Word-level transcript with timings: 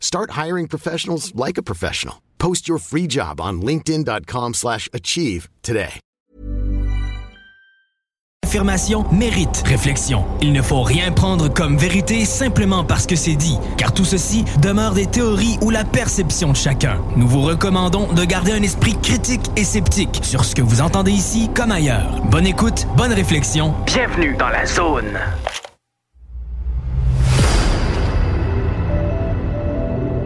Start 0.00 0.30
hiring 0.32 0.66
professionals 0.66 1.32
like 1.36 1.58
a 1.58 1.62
professional. 1.62 2.16
Post 2.38 2.66
your 2.66 2.78
free 2.78 3.06
job 3.06 3.40
on 3.40 3.60
linkedin.com/achieve 3.60 4.54
slash 4.54 4.88
achieve 4.92 5.48
today. 5.62 6.00
Affirmation 8.48 9.04
mérite 9.12 9.62
réflexion. 9.66 10.24
Il 10.40 10.54
ne 10.54 10.62
faut 10.62 10.80
rien 10.80 11.12
prendre 11.12 11.48
comme 11.48 11.76
vérité 11.76 12.24
simplement 12.24 12.82
parce 12.82 13.04
que 13.04 13.14
c'est 13.14 13.36
dit, 13.36 13.58
car 13.76 13.92
tout 13.92 14.06
ceci 14.06 14.42
demeure 14.62 14.94
des 14.94 15.04
théories 15.04 15.58
ou 15.60 15.68
la 15.68 15.84
perception 15.84 16.52
de 16.52 16.56
chacun. 16.56 16.98
Nous 17.16 17.28
vous 17.28 17.42
recommandons 17.42 18.10
de 18.10 18.24
garder 18.24 18.52
un 18.52 18.62
esprit 18.62 18.96
critique 19.02 19.44
et 19.56 19.64
sceptique 19.64 20.20
sur 20.22 20.46
ce 20.46 20.54
que 20.54 20.62
vous 20.62 20.80
entendez 20.80 21.12
ici 21.12 21.50
comme 21.54 21.72
ailleurs. 21.72 22.22
Bonne 22.30 22.46
écoute, 22.46 22.86
bonne 22.96 23.12
réflexion. 23.12 23.74
Bienvenue 23.84 24.34
dans 24.38 24.48
la 24.48 24.64
zone. 24.64 25.18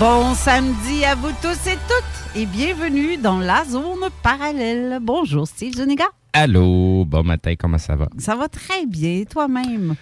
Bon 0.00 0.34
samedi 0.34 1.04
à 1.04 1.14
vous 1.14 1.30
tous 1.40 1.68
et 1.70 1.76
toutes 1.86 2.34
et 2.36 2.44
bienvenue 2.46 3.16
dans 3.18 3.38
la 3.38 3.64
zone 3.64 4.08
parallèle. 4.22 4.98
Bonjour 5.00 5.46
Steve 5.46 5.74
Zuniga. 5.76 6.06
Allô, 6.32 7.04
bon 7.04 7.22
matin, 7.22 7.54
comment 7.56 7.78
ça 7.78 7.94
va? 7.94 8.08
Ça 8.18 8.34
va 8.34 8.48
très 8.48 8.86
bien, 8.86 9.22
toi-même? 9.30 9.94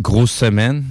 Grosse 0.00 0.32
semaine, 0.32 0.84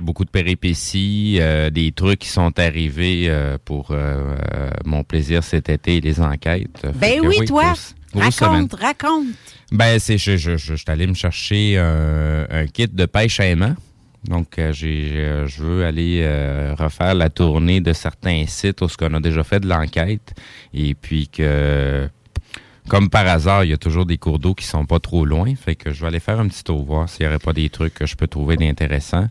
beaucoup 0.00 0.24
de 0.24 0.30
péripéties, 0.30 1.36
euh, 1.40 1.68
des 1.68 1.92
trucs 1.92 2.20
qui 2.20 2.28
sont 2.28 2.58
arrivés 2.58 3.26
euh, 3.28 3.58
pour 3.62 3.90
euh, 3.90 4.36
euh, 4.54 4.70
mon 4.86 5.04
plaisir 5.04 5.44
cet 5.44 5.68
été, 5.68 6.00
les 6.00 6.18
enquêtes. 6.20 6.86
Ben 6.94 7.20
oui, 7.24 7.44
toi, 7.44 7.64
grosse- 7.64 7.94
grosse 8.14 8.34
semaine. 8.36 8.52
raconte, 8.70 8.74
raconte. 8.80 9.26
Ben, 9.70 9.98
c'est, 9.98 10.16
je, 10.16 10.36
je, 10.36 10.56
je, 10.56 10.72
je 10.72 10.74
suis 10.76 10.84
allé 10.90 11.06
me 11.06 11.14
chercher 11.14 11.76
un, 11.78 12.46
un 12.50 12.66
kit 12.68 12.88
de 12.88 13.04
pêche 13.06 13.38
à 13.40 13.46
aimant. 13.46 13.74
Donc, 14.24 14.58
euh, 14.58 14.72
j'ai, 14.72 15.08
j'ai- 15.08 15.44
je 15.46 15.62
veux 15.62 15.84
aller 15.84 16.20
euh, 16.22 16.74
refaire 16.78 17.14
la 17.14 17.28
tournée 17.28 17.80
de 17.80 17.92
certains 17.92 18.44
sites 18.46 18.80
où 18.80 18.88
ce 18.88 18.96
qu'on 18.96 19.12
a 19.14 19.20
déjà 19.20 19.42
fait 19.42 19.60
de 19.60 19.68
l'enquête. 19.68 20.32
Et 20.72 20.94
puis 20.94 21.28
que, 21.28 22.08
comme 22.88 23.10
par 23.10 23.26
hasard, 23.26 23.64
il 23.64 23.70
y 23.70 23.72
a 23.72 23.76
toujours 23.78 24.06
des 24.06 24.18
cours 24.18 24.38
d'eau 24.38 24.54
qui 24.54 24.64
sont 24.64 24.86
pas 24.86 25.00
trop 25.00 25.24
loin. 25.24 25.52
Fait 25.56 25.74
que 25.74 25.92
je 25.92 26.00
vais 26.00 26.06
aller 26.06 26.20
faire 26.20 26.38
un 26.38 26.46
petit 26.48 26.62
tour, 26.62 26.84
voir 26.84 27.08
s'il 27.08 27.24
y 27.24 27.28
aurait 27.28 27.38
pas 27.40 27.52
des 27.52 27.68
trucs 27.68 27.94
que 27.94 28.06
je 28.06 28.14
peux 28.16 28.28
trouver 28.28 28.56
d'intéressants. 28.56 29.26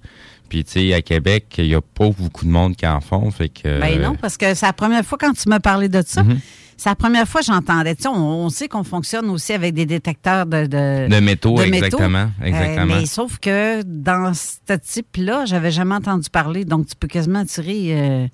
Puis, 0.49 0.65
tu 0.65 0.71
sais, 0.71 0.93
à 0.93 1.01
Québec, 1.01 1.45
il 1.59 1.67
y 1.67 1.75
a 1.75 1.79
pas 1.81 2.09
beaucoup 2.09 2.43
de 2.43 2.49
monde 2.51 2.75
qui 2.75 2.85
en 2.85 2.99
font. 2.99 3.31
Fait 3.31 3.47
que... 3.47 3.79
Ben 3.79 4.01
non, 4.01 4.15
parce 4.15 4.35
que 4.35 4.53
c'est 4.53 4.65
la 4.65 4.73
première 4.73 5.05
fois 5.05 5.17
quand 5.17 5.31
tu 5.31 5.47
m'as 5.47 5.61
parlé 5.61 5.87
de 5.87 6.01
ça. 6.05 6.23
Mhm. 6.23 6.39
C'est 6.83 6.89
la 6.89 6.95
première 6.95 7.27
fois 7.27 7.41
que 7.41 7.45
j'entendais. 7.45 7.95
On, 8.07 8.09
on 8.09 8.49
sait 8.49 8.67
qu'on 8.67 8.83
fonctionne 8.83 9.29
aussi 9.29 9.53
avec 9.53 9.75
des 9.75 9.85
détecteurs 9.85 10.47
de... 10.47 10.65
De, 10.65 11.07
De 11.07 11.19
métaux, 11.19 11.55
de 11.59 11.61
exactement. 11.61 12.31
Euh, 12.41 12.45
exactement. 12.45 12.85
mais 12.95 13.05
sauf 13.05 13.37
que 13.37 13.83
dans 13.83 14.33
ce 14.33 14.73
type-là, 14.77 15.45
j'avais 15.45 15.69
jamais 15.69 15.93
entendu 15.93 16.27
parler. 16.31 16.65
Donc, 16.65 16.87
tu 16.87 16.95
peux 16.95 17.07
quasiment 17.07 17.45
tirer... 17.45 17.89
euh, 17.91 18.27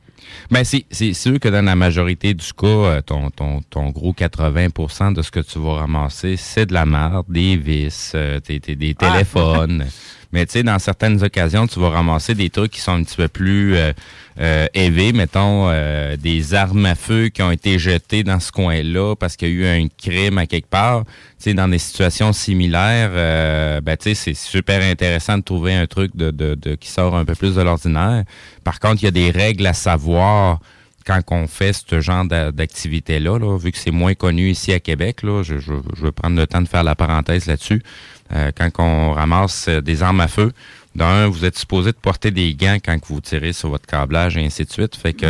Ben, 0.50 0.64
c'est 0.64 1.14
sûr 1.14 1.42
que 1.42 1.50
dans 1.50 1.66
la 1.66 1.76
majorité 1.76 2.34
du 2.34 2.54
cas, 2.54 2.68
euh, 2.68 3.02
ton, 3.02 3.32
ton, 3.32 3.60
ton 3.70 3.90
gros 3.90 4.14
80% 4.14 5.12
de 5.14 5.22
ce 5.24 5.30
que 5.30 5.42
tu 5.42 5.60
vas 5.60 5.80
ramasser, 5.82 6.38
c'est 6.38 6.68
de 6.68 6.74
la 6.74 6.86
merde, 6.86 7.26
des 7.28 7.58
vis, 7.58 8.14
euh, 8.16 8.40
t'es- 8.40 8.62
t'es- 8.62 8.78
des 8.78 8.96
Ah. 9.02 9.66
Mais 10.32 10.46
tu 10.46 10.54
sais, 10.54 10.64
dans 10.64 10.78
certaines 10.80 11.24
occasions, 11.24 11.68
tu 11.68 11.80
vas 11.80 11.90
ramasser 11.90 12.36
des 12.36 12.50
trucs 12.50 12.72
qui 12.72 12.82
sont 12.82 12.94
un 12.94 13.04
petit 13.04 13.16
peu 13.16 13.28
plus 13.28 13.76
euh, 13.76 13.94
euh, 14.40 14.68
élevés, 14.74 15.14
mettons 15.14 15.70
euh, 15.70 16.18
des 16.18 16.54
armes 16.54 16.86
à 16.86 16.96
feu 16.96 17.30
qui 17.30 17.42
ont 17.42 17.52
été 17.52 17.80
jetées 17.80 18.24
dans 18.24 18.40
ce 18.40 18.52
coin-là 18.52 19.16
parce 19.16 19.36
qu'il 19.36 19.50
y 19.50 19.52
a 19.52 19.54
eu 19.56 19.84
un 19.84 19.88
crime 19.88 20.38
à 20.38 20.46
quelque 20.46 20.70
part. 20.70 21.06
Tu 21.06 21.12
sais, 21.40 21.54
dans 21.54 21.68
des 21.68 21.80
situations 21.80 22.34
similaires, 22.34 23.12
euh, 23.14 23.82
ben 23.82 23.96
tu 23.96 24.10
sais, 24.10 24.16
c'est 24.16 24.34
super 24.34 24.84
intéressant 24.84 25.38
de 25.38 25.44
trouver 25.44 25.74
un 25.74 25.88
truc 25.88 26.16
de, 26.16 26.32
de, 26.32 26.56
de 26.56 26.76
qui 26.76 26.90
sort 26.90 27.16
un 27.16 27.26
peu 27.26 27.36
plus 27.36 27.56
de 27.56 27.62
l'ordinaire. 27.62 28.24
Par 28.64 28.80
contre, 28.80 29.02
il 29.04 29.06
y 29.06 29.08
a 29.08 29.12
des 29.12 29.32
règles 29.32 29.66
à 29.66 29.74
savoir 29.74 30.60
quand 31.06 31.22
on 31.32 31.48
fait 31.48 31.72
ce 31.74 32.02
genre 32.02 32.26
d'a- 32.26 32.52
d'activité-là, 32.52 33.40
là, 33.40 33.58
vu 33.58 33.72
que 33.72 33.78
c'est 33.78 33.92
moins 33.92 34.14
connu 34.14 34.50
ici 34.50 34.74
à 34.74 34.82
Québec, 34.82 35.24
là, 35.24 35.42
je, 35.42 35.58
je, 35.58 35.72
je 35.96 36.02
veux 36.02 36.12
prendre 36.12 36.36
le 36.36 36.46
temps 36.46 36.62
de 36.62 36.68
faire 36.68 36.84
la 36.84 36.96
parenthèse 36.96 37.46
là-dessus. 37.46 37.82
Euh, 38.34 38.52
quand 38.58 38.70
on 38.80 39.12
ramasse 39.14 39.68
euh, 39.70 39.82
des 39.82 40.04
armes 40.04 40.20
à 40.22 40.28
feu, 40.28 40.52
d'un, 40.96 41.28
vous 41.28 41.46
êtes 41.46 41.58
supposé 41.58 41.92
de 41.92 41.98
porter 41.98 42.32
des 42.32 42.56
gants 42.56 42.78
quand 42.84 42.98
que 43.00 43.08
vous 43.08 43.22
tirez 43.22 43.54
sur 43.54 43.70
votre 43.70 43.86
câblage 43.86 44.36
et 44.38 44.44
ainsi 44.46 44.66
de 44.66 44.72
suite. 44.72 44.96
Fait 44.96 45.14
que 45.14 45.28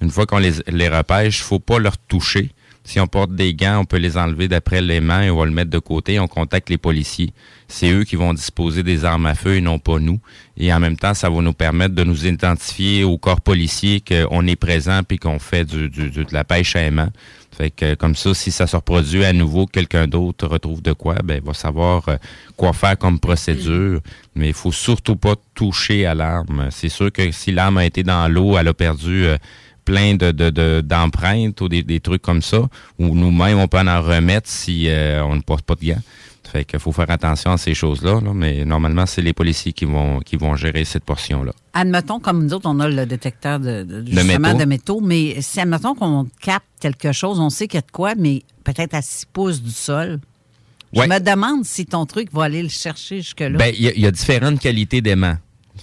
une 0.00 0.10
fois 0.10 0.26
qu'on 0.26 0.38
les, 0.38 0.52
les 0.68 0.88
repêche, 0.88 1.42
faut 1.42 1.58
pas 1.58 1.78
leur 1.78 1.98
toucher. 1.98 2.50
Si 2.82 2.98
on 2.98 3.06
porte 3.06 3.34
des 3.34 3.52
gants, 3.52 3.80
on 3.80 3.84
peut 3.84 3.98
les 3.98 4.16
enlever 4.16 4.48
d'après 4.48 4.80
les 4.80 5.00
mains 5.00 5.22
et 5.22 5.30
on 5.30 5.36
va 5.38 5.44
le 5.44 5.50
mettre 5.52 5.70
de 5.70 5.78
côté. 5.78 6.18
On 6.18 6.26
contacte 6.26 6.70
les 6.70 6.78
policiers. 6.78 7.34
C'est 7.68 7.90
eux 7.92 8.04
qui 8.04 8.16
vont 8.16 8.32
disposer 8.32 8.82
des 8.82 9.04
armes 9.04 9.26
à 9.26 9.34
feu 9.34 9.56
et 9.56 9.60
non 9.60 9.78
pas 9.78 9.98
nous. 9.98 10.18
Et 10.56 10.72
en 10.72 10.80
même 10.80 10.96
temps, 10.96 11.12
ça 11.12 11.28
va 11.28 11.42
nous 11.42 11.52
permettre 11.52 11.94
de 11.94 12.02
nous 12.02 12.26
identifier 12.26 13.04
au 13.04 13.18
corps 13.18 13.42
policier 13.42 14.00
qu'on 14.00 14.46
est 14.46 14.56
présent 14.56 15.02
puis 15.06 15.18
qu'on 15.18 15.38
fait 15.38 15.64
du, 15.66 15.90
du- 15.90 16.08
du- 16.10 16.24
de 16.24 16.32
la 16.32 16.42
pêche 16.44 16.74
à 16.74 16.80
aimant. 16.80 17.10
Fait 17.60 17.70
que 17.70 17.94
comme 17.94 18.14
ça, 18.16 18.32
si 18.32 18.50
ça 18.50 18.66
se 18.66 18.74
reproduit 18.74 19.22
à 19.22 19.34
nouveau, 19.34 19.66
quelqu'un 19.66 20.06
d'autre 20.08 20.46
retrouve 20.46 20.80
de 20.80 20.94
quoi, 20.94 21.16
ben 21.22 21.40
il 21.42 21.46
va 21.46 21.52
savoir 21.52 22.08
euh, 22.08 22.16
quoi 22.56 22.72
faire 22.72 22.96
comme 22.96 23.20
procédure. 23.20 24.00
Mais 24.34 24.48
il 24.48 24.54
faut 24.54 24.72
surtout 24.72 25.16
pas 25.16 25.34
toucher 25.54 26.06
à 26.06 26.14
l'arme. 26.14 26.68
C'est 26.70 26.88
sûr 26.88 27.12
que 27.12 27.30
si 27.32 27.52
l'arme 27.52 27.76
a 27.76 27.84
été 27.84 28.02
dans 28.02 28.32
l'eau, 28.32 28.56
elle 28.56 28.68
a 28.68 28.72
perdu 28.72 29.26
euh, 29.26 29.36
plein 29.84 30.14
de, 30.14 30.30
de, 30.30 30.48
de- 30.48 30.80
d'empreintes 30.80 31.60
ou 31.60 31.68
des, 31.68 31.82
des 31.82 32.00
trucs 32.00 32.22
comme 32.22 32.40
ça. 32.40 32.62
Ou 32.98 33.14
nous-mêmes, 33.14 33.58
on 33.58 33.68
peut 33.68 33.78
en 33.78 34.00
remettre 34.00 34.48
si 34.48 34.86
euh, 34.88 35.22
on 35.22 35.36
ne 35.36 35.42
porte 35.42 35.66
pas 35.66 35.74
de 35.74 35.84
gants. 35.84 36.02
Fait 36.50 36.64
qu'il 36.64 36.78
faut 36.80 36.90
faire 36.92 37.10
attention 37.10 37.52
à 37.52 37.56
ces 37.58 37.74
choses-là, 37.74 38.20
là, 38.20 38.32
mais 38.34 38.64
normalement, 38.64 39.06
c'est 39.06 39.22
les 39.22 39.32
policiers 39.32 39.72
qui 39.72 39.84
vont 39.84 40.18
qui 40.20 40.36
vont 40.36 40.56
gérer 40.56 40.84
cette 40.84 41.04
portion-là. 41.04 41.52
Admettons, 41.74 42.18
comme 42.18 42.42
nous 42.44 42.52
autres, 42.54 42.68
on 42.68 42.80
a 42.80 42.88
le 42.88 43.06
détecteur 43.06 43.60
de, 43.60 43.84
de, 43.84 44.04
justement 44.04 44.48
métaux. 44.48 44.58
de 44.58 44.64
métaux, 44.64 45.00
mais 45.00 45.36
si, 45.40 45.60
admettons 45.60 45.94
qu'on 45.94 46.26
capte 46.40 46.66
quelque 46.80 47.12
chose, 47.12 47.38
on 47.38 47.50
sait 47.50 47.68
qu'il 47.68 47.78
y 47.78 47.82
a 47.84 47.86
de 47.86 47.90
quoi, 47.92 48.14
mais 48.16 48.42
peut-être 48.64 48.94
à 48.94 49.02
6 49.02 49.26
pouces 49.32 49.62
du 49.62 49.70
sol. 49.70 50.18
Ouais. 50.92 51.04
Je 51.04 51.10
me 51.10 51.20
demande 51.20 51.64
si 51.64 51.86
ton 51.86 52.04
truc 52.04 52.32
va 52.32 52.44
aller 52.44 52.62
le 52.64 52.68
chercher 52.68 53.18
jusque-là. 53.18 53.68
Il 53.70 53.80
y, 53.80 53.86
a- 53.88 53.92
il 53.94 54.00
y 54.00 54.06
a 54.06 54.10
différentes 54.10 54.58
qualités 54.58 55.00
d'aimants. 55.00 55.36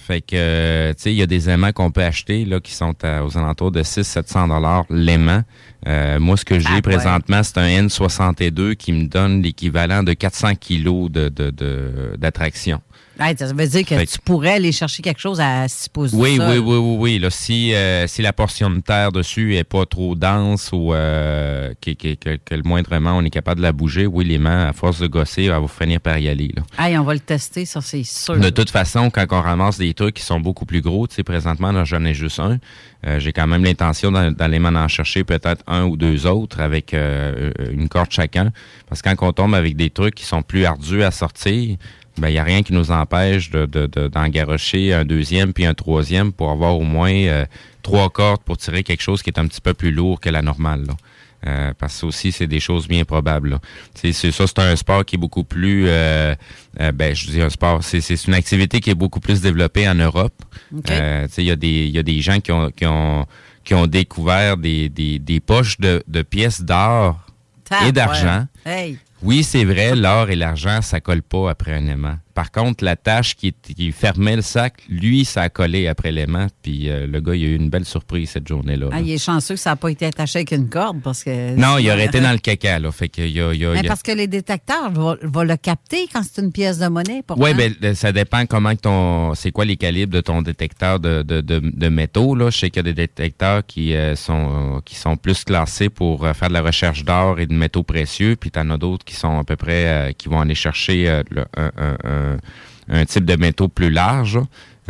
Fait 0.06 0.22
que, 0.22 0.92
tu 0.94 1.02
sais, 1.02 1.12
il 1.14 1.18
y 1.18 1.22
a 1.22 1.26
des 1.26 1.50
aimants 1.50 1.72
qu'on 1.72 1.92
peut 1.92 2.04
acheter 2.04 2.46
là 2.46 2.60
qui 2.60 2.74
sont 2.74 2.94
à- 3.04 3.24
aux 3.24 3.38
alentours 3.38 3.72
de 3.72 3.84
600-700 3.84 4.48
dollars 4.48 4.86
l'aimant. 4.90 5.42
Euh, 5.88 6.20
moi, 6.20 6.38
ce 6.38 6.46
que 6.46 6.60
j'ai 6.60 6.68
Ah, 6.70 6.76
ouais. 6.76 6.82
présentement, 6.82 7.42
c'est 7.44 7.58
un 7.58 7.68
N62 7.68 8.74
qui 8.76 8.92
me 8.94 9.06
donne 9.08 9.42
l'équivalent 9.42 10.04
de 10.04 10.14
400 10.14 10.56
kilos 10.56 11.12
de, 11.12 11.30
de, 11.30 11.50
de- 11.50 12.16
d'attraction. 12.18 12.82
Ça 13.38 13.54
veut 13.54 13.68
dire 13.68 13.82
que 13.86 13.96
Fait 13.96 14.06
tu 14.06 14.20
pourrais 14.20 14.54
aller 14.54 14.72
chercher 14.72 15.02
quelque 15.02 15.20
chose 15.20 15.40
à 15.40 15.68
6 15.68 15.90
pouces 15.90 16.12
Oui, 16.14 16.38
oui, 16.40 16.58
oui, 16.58 16.78
oui, 16.78 16.96
oui. 17.00 17.20
Là, 17.20 17.30
si, 17.30 17.74
euh, 17.74 18.08
si 18.08 18.22
la 18.22 18.34
portion 18.34 18.70
de 18.70 18.80
terre 18.82 19.12
dessus 19.12 19.56
est 19.56 19.64
pas 19.64 19.86
trop 19.86 20.16
dense 20.16 20.70
ou 20.74 20.94
euh, 20.94 21.74
que, 21.82 21.92
que, 21.92 22.14
que, 22.16 22.38
que 22.44 22.56
le 22.56 22.64
moindrement 22.64 23.12
on 23.18 23.24
est 23.24 23.30
capable 23.30 23.58
de 23.60 23.64
la 23.64 23.72
bouger, 23.72 24.06
oui, 24.06 24.26
l'aimant, 24.26 24.68
à 24.68 24.74
force 24.74 25.00
de 25.00 25.08
gosser, 25.08 25.44
elle 25.44 25.50
va 25.52 25.60
vous 25.60 25.68
finir 25.68 26.00
par 26.00 26.18
y 26.18 26.28
aller. 26.30 26.52
Là. 26.56 27.00
On 27.00 27.04
va 27.04 27.14
le 27.14 27.20
tester, 27.20 27.66
ça, 27.66 27.82
c'est 27.82 28.04
sûr. 28.04 28.38
De 28.38 28.50
toute 28.50 28.70
façon, 28.70 29.10
quand 29.10 29.26
on 29.32 29.42
ramasse 29.42 29.78
des 29.78 29.94
trucs 29.94 30.16
qui 30.16 30.24
sont 30.24 30.40
beaucoup 30.40 30.66
plus 30.66 30.82
gros, 30.82 31.08
tu 31.08 31.16
sais, 31.16 31.24
présentement, 31.24 31.72
là, 31.72 31.84
j'en 31.84 32.04
ai 32.06 32.14
juste 32.14 32.40
un. 32.40 32.58
Euh, 33.06 33.20
j'ai 33.20 33.32
quand 33.32 33.46
même 33.48 33.64
l'intention 33.64 34.12
d'a- 34.12 34.32
d'aller 34.32 34.58
m'en 34.60 34.70
en 34.70 34.88
chercher 34.88 35.24
peut-être 35.24 35.64
un 35.68 35.84
ou 35.86 35.98
deux 35.98 36.26
autres 36.26 36.60
avec 36.60 36.94
euh, 36.94 37.52
une 37.72 37.88
corde 37.90 38.12
chacun. 38.12 38.52
Parce 38.90 39.02
que 39.02 39.10
quand 39.14 39.28
on 39.28 39.34
tombe 39.34 39.54
avec 39.56 39.76
des 39.76 39.90
trucs 39.92 40.16
qui 40.16 40.26
sont 40.26 40.42
plus 40.42 40.66
ardus 40.66 41.04
à 41.04 41.12
sortir, 41.12 41.78
ben 42.18 42.30
il 42.30 42.34
n'y 42.34 42.40
a 42.40 42.44
rien 42.44 42.64
qui 42.64 42.74
nous 42.74 42.92
empêche 42.92 43.50
de, 43.50 43.66
de, 43.66 43.88
de- 43.88 44.12
un 44.94 45.06
deuxième 45.06 45.54
puis 45.54 45.66
un 45.66 45.74
troisième 45.74 46.32
pour 46.32 46.50
avoir 46.52 46.78
au 46.78 46.84
moins 46.84 47.12
euh, 47.14 47.46
trois 47.84 48.10
cordes 48.10 48.42
pour 48.44 48.58
tirer 48.58 48.84
quelque 48.84 49.02
chose 49.04 49.22
qui 49.22 49.30
est 49.30 49.40
un 49.40 49.48
petit 49.48 49.62
peu 49.62 49.74
plus 49.74 49.92
lourd 49.92 50.20
que 50.20 50.30
la 50.30 50.42
normale. 50.42 50.86
là. 50.88 50.94
Euh, 51.46 51.72
parce 51.78 52.02
que 52.02 52.08
aussi, 52.08 52.32
c'est 52.32 52.48
des 52.48 52.60
choses 52.60 52.88
bien 52.88 53.06
probables. 53.06 53.60
C'est 53.94 54.12
ça, 54.12 54.32
c'est 54.48 54.60
un 54.60 54.76
sport 54.76 55.06
qui 55.06 55.16
est 55.16 55.20
beaucoup 55.20 55.44
plus... 55.44 55.86
euh, 55.88 56.34
euh, 56.82 56.92
ben, 56.92 57.16
je 57.16 57.30
dis 57.30 57.42
un 57.42 57.50
sport, 57.52 57.84
c'est, 57.84 58.02
c'est 58.02 58.26
une 58.26 58.34
activité 58.34 58.80
qui 58.80 58.90
est 58.90 58.96
beaucoup 58.96 59.20
plus 59.20 59.40
développée 59.40 59.88
en 59.88 59.94
Europe. 59.96 60.34
OK. 60.76 60.90
Euh, 60.90 61.28
tu 61.28 61.34
sais, 61.34 61.44
il 61.44 61.48
y, 61.48 61.52
a 61.52 61.56
des- 61.56 61.88
y 61.88 62.00
a 62.00 62.04
des 62.04 62.22
gens 62.22 62.40
qui 62.40 62.52
ont, 62.52 62.72
qui 62.72 62.86
ont, 62.88 63.26
qui 63.64 63.76
ont 63.76 63.86
découvert 63.86 64.58
des, 64.58 64.90
des, 64.90 65.20
des 65.20 65.40
poches 65.40 65.80
de, 65.80 66.04
de 66.08 66.22
pièces 66.24 66.62
d'or 66.62 67.20
et 67.88 67.92
d'argent. 67.92 68.46
ouais. 68.66 68.72
Hey, 68.72 68.98
Oui, 69.28 69.44
c'est 69.44 69.66
vrai, 69.66 69.94
l'or 69.94 70.30
et 70.30 70.38
l'argent, 70.38 70.82
ça 70.82 71.02
colle 71.02 71.22
pas 71.22 71.50
après 71.50 71.74
un 71.74 71.86
aimant. 71.88 72.16
Par 72.38 72.52
contre, 72.52 72.84
la 72.84 72.96
tâche 72.96 73.36
qui, 73.36 73.52
qui 73.52 73.92
fermait 73.92 74.36
le 74.36 74.44
sac, 74.44 74.76
lui, 74.90 75.26
ça 75.26 75.42
a 75.42 75.50
collé 75.50 75.88
après 75.88 76.12
l'aimant. 76.12 76.46
Puis 76.62 76.88
euh, 76.88 77.08
le 77.08 77.20
gars, 77.20 77.34
il 77.34 77.44
a 77.44 77.48
eu 77.48 77.56
une 77.56 77.72
belle 77.72 77.84
surprise 77.84 78.30
cette 78.30 78.48
journée-là. 78.48 78.86
là. 78.86 78.92
ah, 78.94 79.02
il 79.02 79.10
est 79.12 79.18
chanceux 79.18 79.56
que 79.56 79.60
ça 79.60 79.72
n'a 79.72 79.76
pas 79.76 79.90
été 79.90 80.06
attaché 80.06 80.38
avec 80.38 80.52
une 80.52 80.70
corde 80.70 81.02
parce 81.02 81.24
que. 81.24 81.56
Non, 81.56 81.80
il 81.80 81.90
aurait 81.90 82.06
été 82.12 82.20
dans 82.22 82.32
le 82.32 82.38
caca, 82.38 82.78
là. 82.78 82.92
Fait 82.92 83.10
que 83.10 83.24
il 83.24 83.32
y 83.32 83.42
a, 83.42 83.52
il 83.56 83.66
a- 83.66 83.70
Mais 83.72 83.80
il 83.80 83.84
y 83.84 83.88
a- 83.88 83.90
parce 83.90 84.04
que 84.04 84.12
les 84.12 84.28
détecteurs 84.28 84.92
vont, 84.92 85.18
vont 85.24 85.42
le 85.42 85.58
capter 85.58 86.08
quand 86.14 86.22
c'est 86.22 86.40
une 86.44 86.52
pièce 86.52 86.78
de 86.78 86.88
monnaie. 86.88 87.24
Oui, 87.38 87.56
ben, 87.56 87.74
euh, 87.84 87.96
ça 87.96 88.12
dépend 88.12 88.46
comment 88.46 88.76
que 88.76 88.82
ton. 88.82 89.34
C'est 89.34 89.50
quoi 89.52 89.66
les 89.66 89.76
calibres 89.78 90.14
de 90.14 90.22
ton 90.22 90.44
détecteur 90.44 91.00
de, 91.00 91.24
de, 91.24 91.42
de, 91.42 91.60
de 91.60 91.90
métaux. 91.90 92.36
Là. 92.36 92.52
Je 92.52 92.58
sais 92.60 92.70
qu'il 92.70 92.78
y 92.86 92.86
a 92.88 92.94
des 92.94 92.94
détecteurs 92.94 93.66
qui 93.66 93.96
euh, 93.96 94.16
sont 94.16 94.76
euh, 94.76 94.80
qui 94.86 94.94
sont 94.94 95.18
plus 95.18 95.44
classés 95.44 95.90
pour 95.90 96.22
faire 96.36 96.50
de 96.50 96.54
la 96.54 96.62
recherche 96.62 97.04
d'or 97.04 97.40
et 97.40 97.48
de 97.48 97.54
métaux 97.56 97.82
précieux, 97.82 98.36
puis 98.36 98.52
tu 98.52 98.60
en 98.60 98.70
as 98.70 98.78
d'autres 98.78 99.06
qui 99.06 99.16
sont 99.16 99.40
à 99.40 99.44
peu 99.44 99.56
près 99.56 99.88
euh, 99.88 100.12
qui 100.12 100.30
vont 100.30 100.40
aller 100.42 100.54
chercher 100.54 101.24
le- 101.32 101.46
un, 101.58 101.72
un- 101.78 101.98
un- 102.04 102.27
un 102.90 103.06
type 103.06 103.26
de 103.26 103.36
métaux 103.36 103.68
plus 103.68 103.90
large. 103.90 104.40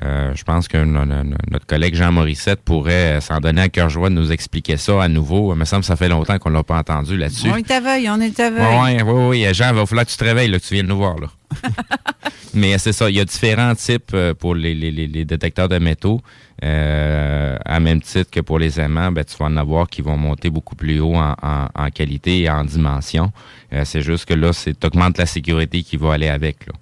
Euh, 0.04 0.32
je 0.36 0.44
pense 0.44 0.68
que 0.68 0.78
no- 0.78 1.06
no- 1.06 1.24
no- 1.24 1.38
notre 1.50 1.66
collègue 1.66 1.96
Jean 1.96 2.12
Morissette 2.12 2.62
pourrait 2.62 3.18
euh, 3.18 3.20
s'en 3.20 3.40
donner 3.40 3.62
à 3.62 3.70
cœur 3.70 3.90
joie 3.90 4.10
de 4.10 4.14
nous 4.14 4.32
expliquer 4.32 4.78
ça 4.78 5.02
à 5.02 5.08
nouveau. 5.08 5.52
Il 5.54 5.58
me 5.58 5.66
semble 5.66 5.82
que 5.82 5.88
ça 5.88 5.96
fait 5.96 6.08
longtemps 6.08 6.38
qu'on 6.38 6.52
l'a 6.52 6.62
pas 6.62 6.78
entendu 6.78 7.18
là-dessus. 7.18 7.50
On 7.52 7.56
est 7.56 7.72
aveugle, 7.72 8.08
on 8.12 8.22
est 8.22 8.40
aveugle. 8.40 8.68
Oui, 8.80 9.02
oui, 9.12 9.24
oui. 9.48 9.54
Jean, 9.56 9.70
il 9.70 9.76
va 9.76 9.86
falloir 9.88 10.06
que 10.06 10.12
tu 10.12 10.18
te 10.18 10.24
réveilles, 10.24 10.50
là, 10.52 10.60
que 10.60 10.66
tu 10.66 10.76
viennes 10.76 10.86
nous 10.86 10.98
voir. 10.98 11.16
Là. 11.18 11.28
Mais 12.54 12.78
c'est 12.78 12.94
ça, 12.94 13.10
il 13.10 13.16
y 13.16 13.20
a 13.20 13.26
différents 13.26 13.74
types 13.74 14.12
euh, 14.14 14.34
pour 14.36 14.54
les, 14.54 14.76
les- 14.76 14.92
les- 14.92 15.08
les 15.08 15.26
détecteurs 15.26 15.68
de 15.70 15.80
métaux. 15.80 16.22
Euh, 16.64 17.56
à 17.66 17.80
même 17.80 18.02
titre 18.02 18.30
que 18.32 18.40
pour 18.40 18.58
les 18.60 18.80
aimants, 18.80 19.12
ben, 19.12 19.24
tu 19.24 19.36
vas 19.38 19.46
en 19.46 19.58
avoir 19.58 19.88
qui 19.90 20.02
vont 20.02 20.18
monter 20.18 20.50
beaucoup 20.50 20.76
plus 20.76 21.00
haut 21.00 21.16
en, 21.16 21.36
en- 21.42 21.68
en 21.76 21.90
qualité 21.90 22.42
et 22.42 22.50
en 22.50 22.64
dimension. 22.64 23.32
Euh, 23.74 23.84
c'est 23.86 24.02
juste 24.02 24.26
que 24.26 24.34
là, 24.34 24.54
c'est 24.54 24.84
augmente 24.86 25.18
la 25.18 25.26
sécurité 25.26 25.84
qui 25.84 25.98
va 25.98 26.14
aller 26.14 26.30
avec. 26.30 26.66
Là. 26.68 26.74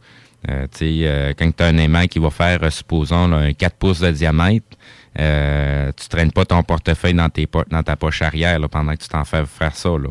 Euh, 0.49 0.67
euh, 0.81 1.33
quand 1.37 1.51
tu 1.55 1.63
as 1.63 1.67
un 1.67 1.77
aimant 1.77 2.05
qui 2.07 2.19
va 2.19 2.29
faire, 2.29 2.59
euh, 2.63 2.69
supposons, 2.69 3.27
là, 3.27 3.37
un 3.37 3.53
4 3.53 3.75
pouces 3.77 3.99
de 3.99 4.11
diamètre, 4.11 4.65
euh, 5.19 5.91
tu 5.99 6.07
traînes 6.09 6.31
pas 6.31 6.45
ton 6.45 6.61
portefeuille 6.61 7.13
dans, 7.13 7.29
tes 7.29 7.47
po- 7.47 7.63
dans 7.69 7.81
ta 7.83 7.95
poche 7.95 8.21
arrière 8.21 8.59
là, 8.59 8.67
pendant 8.67 8.93
que 8.93 9.01
tu 9.01 9.07
t'en 9.07 9.23
fais 9.23 9.43
faire 9.45 9.75
ça. 9.75 9.89
Là. 9.89 10.09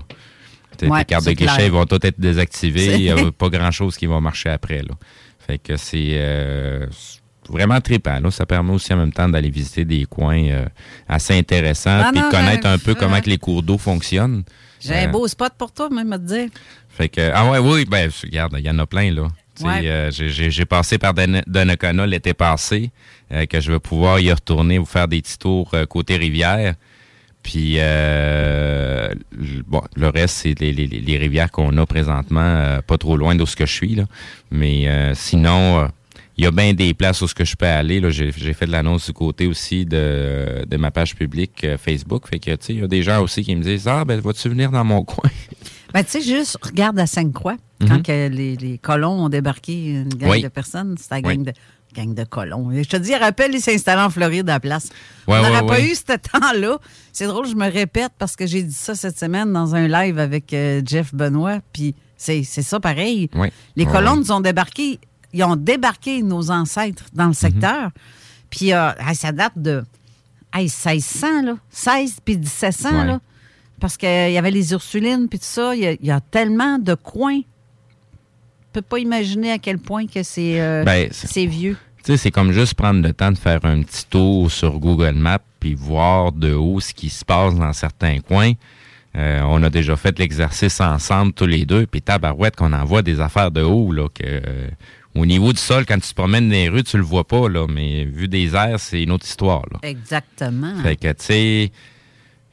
Tes- 0.76 0.88
Ouais, 0.88 1.00
tes 1.00 1.04
cartes 1.14 1.24
de 1.26 1.32
guichet 1.32 1.68
vont 1.68 1.84
toutes 1.86 2.04
être 2.04 2.18
désactivées. 2.18 2.94
Il 2.96 3.02
n'y 3.02 3.10
a 3.10 3.30
pas 3.38 3.48
grand-chose 3.48 3.96
qui 3.96 4.06
va 4.06 4.18
marcher 4.20 4.48
après. 4.50 4.78
Là. 4.78 4.94
Fait 5.46 5.58
que 5.58 5.76
c'est 5.76 6.12
euh, 6.14 6.86
vraiment 7.48 7.80
trippant. 7.80 8.18
Là. 8.18 8.30
Ça 8.30 8.46
permet 8.46 8.72
aussi 8.72 8.92
en 8.92 8.96
même 8.96 9.12
temps 9.12 9.28
d'aller 9.28 9.50
visiter 9.50 9.84
des 9.84 10.04
coins 10.06 10.64
assez 11.06 11.38
intéressants 11.38 12.10
puis 12.10 12.20
de 12.20 12.30
connaître 12.30 12.66
un 12.66 12.78
peu 12.78 12.94
comment 12.94 13.20
que 13.20 13.28
les 13.30 13.38
cours 13.38 13.62
d'eau 13.62 13.78
fonctionnent. 13.78 14.42
J'ai 14.80 14.94
un 14.94 15.08
beau 15.08 15.28
spot 15.28 15.52
pour 15.56 15.70
toi, 15.72 15.88
même 15.90 16.12
à 16.12 16.18
te 16.18 16.24
dire. 16.24 16.48
fait 16.90 17.08
que, 17.08 17.30
ah 17.32 17.50
ouais, 17.50 17.58
oui, 17.58 17.84
ben, 17.84 18.10
regarde, 18.22 18.54
il 18.58 18.64
y 18.64 18.70
en 18.70 18.78
a 18.78 18.86
plein, 18.86 19.10
là. 19.12 19.28
Ouais. 19.62 19.82
euh, 19.88 20.10
j'ai- 20.10 20.64
passé 20.64 20.98
par 20.98 21.14
Donnacona 21.14 22.06
l'été 22.06 22.34
passé, 22.34 22.90
euh, 23.32 23.46
que 23.46 23.60
je 23.60 23.70
vais 23.72 23.78
pouvoir 23.78 24.18
y 24.20 24.32
retourner 24.32 24.78
vous 24.78 24.84
faire 24.86 25.06
des 25.08 25.20
petits 25.22 25.38
tours 25.38 25.70
euh, 25.74 25.86
côté 25.86 26.16
rivière. 26.16 26.74
Puis, 27.42 27.74
euh, 27.78 29.08
bon, 29.66 29.82
le 29.96 30.08
reste, 30.08 30.36
c'est 30.36 30.58
les, 30.60 30.72
les- 30.72 30.86
les 30.86 31.18
rivières 31.18 31.50
qu'on 31.50 31.76
a 31.76 31.86
présentement, 31.86 32.40
euh, 32.40 32.80
pas 32.80 32.96
trop 32.98 33.16
loin 33.16 33.34
d'où 33.34 33.46
ce 33.46 33.54
que 33.56 33.66
je 33.66 33.72
suis, 33.72 33.94
là. 33.94 34.04
Mais 34.50 34.88
euh, 34.88 35.14
sinon, 35.14 35.88
il 36.38 36.44
y 36.44 36.46
a 36.46 36.50
bien 36.50 36.72
des 36.72 36.94
places 36.94 37.20
où 37.22 37.28
ce 37.28 37.34
que 37.34 37.44
je 37.44 37.54
peux 37.54 37.66
aller. 37.66 38.00
là. 38.00 38.10
J'ai 38.10 38.32
j'ai 38.34 38.54
fait 38.54 38.66
de 38.66 38.72
l'annonce 38.72 39.06
du 39.06 39.12
côté 39.12 39.46
aussi 39.46 39.84
de, 39.84 40.64
de 40.66 40.76
ma 40.78 40.90
page 40.90 41.14
publique 41.14 41.66
Facebook. 41.78 42.26
Fait 42.28 42.38
que, 42.38 42.50
tu 42.52 42.56
sais, 42.60 42.72
il 42.74 42.80
y 42.80 42.82
a 42.82 42.88
des 42.88 43.02
gens 43.02 43.22
aussi 43.22 43.44
qui 43.44 43.54
me 43.54 43.62
disent, 43.62 43.86
ah, 43.88 44.04
ben, 44.04 44.18
vas-tu 44.20 44.48
venir 44.48 44.70
dans 44.70 44.84
mon 44.84 45.04
coin? 45.04 45.30
Ben, 45.94 46.04
tu 46.04 46.10
sais, 46.10 46.20
juste 46.22 46.58
regarde 46.62 46.98
à 46.98 47.06
Sainte-Croix, 47.06 47.56
quand 47.86 48.02
que 48.02 48.28
les, 48.28 48.56
les 48.56 48.78
colons 48.78 49.24
ont 49.24 49.28
débarqué 49.28 49.90
une 49.92 50.08
gang 50.08 50.22
Mhm. 50.28 50.30
Oui. 50.30 50.42
de 50.42 50.48
personnes, 50.48 50.96
c'était 50.98 51.20
la 51.20 51.28
Oui. 51.28 51.36
gang 51.36 51.44
de, 51.46 51.52
gang 51.94 52.14
de 52.14 52.24
colons. 52.24 52.70
Et 52.72 52.82
Je 52.82 52.88
te 52.88 52.96
dis, 52.96 53.14
rappelle, 53.14 53.54
ils 53.54 53.60
s'installaient 53.60 54.02
en 54.02 54.10
Floride 54.10 54.48
à 54.50 54.54
la 54.54 54.60
place. 54.60 54.86
Ouais, 55.28 55.36
On 55.38 55.42
ouais, 55.42 55.48
n'aurait 55.48 55.60
pas 55.66 55.80
ouais. 55.80 55.90
eu 55.90 55.94
ce 55.94 56.02
temps-là. 56.16 56.78
C'est 57.12 57.26
drôle, 57.26 57.46
je 57.46 57.54
me 57.54 57.70
répète 57.70 58.10
parce 58.18 58.34
que 58.36 58.46
j'ai 58.46 58.62
dit 58.64 58.74
ça 58.74 58.94
cette 58.96 59.18
semaine 59.18 59.52
dans 59.52 59.74
un 59.76 59.86
live 59.86 60.18
avec 60.18 60.52
euh, 60.52 60.82
Jeff 60.84 61.14
Benoît, 61.14 61.60
puis 61.72 61.94
c'est 62.16 62.42
ça 62.44 62.80
pareil. 62.80 63.28
Les 63.76 63.86
colons 63.86 64.16
nous 64.16 64.32
ont 64.32 64.40
débarqué, 64.40 64.98
ils 65.32 65.44
ont 65.44 65.56
débarqué 65.56 66.22
nos 66.22 66.50
ancêtres 66.50 67.04
dans 67.12 67.26
le 67.28 67.34
secteur. 67.34 67.90
Puis 68.50 68.72
euh, 68.72 68.90
ça 69.14 69.30
date 69.32 69.52
de 69.56 69.84
hey, 70.54 70.64
1600, 70.64 71.42
là. 71.42 71.54
16 71.70 72.16
puis 72.24 72.38
1700, 72.38 72.88
Ouais. 72.90 73.06
là. 73.06 73.20
Parce 73.80 73.96
qu'il 73.96 74.08
y 74.08 74.38
avait 74.38 74.50
les 74.50 74.72
Ursulines 74.72 75.28
puis 75.28 75.38
tout 75.38 75.44
ça. 75.46 75.74
Il 75.74 75.82
y, 75.82 75.86
a- 75.86 75.92
il 75.92 76.06
y 76.06 76.10
a 76.10 76.20
tellement 76.20 76.78
de 76.78 76.94
coins. 76.94 77.40
Je 77.40 78.80
peux 78.80 78.82
pas 78.82 78.98
imaginer 78.98 79.52
à 79.52 79.58
quel 79.58 79.78
point 79.78 80.06
que 80.06 80.22
c'est 80.22 80.60
euh, 80.60 80.84
Ben, 80.84 81.08
vieux. 81.48 81.76
Tu 81.98 82.12
sais, 82.12 82.16
c'est 82.16 82.30
comme 82.30 82.52
juste 82.52 82.74
prendre 82.74 83.00
le 83.02 83.12
temps 83.12 83.30
de 83.32 83.38
faire 83.38 83.64
un 83.64 83.82
petit 83.82 84.04
tour 84.06 84.50
sur 84.50 84.78
Google 84.78 85.14
Maps 85.14 85.38
puis 85.60 85.74
voir 85.74 86.32
de 86.32 86.52
haut 86.52 86.80
ce 86.80 86.92
qui 86.92 87.08
se 87.08 87.24
passe 87.24 87.54
dans 87.54 87.72
certains 87.72 88.18
coins. 88.20 88.52
Euh, 89.16 89.40
on 89.44 89.62
a 89.62 89.70
déjà 89.70 89.96
fait 89.96 90.18
l'exercice 90.18 90.80
ensemble 90.80 91.32
tous 91.32 91.46
les 91.46 91.64
deux, 91.64 91.86
puis 91.86 92.02
tabarouette 92.02 92.56
qu'on 92.56 92.72
envoie 92.72 93.00
des 93.02 93.20
affaires 93.20 93.52
de 93.52 93.62
haut, 93.62 93.92
là, 93.92 94.08
que 94.08 94.24
euh, 94.24 94.68
au 95.14 95.24
niveau 95.24 95.52
du 95.52 95.60
sol, 95.60 95.86
quand 95.86 95.94
tu 96.00 96.08
te 96.10 96.14
promènes 96.14 96.48
dans 96.48 96.54
les 96.54 96.68
rues, 96.68 96.82
tu 96.82 96.96
le 96.96 97.04
vois 97.04 97.22
pas, 97.24 97.48
là, 97.48 97.66
mais 97.68 98.04
vu 98.04 98.26
des 98.26 98.56
airs, 98.56 98.80
c'est 98.80 99.02
une 99.04 99.12
autre 99.12 99.24
histoire, 99.24 99.62
là. 99.72 99.78
Exactement. 99.88 100.74
Fait 100.82 100.96
que, 100.96 101.08
tu 101.12 101.14
sais, 101.18 101.72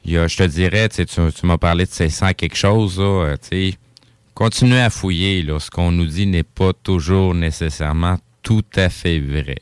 il 0.04 0.12
y 0.12 0.16
a- 0.18 0.26
je 0.28 0.36
te 0.36 0.42
dirais, 0.44 0.88
tu 0.88 1.04
tu, 1.06 1.20
m'as 1.46 1.58
parlé 1.58 1.84
de 1.84 1.90
600 1.90 2.32
quelque 2.34 2.56
chose, 2.56 2.98
là, 2.98 3.34
euh, 3.52 3.70
continuez 4.34 4.80
à 4.80 4.90
fouiller, 4.90 5.42
là. 5.42 5.58
Ce 5.60 5.70
qu'on 5.70 5.92
nous 5.92 6.06
dit 6.06 6.26
n'est 6.26 6.42
pas 6.42 6.72
toujours 6.72 7.34
nécessairement 7.34 8.18
tout 8.42 8.64
à 8.76 8.88
fait 8.88 9.20
vrai. 9.20 9.58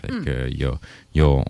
Fait 0.00 0.12
que, 0.24 0.48
il 0.50 0.58
y 0.58 0.64
a, 0.64 0.72
il 1.14 1.20
y 1.20 1.24
a- 1.24 1.28
on- 1.28 1.44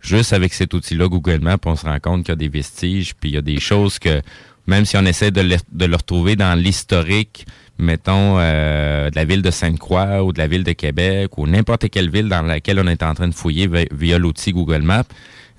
juste 0.00 0.32
avec 0.32 0.52
cet 0.54 0.74
outil-là, 0.74 1.08
Google 1.08 1.40
Maps, 1.40 1.58
on 1.66 1.76
se 1.76 1.86
rend 1.86 1.98
compte 2.00 2.24
qu'il 2.24 2.32
y 2.32 2.32
a 2.32 2.36
des 2.36 2.48
vestiges, 2.48 3.14
puis 3.14 3.30
il 3.30 3.34
y 3.34 3.38
a 3.38 3.42
des 3.42 3.60
choses 3.60 3.98
que, 3.98 4.20
même 4.66 4.84
si 4.84 4.96
on 4.96 5.04
essaie 5.04 5.30
de 5.30 5.40
le, 5.42 5.56
de 5.72 5.84
le 5.84 5.96
retrouver 5.96 6.36
dans 6.36 6.58
l'historique, 6.58 7.46
mettons, 7.78 8.36
euh, 8.38 9.10
de 9.10 9.16
la 9.16 9.24
ville 9.24 9.42
de 9.42 9.50
Sainte-Croix 9.50 10.22
ou 10.24 10.32
de 10.32 10.38
la 10.38 10.46
ville 10.46 10.64
de 10.64 10.72
Québec 10.72 11.36
ou 11.38 11.46
n'importe 11.46 11.88
quelle 11.90 12.08
ville 12.10 12.28
dans 12.28 12.42
laquelle 12.42 12.78
on 12.80 12.86
est 12.86 13.02
en 13.02 13.14
train 13.14 13.28
de 13.28 13.34
fouiller 13.34 13.66
vi- 13.66 13.88
via 13.92 14.16
l'outil 14.18 14.52
Google 14.52 14.82
Maps, 14.82 15.04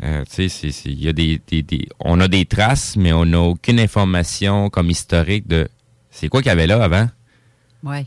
tu 0.01 0.49
sais, 0.49 0.67
il 0.85 1.03
y 1.03 1.07
a 1.07 1.13
des, 1.13 1.41
des- 1.47 1.63
des- 1.63 1.87
on 1.99 2.19
a 2.19 2.27
des 2.27 2.45
traces, 2.45 2.95
mais 2.97 3.13
on 3.13 3.25
n'a 3.25 3.39
aucune 3.39 3.79
information 3.79 4.69
comme 4.69 4.89
historique 4.89 5.47
de 5.47 5.67
c'est 6.11 6.27
quoi 6.29 6.41
qu'il 6.41 6.49
y 6.49 6.51
avait 6.51 6.67
là 6.67 6.83
avant. 6.83 7.07
Ouais. 7.83 8.05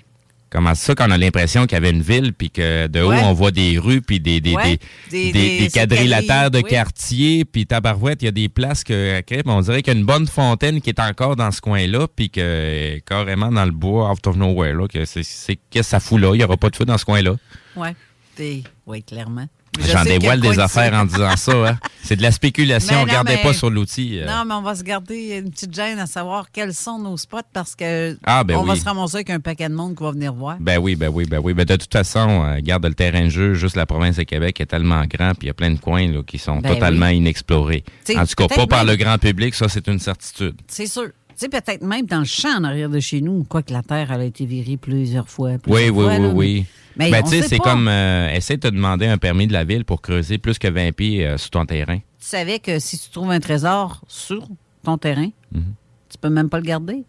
Comment 0.50 0.74
ça 0.74 0.94
qu'on 0.94 1.10
a 1.10 1.18
l'impression 1.18 1.66
qu'il 1.66 1.72
y 1.72 1.76
avait 1.76 1.90
une 1.90 2.00
ville, 2.00 2.32
puis 2.32 2.48
que 2.50 2.86
de 2.86 3.02
haut, 3.02 3.10
Ouais. 3.10 3.20
on 3.22 3.34
voit 3.34 3.50
des 3.50 3.78
rues, 3.78 4.00
puis 4.00 4.18
des, 4.18 4.40
des, 4.40 4.54
Ouais. 4.54 4.78
des, 5.10 5.68
quadrilatères 5.72 6.50
de 6.50 6.58
oui. 6.58 6.64
quartier, 6.70 7.44
puis 7.44 7.66
tabarouette, 7.66 8.22
il 8.22 8.24
y 8.24 8.28
a 8.28 8.32
des 8.32 8.48
places 8.48 8.82
que, 8.82 9.20
crêpe, 9.20 9.46
on 9.46 9.60
dirait 9.60 9.82
qu'il 9.82 9.92
y 9.92 9.96
a 9.96 9.98
une 10.00 10.06
bonne 10.06 10.26
fontaine 10.26 10.80
qui 10.80 10.88
est 10.88 11.00
encore 11.00 11.36
dans 11.36 11.50
ce 11.50 11.60
coin-là, 11.60 12.06
puis 12.16 12.30
que 12.30 12.40
euh, 12.42 12.98
carrément 13.04 13.52
dans 13.52 13.66
le 13.66 13.72
bois, 13.72 14.10
out 14.10 14.26
of 14.26 14.36
nowhere, 14.36 14.72
là, 14.74 14.88
que 14.88 15.04
c'est, 15.04 15.22
c'est- 15.22 15.58
qu'est-ce 15.68 15.88
que 15.88 15.90
ça 15.90 16.00
fout 16.00 16.18
là? 16.18 16.30
Il 16.34 16.38
n'y 16.38 16.44
aura 16.44 16.56
pas 16.56 16.70
de 16.70 16.76
feu 16.76 16.86
dans 16.86 16.96
ce 16.96 17.04
coin-là. 17.04 17.36
Ouais. 17.76 17.94
Des- 18.38 18.64
Oui, 18.86 19.02
clairement. 19.02 19.48
Je 19.80 19.92
J'en 19.92 20.02
dévoile 20.04 20.40
des 20.40 20.58
affaires 20.58 20.92
en 20.94 21.04
disant 21.04 21.36
ça. 21.36 21.68
Hein? 21.68 21.78
C'est 22.02 22.16
de 22.16 22.22
la 22.22 22.32
spéculation. 22.32 23.02
Regardez 23.02 23.36
mais- 23.36 23.42
pas 23.42 23.52
sur 23.52 23.70
l'outil. 23.70 24.18
euh. 24.18 24.26
Non, 24.26 24.44
mais 24.46 24.54
on 24.54 24.62
va 24.62 24.74
se 24.74 24.82
garder 24.82 25.38
une 25.44 25.50
petite 25.50 25.74
gêne 25.74 25.98
à 25.98 26.06
savoir 26.06 26.50
quels 26.50 26.72
sont 26.74 26.98
nos 26.98 27.16
spots 27.16 27.38
parce 27.52 27.74
que 27.74 28.16
Ah, 28.24 28.44
ben 28.44 28.56
on 28.56 28.64
va 28.64 28.76
se 28.76 28.84
ramasser 28.84 29.16
avec 29.16 29.30
un 29.30 29.40
paquet 29.40 29.68
de 29.68 29.74
monde 29.74 29.96
qui 29.96 30.02
va 30.02 30.12
venir 30.12 30.32
voir. 30.32 30.56
Ben 30.58 30.78
oui, 30.78 30.96
ben 30.96 31.08
oui, 31.12 31.26
ben 31.26 31.40
oui. 31.42 31.52
Ben 31.54 31.64
de 31.64 31.76
toute 31.76 31.92
façon, 31.92 32.44
euh, 32.44 32.60
garde 32.62 32.86
le 32.86 32.94
terrain 32.94 33.24
de 33.24 33.28
jeu, 33.28 33.54
juste 33.54 33.76
la 33.76 33.86
province 33.86 34.16
de 34.16 34.22
Québec 34.22 34.60
est 34.60 34.66
tellement 34.66 35.02
grand, 35.06 35.30
puis 35.34 35.42
il 35.42 35.46
y 35.48 35.50
a 35.50 35.54
plein 35.54 35.70
de 35.70 35.78
coins 35.78 36.10
là, 36.10 36.22
qui 36.26 36.38
sont 36.38 36.58
Ben 36.58 36.74
totalement 36.74 37.08
inexplorés. 37.08 37.84
T'sais, 38.04 38.18
en 38.18 38.24
tout 38.26 38.34
cas, 38.36 38.48
pas 38.48 38.66
par 38.66 38.84
le 38.84 38.96
grand 38.96 39.18
public, 39.18 39.54
ça 39.54 39.68
c'est 39.68 39.86
une 39.86 39.98
certitude. 39.98 40.54
C'est 40.66 40.86
sûr. 40.86 41.04
Tu 41.04 41.44
sais, 41.44 41.48
peut-être 41.48 41.82
même 41.82 42.04
dans 42.06 42.18
le 42.18 42.24
champ 42.24 42.58
en 42.58 42.64
arrière 42.64 42.88
de 42.88 42.98
chez 42.98 43.20
nous, 43.20 43.44
quoique 43.44 43.72
la 43.72 43.82
terre 43.82 44.10
elle 44.12 44.22
a 44.22 44.24
été 44.24 44.44
virée 44.44 44.76
plusieurs 44.76 45.28
fois. 45.28 45.50
Oui, 45.52 45.58
plusieurs 45.58 45.94
oui, 45.94 46.04
fois, 46.04 46.16
oui, 46.16 46.22
là, 46.22 46.28
oui. 46.34 46.64
Mais 46.98 47.10
ben 47.10 47.22
tu 47.22 47.30
sais, 47.30 47.42
c'est 47.42 47.58
comme 47.58 47.86
euh, 47.88 48.28
essaie 48.34 48.56
de 48.56 48.68
te 48.68 48.74
demander 48.74 49.06
un 49.06 49.18
permis 49.18 49.46
de 49.46 49.52
la 49.52 49.64
ville 49.64 49.84
pour 49.84 50.02
creuser 50.02 50.38
plus 50.38 50.58
que 50.58 50.66
20 50.68 50.92
pieds 50.92 51.24
euh, 51.26 51.38
sur 51.38 51.50
ton 51.50 51.64
terrain. 51.64 51.98
Tu 51.98 52.26
savais 52.26 52.58
que 52.58 52.78
si 52.80 52.98
tu 52.98 53.08
trouves 53.10 53.30
un 53.30 53.38
trésor 53.40 54.00
sur 54.08 54.46
ton 54.82 54.98
terrain, 54.98 55.28
tu 55.52 56.18
peux 56.20 56.28
même 56.30 56.48
pas 56.50 56.58
le 56.58 56.64
garder. 56.64 57.04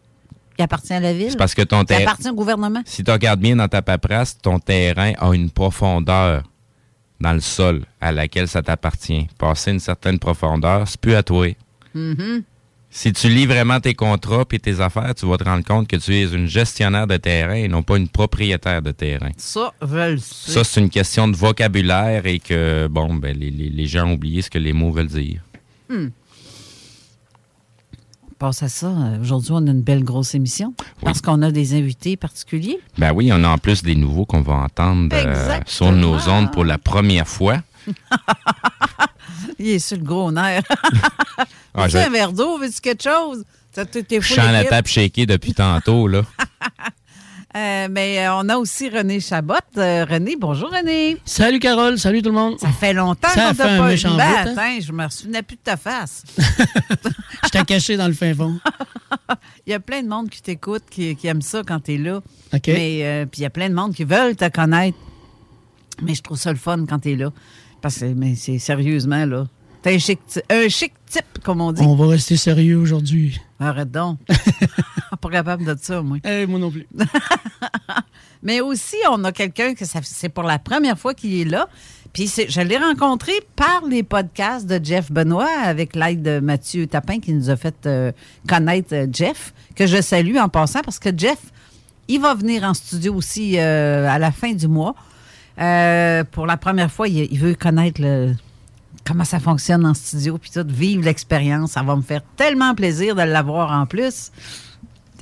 Il 0.57 0.61
appartient 0.61 0.93
à 0.93 0.99
la 0.99 1.13
ville. 1.13 1.31
C'est 1.31 1.37
parce 1.37 1.55
que 1.55 1.61
ton 1.61 1.81
Il 1.81 1.85
terrain. 1.85 2.01
appartient 2.03 2.29
au 2.29 2.33
gouvernement. 2.35 2.81
Si 2.85 3.03
tu 3.03 3.09
regardes 3.11 3.39
bien 3.39 3.55
dans 3.55 3.67
ta 3.67 3.81
paperasse, 3.81 4.37
ton 4.37 4.59
terrain 4.59 5.13
a 5.17 5.33
une 5.33 5.49
profondeur 5.49 6.43
dans 7.21 7.33
le 7.33 7.39
sol 7.39 7.83
à 7.99 8.11
laquelle 8.11 8.47
ça 8.47 8.61
t'appartient. 8.61 9.27
Passer 9.37 9.71
une 9.71 9.79
certaine 9.79 10.19
profondeur, 10.19 10.87
c'est 10.87 10.99
plus 10.99 11.15
à 11.15 11.23
toi. 11.23 11.47
Mhm. 11.95 12.43
Si 12.91 13.13
tu 13.13 13.29
lis 13.29 13.45
vraiment 13.45 13.79
tes 13.79 13.93
contrats 13.93 14.45
et 14.51 14.57
tes 14.59 14.79
affaires, 14.81 15.13
tu 15.13 15.27
vas 15.27 15.37
te 15.37 15.43
rendre 15.43 15.63
compte 15.63 15.87
que 15.87 15.95
tu 15.95 16.15
es 16.15 16.23
une 16.23 16.47
gestionnaire 16.47 17.05
de 17.05 17.17
terrain 17.17 17.53
et 17.53 17.67
non 17.67 17.83
pas 17.83 17.97
une 17.97 18.07
propriétaire 18.09 18.81
de 18.81 18.91
terrain. 18.91 19.29
Ça, 19.37 19.71
sais. 20.17 20.51
Ça, 20.51 20.63
c'est 20.63 20.79
une 20.81 20.89
question 20.89 21.27
de 21.27 21.35
vocabulaire 21.35 22.25
et 22.25 22.39
que, 22.39 22.87
bon, 22.87 23.13
ben, 23.13 23.37
les, 23.37 23.51
les- 23.51 23.69
les 23.69 23.85
gens 23.85 24.07
ont 24.07 24.13
oublié 24.13 24.41
ce 24.41 24.49
que 24.49 24.57
les 24.57 24.73
mots 24.73 24.91
veulent 24.91 25.05
dire. 25.07 25.41
Hmm. 25.87 26.07
On 28.27 28.33
passe 28.39 28.63
à 28.63 28.69
ça. 28.69 28.91
Aujourd'hui, 29.21 29.51
on 29.53 29.67
a 29.67 29.71
une 29.71 29.81
belle 29.83 30.03
grosse 30.03 30.33
émission 30.33 30.73
parce 31.03 31.21
qu'on 31.21 31.41
a 31.43 31.51
des 31.51 31.75
invités 31.75 32.17
particuliers. 32.17 32.79
Ben 32.97 33.11
oui, 33.13 33.29
on 33.31 33.43
a 33.43 33.49
en 33.49 33.57
plus 33.59 33.83
des 33.83 33.95
nouveaux 33.95 34.25
qu'on 34.25 34.41
va 34.41 34.53
entendre 34.55 35.09
euh, 35.13 35.59
sur 35.67 35.91
nos 35.91 36.27
ondes 36.27 36.51
pour 36.51 36.65
la 36.65 36.77
première 36.79 37.27
fois. 37.27 37.61
Il 39.59 39.67
est 39.69 39.79
sur 39.79 39.97
le 39.97 40.03
gros 40.03 40.31
nerf. 40.31 40.63
Ah, 41.73 41.83
un 41.83 42.09
verre 42.09 42.33
d'eau? 42.33 42.57
Veux-tu 42.57 42.79
quelque 42.81 43.03
chose? 43.03 43.43
Ça, 43.71 43.85
full 43.85 44.23
sens 44.23 44.37
la 44.37 44.65
table 44.65 44.87
shaker 44.87 45.25
depuis 45.25 45.53
tantôt, 45.53 46.07
là. 46.07 46.23
Euh, 47.57 47.87
mais 47.89 48.19
euh, 48.19 48.35
on 48.35 48.47
a 48.49 48.57
aussi 48.57 48.89
René 48.89 49.19
Chabot. 49.19 49.55
Euh, 49.75 50.05
René, 50.07 50.35
bonjour 50.35 50.69
René. 50.69 51.17
Salut 51.25 51.57
Carole, 51.57 51.97
salut 51.97 52.21
tout 52.21 52.29
le 52.29 52.35
monde. 52.35 52.59
Ça 52.59 52.69
fait 52.69 52.93
longtemps 52.93 53.27
Ça 53.29 53.47
qu'on 53.47 53.55
fait 53.55 53.63
t'a 53.63 53.73
un 53.73 53.77
pas 53.79 53.87
méchant 53.87 54.15
Ben, 54.15 54.27
bout, 54.27 54.49
hein? 54.49 54.53
attends, 54.55 54.79
je 54.79 54.91
me 54.91 55.09
souvenais 55.09 55.41
plus 55.41 55.55
de 55.55 55.61
ta 55.63 55.75
face. 55.75 56.23
Je 56.37 57.49
t'ai 57.49 57.63
caché 57.63 57.97
dans 57.97 58.07
le 58.07 58.13
fin 58.13 58.35
fond. 58.35 58.59
Il 59.65 59.71
y 59.71 59.73
a 59.73 59.79
plein 59.79 60.03
de 60.03 60.07
monde 60.07 60.29
qui 60.29 60.43
t'écoute, 60.43 60.83
qui, 60.91 61.15
qui 61.15 61.25
aime 61.25 61.41
ça 61.41 61.63
quand 61.65 61.79
tu 61.79 61.95
es 61.95 61.97
là. 61.97 62.17
OK. 62.53 62.67
Mais 62.67 62.99
euh, 63.03 63.25
puis 63.25 63.39
il 63.41 63.43
y 63.43 63.47
a 63.47 63.49
plein 63.49 63.69
de 63.69 63.73
monde 63.73 63.95
qui 63.95 64.03
veulent 64.03 64.35
te 64.35 64.47
connaître. 64.49 64.97
Mais 66.03 66.13
je 66.13 66.21
trouve 66.21 66.37
ça 66.37 66.51
le 66.51 66.57
fun 66.59 66.85
quand 66.87 66.99
tu 66.99 67.13
es 67.13 67.15
là. 67.15 67.31
Parce 67.81 67.97
que 67.97 68.05
mais 68.05 68.35
c'est 68.35 68.59
sérieusement 68.59 69.25
là. 69.25 69.47
T'es 69.81 69.95
un 69.95 69.97
chic, 69.97 70.19
ti- 70.27 70.41
un 70.49 70.67
chic 70.67 70.93
type, 71.09 71.41
comme 71.43 71.61
on 71.61 71.71
dit. 71.71 71.81
On 71.81 71.95
va 71.95 72.07
rester 72.07 72.35
sérieux 72.35 72.77
aujourd'hui. 72.77 73.39
Arrête 73.59 73.91
donc. 73.91 74.19
pas 75.21 75.29
capable 75.29 75.65
de 75.65 75.75
ça, 75.81 76.01
moi. 76.01 76.17
Eh, 76.25 76.45
moi 76.45 76.59
non 76.59 76.69
plus. 76.71 76.87
Mais 78.43 78.61
aussi, 78.61 78.95
on 79.09 79.23
a 79.25 79.31
quelqu'un 79.31 79.73
que 79.73 79.83
c'est 79.85 80.29
pour 80.29 80.43
la 80.43 80.59
première 80.59 80.97
fois 80.97 81.13
qu'il 81.13 81.39
est 81.41 81.45
là. 81.45 81.67
Puis 82.13 82.27
je 82.49 82.61
l'ai 82.61 82.77
rencontré 82.77 83.33
par 83.55 83.83
les 83.87 84.01
podcasts 84.03 84.65
de 84.65 84.83
Jeff 84.83 85.11
Benoît 85.11 85.49
avec 85.63 85.95
l'aide 85.95 86.23
de 86.23 86.39
Mathieu 86.39 86.87
Tapin 86.87 87.19
qui 87.19 87.33
nous 87.33 87.49
a 87.49 87.55
fait 87.55 87.75
euh, 87.85 88.11
connaître 88.47 88.93
euh, 88.95 89.07
Jeff, 89.11 89.53
que 89.75 89.85
je 89.85 90.01
salue 90.01 90.37
en 90.37 90.49
passant 90.49 90.81
parce 90.81 90.97
que 90.99 91.09
Jeff, 91.15 91.37
il 92.07 92.19
va 92.19 92.33
venir 92.33 92.63
en 92.63 92.73
studio 92.73 93.13
aussi 93.13 93.59
euh, 93.59 94.07
à 94.09 94.17
la 94.17 94.31
fin 94.31 94.53
du 94.53 94.67
mois. 94.67 94.95
Pour 96.31 96.47
la 96.47 96.57
première 96.57 96.89
fois, 96.91 97.07
il, 97.07 97.27
il 97.31 97.37
veut 97.39 97.53
connaître 97.55 98.01
le- 98.01 98.33
comment 99.09 99.25
ça 99.25 99.39
fonctionne 99.39 99.87
en 99.87 99.95
studio, 99.95 100.37
puis 100.37 100.51
tout, 100.51 100.63
vivre 100.67 101.03
l'expérience. 101.03 101.71
Ça 101.71 101.81
va 101.81 101.95
me 101.95 102.01
faire 102.03 102.21
tellement 102.37 102.75
plaisir 102.75 103.15
de 103.15 103.23
l'avoir 103.23 103.71
en 103.71 103.87
plus. 103.87 104.31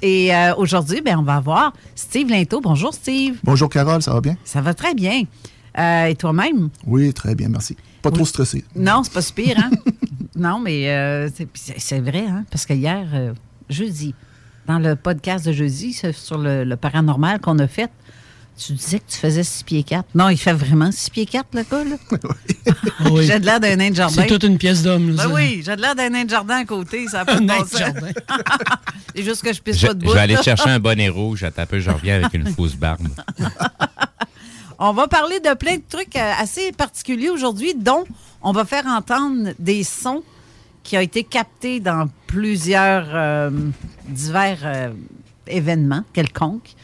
Et 0.01 0.35
euh, 0.35 0.53
aujourd'hui, 0.55 0.99
ben, 1.01 1.17
on 1.17 1.23
va 1.23 1.39
voir 1.39 1.71
Steve 1.95 2.29
Linteau. 2.29 2.59
Bonjour, 2.59 2.93
Steve. 2.93 3.39
Bonjour 3.45 3.69
Carole, 3.69 4.01
ça 4.01 4.13
va 4.13 4.19
bien? 4.19 4.35
Ça 4.43 4.59
va 4.59 4.73
très 4.73 4.93
bien. 4.93 5.23
Euh, 5.79 6.05
et 6.07 6.15
toi-même? 6.15 6.69
Oui, 6.85 7.13
très 7.13 7.33
bien, 7.33 7.47
merci. 7.47 7.77
Pas 8.01 8.11
trop 8.11 8.25
stressé. 8.25 8.65
Non, 8.75 9.03
c'est 9.03 9.13
pas 9.13 9.21
si 9.21 9.31
pire, 9.31 9.57
hein? 9.57 9.71
non, 10.35 10.59
mais 10.59 10.89
euh, 10.89 11.29
c'est- 11.55 11.99
vrai, 12.01 12.25
hein? 12.27 12.43
Parce 12.51 12.65
que 12.65 12.73
hier, 12.73 13.07
jeudi, 13.69 14.13
dans 14.67 14.79
le 14.79 14.97
podcast 14.97 15.45
de 15.45 15.53
jeudi 15.53 15.93
sur 15.93 16.37
le, 16.37 16.65
le 16.65 16.75
paranormal 16.75 17.39
qu'on 17.39 17.57
a 17.59 17.67
fait, 17.67 17.89
tu 18.57 18.73
disais 18.73 18.99
que 18.99 19.09
tu 19.09 19.17
faisais 19.17 19.43
6 19.43 19.63
pieds 19.63 19.83
4. 19.83 20.05
Non, 20.15 20.29
il 20.29 20.37
fait 20.37 20.53
vraiment 20.53 20.91
6 20.91 21.09
pieds 21.11 21.25
4, 21.25 21.47
le 21.53 21.63
gars, 21.63 21.83
là. 21.83 21.95
Oui. 23.11 23.25
J'ai 23.25 23.39
de 23.39 23.45
l'air 23.45 23.59
d'un 23.59 23.75
nain 23.75 23.89
de 23.91 23.95
jardin. 23.95 24.15
C'est 24.21 24.27
toute 24.27 24.43
une 24.43 24.57
pièce 24.57 24.81
d'homme. 24.83 25.15
là, 25.15 25.27
Ben 25.27 25.33
oui, 25.33 25.61
j'ai 25.65 25.75
de 25.75 25.81
l'air 25.81 25.95
d'un 25.95 26.09
nain 26.09 26.25
de 26.25 26.29
jardin 26.29 26.57
à 26.57 26.65
côté, 26.65 27.07
ça 27.07 27.21
a 27.21 27.25
pas 27.25 27.33
Un 27.37 27.41
de 27.41 27.45
nain 27.45 27.57
bon 27.57 27.63
de 27.63 27.69
sens. 27.69 27.79
jardin. 27.79 28.07
C'est 29.15 29.23
juste 29.23 29.43
que 29.43 29.53
je 29.53 29.61
pisse 29.61 29.77
Je, 29.77 29.87
pas 29.87 29.93
de 29.93 30.01
je 30.01 30.05
bout. 30.05 30.13
vais 30.13 30.19
aller 30.19 30.37
chercher 30.41 30.69
un 30.69 30.79
bonnet 30.79 31.09
rouge. 31.09 31.43
Un 31.43 31.65
peu, 31.65 31.79
je 31.79 31.89
reviens 31.89 32.15
avec 32.15 32.33
une 32.33 32.47
fausse 32.47 32.75
barbe. 32.75 33.07
On 34.79 34.93
va 34.93 35.07
parler 35.07 35.39
de 35.39 35.53
plein 35.55 35.77
de 35.77 35.83
trucs 35.89 36.15
euh, 36.15 36.31
assez 36.39 36.71
particuliers 36.71 37.29
aujourd'hui, 37.29 37.73
dont 37.73 38.03
on 38.43 38.51
va 38.51 38.63
faire 38.63 38.85
entendre 38.85 39.49
des 39.57 39.83
sons 39.83 40.21
qui 40.83 40.95
ont 40.97 41.01
été 41.01 41.23
captés 41.23 41.79
dans 41.79 42.07
plusieurs 42.27 43.07
euh, 43.13 43.49
divers 44.07 44.59
euh, 44.63 44.89
événements 45.47 46.03
quelconques. 46.13 46.75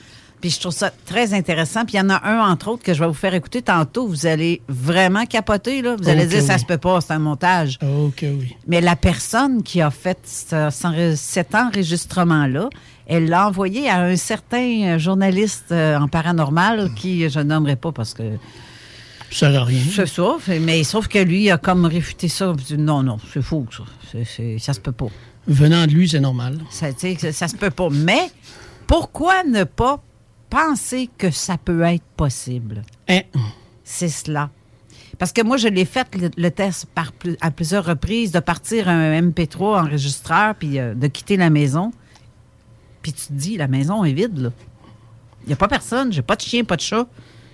Puis 0.43 0.49
je 0.49 0.59
trouve 0.59 0.73
ça 0.73 0.91
très 1.05 1.33
intéressant. 1.33 1.85
Puis 1.85 1.93
il 1.93 1.99
y 1.99 2.01
en 2.01 2.09
a 2.09 2.21
un, 2.29 2.51
entre 2.51 2.67
autres, 2.67 2.83
que 2.83 2.93
je 2.93 2.99
vais 2.99 3.07
vous 3.07 3.13
faire 3.13 3.33
écouter 3.33 3.61
tantôt. 3.61 4.05
Vous 4.09 4.25
allez 4.25 4.61
vraiment 4.67 5.25
capoter, 5.25 5.81
là. 5.81 5.95
Vous 5.97 6.09
allez 6.09 6.25
dire, 6.25 6.41
ça 6.41 6.57
se 6.57 6.65
peut 6.65 6.77
pas, 6.77 6.99
c'est 6.99 7.13
un 7.13 7.19
montage. 7.19 7.79
OK, 7.81 8.19
oui. 8.23 8.53
Mais 8.67 8.81
la 8.81 8.97
personne 8.97 9.63
qui 9.63 9.79
a 9.79 9.89
fait 9.89 10.17
ce- 10.25 10.67
ce- 10.69 11.13
cet 11.15 11.55
enregistrement-là, 11.55 12.67
elle 13.07 13.29
l'a 13.29 13.47
envoyé 13.47 13.89
à 13.89 14.01
un 14.01 14.17
certain 14.17 14.97
journaliste 14.97 15.71
euh, 15.71 15.97
en 15.97 16.09
paranormal 16.09 16.93
qui 16.93 17.29
je 17.29 17.39
nommerai 17.39 17.77
pas 17.77 17.93
parce 17.93 18.13
que 18.13 18.23
Ça 19.31 19.47
à 19.47 19.63
rien. 19.63 19.79
c'est 19.95 20.05
ça. 20.07 20.35
Mais 20.59 20.83
sauf 20.83 21.07
que 21.07 21.19
lui 21.19 21.49
a 21.51 21.57
comme 21.57 21.85
réfuté 21.85 22.27
ça. 22.27 22.53
Il 22.57 22.63
dit, 22.65 22.77
Non, 22.77 23.01
non, 23.01 23.15
c'est 23.33 23.41
faux, 23.41 23.65
ça. 23.71 23.83
Ça 24.59 24.73
se 24.73 24.79
peut 24.81 24.91
pas. 24.91 25.07
Venant 25.47 25.87
de 25.87 25.91
lui, 25.91 26.09
c'est 26.09 26.19
normal. 26.19 26.59
Ça, 26.69 26.87
ça 27.31 27.47
se 27.47 27.55
peut 27.55 27.69
pas. 27.71 27.87
Mais 27.89 28.29
pourquoi 28.87 29.43
ne 29.45 29.63
pas 29.63 30.03
penser 30.53 31.09
que 31.17 31.31
ça 31.31 31.57
peut 31.57 31.81
être 31.81 32.03
possible? 32.15 32.83
Hein? 33.09 33.21
C'est 33.83 34.09
cela. 34.09 34.49
Parce 35.17 35.31
que 35.31 35.41
moi, 35.41 35.57
je 35.57 35.67
l'ai 35.67 35.85
fait 35.85 36.07
le, 36.15 36.29
le 36.37 36.51
test 36.51 36.85
par 36.93 37.11
à 37.41 37.51
plusieurs 37.51 37.85
reprises 37.85 38.31
de 38.31 38.39
partir 38.39 38.87
un 38.87 39.19
MP3 39.19 39.85
enregistreur 39.85 40.55
puis 40.55 40.79
euh, 40.79 40.93
de 40.93 41.07
quitter 41.07 41.37
la 41.37 41.49
maison. 41.49 41.91
Puis 43.01 43.13
tu 43.13 43.27
te 43.27 43.33
dis, 43.33 43.57
la 43.57 43.67
maison 43.67 44.03
est 44.03 44.13
vide, 44.13 44.37
là. 44.37 44.49
Il 45.43 45.47
n'y 45.47 45.53
a 45.53 45.57
pas 45.57 45.67
personne, 45.67 46.13
j'ai 46.13 46.21
pas 46.21 46.37
de 46.37 46.41
chien, 46.41 46.63
pas 46.63 46.77
de 46.77 46.81
chat, 46.81 47.05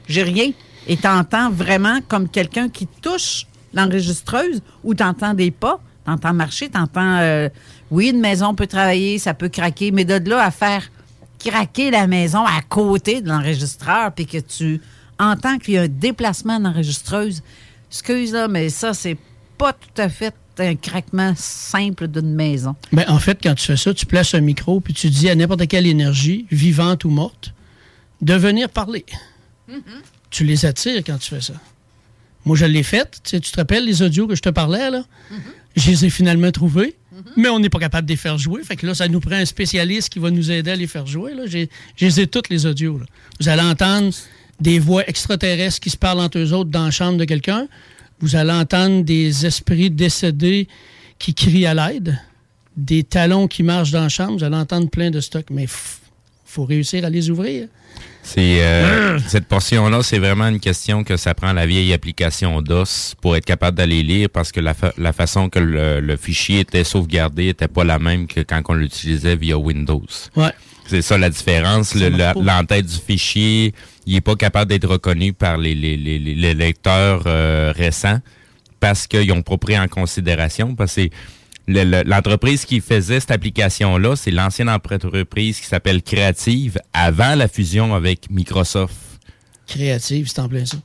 j'ai 0.08 0.22
rien. 0.22 0.52
Et 0.88 0.96
t'entends 0.96 1.50
vraiment 1.50 2.00
comme 2.08 2.30
quelqu'un 2.30 2.70
qui 2.70 2.86
touche 2.86 3.48
l'enregistreuse 3.74 4.62
ou 4.84 4.94
t'entends 4.94 5.34
des 5.34 5.50
pas, 5.50 5.80
t'entends 6.06 6.34
marcher, 6.34 6.70
t'entends... 6.70 7.18
euh, 7.18 7.50
oui, 7.90 8.10
une 8.10 8.20
maison 8.20 8.54
peut 8.54 8.68
travailler, 8.68 9.18
ça 9.18 9.34
peut 9.34 9.50
craquer, 9.50 9.92
mais 9.92 10.06
de 10.06 10.30
là 10.30 10.44
à 10.44 10.52
faire 10.52 10.92
craquer 11.40 11.92
la 11.92 12.08
maison 12.08 12.46
à 12.46 12.62
côté 12.62 13.22
de 13.22 13.30
l'enregistreur 13.30 14.12
puis 14.14 14.26
que 14.26 14.38
tu 14.38 14.82
entends 15.18 15.58
qu'il 15.58 15.74
y 15.76 15.78
a 15.78 15.84
un 15.84 15.88
déplacement 15.88 16.60
d'enregistreuse, 16.60 17.42
excuse 17.90 18.34
là, 18.34 18.48
mais 18.48 18.70
ça, 18.70 18.94
c'est 18.94 19.18
pas 19.58 19.74
tout 19.74 20.02
à 20.02 20.10
fait 20.10 20.34
un 20.60 20.76
craquement 20.76 21.34
simple 21.36 22.08
d'une 22.08 22.34
maison. 22.34 22.76
Ben, 22.92 23.06
en 23.08 23.20
fait, 23.20 23.40
quand 23.42 23.56
tu 23.56 23.66
fais 23.66 23.78
ça, 23.78 23.94
tu 23.94 24.06
places 24.06 24.34
un 24.34 24.42
micro 24.42 24.80
puis 24.82 24.94
tu 24.94 25.10
dis 25.10 25.30
à 25.30 25.36
n'importe 25.36 25.68
quelle 25.68 25.88
énergie, 25.88 26.46
vivante 26.52 27.06
ou 27.06 27.10
morte, 27.10 27.54
de 28.22 28.34
venir 28.34 28.70
parler. 28.70 29.06
Tu 30.30 30.44
les 30.44 30.66
attires 30.66 31.02
quand 31.06 31.18
tu 31.18 31.30
fais 31.30 31.42
ça. 31.42 31.54
Moi, 32.46 32.58
je 32.58 32.66
l'ai 32.66 32.84
fait. 32.84 33.20
Tu, 33.24 33.30
sais, 33.30 33.40
tu 33.40 33.52
te 33.52 33.58
rappelles 33.58 33.86
les 33.86 34.02
audios 34.02 34.28
que 34.28 34.36
je 34.36 34.42
te 34.42 34.50
parlais, 34.50 34.90
là? 34.90 35.04
Je 35.76 35.92
les 35.92 36.06
ai 36.06 36.10
finalement 36.10 36.52
trouvés, 36.52 36.98
mais 37.36 37.50
on 37.50 37.60
n'est 37.60 37.70
pas 37.70 37.80
capable 37.80 38.08
de 38.08 38.14
les 38.14 38.18
faire 38.18 38.38
jouer. 38.38 38.64
Fait 38.64 38.76
que 38.76 38.86
là, 38.86 38.94
ça 38.94 39.08
nous 39.08 39.20
prend 39.20 39.36
un 39.36 39.46
spécialiste 39.46 40.10
qui 40.10 40.20
va 40.20 40.32
nous 40.32 40.52
aider 40.52 40.72
à 40.72 40.76
les 40.76 40.88
faire 40.88 41.06
jouer. 41.06 41.34
J'ai, 41.98 42.28
toutes 42.28 42.50
les 42.50 42.66
audios. 42.66 43.00
Vous 43.40 43.50
allez 43.50 43.62
entendre 43.62 44.14
des 44.60 44.80
voix 44.80 45.08
extraterrestres 45.08 45.80
qui 45.80 45.90
se 45.90 45.98
parlent 45.98 46.20
entre 46.20 46.38
eux 46.38 46.54
autres 46.54 46.70
dans 46.70 46.86
la 46.86 46.92
chambre 46.92 47.18
de 47.18 47.26
quelqu'un. 47.26 47.68
Vous 48.20 48.36
allez 48.36 48.52
entendre 48.52 49.04
des 49.04 49.46
esprits 49.46 49.90
décédés 49.90 50.68
qui 51.18 51.34
crient 51.34 51.66
à 51.66 51.74
l'aide, 51.74 52.20
des 52.76 53.04
talons 53.04 53.48
qui 53.48 53.64
marchent 53.64 53.92
dans 53.92 54.02
la 54.02 54.10
chambre. 54.10 54.38
Vous 54.38 54.44
allez 54.44 54.56
entendre 54.56 54.90
plein 54.90 55.10
de 55.10 55.20
stocks. 55.20 55.50
Mais 55.50 55.68
faut 56.50 56.66
réussir 56.66 57.06
à 57.06 57.10
les 57.10 57.30
ouvrir. 57.30 57.68
C'est 58.22 58.62
euh, 58.64 59.18
cette 59.28 59.46
portion-là, 59.48 60.04
c'est 60.04 60.20
vraiment 60.20 60.48
une 60.48 60.60
question 60.60 61.04
que 61.04 61.16
ça 61.18 61.34
prend 61.34 61.54
la 61.54 61.66
vieille 61.66 61.94
application 61.94 62.62
DOS 62.62 63.16
pour 63.22 63.36
être 63.36 63.46
capable 63.46 63.78
d'aller 63.78 64.04
lire 64.04 64.30
parce 64.30 64.52
que 64.52 64.60
la, 64.60 64.74
fa- 64.74 64.94
la 64.98 65.14
façon 65.14 65.50
que 65.50 65.60
le, 65.60 66.00
le 66.00 66.18
fichier 66.18 66.60
était 66.60 66.84
sauvegardé 66.84 67.48
était 67.48 67.68
pas 67.68 67.84
la 67.84 67.98
même 67.98 68.28
que 68.28 68.42
quand 68.42 68.62
on 68.70 68.74
l'utilisait 68.74 69.36
via 69.36 69.58
Windows. 69.58 70.06
Ouais. 70.36 70.52
C'est 70.86 71.02
ça 71.02 71.18
la 71.18 71.30
différence. 71.30 71.96
Le- 71.96 72.10
L'entête 72.44 72.86
du 72.86 72.98
fichier, 72.98 73.74
il 74.06 74.16
est 74.16 74.22
pas 74.22 74.36
capable 74.36 74.70
d'être 74.70 74.88
reconnu 74.88 75.34
par 75.34 75.58
les, 75.58 75.74
les, 75.74 75.96
les, 75.98 76.20
les- 76.20 76.36
les 76.36 76.54
lecteurs 76.54 77.24
euh, 77.26 77.72
récents 77.76 78.20
parce 78.80 79.08
qu'ils 79.08 79.32
ont 79.32 79.42
pas 79.42 79.58
pris 79.58 79.78
en 79.80 79.88
considération. 79.88 80.76
Parce 80.76 80.96
que 80.96 81.10
l'entreprise 81.70 82.66
qui 82.66 82.82
faisait 82.82 83.20
cette 83.20 83.32
application-là, 83.32 84.16
c'est 84.16 84.32
l'ancienne 84.32 84.70
entreprise 84.70 85.60
qui 85.60 85.68
s'appelle 85.68 86.02
Creative 86.02 86.80
avant 86.94 87.36
la 87.36 87.48
fusion 87.48 87.94
avec 87.94 88.30
Microsoft. 88.30 88.96
Créative, 89.68 90.28
c'est 90.28 90.40
en 90.40 90.50
plein 90.50 90.66
ça. 90.66 90.78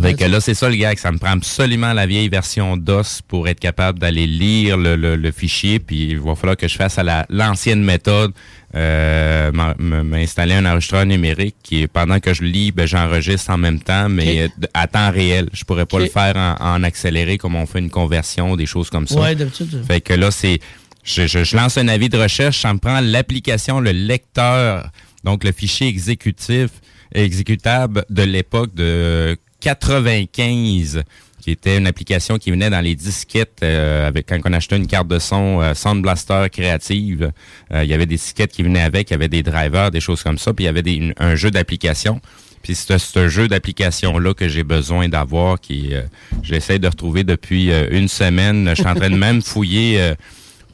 Fait 0.00 0.14
que 0.14 0.24
là, 0.24 0.40
c'est 0.40 0.54
ça, 0.54 0.68
le 0.68 0.76
gars, 0.76 0.94
que 0.94 1.00
ça 1.00 1.10
me 1.12 1.18
prend 1.18 1.30
absolument 1.32 1.92
la 1.92 2.06
vieille 2.06 2.28
version 2.28 2.76
DOS 2.76 3.20
pour 3.26 3.48
être 3.48 3.60
capable 3.60 3.98
d'aller 3.98 4.26
lire 4.26 4.76
le, 4.76 4.96
le- 4.96 5.16
le 5.16 5.30
fichier. 5.32 5.78
Puis 5.78 6.10
il 6.10 6.18
va 6.20 6.34
falloir 6.34 6.56
que 6.56 6.68
je 6.68 6.76
fasse 6.76 6.98
à 6.98 7.02
la- 7.02 7.26
l'ancienne 7.30 7.82
méthode, 7.82 8.32
euh, 8.74 9.50
m'installer 9.78 10.54
un 10.54 10.66
enregistreur 10.66 11.04
numérique 11.06 11.56
qui, 11.62 11.86
pendant 11.88 12.20
que 12.20 12.32
je 12.34 12.42
lis, 12.44 12.70
ben, 12.70 12.86
j'enregistre 12.86 13.50
en 13.50 13.58
même 13.58 13.80
temps, 13.80 14.08
mais 14.08 14.48
à 14.74 14.86
temps 14.86 15.10
réel. 15.10 15.48
Je 15.52 15.64
pourrais 15.64 15.86
pas 15.86 15.98
le 15.98 16.06
faire 16.06 16.36
en, 16.36 16.56
en 16.76 16.82
accéléré 16.84 17.38
comme 17.38 17.54
on 17.54 17.66
fait 17.66 17.78
une 17.80 17.90
conversion, 17.90 18.56
des 18.56 18.66
choses 18.66 18.90
comme 18.90 19.06
ça. 19.08 19.18
Ouais, 19.20 19.34
d'habitude. 19.34 19.82
Fait 19.86 20.00
que 20.00 20.12
là, 20.14 20.30
c'est. 20.30 20.58
Je, 21.04 21.26
je- 21.26 21.42
je 21.44 21.56
lance 21.56 21.78
un 21.78 21.88
avis 21.88 22.08
de 22.10 22.18
recherche, 22.18 22.60
ça 22.60 22.72
me 22.74 22.78
prend 22.78 23.00
l'application, 23.00 23.80
le 23.80 23.92
lecteur, 23.92 24.90
donc 25.24 25.42
le 25.44 25.52
fichier 25.52 25.88
exécutif, 25.88 26.68
exécutable 27.14 28.04
de 28.10 28.22
l'époque 28.22 28.74
de 28.74 29.36
95, 29.60 31.02
qui 31.40 31.50
était 31.52 31.78
une 31.78 31.86
application 31.86 32.36
qui 32.38 32.50
venait 32.50 32.70
dans 32.70 32.80
les 32.80 32.94
disquettes 32.94 33.58
euh, 33.62 34.06
avec 34.08 34.26
quand 34.28 34.38
on 34.44 34.52
achetait 34.52 34.76
une 34.76 34.86
carte 34.86 35.08
de 35.08 35.18
son 35.18 35.60
euh, 35.60 35.74
Sound 35.74 36.02
Blaster 36.02 36.46
créative. 36.52 37.30
euh, 37.72 37.84
il 37.84 37.90
y 37.90 37.94
avait 37.94 38.06
des 38.06 38.16
disquettes 38.16 38.52
qui 38.52 38.62
venaient 38.62 38.82
avec, 38.82 39.10
il 39.10 39.12
y 39.12 39.16
avait 39.16 39.28
des 39.28 39.42
drivers, 39.42 39.90
des 39.90 40.00
choses 40.00 40.22
comme 40.22 40.38
ça, 40.38 40.52
puis 40.52 40.64
il 40.64 40.66
y 40.66 40.68
avait 40.68 40.82
des- 40.82 40.94
une- 40.94 41.14
un 41.18 41.34
jeu 41.36 41.50
d'application. 41.50 42.20
Puis 42.62 42.74
c'est 42.74 42.98
ce 42.98 43.28
jeu 43.28 43.46
d'application-là 43.46 44.34
que 44.34 44.48
j'ai 44.48 44.64
besoin 44.64 45.08
d'avoir, 45.08 45.60
qui 45.60 45.94
euh, 45.94 46.02
j'essaie 46.42 46.80
de 46.80 46.88
retrouver 46.88 47.22
depuis 47.22 47.70
une 47.90 48.08
semaine. 48.08 48.68
Je 48.70 48.74
suis 48.74 48.86
en 48.86 48.94
train 48.96 49.10
de 49.10 49.16
même 49.16 49.40
fouiller 49.52 50.00
euh, 50.00 50.14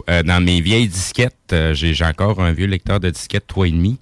euh, 0.08 0.22
dans 0.22 0.42
mes 0.42 0.62
vieilles 0.62 0.88
disquettes. 0.88 1.34
Euh, 1.52 1.74
j'ai 1.74 1.92
j'ai 1.92 2.06
encore 2.06 2.40
un 2.42 2.52
vieux 2.52 2.66
lecteur 2.66 3.00
de 3.00 3.10
disquettes 3.10 3.46
3,5. 3.46 3.96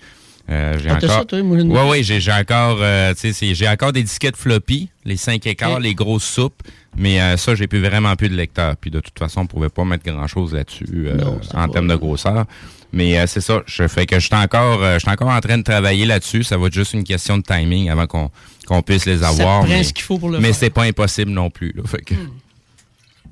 Euh, 0.50 0.76
j'ai 0.82 0.90
Ah, 0.90 0.94
encore... 0.96 1.10
ça, 1.10 1.24
toi? 1.24 1.42
Moi, 1.42 1.56
j'ai 1.58 1.62
une- 1.64 1.72
Ouais, 1.72 1.88
ouais, 1.88 2.02
j'ai 2.02 2.20
j'ai 2.20 2.32
encore, 2.32 2.78
euh, 2.80 3.14
tu 3.14 3.20
sais, 3.20 3.32
c'est- 3.32 3.54
j'ai 3.54 3.68
encore 3.68 3.92
des 3.92 4.02
disquettes 4.02 4.36
floppy, 4.36 4.90
les 5.04 5.16
5 5.16 5.46
écarts, 5.46 5.78
les 5.80 5.94
grosses 5.94 6.24
soupes. 6.24 6.62
Mais 6.96 7.20
euh, 7.22 7.36
ça, 7.38 7.54
j'ai 7.54 7.66
plus 7.66 7.80
vraiment 7.80 8.14
plus 8.16 8.28
de 8.28 8.34
lecteur. 8.34 8.76
Puis 8.76 8.90
de 8.90 9.00
toute 9.00 9.18
façon, 9.18 9.42
on 9.42 9.46
pouvait 9.46 9.70
pas 9.70 9.84
mettre 9.84 10.04
grand-chose 10.04 10.52
là-dessus 10.52 10.86
euh, 11.06 11.16
en 11.54 11.68
termes 11.68 11.88
de 11.88 11.94
grosseur. 11.96 12.44
Mais 12.92 13.18
euh, 13.18 13.26
c'est 13.26 13.40
ça, 13.40 13.62
je 13.64 13.88
fais 13.88 14.04
que 14.04 14.16
je 14.20 14.26
suis 14.26 14.34
encore, 14.34 14.82
euh, 14.82 14.94
je 14.94 14.98
suis 14.98 15.10
encore 15.10 15.28
en 15.30 15.40
train 15.40 15.56
de 15.56 15.62
travailler 15.62 16.04
là-dessus. 16.04 16.42
Ça 16.44 16.58
va 16.58 16.66
être 16.66 16.74
juste 16.74 16.92
une 16.92 17.04
question 17.04 17.38
de 17.38 17.42
timing 17.42 17.88
avant 17.88 18.06
qu'on 18.06 18.30
qu'on 18.66 18.82
puisse 18.82 19.06
les 19.06 19.22
avoir. 19.24 19.64
mais 19.66 19.82
ce 19.82 19.92
qu'il 19.94 20.04
faut 20.04 20.18
pour 20.18 20.28
le 20.28 20.38
mais 20.38 20.48
faire. 20.48 20.54
c'est 20.56 20.70
pas 20.70 20.82
impossible 20.84 21.30
non 21.30 21.48
plus. 21.50 21.72
là. 21.74 21.82
Fait 21.86 22.02
que- 22.02 22.14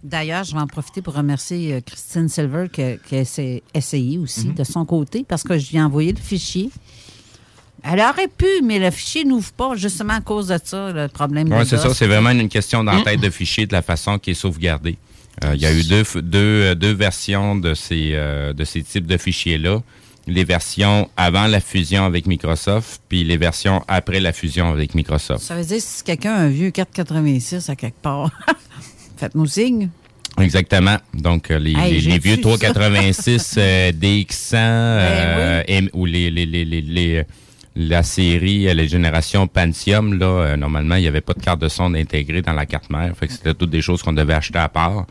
D'ailleurs, 0.02 0.44
je 0.44 0.52
vais 0.54 0.60
en 0.60 0.66
profiter 0.66 1.02
pour 1.02 1.14
remercier 1.14 1.74
euh, 1.74 1.80
Christine 1.84 2.28
Silver 2.28 2.68
qui, 2.72 2.82
qui 3.06 3.16
a 3.16 3.20
essa- 3.20 3.60
essayé 3.74 4.16
aussi 4.18 4.48
Mhm. 4.48 4.54
de 4.54 4.64
son 4.64 4.84
côté 4.86 5.24
parce 5.28 5.42
que 5.42 5.58
je 5.58 5.70
lui 5.70 5.76
ai 5.76 5.82
envoyé 5.82 6.12
le 6.12 6.18
fichier. 6.18 6.70
Elle 7.82 8.00
aurait 8.00 8.28
pu, 8.28 8.46
mais 8.62 8.78
le 8.78 8.90
fichier 8.90 9.24
n'ouvre 9.24 9.52
pas 9.52 9.74
justement 9.74 10.14
à 10.14 10.20
cause 10.20 10.48
de 10.48 10.58
ça, 10.62 10.92
le 10.92 11.08
problème 11.08 11.48
Oui, 11.52 11.64
c'est 11.66 11.78
ça. 11.78 11.92
C'est 11.94 12.06
vraiment 12.06 12.30
une 12.30 12.48
question 12.48 12.84
d'entête 12.84 13.20
de 13.20 13.30
fichier 13.30 13.66
de 13.66 13.72
la 13.72 13.82
façon 13.82 14.18
qui 14.18 14.30
est 14.32 14.34
sauvegardé. 14.34 14.96
Euh, 15.44 15.54
Il 15.54 15.60
y 15.62 15.66
a 15.66 15.72
eu 15.72 15.82
deux, 15.84 16.04
euh, 16.34 16.74
deux 16.74 16.92
versions 16.92 17.56
de 17.56 17.72
ces, 17.72 18.10
euh, 18.14 18.52
de 18.52 18.64
ces 18.64 18.82
types 18.82 19.06
de 19.06 19.16
fichiers-là. 19.16 19.80
Les 20.26 20.44
versions 20.44 21.08
avant 21.16 21.46
la 21.46 21.60
fusion 21.60 22.04
avec 22.04 22.26
Microsoft, 22.26 23.00
puis 23.08 23.24
les 23.24 23.38
versions 23.38 23.82
après 23.88 24.20
la 24.20 24.32
fusion 24.34 24.70
avec 24.70 24.94
Microsoft. 24.94 25.42
Ça 25.42 25.56
veut 25.56 25.64
dire 25.64 25.80
si 25.80 26.02
quelqu'un 26.04 26.34
a 26.34 26.38
un 26.40 26.48
vieux 26.48 26.70
486 26.70 27.70
à 27.70 27.76
quelque 27.76 28.00
part, 28.02 28.30
faites-nous 29.16 29.46
signe. 29.46 29.88
Exactement. 30.38 30.96
Donc, 31.14 31.50
euh, 31.50 31.58
les, 31.58 31.72
Hey, 31.72 31.94
les- 32.00 32.12
les 32.12 32.18
vieux 32.18 32.34
su 32.36 32.40
386 32.42 33.54
euh, 33.58 33.92
DX100 33.92 34.54
euh, 34.56 35.62
M- 35.66 35.88
ou 35.92 36.06
les, 36.06 36.30
les, 36.30 36.46
les, 36.46 37.24
la 37.76 38.02
série, 38.02 38.68
euh, 38.68 38.74
les 38.74 38.88
générations 38.88 39.46
Pentium, 39.46 40.18
là, 40.18 40.26
euh, 40.26 40.56
normalement, 40.56 40.96
il 40.96 41.02
n'y 41.02 41.08
avait 41.08 41.20
pas 41.20 41.34
de 41.34 41.40
carte 41.42 41.60
de 41.60 41.68
son 41.68 41.94
intégrée 41.94 42.42
dans 42.42 42.52
la 42.52 42.66
carte 42.66 42.90
mère. 42.90 43.12
Fait 43.18 43.26
que 43.26 43.32
c'était 43.32 43.54
toutes 43.54 43.70
des 43.70 43.82
choses 43.82 44.02
qu'on 44.02 44.12
devait 44.12 44.34
acheter 44.34 44.58
à 44.58 44.68
part. 44.68 45.06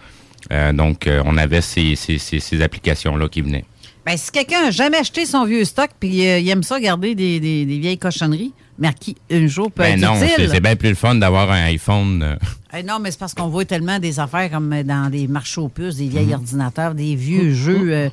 Euh, 0.52 0.72
donc, 0.74 1.06
euh, 1.08 1.22
on 1.26 1.38
avait 1.38 1.62
ces, 1.62 1.96
ces, 1.96 2.18
ces, 2.18 2.40
ces 2.40 2.62
applications-là 2.62 3.28
qui 3.30 3.42
venaient. 3.42 3.66
Ben, 4.06 4.18
si 4.18 4.32
quelqu'un 4.32 4.64
n'a 4.64 4.72
jamais 4.72 4.98
acheté 4.98 5.26
son 5.26 5.46
vieux 5.46 5.66
stock 5.66 5.90
puis 6.00 6.26
euh, 6.28 6.40
il 6.40 6.50
aime 6.50 6.64
ça 6.64 6.80
garder 6.80 7.14
des, 7.16 7.40
des- 7.40 7.66
des 7.66 7.78
vieilles 7.80 7.98
cochonneries, 7.98 8.54
mais 8.80 8.94
qui 9.00 9.16
un 9.32 9.46
jour 9.48 9.72
peut 9.72 9.84
Ben 9.84 9.94
être 9.94 10.00
non, 10.00 10.16
utile? 10.16 10.34
c'est 10.38 10.48
c'est 10.48 10.60
bien 10.62 10.76
plus 10.76 10.90
le 10.90 10.96
fun 10.96 11.16
d'avoir 11.16 11.52
un 11.52 11.64
iPhone. 11.66 12.24
euh, 12.24 12.36
Eh 12.78 12.84
non, 12.84 13.00
mais 13.00 13.12
c'est 13.12 13.20
parce 13.20 13.34
qu'on 13.34 13.48
voit 13.50 13.66
tellement 13.66 14.00
des 14.00 14.20
affaires 14.20 14.50
comme 14.52 14.72
euh, 14.74 14.84
dans 14.84 15.10
des 15.12 15.28
marchés 15.28 15.60
aux 15.62 15.70
puces, 15.70 15.98
des 15.98 16.06
Mhm. 16.06 16.10
vieilles 16.12 16.34
ordinateurs, 16.36 16.94
des 16.96 17.16
vieux 17.16 17.54
jeux, 17.54 17.92
euh, 17.94 18.10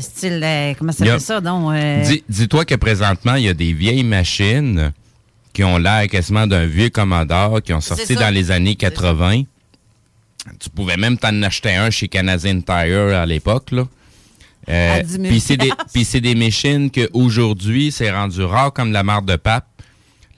style, 0.00 0.40
euh, 0.42 0.72
comment 0.78 0.92
ça 0.92 1.04
s'appelle 1.04 1.20
ça, 1.20 1.40
donc? 1.40 1.74
Dis- 2.04 2.24
Dis-toi 2.28 2.64
que 2.64 2.74
présentement, 2.76 3.34
il 3.34 3.44
y 3.44 3.48
a 3.48 3.54
des 3.54 3.72
vieilles 3.72 4.04
machines 4.04 4.92
qui 5.52 5.64
ont 5.64 5.78
l'air 5.78 6.06
quasiment 6.08 6.46
d'un 6.46 6.66
vieux 6.66 6.90
Commodore 6.90 7.62
qui 7.62 7.72
ont 7.72 7.80
sorti 7.80 8.14
dans 8.14 8.32
les 8.32 8.50
années 8.50 8.76
80. 8.76 9.42
Tu 10.60 10.70
pouvais 10.70 10.96
même 10.96 11.18
t'en 11.18 11.42
acheter 11.42 11.74
un 11.74 11.90
chez 11.90 12.06
Canadian 12.08 12.60
Tire 12.60 13.16
à 13.16 13.26
l'époque, 13.26 13.72
là. 13.72 13.84
Euh, 14.68 14.98
À 14.98 15.02
10 15.02 15.12
000 15.12 15.24
Puis 15.24 15.40
c'est 16.04 16.20
des, 16.20 16.32
des 16.32 16.34
machines 16.34 16.90
qu'aujourd'hui, 16.90 17.92
c'est 17.92 18.10
rendu 18.10 18.42
rare 18.42 18.72
comme 18.72 18.92
la 18.92 19.02
marde 19.02 19.26
de 19.26 19.36
pape. 19.36 19.66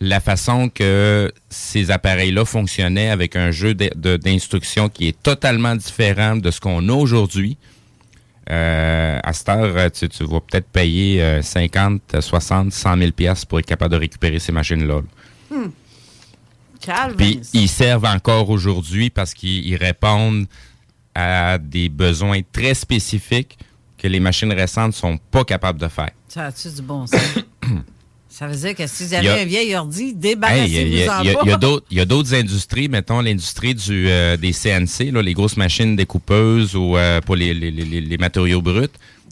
La 0.00 0.20
façon 0.20 0.68
que 0.68 1.32
ces 1.48 1.90
appareils-là 1.90 2.44
fonctionnaient 2.44 3.10
avec 3.10 3.34
un 3.34 3.50
jeu 3.50 3.74
d'instructions 3.74 4.88
qui 4.88 5.08
est 5.08 5.22
totalement 5.22 5.74
différent 5.74 6.36
de 6.36 6.50
ce 6.50 6.60
qu'on 6.60 6.88
a 6.88 6.92
aujourd'hui. 6.92 7.56
Euh, 8.50 9.18
à 9.22 9.32
cette 9.32 9.48
heure, 9.48 9.90
tu, 9.90 10.08
tu 10.08 10.24
vas 10.24 10.40
peut-être 10.40 10.68
payer 10.68 11.20
euh, 11.22 11.42
50, 11.42 12.20
60, 12.20 12.72
100 12.72 12.96
000 12.96 13.10
pièces 13.12 13.44
pour 13.44 13.58
être 13.58 13.66
capable 13.66 13.92
de 13.92 13.98
récupérer 13.98 14.38
ces 14.38 14.52
machines-là. 14.52 15.00
là. 15.50 15.56
Calvin. 16.80 17.16
Puis 17.16 17.40
ils 17.52 17.68
servent 17.68 18.04
encore 18.06 18.50
aujourd'hui 18.50 19.10
parce 19.10 19.34
qu'ils 19.34 19.66
ils 19.66 19.76
répondent 19.76 20.46
à 21.14 21.58
des 21.58 21.88
besoins 21.88 22.40
très 22.52 22.74
spécifiques 22.74 23.58
que 23.98 24.08
les 24.08 24.20
machines 24.20 24.52
récentes 24.52 24.94
sont 24.94 25.18
pas 25.30 25.44
capables 25.44 25.80
de 25.80 25.88
faire. 25.88 26.10
Ça 26.28 26.46
a-tu 26.46 26.68
du 26.70 26.82
bon 26.82 27.06
sens? 27.06 27.20
ça 28.28 28.46
veut 28.46 28.56
dire 28.56 28.74
que 28.74 28.86
si 28.86 29.04
vous 29.04 29.14
avez 29.14 29.28
a- 29.28 29.34
un 29.40 29.44
vieil 29.44 29.74
ordi, 29.74 30.14
Hey, 30.22 30.70
Il 30.70 30.94
y 31.96 32.00
a- 32.00 32.04
d'autres- 32.06 32.34
industries, 32.34 32.88
mettons 32.88 33.20
l'industrie 33.20 33.74
du 33.74 34.08
euh, 34.08 34.36
des 34.36 34.52
CNC, 34.52 35.10
là, 35.12 35.20
les 35.22 35.34
grosses 35.34 35.56
machines 35.56 35.96
découpeuses 35.96 36.76
ou 36.76 36.96
euh, 36.96 37.20
pour 37.20 37.34
les, 37.36 37.52
les, 37.54 37.70
les- 37.70 38.00
les 38.00 38.18
matériaux 38.18 38.62
bruts. 38.62 38.86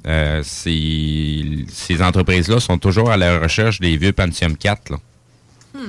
Euh, 0.07 0.41
ces, 0.45 1.67
entreprises-là 2.03 2.61
sont 2.61 2.79
toujours 2.79 3.11
à 3.11 3.17
la 3.17 3.39
recherche 3.41 3.81
des 3.81 3.97
vieux 3.97 4.13
Pentium 4.13 4.57
4. 4.57 4.91
Là. 4.91 4.99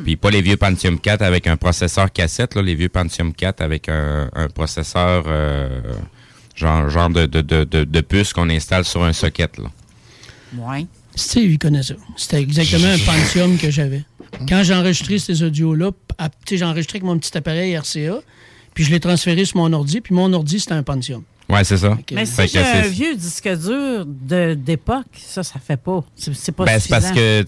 Puis 0.04 0.16
pas 0.18 0.30
les 0.32 0.42
vieux 0.42 0.58
Pentium 0.58 1.00
4 1.00 1.22
avec 1.22 1.48
un 1.48 1.56
processeur 1.56 2.12
cassette, 2.12 2.56
là, 2.56 2.62
les 2.62 2.76
vieux 2.76 2.90
Pentium 2.90 3.34
4 3.34 3.62
avec 3.62 3.88
un, 3.90 4.30
un 4.34 4.48
processeur 4.50 5.24
genre, 6.58 6.90
genre 6.90 7.10
de, 7.10 7.26
de, 7.26 7.40
de, 7.42 7.64
de, 7.64 7.84
de 7.86 8.02
puce 8.02 8.34
qu'on 8.34 8.50
installe 8.50 8.84
sur 8.84 9.04
un 9.04 9.14
socket. 9.14 9.58
Là. 9.58 9.72
Ouais. 10.58 10.86
Steve, 11.16 11.52
il 11.52 11.58
connaît 11.60 11.84
ça. 11.84 11.94
C'était 12.18 12.42
exactement 12.42 12.88
un 12.88 12.98
Pentium 13.00 13.58
que 13.58 13.72
j'avais. 13.72 14.04
Quand 14.48 14.62
j'ai 14.64 14.74
enregistré 14.76 15.18
ces 15.20 15.42
audios-là, 15.44 15.92
à- 16.18 16.30
tu 16.30 16.36
sais, 16.50 16.58
j'ai 16.58 16.66
enregistré 16.66 16.98
avec 16.98 17.06
mon 17.06 17.18
petit 17.18 17.36
appareil 17.38 17.76
RCA, 17.78 18.20
puis 18.74 18.84
je 18.84 18.92
l'ai 18.92 19.00
transféré 19.00 19.46
sur 19.46 19.58
mon 19.58 19.72
ordi, 19.74 20.02
puis 20.02 20.14
mon 20.14 20.32
ordi, 20.34 20.60
c'était 20.60 20.74
un 20.74 20.84
Pentium. 20.84 21.24
Ouais, 21.50 21.64
c'est 21.64 21.78
ça. 21.78 21.98
Mais 22.12 22.26
si 22.26 22.48
j'ai 22.48 22.60
un 22.60 22.82
vieux 22.82 23.16
disque 23.16 23.48
dur 23.58 24.06
d'époque, 24.06 25.06
ça, 25.16 25.44
ça 25.44 25.60
fait 25.60 25.78
pas. 25.78 26.04
C'est 26.16 26.52
pas 26.52 26.66
Ben, 26.66 26.78
c'est 26.80 26.90
parce 26.90 27.12
que 27.12 27.46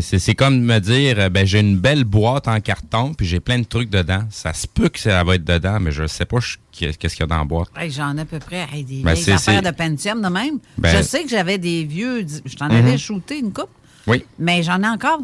c'est- 0.00 0.34
comme 0.34 0.60
me 0.60 0.78
dire, 0.78 1.18
euh, 1.18 1.28
ben, 1.28 1.46
j'ai 1.46 1.60
une 1.60 1.76
belle 1.78 2.04
boîte 2.04 2.48
en 2.48 2.58
carton, 2.60 3.12
puis 3.12 3.26
j'ai 3.26 3.40
plein 3.40 3.58
de 3.58 3.64
trucs 3.64 3.90
dedans. 3.90 4.22
Ça 4.30 4.54
se 4.54 4.66
peut 4.66 4.88
que 4.88 4.98
ça 4.98 5.22
va 5.24 5.34
être 5.34 5.44
dedans, 5.44 5.78
mais 5.78 5.92
je 5.92 6.06
sais 6.06 6.24
pas 6.24 6.38
qu'est-ce 6.72 6.96
qu'il 6.98 7.20
y 7.20 7.22
a 7.22 7.26
dans 7.26 7.38
la 7.38 7.44
boîte. 7.44 7.68
Hey, 7.76 7.90
J'en 7.90 8.16
ai 8.16 8.22
à 8.22 8.24
peu 8.24 8.38
près 8.38 8.66
hey, 8.72 8.82
des 8.82 9.02
Ben, 9.02 9.14
affaires 9.28 9.62
de 9.62 9.70
Pentium 9.70 10.22
de 10.22 10.28
même. 10.28 10.58
Ben- 10.78 10.96
je 10.96 11.02
sais 11.02 11.22
que 11.22 11.28
j'avais 11.28 11.58
des 11.58 11.84
vieux. 11.84 12.26
Je 12.46 12.56
t'en 12.56 12.66
Mhm. 12.66 12.76
avais 12.76 12.96
shooté 12.98 13.38
une 13.40 13.52
coupe, 13.52 13.68
Oui. 14.06 14.24
mais 14.38 14.62
j'en 14.62 14.82
ai 14.82 14.88
encore. 14.88 15.20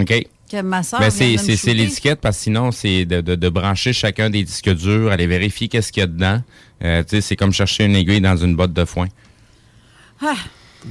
OK. 0.00 0.26
Que 0.50 0.62
ma 0.62 0.82
soeur. 0.82 1.00
Ben, 1.00 1.08
vient 1.10 1.38
c'est 1.38 1.56
c'est- 1.56 1.74
l'étiquette 1.74 2.20
parce 2.20 2.36
que 2.36 2.42
sinon, 2.44 2.70
c'est 2.72 3.04
de, 3.04 3.20
de- 3.20 3.34
de 3.34 3.48
brancher 3.48 3.92
chacun 3.92 4.30
des 4.30 4.44
disques 4.44 4.72
durs, 4.74 5.10
aller 5.10 5.26
vérifier 5.26 5.68
qu'est-ce 5.68 5.90
qu'il 5.90 6.02
y 6.02 6.04
a 6.04 6.06
dedans. 6.06 6.40
Euh, 6.84 7.02
tu 7.02 7.10
sais, 7.16 7.20
c'est 7.20 7.36
comme 7.36 7.52
chercher 7.52 7.84
une 7.84 7.96
aiguille 7.96 8.20
dans 8.20 8.36
une 8.36 8.54
botte 8.54 8.72
de 8.72 8.84
foin. 8.84 9.06
Ah, 10.22 10.34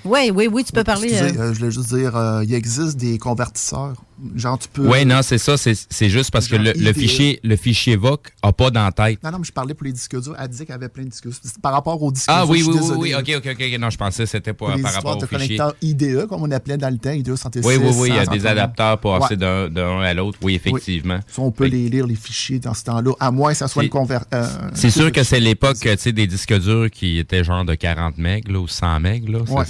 Oui, 0.03 0.29
oui, 0.33 0.47
oui, 0.51 0.63
tu 0.65 0.73
peux 0.73 0.83
parler. 0.83 1.07
Excusez, 1.13 1.39
euh, 1.39 1.43
euh, 1.43 1.53
je 1.53 1.59
voulais 1.59 1.71
juste 1.71 1.93
dire, 1.95 2.15
euh, 2.17 2.43
il 2.43 2.53
existe 2.53 2.97
des 2.97 3.17
convertisseurs. 3.17 3.93
Genre, 4.35 4.57
tu 4.57 4.67
peux. 4.69 4.87
Oui, 4.87 5.05
non, 5.05 5.21
c'est 5.21 5.37
ça. 5.37 5.57
C'est 5.57 5.73
c'est 5.89 6.09
juste 6.09 6.31
parce 6.31 6.47
que 6.47 6.55
le, 6.55 6.93
fichier, 6.93 7.39
le 7.43 7.55
fichier 7.55 7.95
VOC 7.97 8.31
n'a 8.43 8.53
pas 8.53 8.69
d'entête. 8.69 9.21
Non, 9.23 9.31
non, 9.31 9.39
mais 9.39 9.43
je 9.43 9.51
parlais 9.51 9.73
pour 9.73 9.85
les 9.85 9.91
disques 9.91 10.19
durs. 10.21 10.35
Elle 10.39 10.47
disait 10.47 10.65
qu'elle 10.65 10.75
avait 10.75 10.87
plein 10.89 11.03
de 11.03 11.09
disques 11.09 11.27
durs. 11.27 11.37
C'est 11.43 11.59
Par 11.61 11.73
rapport 11.73 12.01
aux 12.01 12.11
disques 12.11 12.25
Ah 12.29 12.45
durs, 12.45 12.55
suis 12.55 12.63
oui, 12.63 12.69
oui, 12.73 12.79
désolé, 12.79 12.99
oui. 12.99 13.15
OK, 13.15 13.45
OK, 13.45 13.51
OK. 13.59 13.79
Non, 13.79 13.89
je 13.89 13.97
pensais 13.97 14.23
que 14.23 14.29
c'était 14.29 14.53
par 14.53 14.69
rapport 14.69 15.17
au 15.21 15.25
fichier. 15.25 15.59
IDE, 15.81 16.27
comme 16.27 16.43
on 16.43 16.51
appelait 16.51 16.77
dans 16.77 16.89
le 16.89 16.97
temps, 16.97 17.11
IDE 17.11 17.35
106. 17.35 17.61
Oui, 17.65 17.75
oui, 17.77 17.89
oui. 17.97 18.09
Il 18.09 18.15
y 18.15 18.19
a 18.19 18.25
100, 18.25 18.31
des 18.31 18.39
130. 18.39 18.45
adapteurs 18.51 18.99
pour 18.99 19.19
passer 19.19 19.35
d'un 19.35 19.69
d'un 19.69 19.99
à 20.01 20.13
l'autre. 20.13 20.37
Oui, 20.41 20.55
effectivement. 20.55 21.19
On 21.37 21.51
peut 21.51 21.65
les 21.65 21.89
lire, 21.89 22.07
les 22.07 22.15
fichiers, 22.15 22.59
dans 22.59 22.73
ce 22.73 22.83
temps-là, 22.85 23.11
à 23.19 23.31
moins 23.31 23.51
que 23.51 23.57
ça 23.57 23.67
soit 23.67 23.83
une 23.83 23.89
conver... 23.89 24.19
euh, 24.33 24.45
C'est 24.73 24.89
sûr 24.91 25.11
que 25.11 25.23
c'est 25.23 25.39
l'époque 25.39 25.77
tu 25.79 25.89
sais, 25.97 26.11
des 26.13 26.27
disques 26.27 26.57
durs 26.57 26.89
qui 26.91 27.17
étaient 27.17 27.43
genre 27.43 27.65
de 27.65 27.75
40 27.75 28.17
MB 28.17 28.47
là, 28.47 28.59
ou 28.59 28.67
100 28.67 28.99
MB. 29.01 29.05
Là. 29.29 29.39
Ouais. 29.49 29.65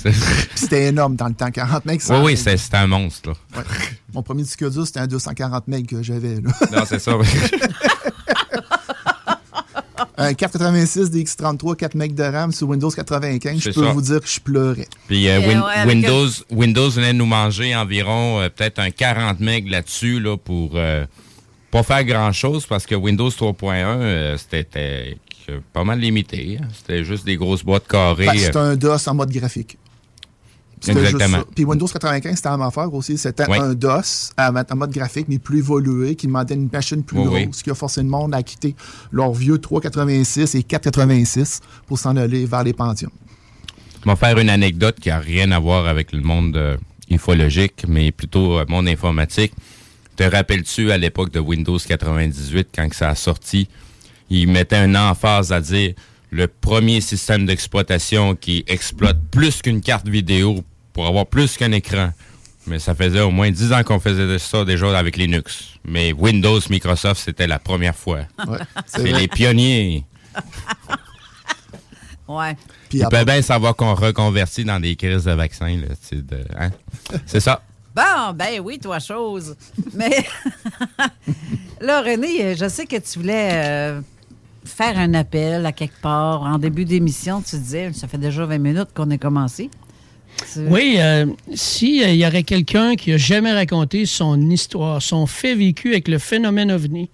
C'était 0.56 0.86
énorme 0.88 1.16
dans 1.16 1.28
le 1.28 1.34
temps, 1.34 1.50
40 1.50 1.86
mecs. 1.86 2.02
Oui, 2.10 2.16
oui, 2.24 2.38
c'est- 2.38 2.58
c'était 2.58 2.78
un 2.78 2.88
monstre. 2.88 3.34
Mon 4.16 4.24
premier 4.24 4.44
disque 4.44 4.68
dur, 4.72 4.86
c'était 4.88 5.02
un 5.02 5.08
240 5.08 5.68
mecs 5.68 5.88
que 5.88 6.02
j'avais. 6.02 6.36
là. 6.42 6.50
Non, 6.72 6.84
c'est 6.88 7.00
ça. 7.00 7.12
un 10.18 10.34
486 10.34 11.12
DX33, 11.12 11.76
4 11.76 11.96
mecs 11.96 12.16
de 12.16 12.24
RAM 12.24 12.52
sur 12.54 12.70
Windows 12.70 12.90
95. 12.90 13.60
Je 13.60 13.70
peux 13.72 13.84
ça. 13.86 13.92
vous 13.92 14.02
dire 14.02 14.22
que 14.22 14.28
je 14.28 14.40
pleurais. 14.40 14.88
Puis 15.08 15.28
euh, 15.30 15.40
Win- 15.40 15.60
ouais, 15.60 15.74
avec 15.76 15.94
Windows, 15.94 16.28
Windows 16.52 16.90
venait 16.90 17.14
de 17.14 17.18
nous 17.18 17.26
manger 17.26 17.76
environ 17.76 18.40
euh, 18.40 18.50
peut-être 18.50 18.80
un 18.80 18.90
40 18.92 19.40
MB 19.42 19.68
là-dessus 19.68 20.20
là, 20.22 20.38
pour 20.38 20.72
euh, 20.76 21.06
pas 21.72 21.84
faire 21.84 22.04
grand-chose 22.06 22.66
parce 22.66 22.86
que 22.86 22.96
Windows 22.96 23.30
3.1, 23.30 23.74
euh, 23.74 24.38
c'était 24.38 25.18
euh, 25.50 25.60
pas 25.74 25.84
mal 25.84 26.00
limité. 26.00 26.60
hein. 26.62 26.68
C'était 26.74 27.04
juste 27.04 27.26
des 27.26 27.36
grosses 27.36 27.64
boîtes 27.64 27.88
carrées. 27.88 28.26
Ben, 28.28 28.38
c'était 28.38 28.58
un 28.58 28.76
DOS 28.78 29.08
en 29.08 29.16
mode 29.16 29.32
graphique. 29.32 29.78
Exactement. 30.92 31.44
Puis 31.56 31.64
Windows 31.66 31.88
95, 31.88 32.36
c'était 32.36 32.50
la 32.50 32.58
même 32.58 32.68
affaire 32.68 32.94
aussi. 32.94 33.18
C'était 33.18 33.46
Oui. 33.50 33.58
un 33.60 33.74
DOS 33.74 34.32
en 34.38 34.76
mode 34.76 34.92
graphique, 34.92 35.28
mais 35.30 35.40
plus 35.40 35.60
évolué, 35.60 36.16
qui 36.16 36.28
demandait 36.28 36.56
une 36.56 36.70
machine 36.72 37.04
plus 37.04 37.18
Oui, 37.20 37.26
grosse, 37.26 37.38
oui. 37.40 37.50
ce 37.52 37.64
qui 37.64 37.70
a 37.72 37.76
forcé 37.76 38.02
le 38.02 38.08
monde 38.10 38.34
à 38.36 38.44
quitter 38.44 38.76
leur 39.12 39.34
vieux 39.34 39.58
386 39.58 40.56
et 40.56 40.64
486 40.64 41.62
pour 41.88 41.98
s'en 42.00 42.16
aller 42.16 42.46
vers 42.46 42.64
les 42.64 42.74
Pentium. 42.74 43.12
Je 44.06 44.10
vais 44.10 44.16
faire 44.16 44.38
une 44.38 44.50
anecdote 44.50 45.00
qui 45.00 45.10
a 45.10 45.18
rien 45.20 45.52
à 45.52 45.60
voir 45.60 45.88
avec 45.88 46.12
le 46.12 46.22
monde 46.22 46.56
euh, 46.58 46.78
ufologique, 47.10 47.86
mais 47.88 48.12
plutôt 48.12 48.60
euh, 48.60 48.66
monde 48.68 48.88
informatique. 48.88 49.54
Te 50.16 50.24
rappelles-tu 50.24 50.92
à 50.92 50.98
l'époque 50.98 51.32
de 51.32 51.40
Windows 51.40 51.78
98, 51.80 52.70
quand 52.74 52.94
ça 52.94 53.10
a 53.10 53.16
sorti, 53.16 53.68
ils 54.30 54.48
mettaient 54.48 54.78
un 54.78 54.96
emphase 54.96 55.52
à 55.52 55.60
dire 55.60 55.94
le 56.32 56.48
premier 56.48 57.02
système 57.02 57.46
d'exploitation 57.46 58.36
qui 58.36 58.64
exploite 58.68 59.18
plus 59.32 59.62
qu'une 59.62 59.82
carte 59.82 60.08
vidéo 60.08 60.64
pour 60.96 61.06
avoir 61.06 61.26
plus 61.26 61.58
qu'un 61.58 61.74
écran. 61.74 62.12
Mais 62.68 62.80
ça 62.80 62.96
faisait 62.96 63.20
au 63.20 63.30
moins 63.30 63.52
10 63.52 63.74
ans 63.74 63.84
qu'on 63.84 64.00
faisait 64.00 64.40
ça 64.40 64.64
déjà 64.64 64.98
avec 64.98 65.18
Linux. 65.18 65.66
Mais 65.84 66.14
Windows, 66.14 66.60
Microsoft, 66.70 67.22
c'était 67.24 67.48
la 67.48 67.60
première 67.60 67.96
fois. 67.96 68.22
Ouais, 68.48 68.58
c'est 68.88 69.04
les 69.04 69.28
pionniers. 69.28 70.06
ouais. 72.30 72.56
Puis 72.90 73.02
peuvent 73.12 73.26
bien 73.26 73.42
savoir 73.42 73.76
qu'on 73.76 73.94
reconvertit 73.94 74.64
dans 74.64 74.80
des 74.80 74.96
crises 74.96 75.26
de 75.26 75.34
vaccins. 75.34 75.76
là, 75.78 75.88
tu 75.90 76.16
sais, 76.18 76.22
de- 76.22 76.46
hein? 76.58 76.72
C'est 77.26 77.42
ça. 77.42 77.62
Bon, 77.94 78.34
ben 78.34 78.62
oui, 78.64 78.80
toi, 78.80 79.00
chose. 79.00 79.56
Mais 79.94 80.26
là, 81.82 82.02
René, 82.02 82.56
je 82.56 82.68
sais 82.70 82.86
que 82.86 82.96
tu 82.98 83.20
voulais 83.20 83.50
euh, 83.54 84.02
faire 84.64 84.98
un 84.98 85.14
appel 85.14 85.66
à 85.66 85.72
quelque 85.74 86.00
part. 86.02 86.42
En 86.44 86.58
début 86.58 86.86
d'émission, 86.86 87.42
tu 87.42 87.58
disais, 87.58 87.92
ça 87.94 88.08
fait 88.08 88.18
déjà 88.18 88.46
20 88.46 88.58
minutes 88.58 88.90
qu'on 88.94 89.12
a 89.12 89.18
commencé. 89.18 89.70
Oui, 90.58 90.96
euh, 90.98 91.26
s'il 91.54 92.16
y 92.16 92.26
aurait 92.26 92.44
quelqu'un 92.44 92.96
qui 92.96 93.14
a 93.14 93.18
jamais 93.18 93.54
raconté 93.54 94.06
son 94.06 94.50
histoire, 94.50 95.02
son 95.02 95.26
fait 95.28 95.56
vécu 95.56 95.92
avec 95.92 96.08
le 96.08 96.18
phénomène 96.18 96.72
ovni, 96.72 97.10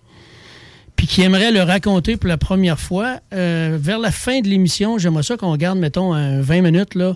puis 0.95 1.07
qui 1.07 1.21
aimerait 1.21 1.51
le 1.51 1.61
raconter 1.61 2.17
pour 2.17 2.27
la 2.27 2.37
première 2.37 2.79
fois, 2.79 3.19
euh, 3.33 3.77
vers 3.79 3.99
la 3.99 4.11
fin 4.11 4.41
de 4.41 4.47
l'émission, 4.47 4.97
j'aimerais 4.97 5.23
ça 5.23 5.37
qu'on 5.37 5.55
garde, 5.55 5.79
mettons, 5.79 6.13
un 6.13 6.41
20 6.41 6.61
minutes, 6.61 6.95
là, 6.95 7.15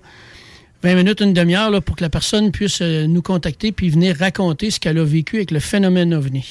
20 0.84 0.96
minutes, 0.96 1.22
une 1.22 1.34
demi-heure, 1.34 1.70
là, 1.70 1.82
pour 1.82 1.96
que 1.96 2.04
la 2.04 2.10
personne 2.10 2.52
puisse 2.52 2.80
euh, 2.82 3.08
nous 3.08 3.22
contacter 3.22 3.72
puis 3.72 3.90
venir 3.90 4.18
raconter 4.18 4.72
ce 4.72 4.80
qu'elle 4.80 4.98
a 4.98 5.04
vécu 5.04 5.38
avec 5.38 5.52
le 5.52 5.60
phénomène 5.60 6.14
ovni. 6.14 6.46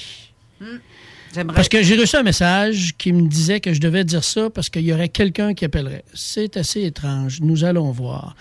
J'aimerais. 1.34 1.54
Parce 1.56 1.68
que 1.68 1.82
j'ai 1.82 1.96
reçu 1.96 2.16
un 2.16 2.22
message 2.22 2.94
qui 2.96 3.12
me 3.12 3.26
disait 3.28 3.58
que 3.58 3.72
je 3.72 3.80
devais 3.80 4.04
dire 4.04 4.22
ça 4.22 4.50
parce 4.50 4.70
qu'il 4.70 4.82
y 4.82 4.92
aurait 4.92 5.08
quelqu'un 5.08 5.54
qui 5.54 5.64
appellerait. 5.64 6.04
C'est 6.14 6.56
assez 6.56 6.84
étrange. 6.84 7.40
Nous 7.40 7.64
allons 7.64 7.90
voir. 7.90 8.36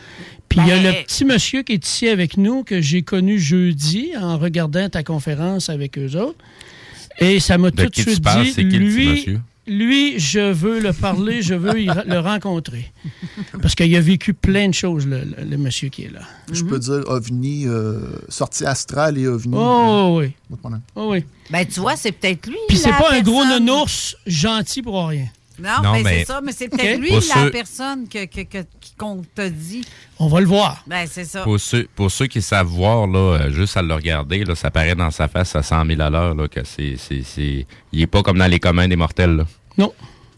Puis 0.56 0.62
il 0.66 0.68
y 0.70 0.72
a 0.72 0.76
Ben- 0.82 0.96
le 0.98 1.04
petit 1.04 1.26
monsieur 1.26 1.64
qui 1.64 1.74
est 1.74 1.86
ici 1.88 2.08
avec 2.08 2.38
nous 2.38 2.64
que 2.64 2.80
j'ai 2.80 3.02
connu 3.02 3.40
jeudi 3.40 4.12
en 4.20 4.38
regardant 4.38 4.88
ta 4.88 5.02
conférence 5.04 5.70
avec 5.70 5.98
eux 5.98 6.16
autres. 6.16 6.38
Et 7.20 7.40
ça 7.40 7.58
m'a 7.58 7.72
tout 7.72 7.86
de 7.88 7.96
suite 7.96 8.24
parles? 8.24 8.44
dit, 8.46 8.64
lui, 8.64 9.40
lui, 9.66 10.20
je 10.20 10.52
veux 10.52 10.80
le 10.80 10.94
parler, 10.94 11.42
je 11.42 11.54
veux 11.56 11.74
le 11.74 12.20
rencontrer. 12.20 12.92
Parce 13.62 13.74
qu'il 13.76 13.96
a 13.96 14.02
vécu 14.02 14.34
plein 14.34 14.68
de 14.70 14.74
choses, 14.74 15.08
le, 15.08 15.20
le- 15.22 15.44
le 15.50 15.58
monsieur 15.58 15.90
qui 15.90 16.04
est 16.04 16.12
là. 16.12 16.22
Je 16.52 16.64
peux 16.64 16.78
dire 16.80 17.04
OVNI, 17.08 17.66
euh, 17.68 17.98
sortie 18.30 18.66
astrale 18.66 19.18
et 19.18 19.28
OVNI. 19.28 19.56
Oh 19.58 20.18
oui, 20.20 20.34
Pas 20.50 20.56
de 20.56 20.60
problème. 20.60 20.82
oh 20.96 21.08
oui. 21.12 21.24
Ben, 21.50 21.66
tu 21.66 21.80
vois, 21.80 21.96
c'est 21.96 22.12
peut-être 22.12 22.46
lui. 22.48 22.58
Puis 22.68 22.78
c'est 22.78 22.90
pas 22.92 23.12
un 23.14 23.22
gros 23.22 23.44
nounours 23.46 24.16
gentil 24.28 24.82
pour 24.84 25.08
rien. 25.08 25.28
Non, 25.60 25.70
Non, 25.84 25.92
ben, 25.94 26.04
mais- 26.04 26.20
c'est 26.20 26.26
ça, 26.26 26.42
mais 26.44 26.52
c'est 26.52 26.68
peut-être 26.68 27.00
lui 27.00 27.10
Pour 27.10 27.18
la 27.18 27.22
ceux- 27.44 27.52
personne 27.52 28.08
que, 28.08 28.26
que, 28.26 28.42
que- 28.42 28.66
qu'on 28.98 29.22
t'a 29.36 29.50
dit. 29.50 29.86
On 30.20 30.28
va 30.28 30.40
le 30.42 30.48
voir. 30.48 30.84
Ben, 30.88 31.06
c'est 31.10 31.26
ça. 31.26 31.44
Pour 31.44 31.60
ceux, 31.60 31.88
pour 31.96 32.10
ceux 32.12 32.26
qui 32.28 32.42
savent 32.42 32.68
voir, 32.68 33.06
là, 33.08 33.20
euh, 33.38 33.52
juste 33.52 33.78
à 33.78 33.82
le 33.82 33.94
regarder, 33.94 34.44
là, 34.46 34.56
ça 34.56 34.72
paraît 34.72 34.96
dans 34.96 35.12
sa 35.12 35.28
face 35.28 35.56
à 35.56 35.62
100 35.62 35.86
000 35.86 36.02
à 36.02 36.10
l'heure 36.10 36.34
là, 36.34 36.48
que 36.48 36.64
c'est, 36.64 36.96
c'est, 36.98 37.22
c'est- 37.24 37.66
Il 37.92 38.02
est 38.02 38.08
pas 38.08 38.24
comme 38.24 38.38
dans 38.40 38.48
les 38.50 38.60
communs 38.60 38.88
des 38.88 38.96
mortels. 38.96 39.36
Là. 39.38 39.46
Non. 39.78 39.94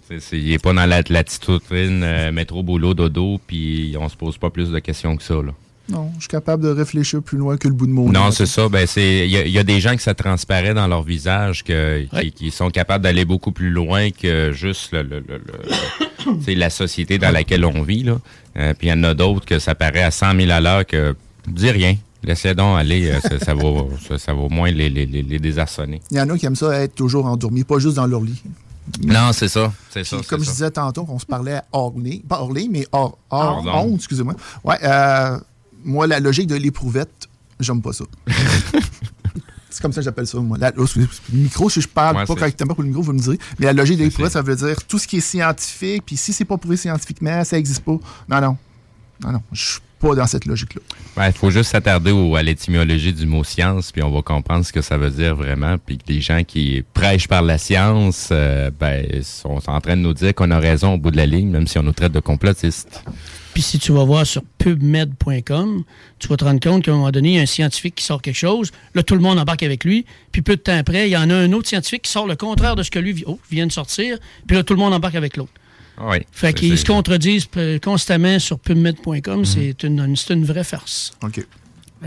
C'est, 0.08 0.20
c'est- 0.20 0.38
il 0.38 0.52
est 0.52 0.60
pas 0.60 0.74
dans 0.74 0.86
la 0.86 1.02
latitude, 1.08 1.62
euh, 1.72 2.32
métro, 2.32 2.62
boulot, 2.62 2.94
dodo, 2.94 3.40
puis 3.48 3.96
on 4.00 4.08
se 4.10 4.16
pose 4.16 4.38
pas 4.38 4.50
plus 4.50 4.70
de 4.70 4.80
questions 4.80 5.16
que 5.18 5.24
ça. 5.24 5.36
Là. 5.36 5.52
Non, 5.88 6.10
je 6.16 6.22
suis 6.22 6.28
capable 6.30 6.64
de 6.64 6.70
réfléchir 6.70 7.22
plus 7.22 7.38
loin 7.38 7.58
que 7.58 7.68
le 7.68 7.74
bout 7.76 7.86
de 7.86 7.92
mon 7.92 8.10
Non, 8.12 8.26
nez. 8.28 8.32
c'est 8.32 8.48
ça. 8.48 8.68
Ben, 8.70 8.88
c'est, 8.88 9.26
il 9.28 9.32
y, 9.32 9.38
a- 9.38 9.46
il 9.46 9.52
y 9.52 9.60
a 9.60 9.64
des 9.64 9.80
gens 9.80 9.96
que 9.96 10.02
ça 10.02 10.16
transparaît 10.16 10.74
dans 10.74 10.88
leur 10.88 11.04
visage, 11.04 11.64
que, 11.64 12.06
qui, 12.10 12.16
Ouais. 12.16 12.32
qui 12.32 12.50
sont 12.52 12.70
capables 12.72 13.04
d'aller 13.04 13.24
beaucoup 13.26 13.52
plus 13.52 13.70
loin 13.70 14.10
que 14.10 14.52
juste 14.52 14.92
le, 14.94 15.04
le- 15.04 15.24
le- 15.28 16.56
la 16.56 16.70
société 16.72 17.18
dans 17.20 17.32
laquelle 17.32 17.66
on 17.66 17.84
vit. 17.84 18.04
Là. 18.04 18.18
Euh, 18.58 18.74
puis 18.74 18.88
il 18.88 18.90
y 18.90 18.94
en 18.94 19.04
a 19.04 19.14
d'autres 19.14 19.46
que 19.46 19.60
ça 19.60 19.76
paraît 19.76 20.02
à 20.04 20.12
100 20.12 20.36
000 20.40 20.52
à 20.52 20.60
l'heure 20.60 20.86
que 20.86 21.16
dis 21.48 21.70
rien. 21.70 21.96
Laissez 22.24 22.56
donc 22.56 22.80
aller, 22.80 23.12
euh, 23.12 23.20
ça, 23.20 23.38
ça 23.38 23.54
va, 23.54 23.70
ça, 24.08 24.18
ça 24.18 24.34
va 24.34 24.40
au 24.42 24.50
moins 24.50 24.72
les, 24.72 24.90
les, 24.90 25.06
les, 25.06 25.22
les 25.22 25.38
désarçonner. 25.38 26.02
Il 26.10 26.18
y 26.18 26.20
en 26.22 26.28
a 26.30 26.36
qui 26.38 26.48
aiment 26.48 26.56
ça 26.56 26.82
être 26.82 26.96
toujours 26.96 27.28
endormis, 27.28 27.64
pas 27.64 27.78
juste 27.78 27.98
dans 27.98 28.08
leur 28.08 28.22
lit. 28.22 28.42
Non, 29.04 29.32
c'est 29.34 29.48
ça. 29.48 29.72
C'est 29.92 30.04
ça. 30.04 30.18
Comme 30.28 30.40
je 30.42 30.46
ça. 30.46 30.52
disais 30.52 30.72
tantôt, 30.72 31.06
qu'on 31.06 31.20
se 31.20 31.26
parlait 31.28 31.60
hors 31.72 31.94
lit, 32.00 32.24
pas 32.28 32.40
hors 32.40 32.52
lit, 32.54 32.70
mais 32.72 32.88
hors, 32.92 33.18
hors 33.30 33.64
excusez-moi. 33.94 34.34
Ouais, 34.64 34.76
euh, 34.84 35.38
moi, 35.86 36.08
la 36.08 36.20
logique 36.20 36.48
de 36.48 36.56
l'éprouvette, 36.56 37.30
j'aime 37.60 37.82
pas 37.82 37.94
ça. 37.94 38.04
c'est 39.70 39.82
comme 39.82 39.94
ça 39.94 40.02
que 40.02 40.06
j'appelle 40.06 40.28
ça, 40.28 40.40
moi. 40.40 40.58
La- 40.58 40.74
oh, 40.78 40.86
le 40.96 41.08
micro, 41.34 41.70
si 41.70 41.82
je 41.82 41.88
parle 41.88 42.18
Ouais, 42.18 42.26
pas 42.26 42.36
correctement 42.36 42.74
pour 42.74 42.84
le 42.84 42.90
micro, 42.90 43.04
vous 43.04 43.14
me 43.14 43.20
direz. 43.20 43.40
Mais 43.60 43.68
la 43.68 43.74
logique 43.74 43.98
de 44.00 44.04
l'éprouvette, 44.04 44.32
ça 44.32 44.42
veut 44.42 44.56
dire 44.56 44.84
tout 44.88 44.98
ce 45.00 45.08
qui 45.08 45.18
est 45.18 45.22
scientifique, 45.22 46.04
puis 46.06 46.18
si 46.18 46.34
c'est 46.34 46.46
pas 46.46 46.58
prouvé 46.58 46.76
scientifiquement, 46.78 47.44
ça 47.44 47.58
existe 47.58 47.84
pas. 47.84 47.98
Non, 48.28 48.42
non. 48.42 48.58
Non, 49.24 49.32
non. 49.32 49.42
Je 49.52 49.64
suis 49.64 49.80
pas 50.00 50.16
dans 50.16 50.28
cette 50.28 50.46
logique-là. 50.46 51.28
Il 51.28 51.34
faut 51.34 51.50
juste 51.50 51.72
s'attarder 51.72 52.12
à 52.36 52.44
l'étymologie 52.44 53.14
du 53.14 53.26
mot 53.26 53.44
science, 53.44 53.92
puis 53.92 54.04
on 54.04 54.12
va 54.12 54.22
comprendre 54.22 54.66
ce 54.66 54.74
que 54.74 54.82
ça 54.82 54.98
veut 54.98 55.10
dire 55.10 55.36
vraiment. 55.36 55.78
Puis 55.78 55.98
que 55.98 56.04
les 56.08 56.20
gens 56.20 56.44
qui 56.44 56.84
prêchent 56.94 57.28
par 57.28 57.42
la 57.42 57.58
science, 57.58 58.30
euh, 58.32 58.72
ben, 58.78 59.06
sont 59.24 59.62
en 59.68 59.80
train 59.80 59.96
de 59.96 60.02
nous 60.02 60.14
dire 60.14 60.34
qu'on 60.36 60.52
a 60.52 60.60
raison 60.60 60.96
au 60.96 60.98
bout 60.98 61.12
de 61.12 61.18
la 61.18 61.26
ligne, 61.26 61.50
même 61.50 61.68
si 61.68 61.78
on 61.80 61.84
nous 61.84 61.94
traite 61.94 62.12
de 62.12 62.20
complotistes. 62.20 63.04
Puis 63.56 63.64
si 63.64 63.80
tu 63.80 63.94
vas 63.94 64.04
voir 64.04 64.28
sur 64.28 64.44
pubmed.com, 64.58 65.86
tu 66.20 66.28
vas 66.28 66.36
te 66.36 66.44
rendre 66.44 66.60
compte 66.60 66.84
qu'à 66.84 66.92
un 66.92 66.96
moment 66.96 67.10
donné, 67.10 67.30
il 67.30 67.36
y 67.36 67.40
a 67.40 67.44
un 67.44 67.46
scientifique 67.46 67.96
qui 67.96 68.04
sort 68.04 68.22
quelque 68.22 68.36
chose. 68.36 68.74
Là, 68.96 69.02
tout 69.02 69.16
le 69.16 69.22
monde 69.22 69.40
embarque 69.40 69.64
avec 69.64 69.86
lui. 69.86 70.06
Puis 70.34 70.42
peu 70.42 70.58
de 70.58 70.62
temps 70.62 70.78
après, 70.78 71.08
il 71.08 71.14
y 71.14 71.16
en 71.16 71.30
a 71.30 71.34
un 71.34 71.54
autre 71.54 71.70
scientifique 71.70 72.02
qui 72.02 72.12
sort 72.12 72.28
le 72.28 72.36
contraire 72.36 72.76
de 72.76 72.84
ce 72.84 72.92
que 72.92 73.00
lui 73.00 73.24
oh, 73.26 73.40
vient 73.50 73.66
de 73.66 73.72
sortir. 73.72 74.18
Puis 74.46 74.58
là, 74.58 74.64
tout 74.64 74.74
le 74.74 74.80
monde 74.80 74.94
embarque 74.94 75.16
avec 75.16 75.38
l'autre. 75.38 75.54
Oui. 76.02 76.18
Fait 76.34 76.52
qu'ils 76.52 76.78
se 76.78 76.84
contredisent 76.84 77.48
constamment 77.82 78.40
sur 78.40 78.60
pubmed.com. 78.60 79.46
C'est 79.46 79.84
une, 79.84 80.18
une 80.30 80.46
vraie 80.46 80.66
farce. 80.66 81.14
OK. 81.24 81.48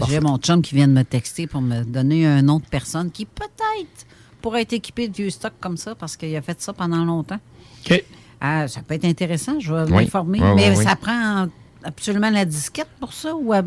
J'ai 0.06 0.20
mon 0.20 0.36
chum 0.36 0.60
qui 0.60 0.74
vient 0.74 0.86
de 0.86 0.92
me 0.92 1.02
texter 1.02 1.46
pour 1.46 1.62
me 1.62 1.82
donner 1.82 2.26
un 2.26 2.42
nom 2.42 2.58
de 2.58 2.66
personne 2.70 3.10
qui 3.10 3.24
peut-être 3.24 4.06
pourrait 4.42 4.62
être 4.62 4.74
équipé 4.74 5.08
de 5.08 5.16
vieux 5.16 5.30
stock 5.30 5.54
comme 5.60 5.78
ça 5.78 5.94
parce 5.94 6.18
qu'il 6.18 6.36
a 6.36 6.42
fait 6.42 6.60
ça 6.60 6.74
pendant 6.74 7.06
longtemps. 7.06 7.40
OK. 7.86 8.04
Ah, 8.40 8.68
ça 8.68 8.80
peut 8.86 8.94
être 8.94 9.04
intéressant, 9.04 9.58
je 9.60 9.72
vais 9.72 9.82
Oui. 9.90 10.04
m'informer. 10.04 10.38
Oui, 10.40 10.46
oui, 10.48 10.54
mais 10.56 10.76
oui. 10.76 10.84
ça 10.84 10.94
prend 10.96 11.46
absolument 11.84 12.30
la 12.30 12.44
disquette 12.44 12.88
pour 13.00 13.12
ça 13.12 13.34
ou 13.34 13.52
la, 13.52 13.62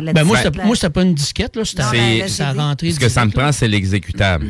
la 0.00 0.12
Ben, 0.12 0.24
moi, 0.24 0.38
c'était 0.38 0.64
moi, 0.64 0.74
c'était 0.76 0.90
pas 0.90 1.02
une 1.02 1.14
disquette. 1.14 1.56
là. 1.56 1.64
C'était 1.64 1.82
Non, 1.82 1.88
C'est- 1.90 2.18
la- 2.18 2.18
la 2.18 2.28
ça 2.28 2.74
Ce 2.92 3.00
que 3.00 3.08
ça 3.08 3.24
me 3.26 3.30
prend, 3.30 3.52
c'est 3.52 3.68
l'exécutable. 3.68 4.46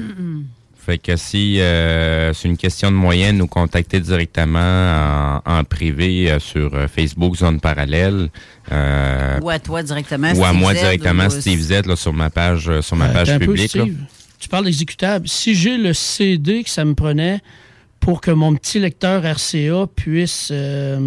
Fait 0.78 0.98
que 0.98 1.16
si 1.16 1.60
euh, 1.60 2.32
c'est 2.32 2.46
une 2.46 2.56
question 2.56 2.92
de 2.92 2.96
moyenne, 2.96 3.38
nous 3.38 3.48
contacter 3.48 3.98
directement 3.98 5.40
en, 5.44 5.58
en 5.58 5.64
privé 5.64 6.30
euh, 6.30 6.38
sur 6.38 6.72
euh, 6.74 6.86
Facebook 6.86 7.34
Zone 7.34 7.58
Parallèle. 7.58 8.28
euh, 8.70 9.40
Ou 9.40 9.50
à 9.50 9.58
toi 9.58 9.82
directement, 9.82 10.28
Ou 10.32 10.44
à 10.44 10.48
Steve 10.50 10.60
moi 10.60 10.74
Z, 10.74 10.78
directement, 10.78 11.26
ou- 11.26 11.30
Steve 11.30 11.60
Z, 11.60 11.86
là, 11.86 11.96
sur 11.96 12.12
ma 12.12 12.30
page, 12.30 12.70
sur 12.82 12.94
ma 12.94 13.06
Euh, 13.08 13.12
page 13.12 13.32
peu, 13.32 13.46
publique. 13.46 13.70
Steve. 13.70 13.96
Tu 14.38 14.48
parles 14.48 14.66
d'exécutable. 14.66 15.26
Si 15.26 15.56
j'ai 15.56 15.76
le 15.76 15.92
CD 15.92 16.62
que 16.62 16.70
ça 16.70 16.84
me 16.84 16.94
prenait 16.94 17.40
pour 18.06 18.20
que 18.20 18.30
mon 18.30 18.54
petit 18.54 18.78
lecteur 18.78 19.24
RCA 19.24 19.88
puisse 19.96 20.50
euh, 20.52 21.00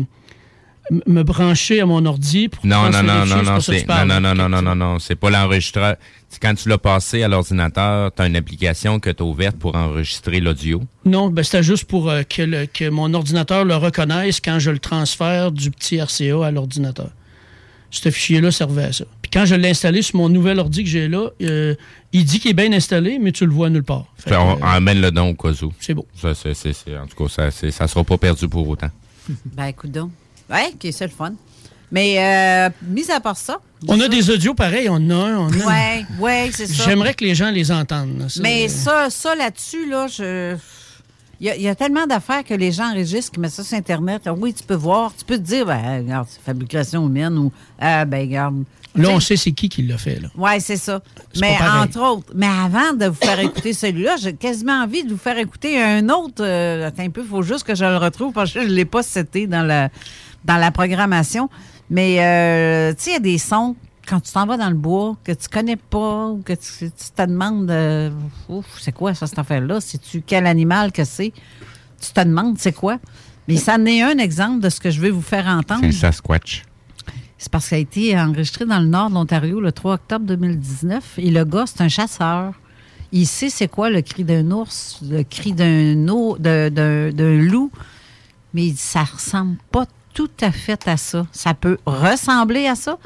me 1.07 1.23
brancher 1.23 1.79
à 1.79 1.85
mon 1.85 2.05
ordi 2.05 2.49
pour 2.49 2.65
Non, 2.65 2.89
non, 2.89 3.01
non, 3.03 3.25
non, 3.25 3.41
non, 3.41 3.59
c'est 3.61 3.87
non, 3.87 4.05
non, 4.05 4.19
non, 4.19 4.35
non, 4.35 4.49
non, 4.49 4.61
non, 4.61 4.75
non, 4.75 4.99
c'est 4.99 5.15
pas 5.15 5.29
l'enregistreur. 5.29 5.95
Quand 6.41 6.53
tu 6.55 6.67
l'as 6.67 6.77
passé 6.77 7.23
à 7.23 7.29
l'ordinateur, 7.29 8.11
tu 8.13 8.21
as 8.21 8.25
une 8.27 8.35
application 8.35 8.99
que 8.99 9.09
tu 9.11 9.23
as 9.23 9.25
ouverte 9.25 9.55
pour 9.57 9.75
enregistrer 9.75 10.41
l'audio? 10.41 10.81
Non, 11.05 11.29
ben, 11.29 11.41
c'était 11.43 11.63
juste 11.63 11.85
pour 11.85 12.09
euh, 12.09 12.23
que, 12.23 12.41
le- 12.41 12.65
que 12.65 12.89
mon 12.89 13.13
ordinateur 13.13 13.63
le 13.63 13.77
reconnaisse 13.77 14.41
quand 14.41 14.59
je 14.59 14.71
le 14.71 14.79
transfère 14.79 15.53
du 15.53 15.71
petit 15.71 15.97
RCA 16.01 16.45
à 16.47 16.51
l'ordinateur. 16.51 17.11
Ce 17.91 18.09
fichier-là 18.11 18.51
servait 18.51 18.83
à 18.85 18.93
ça. 18.93 19.05
Puis 19.21 19.31
quand 19.31 19.45
je 19.45 19.55
l'ai 19.55 19.69
installé 19.69 20.01
sur 20.01 20.17
mon 20.17 20.29
nouvel 20.29 20.59
ordi 20.59 20.83
que 20.83 20.89
j'ai 20.89 21.07
là, 21.07 21.29
euh, 21.41 21.75
il 22.13 22.23
dit 22.25 22.39
qu'il 22.39 22.51
est 22.51 22.53
bien 22.53 22.71
installé, 22.73 23.17
mais 23.19 23.31
tu 23.31 23.45
le 23.45 23.51
vois 23.51 23.69
nulle 23.69 23.83
part. 23.83 24.05
Fait 24.17 24.35
on, 24.35 24.55
que, 24.57 24.61
euh, 24.63 24.65
emmène 24.77 25.01
le 25.01 25.11
don 25.11 25.29
au 25.29 25.33
cas 25.33 25.49
où. 25.63 25.73
C'est 25.79 25.93
beau. 25.93 26.05
Ça, 26.19 26.33
c'est- 26.35 26.53
c'est- 26.53 26.75
en 26.97 27.07
tout 27.07 27.23
cas, 27.23 27.49
ça, 27.51 27.71
ça 27.71 27.87
sera 27.87 28.03
pas 28.03 28.17
perdu 28.17 28.47
pour 28.47 28.67
autant. 28.67 28.89
Ben, 29.45 29.65
écoute 29.67 29.91
donc. 29.91 30.11
Ouais, 30.49 30.67
OK, 30.73 30.87
c'est 30.91 31.05
le 31.05 31.11
fun. 31.11 31.33
Mais, 31.91 32.15
euh, 32.19 32.69
mis 32.83 33.09
à 33.11 33.19
part 33.19 33.37
ça. 33.37 33.59
on 33.87 33.99
a 33.99 34.07
des 34.07 34.29
audios 34.29 34.53
pareils, 34.53 34.87
on 34.89 34.95
en 34.95 35.09
a 35.09 35.15
un, 35.15 35.37
on 35.39 35.51
a 35.51 35.55
un. 35.55 35.67
Ouais, 35.67 36.05
ouais, 36.19 36.49
c'est 36.53 36.67
ça. 36.67 36.83
J'aimerais 36.85 37.13
que 37.15 37.23
les 37.25 37.33
gens 37.33 37.49
les 37.49 37.71
entendent. 37.71 38.19
là. 38.19 38.25
Mais 38.41 38.65
euh, 38.65 38.67
ça, 38.67 39.09
ça 39.09 39.33
là-dessus, 39.35 39.89
là, 39.89 40.05
je. 40.07 40.55
Il 41.41 41.47
y, 41.47 41.49
a, 41.49 41.55
il 41.55 41.61
y 41.61 41.67
a 41.69 41.75
tellement 41.75 42.05
d'affaires 42.05 42.43
que 42.43 42.53
les 42.53 42.71
gens 42.71 42.91
enregistrent 42.91 43.31
qui 43.31 43.39
mettent 43.39 43.51
ça 43.53 43.63
sur 43.63 43.77
Internet. 43.77 44.23
Ah 44.25 44.33
Oui, 44.33 44.53
tu 44.53 44.63
peux 44.63 44.75
voir, 44.75 45.13
tu 45.17 45.23
peux 45.23 45.37
te 45.37 45.41
dire, 45.43 45.65
ben, 45.65 45.99
regarde, 45.99 46.27
c'est 46.29 46.41
fabrication 46.41 47.07
humaine 47.07 47.37
ou, 47.37 47.51
ah, 47.79 48.03
ben, 48.05 48.21
regarde. 48.21 48.63
Là, 48.95 49.09
on 49.11 49.19
sait 49.19 49.37
c'est 49.37 49.51
qui 49.51 49.69
qui 49.69 49.83
l'a 49.83 49.97
fait. 49.97 50.19
Là. 50.19 50.29
Oui, 50.35 50.59
c'est 50.59 50.75
ça. 50.75 51.01
Mais 51.39 51.55
entre 51.81 52.01
autres, 52.01 52.33
mais 52.35 52.47
avant 52.47 52.91
de 52.93 53.05
vous 53.05 53.13
faire 53.13 53.39
écouter 53.39 53.71
celui-là, 53.71 54.17
j'ai 54.17 54.33
quasiment 54.33 54.81
envie 54.83 55.03
de 55.03 55.11
vous 55.11 55.17
faire 55.17 55.37
écouter 55.37 55.81
un 55.81 56.09
autre. 56.09 56.43
euh, 56.43 56.87
attends 56.87 57.03
un 57.03 57.09
peu, 57.09 57.21
il 57.21 57.27
faut 57.27 57.43
juste 57.43 57.63
que 57.63 57.75
je 57.75 57.85
le 57.85 57.97
retrouve 57.97 58.33
parce 58.33 58.51
que 58.51 58.61
je 58.61 58.67
ne 58.67 58.73
l'ai 58.73 58.85
pas 58.85 59.03
cité 59.03 59.47
dans 59.47 59.61
la, 59.63 59.89
dans 60.43 60.57
la 60.57 60.71
programmation. 60.71 61.49
Mais, 61.89 62.17
euh, 62.19 62.93
tu 62.93 63.03
sais, 63.03 63.09
il 63.11 63.13
y 63.13 63.17
a 63.17 63.19
des 63.19 63.37
sons, 63.37 63.75
quand 64.09 64.19
tu 64.19 64.31
t'en 64.31 64.45
vas 64.45 64.57
dans 64.57 64.69
le 64.69 64.75
bois, 64.75 65.15
que 65.23 65.31
tu 65.31 65.47
connais 65.49 65.75
pas, 65.75 66.27
ou 66.29 66.41
que 66.43 66.53
tu, 66.53 66.89
tu 66.91 67.11
te 67.15 67.21
demandes, 67.25 67.69
euh, 67.69 68.09
ouf, 68.47 68.65
c'est 68.79 68.91
quoi 68.91 69.13
ça, 69.13 69.27
cette 69.27 69.37
affaire-là? 69.39 69.79
Sais-tu 69.81 70.21
quel 70.25 70.45
animal 70.47 70.91
que 70.91 71.03
c'est? 71.03 71.31
Tu 72.01 72.11
te 72.11 72.21
demandes, 72.21 72.57
c'est 72.57 72.73
quoi? 72.73 72.97
Mais 73.47 73.57
ça 73.57 73.75
en 73.75 73.85
est 73.85 74.01
un 74.01 74.17
exemple 74.17 74.61
de 74.61 74.69
ce 74.69 74.79
que 74.79 74.89
je 74.89 74.99
vais 75.01 75.09
vous 75.11 75.21
faire 75.21 75.45
entendre. 75.47 75.81
C'est 75.81 75.87
un 75.87 76.11
Sasquatch. 76.11 76.63
C'est 77.37 77.49
parce 77.51 77.67
qu'il 77.69 77.75
a 77.77 77.79
été 77.79 78.19
enregistré 78.19 78.65
dans 78.65 78.79
le 78.79 78.85
nord 78.87 79.09
de 79.09 79.15
l'Ontario 79.15 79.59
le 79.61 79.71
3 79.71 79.93
octobre 79.95 80.25
2019. 80.25 81.19
Et 81.19 81.31
le 81.31 81.45
gars, 81.45 81.65
c'est 81.67 81.81
un 81.81 81.87
chasseur. 81.87 82.53
Il 83.11 83.25
sait 83.25 83.49
c'est 83.49 83.67
quoi 83.67 83.89
le 83.89 84.01
cri 84.01 84.23
d'un 84.23 84.51
ours, 84.51 84.99
le 85.03 85.23
cri 85.23 85.53
d'un 85.53 86.07
o- 86.09 86.37
de- 86.37 86.69
d'un- 86.69 87.11
d'un 87.11 87.37
loup. 87.39 87.71
Mais 88.53 88.65
il 88.67 88.71
dit, 88.73 88.77
ça 88.77 89.03
ressemble 89.03 89.55
pas 89.71 89.85
tout 90.13 90.29
à 90.41 90.51
fait 90.51 90.87
à 90.87 90.97
ça. 90.97 91.25
Ça 91.31 91.53
peut 91.53 91.77
ressembler 91.85 92.67
à 92.67 92.75
ça. 92.75 92.97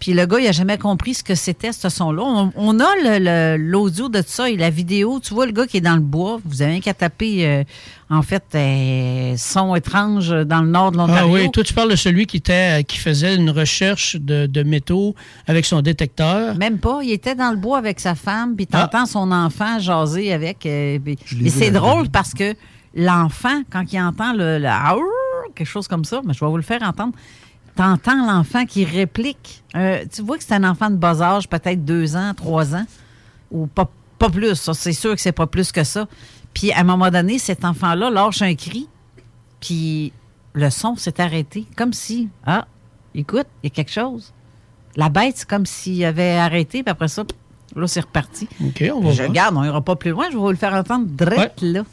Puis 0.00 0.12
le 0.14 0.26
gars, 0.26 0.38
il 0.38 0.46
a 0.46 0.52
jamais 0.52 0.78
compris 0.78 1.14
ce 1.14 1.24
que 1.24 1.34
c'était, 1.34 1.72
ce 1.72 1.88
son-là. 1.88 2.22
On, 2.24 2.52
on 2.56 2.78
a 2.80 2.86
le- 3.02 3.18
le- 3.18 3.56
l'audio 3.62 4.08
de 4.08 4.22
ça 4.24 4.48
et 4.48 4.56
la 4.56 4.70
vidéo. 4.70 5.18
Tu 5.20 5.34
vois 5.34 5.44
le 5.46 5.52
gars 5.52 5.66
qui 5.66 5.78
est 5.78 5.80
dans 5.82 5.96
le 5.96 6.00
bois. 6.00 6.38
Vous 6.44 6.62
avez 6.62 6.78
qu'à 6.80 6.94
taper, 6.94 7.46
euh, 7.46 7.64
en 8.08 8.22
fait, 8.22 8.44
euh, 8.54 9.34
son 9.36 9.74
étrange 9.74 10.30
dans 10.46 10.60
le 10.62 10.68
nord 10.68 10.92
de 10.92 10.98
Ah 11.00 11.06
l'Ontario. 11.06 11.34
oui, 11.34 11.50
toi, 11.50 11.64
tu 11.64 11.74
parles 11.74 11.90
de 11.90 11.96
celui 11.96 12.26
qui, 12.26 12.36
était, 12.36 12.84
qui 12.84 12.98
faisait 12.98 13.34
une 13.34 13.50
recherche 13.50 14.16
de, 14.16 14.46
de 14.46 14.62
métaux 14.62 15.14
avec 15.48 15.64
son 15.64 15.82
détecteur. 15.82 16.54
Même 16.56 16.78
pas. 16.78 17.00
Il 17.02 17.10
était 17.10 17.34
dans 17.34 17.50
le 17.50 17.56
bois 17.56 17.78
avec 17.78 17.98
sa 17.98 18.14
femme, 18.14 18.54
puis 18.56 18.66
t'entends 18.66 19.06
son 19.06 19.32
enfant 19.32 19.78
jaser 19.80 20.32
avec. 20.32 20.64
euh, 20.66 20.98
puis- 21.00 21.18
vu, 21.32 21.50
c'est 21.50 21.70
drôle 21.72 22.08
parce 22.08 22.34
que 22.34 22.54
l'enfant, 22.94 23.62
quand 23.70 23.84
il 23.92 24.00
entend 24.00 24.32
le, 24.32 24.58
le 24.58 24.68
quelque 25.54 25.66
chose 25.66 25.88
comme 25.88 26.04
ça, 26.04 26.20
mais 26.24 26.34
je 26.34 26.40
vais 26.40 26.46
vous 26.50 26.56
le 26.56 26.62
faire 26.62 26.82
entendre. 26.82 27.12
T'entends 27.78 28.26
l'enfant 28.26 28.66
qui 28.66 28.84
réplique. 28.84 29.62
Euh, 29.76 30.04
tu 30.12 30.20
vois 30.22 30.36
que 30.36 30.42
c'est 30.42 30.54
un 30.54 30.68
enfant 30.68 30.90
de 30.90 30.96
bas 30.96 31.22
âge, 31.22 31.48
peut-être 31.48 31.84
deux 31.84 32.16
ans, 32.16 32.32
trois 32.34 32.74
ans, 32.74 32.84
ou 33.52 33.68
pas, 33.68 33.88
pas 34.18 34.28
plus. 34.28 34.68
C'est 34.72 34.92
sûr 34.92 35.14
que 35.14 35.20
c'est 35.20 35.30
pas 35.30 35.46
plus 35.46 35.70
que 35.70 35.84
ça. 35.84 36.08
Puis 36.52 36.72
à 36.72 36.80
un 36.80 36.82
moment 36.82 37.08
donné, 37.08 37.38
cet 37.38 37.64
enfant-là 37.64 38.10
lâche 38.10 38.42
un 38.42 38.56
cri, 38.56 38.88
puis 39.60 40.12
le 40.54 40.70
son 40.70 40.96
s'est 40.96 41.20
arrêté, 41.20 41.68
comme 41.76 41.92
si, 41.92 42.28
ah, 42.44 42.66
écoute, 43.14 43.46
il 43.62 43.68
y 43.68 43.72
a 43.72 43.74
quelque 43.76 43.92
chose. 43.92 44.32
La 44.96 45.08
bête, 45.08 45.36
c'est 45.36 45.48
comme 45.48 45.64
s'il 45.64 46.04
avait 46.04 46.32
arrêté, 46.36 46.82
puis 46.82 46.90
après 46.90 47.06
ça, 47.06 47.22
là, 47.76 47.86
c'est 47.86 48.00
reparti. 48.00 48.48
OK, 48.60 48.90
on 48.92 49.02
va 49.02 49.12
Je 49.12 49.18
voir. 49.18 49.28
regarde, 49.28 49.56
on 49.56 49.62
ira 49.62 49.80
pas 49.82 49.94
plus 49.94 50.10
loin, 50.10 50.24
je 50.30 50.34
vais 50.34 50.42
vous 50.42 50.50
le 50.50 50.56
faire 50.56 50.74
entendre 50.74 51.06
direct 51.06 51.62
là. 51.62 51.84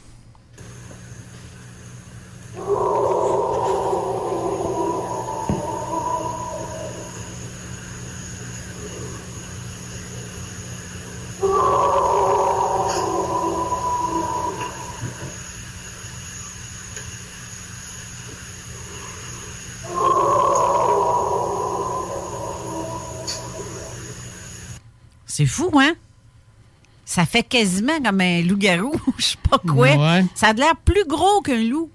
C'est 25.36 25.44
fou, 25.44 25.70
hein? 25.78 25.92
Ça 27.04 27.26
fait 27.26 27.42
quasiment 27.42 28.00
comme 28.02 28.22
un 28.22 28.40
loup-garou, 28.40 28.98
je 29.18 29.22
sais 29.22 29.36
pas 29.50 29.58
quoi. 29.58 29.94
Ouais. 29.94 30.24
Ça 30.34 30.46
a 30.46 30.52
l'air 30.54 30.74
plus 30.82 31.04
gros 31.04 31.42
qu'un 31.42 31.62
loup. 31.62 31.90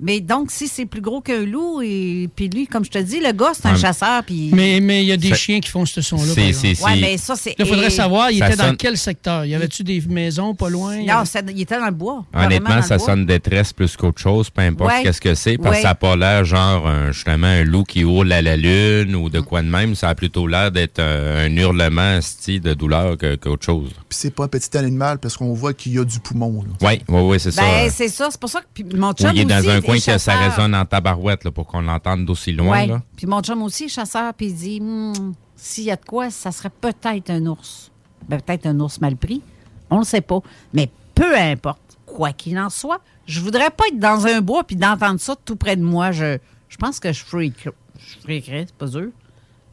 Mais 0.00 0.20
donc, 0.20 0.50
si 0.50 0.68
c'est 0.68 0.86
plus 0.86 1.00
gros 1.02 1.20
qu'un 1.20 1.44
loup, 1.44 1.80
et 1.82 2.28
puis 2.34 2.48
lui, 2.48 2.66
comme 2.66 2.84
je 2.84 2.90
te 2.90 2.98
dis, 2.98 3.20
le 3.20 3.32
gars, 3.32 3.52
c'est 3.54 3.66
un 3.68 3.72
Ouais. 3.74 3.78
chasseur, 3.78 4.24
puis... 4.24 4.50
Mais 4.52 4.80
mais 4.80 5.02
il 5.02 5.06
y 5.06 5.12
a 5.12 5.16
des 5.16 5.28
Ça- 5.28 5.34
chiens 5.34 5.60
qui 5.60 5.68
font 5.70 5.84
ce 5.86 6.00
son-là. 6.00 6.32
C'est, 6.34 6.52
c'est, 6.54 6.82
Ouais, 6.82 6.98
mais 7.00 7.18
ça, 7.18 7.36
c'est... 7.36 7.50
Là, 7.50 7.56
il 7.60 7.66
faudrait 7.66 7.86
et- 7.86 7.90
savoir, 7.90 8.30
il 8.30 8.38
Ça 8.38 8.48
était 8.48 8.56
dans 8.56 8.74
quel 8.74 8.96
secteur? 8.96 9.44
Y 9.44 9.54
avait-tu 9.54 9.84
des 9.84 10.00
maisons 10.08 10.54
pas 10.54 10.70
loin? 10.70 10.96
Non, 10.96 11.12
avait- 11.18 11.26
ça- 11.26 11.40
il 11.46 11.60
était 11.60 11.78
dans 11.78 11.86
le 11.86 11.92
bois. 11.92 12.24
Honnêtement, 12.34 12.76
le 12.76 12.82
ça 12.82 12.96
bois. 12.96 13.06
sonne 13.06 13.26
détresse 13.26 13.72
plus 13.74 13.96
qu'autre 13.96 14.20
chose, 14.20 14.48
peu 14.50 14.62
importe 14.62 14.90
Ouais. 14.90 15.02
qu'est-ce 15.02 15.20
que 15.20 15.34
c'est, 15.34 15.58
parce 15.58 15.70
Ouais. 15.70 15.76
que 15.76 15.82
ça 15.82 15.88
n'a 15.88 15.94
pas 15.94 16.16
l'air 16.16 16.44
genre 16.44 16.86
un- 16.86 17.12
justement 17.12 17.46
un 17.48 17.62
loup 17.62 17.84
qui 17.84 18.00
hurle 18.00 18.32
à 18.32 18.40
la 18.42 18.56
lune 18.56 19.14
ou 19.14 19.28
de 19.28 19.40
quoi 19.40 19.62
de 19.62 19.68
même. 19.68 19.94
Ça 19.94 20.08
a 20.08 20.14
plutôt 20.14 20.46
l'air 20.46 20.72
d'être 20.72 20.98
un, 21.00 21.44
un 21.46 21.56
hurlement 21.56 22.20
style 22.22 22.60
de 22.62 22.72
douleur 22.74 23.16
qu'autre 23.18 23.64
chose. 23.64 23.90
Puis 24.08 24.18
c'est 24.18 24.34
pas 24.34 24.44
un 24.44 24.48
petit 24.48 24.76
animal 24.76 25.18
parce 25.18 25.36
qu'on 25.36 25.52
voit 25.52 25.74
qu'il 25.74 25.92
y 25.92 25.98
a 25.98 26.04
du 26.04 26.18
poumon. 26.18 26.62
là. 26.64 26.88
Oui, 26.88 27.02
oui, 27.08 27.20
oui, 27.20 27.40
c'est 27.40 27.50
ça. 27.52 27.62
Ben, 27.62 27.90
c'est 27.90 28.08
ça. 28.08 28.28
C'est 28.30 28.40
pour 28.40 28.48
ça 28.50 28.60
que 28.62 28.96
mon 28.96 29.12
chum 29.12 29.30
il 29.34 29.42
est 29.42 29.44
dans 29.44 29.58
aussi 29.58 29.70
un 29.70 29.81
coin 29.82 29.96
que 29.98 30.18
ça 30.18 30.34
résonne 30.36 30.74
en 30.74 30.84
tabarouette 30.84 31.44
là, 31.44 31.50
pour 31.50 31.66
qu'on 31.66 31.82
l'entende 31.82 32.24
d'aussi 32.24 32.52
loin. 32.52 32.88
Ouais. 32.88 32.98
Puis 33.16 33.26
mon 33.26 33.40
chum 33.42 33.62
aussi 33.62 33.84
est 33.84 33.88
chasseur, 33.88 34.32
puis 34.34 34.46
il 34.46 34.54
dit 34.54 34.80
Hmm, 34.80 35.32
s'il 35.56 35.84
y 35.84 35.90
a 35.90 35.96
de 35.96 36.04
quoi, 36.04 36.30
ça 36.30 36.52
serait 36.52 36.70
peut-être 36.70 37.30
un 37.30 37.46
ours. 37.46 37.90
Ben, 38.28 38.40
peut-être 38.40 38.66
un 38.66 38.78
ours 38.80 39.00
mal 39.00 39.16
pris. 39.16 39.42
On 39.90 39.98
le 39.98 40.04
sait 40.04 40.20
pas. 40.20 40.40
Mais 40.72 40.90
peu 41.14 41.36
importe, 41.36 41.98
quoi 42.06 42.32
qu'il 42.32 42.58
en 42.58 42.70
soit, 42.70 43.00
je 43.26 43.40
voudrais 43.40 43.70
pas 43.70 43.86
être 43.88 43.98
dans 43.98 44.26
un 44.26 44.40
bois 44.40 44.64
puis 44.64 44.76
d'entendre 44.76 45.20
ça 45.20 45.34
tout 45.44 45.56
près 45.56 45.76
de 45.76 45.82
moi. 45.82 46.12
Je, 46.12 46.38
je 46.68 46.76
pense 46.76 47.00
que 47.00 47.12
je 47.12 47.24
freak. 47.24 47.68
Je 47.98 48.18
freakerais, 48.20 48.64
c'est 48.66 48.76
pas 48.76 48.88
sûr. 48.88 49.08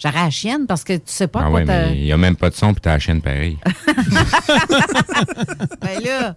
J'aurais 0.02 0.24
la 0.24 0.30
chienne 0.30 0.66
parce 0.66 0.84
que 0.86 0.94
tu 0.94 1.02
sais 1.08 1.28
pas 1.28 1.42
Ah 1.44 1.50
quoi 1.50 1.60
ouais, 1.60 1.66
t'as- 1.66 1.88
mais 1.90 1.98
il 1.98 2.04
n'y 2.06 2.12
a 2.14 2.18
même 2.18 2.36
pas 2.38 2.50
de 2.50 2.56
son 2.56 2.74
puis 2.74 2.82
t'as 2.82 2.94
la 2.94 3.00
chaîne 3.00 3.22
pareil. 3.22 3.58
Ben 5.82 6.00
là, 6.04 6.36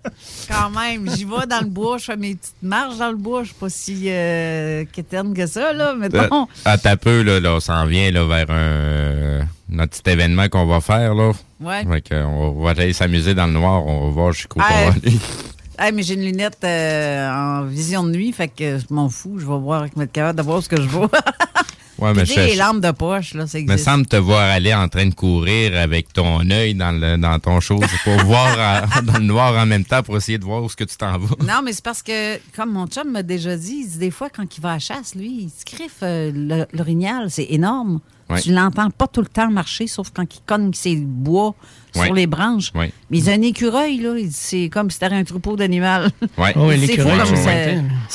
quand 0.48 0.70
même, 0.70 1.08
j'y 1.10 1.24
vais 1.24 1.46
dans 1.48 1.60
le 1.60 1.66
bois, 1.68 1.98
je 1.98 2.04
fais 2.04 2.16
mes 2.16 2.34
petites 2.34 2.54
marches 2.62 2.98
dans 2.98 3.10
le 3.10 3.16
bois. 3.16 3.42
Je 3.42 3.48
suis 3.48 3.56
pas 3.58 3.68
si 3.68 4.04
euh, 4.08 4.84
quétaine 4.92 5.34
que 5.34 5.46
ça, 5.46 5.72
là. 5.72 5.94
Mettons. 5.94 6.48
À 6.64 6.78
ta 6.78 6.96
peu, 6.96 7.22
là, 7.22 7.40
là, 7.40 7.54
on 7.54 7.60
s'en 7.60 7.86
vient 7.86 8.10
là, 8.10 8.24
vers 8.24 8.50
un, 8.50 9.46
notre 9.68 9.92
petit 10.00 10.10
événement 10.10 10.48
qu'on 10.48 10.66
va 10.66 10.80
faire. 10.80 11.14
Là. 11.14 11.32
Ouais. 11.60 11.84
Fait 11.84 12.00
que, 12.02 12.14
on 12.24 12.60
va 12.62 12.70
aller 12.70 12.92
s'amuser 12.92 13.34
dans 13.34 13.46
le 13.46 13.52
noir. 13.52 13.86
On 13.86 14.06
va 14.06 14.10
voir 14.12 14.32
jusqu'où 14.32 14.58
Ah, 14.60 14.68
on 14.70 14.88
va 14.90 14.94
aller. 14.96 15.18
Hey, 15.78 15.90
mais 15.90 16.02
j'ai 16.02 16.14
une 16.14 16.20
lunette 16.20 16.58
euh, 16.64 17.28
en 17.30 17.62
vision 17.64 18.04
de 18.04 18.10
nuit, 18.10 18.30
fait 18.32 18.46
que 18.46 18.78
je 18.78 18.84
m'en 18.94 19.08
fous. 19.08 19.38
Je 19.38 19.46
vais 19.46 19.58
voir 19.58 19.80
avec 19.80 19.96
mettre 19.96 20.12
capable 20.12 20.36
de 20.38 20.42
voir 20.44 20.62
ce 20.62 20.68
que 20.68 20.76
je 20.76 20.86
vois. 20.86 21.08
Ouais, 22.02 22.12
mais 22.14 22.26
je- 22.26 22.34
les 22.34 22.56
lampes 22.56 22.80
de 22.80 22.90
poche, 22.90 23.34
là, 23.34 23.46
ça 23.46 23.58
me 23.60 23.76
semble 23.76 24.06
te 24.06 24.16
voir 24.16 24.40
aller 24.50 24.74
en 24.74 24.88
train 24.88 25.06
de 25.06 25.14
courir 25.14 25.76
avec 25.78 26.12
ton 26.12 26.48
œil 26.50 26.74
dans, 26.74 26.92
le, 26.92 27.16
dans 27.16 27.38
ton 27.38 27.60
chose 27.60 27.80
pour 28.04 28.16
voir 28.24 28.86
en- 28.98 29.02
dans 29.02 29.18
le 29.18 29.24
noir 29.24 29.54
en 29.56 29.66
même 29.66 29.84
temps 29.84 30.02
pour 30.02 30.16
essayer 30.16 30.38
de 30.38 30.44
voir 30.44 30.62
où 30.62 30.66
est-ce 30.66 30.76
que 30.76 30.84
tu 30.84 30.96
t'en 30.96 31.18
vas. 31.18 31.36
Non, 31.44 31.60
mais 31.64 31.72
c'est 31.72 31.84
parce 31.84 32.02
que, 32.02 32.38
comme 32.56 32.72
mon 32.72 32.86
chum 32.86 33.10
m'a 33.10 33.22
déjà 33.22 33.56
dit, 33.56 33.82
il 33.84 33.88
dit 33.88 33.98
des 33.98 34.10
fois, 34.10 34.28
quand 34.30 34.56
il 34.56 34.60
va 34.60 34.70
à 34.70 34.72
la 34.74 34.78
chasse, 34.78 35.14
lui, 35.14 35.44
il 35.44 35.50
se 35.50 35.64
griffe 35.76 35.98
euh, 36.02 36.30
le- 36.34 36.66
l'orignal. 36.76 37.30
C'est 37.30 37.46
énorme. 37.50 38.00
Ouais. 38.30 38.40
Tu 38.40 38.52
l'entends 38.52 38.88
pas 38.90 39.06
tout 39.08 39.20
le 39.20 39.26
temps 39.26 39.50
marcher, 39.50 39.86
sauf 39.86 40.08
quand 40.14 40.24
il 40.34 40.40
cogne 40.46 40.72
ses 40.72 40.96
bois 40.96 41.54
Ouais. 41.94 42.06
sur 42.06 42.14
les 42.14 42.26
branches. 42.26 42.70
Ouais. 42.74 42.90
Mais 43.10 43.18
il 43.18 43.28
a 43.28 43.34
un 43.34 43.42
écureuil, 43.42 43.98
là. 43.98 44.14
C'est 44.30 44.70
comme 44.72 44.90
si 44.90 44.94
c'était 44.98 45.14
un 45.14 45.24
troupeau 45.24 45.56
d'animal. 45.56 46.10
Ouais. 46.38 46.54
Oh, 46.56 46.68
oui, 46.68 46.78
C'est 46.86 46.96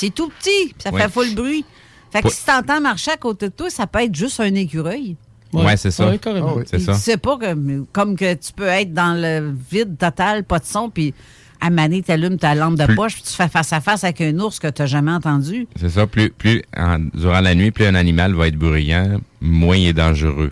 fou 0.07 0.09
tout 0.15 0.29
petit, 0.29 0.73
puis 0.73 0.75
ça 0.79 0.91
Ouais. 0.91 1.03
fait 1.03 1.09
full 1.11 1.35
bruit. 1.35 1.63
Fait 2.11 2.21
que 2.21 2.29
si 2.29 2.45
t'entends 2.45 2.79
marcher 2.81 3.11
à 3.11 3.17
côté 3.17 3.49
de 3.49 3.53
toi, 3.53 3.69
ça 3.69 3.85
peut 3.87 4.03
être 4.03 4.15
juste 4.15 4.39
un 4.39 4.53
écureuil. 4.55 5.15
Ouais, 5.53 5.77
c'est 5.77 5.91
ça. 5.91 6.07
Ouais, 6.09 6.17
carrément. 6.17 6.49
Ah 6.51 6.57
oui. 6.57 6.63
C'est 6.65 6.79
ça. 6.79 6.93
Tu 6.93 6.99
sais 6.99 7.17
pas 7.17 7.37
que, 7.37 7.83
comme 7.93 8.15
que 8.15 8.33
tu 8.33 8.51
peux 8.53 8.67
être 8.67 8.93
dans 8.93 9.13
le 9.19 9.53
vide 9.71 9.97
total, 9.97 10.43
pas 10.43 10.59
de 10.59 10.65
son, 10.65 10.89
puis 10.89 11.13
à 11.61 11.69
maner, 11.69 12.03
t'allumes 12.03 12.37
ta 12.37 12.53
lampe 12.53 12.75
de 12.77 12.85
Plus- 12.85 12.95
poche, 12.95 13.13
puis 13.15 13.23
tu 13.23 13.33
fais 13.33 13.47
face 13.47 13.73
à 13.73 13.81
face 13.81 14.03
avec 14.03 14.21
un 14.21 14.37
ours 14.39 14.59
que 14.59 14.67
t'as 14.67 14.85
jamais 14.85 15.11
entendu. 15.11 15.67
C'est 15.75 15.89
ça. 15.89 16.05
Plus, 16.05 16.29
plus 16.29 16.61
en- 16.75 16.99
durant 17.13 17.39
la 17.41 17.55
nuit, 17.55 17.71
plus 17.71 17.85
un 17.85 17.95
animal 17.95 18.33
va 18.33 18.47
être 18.47 18.57
bruyant, 18.57 19.19
moins 19.41 19.75
il 19.77 19.87
est 19.87 19.93
dangereux. 19.93 20.51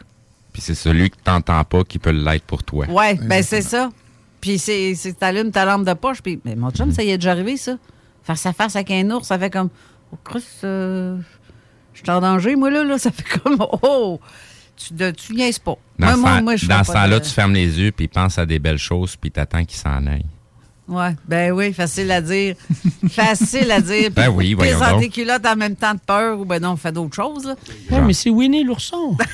Puis 0.54 0.62
c'est 0.62 0.76
celui 0.76 1.10
que 1.10 1.18
t'entends 1.24 1.64
pas 1.66 1.84
qui 1.84 2.00
peut 2.00 2.12
l'être 2.12 2.46
pour 2.46 2.64
toi. 2.64 2.86
Ouais, 2.90 3.16
ben 3.16 3.44
c'est 3.44 3.62
ça. 3.62 3.90
Puis 4.42 4.58
c'est, 4.58 4.96
c'est 4.96 5.14
t'allumes 5.20 5.52
ta 5.52 5.66
lampe 5.66 5.86
de 5.86 5.94
poche, 5.94 6.22
puis 6.22 6.40
mais 6.46 6.56
mon 6.56 6.72
chum, 6.72 6.92
ça 6.92 7.04
y 7.04 7.10
est 7.10 7.18
déjà 7.18 7.32
arrivé, 7.32 7.58
ça. 7.58 7.78
Face 8.24 8.46
à 8.46 8.54
face 8.54 8.76
avec 8.76 8.90
un 8.92 9.10
ours, 9.12 9.28
ça 9.28 9.38
fait 9.38 9.50
comme, 9.50 9.70
oh, 10.14 10.18
Chris, 10.24 10.44
euh, 10.64 11.18
je 11.96 12.02
suis 12.02 12.10
en 12.12 12.22
danger, 12.22 12.56
moi, 12.56 12.70
là, 12.70 12.84
là. 12.84 12.98
Ça 13.00 13.10
fait 13.12 13.40
comme, 13.40 13.58
oh, 13.82 14.20
tu, 14.78 14.94
de, 14.94 15.10
tu 15.12 15.34
niaises 15.34 15.58
pas. 15.60 15.76
Dans 15.98 16.06
moi, 16.08 16.14
ce, 16.16 16.20
moi, 16.20 16.30
temps- 16.38 16.44
moi, 16.44 16.56
je 16.58 16.66
dans 16.68 16.78
fais 16.78 16.84
ce 16.84 16.92
pas 16.92 16.94
temps-là, 17.02 17.20
de- 17.20 17.24
tu 17.26 17.32
fermes 17.32 17.54
les 17.54 17.80
yeux, 17.80 17.92
puis 17.92 18.08
pense 18.08 18.38
à 18.38 18.46
des 18.46 18.60
belles 18.60 18.78
choses, 18.78 19.16
puis 19.16 19.32
t'attends 19.32 19.64
qu'il 19.66 19.78
s'en 19.80 20.06
aille. 20.06 20.26
Ouais, 20.88 21.16
ben 21.28 21.52
oui, 21.52 21.74
facile 21.74 22.12
à 22.12 22.22
dire. 22.22 22.56
facile 23.10 23.72
à 23.72 23.82
dire. 23.82 24.12
Ben 24.12 24.30
oui, 24.30 24.54
voyons 24.54 25.00
tes 25.00 25.10
culottes 25.10 25.46
en 25.48 25.56
même 25.56 25.76
temps 25.76 25.96
de 25.96 26.00
peur, 26.06 26.40
ou 26.40 26.46
ben 26.46 26.62
non, 26.62 26.72
on 26.74 26.76
fait 26.76 26.92
d'autres 26.92 27.16
choses, 27.16 27.46
là. 27.46 27.56
Ouais, 27.90 28.02
mais 28.02 28.14
c'est 28.14 28.30
Winnie 28.30 28.64
l'ourson. 28.64 29.18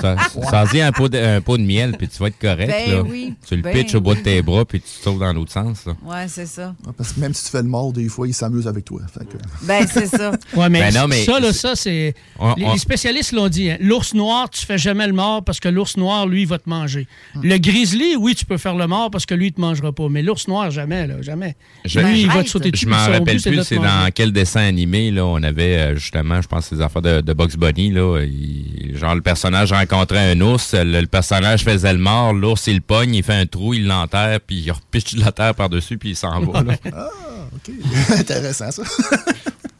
Ça, 0.00 0.16
ça 0.50 0.64
dit 0.70 0.80
un 0.80 0.92
pot, 0.92 1.08
de, 1.08 1.18
un 1.18 1.40
pot 1.40 1.56
de 1.58 1.62
miel, 1.62 1.94
puis 1.98 2.08
tu 2.08 2.18
vas 2.18 2.28
être 2.28 2.38
correct. 2.38 2.68
Ben 2.68 2.90
là. 2.96 3.02
oui, 3.02 3.34
Tu 3.46 3.56
le 3.56 3.62
ben 3.62 3.72
pitches 3.72 3.94
au 3.94 4.00
bout 4.00 4.14
de 4.14 4.20
tes 4.20 4.40
bras, 4.42 4.64
puis 4.64 4.80
tu 4.80 4.86
te 4.86 5.02
sauves 5.02 5.18
dans 5.20 5.32
l'autre 5.32 5.52
sens. 5.52 5.84
là. 5.86 5.94
Ouais, 6.04 6.26
c'est 6.28 6.46
ça. 6.46 6.74
Ouais, 6.86 6.92
Parce 6.96 7.12
que 7.12 7.20
même 7.20 7.32
si 7.34 7.44
tu 7.44 7.50
fais 7.50 7.62
le 7.62 7.68
mort, 7.68 7.92
des 7.92 8.08
fois, 8.08 8.26
il 8.26 8.34
s'amuse 8.34 8.66
avec 8.66 8.84
toi. 8.84 9.00
Fait 9.12 9.24
que- 9.26 9.36
Ben, 9.62 9.86
c'est 9.86 10.06
ça. 10.06 10.32
Ouais, 10.56 10.68
mais, 10.68 10.80
Ben 10.80 10.94
non, 10.94 11.06
mais 11.08 11.24
ça, 11.24 11.38
là, 11.40 11.52
c'est- 11.52 11.58
ça, 11.58 11.76
c'est. 11.76 12.14
On- 12.38 12.54
Les, 12.54 12.78
spécialistes 12.78 13.32
l'ont 13.32 13.48
dit. 13.48 13.70
hein. 13.70 13.76
L'ours 13.80 14.14
noir, 14.14 14.48
tu 14.50 14.64
fais 14.64 14.78
jamais 14.78 15.06
le 15.06 15.12
mort 15.12 15.42
parce 15.44 15.60
que 15.60 15.68
l'ours 15.68 15.96
noir, 15.96 16.26
lui, 16.26 16.42
il 16.42 16.48
va 16.48 16.58
te 16.58 16.68
manger. 16.68 17.06
Le 17.42 17.56
grizzly, 17.58 18.16
oui, 18.16 18.34
tu 18.34 18.44
peux 18.46 18.58
faire 18.58 18.74
le 18.76 18.86
mort 18.86 19.10
parce 19.10 19.26
que 19.26 19.34
lui, 19.34 19.46
il 19.48 19.52
te 19.52 19.60
mangera 19.60 19.92
pas. 19.92 20.08
Mais 20.08 20.22
l'ours 20.22 20.48
noir, 20.48 20.70
jamais, 20.70 21.06
là, 21.06 21.20
jamais. 21.22 21.56
Je- 21.84 22.00
lui, 22.00 22.22
il 22.22 22.28
va 22.30 22.42
te 22.42 22.48
sauter 22.48 22.70
dessus. 22.70 22.84
Je 22.84 22.90
m'en 22.90 22.96
rappelle 22.96 23.36
but, 23.36 23.42
plus 23.50 23.64
c'est 23.64 23.76
dans 23.76 24.08
quel 24.14 24.32
dessin 24.32 24.60
animé 24.62 25.10
là 25.10 25.24
on 25.26 25.42
avait 25.42 25.76
euh, 25.78 25.96
justement 25.96 26.40
je 26.40 26.48
pense 26.48 26.66
ces 26.66 26.80
affaires 26.80 27.02
de, 27.02 27.20
de 27.20 27.32
Bugs 27.32 27.56
Bunny 27.56 27.90
là 27.90 28.20
il- 28.22 28.96
genre 28.96 29.14
le 29.14 29.20
personnage 29.20 29.43
rencontrait 29.50 30.32
un 30.32 30.40
ours 30.40 30.74
le, 30.74 31.00
le 31.00 31.06
personnage 31.06 31.64
faisait 31.64 31.92
le 31.92 31.98
mort 31.98 32.32
l'ours 32.32 32.66
il 32.66 32.76
le 32.76 32.80
pogne 32.80 33.14
il 33.14 33.22
fait 33.22 33.34
un 33.34 33.46
trou 33.46 33.74
il 33.74 33.86
l'enterre 33.86 34.40
puis 34.40 34.56
il 34.60 34.70
repiche 34.72 35.14
de 35.14 35.20
la 35.20 35.32
terre 35.32 35.54
par 35.54 35.68
dessus 35.68 35.98
puis 35.98 36.10
il 36.10 36.16
s'en 36.16 36.40
va 36.40 36.62
là. 36.62 36.74
Ah, 36.92 37.08
OK. 37.54 37.74
Intéressant, 38.18 38.70
ça. 38.70 38.82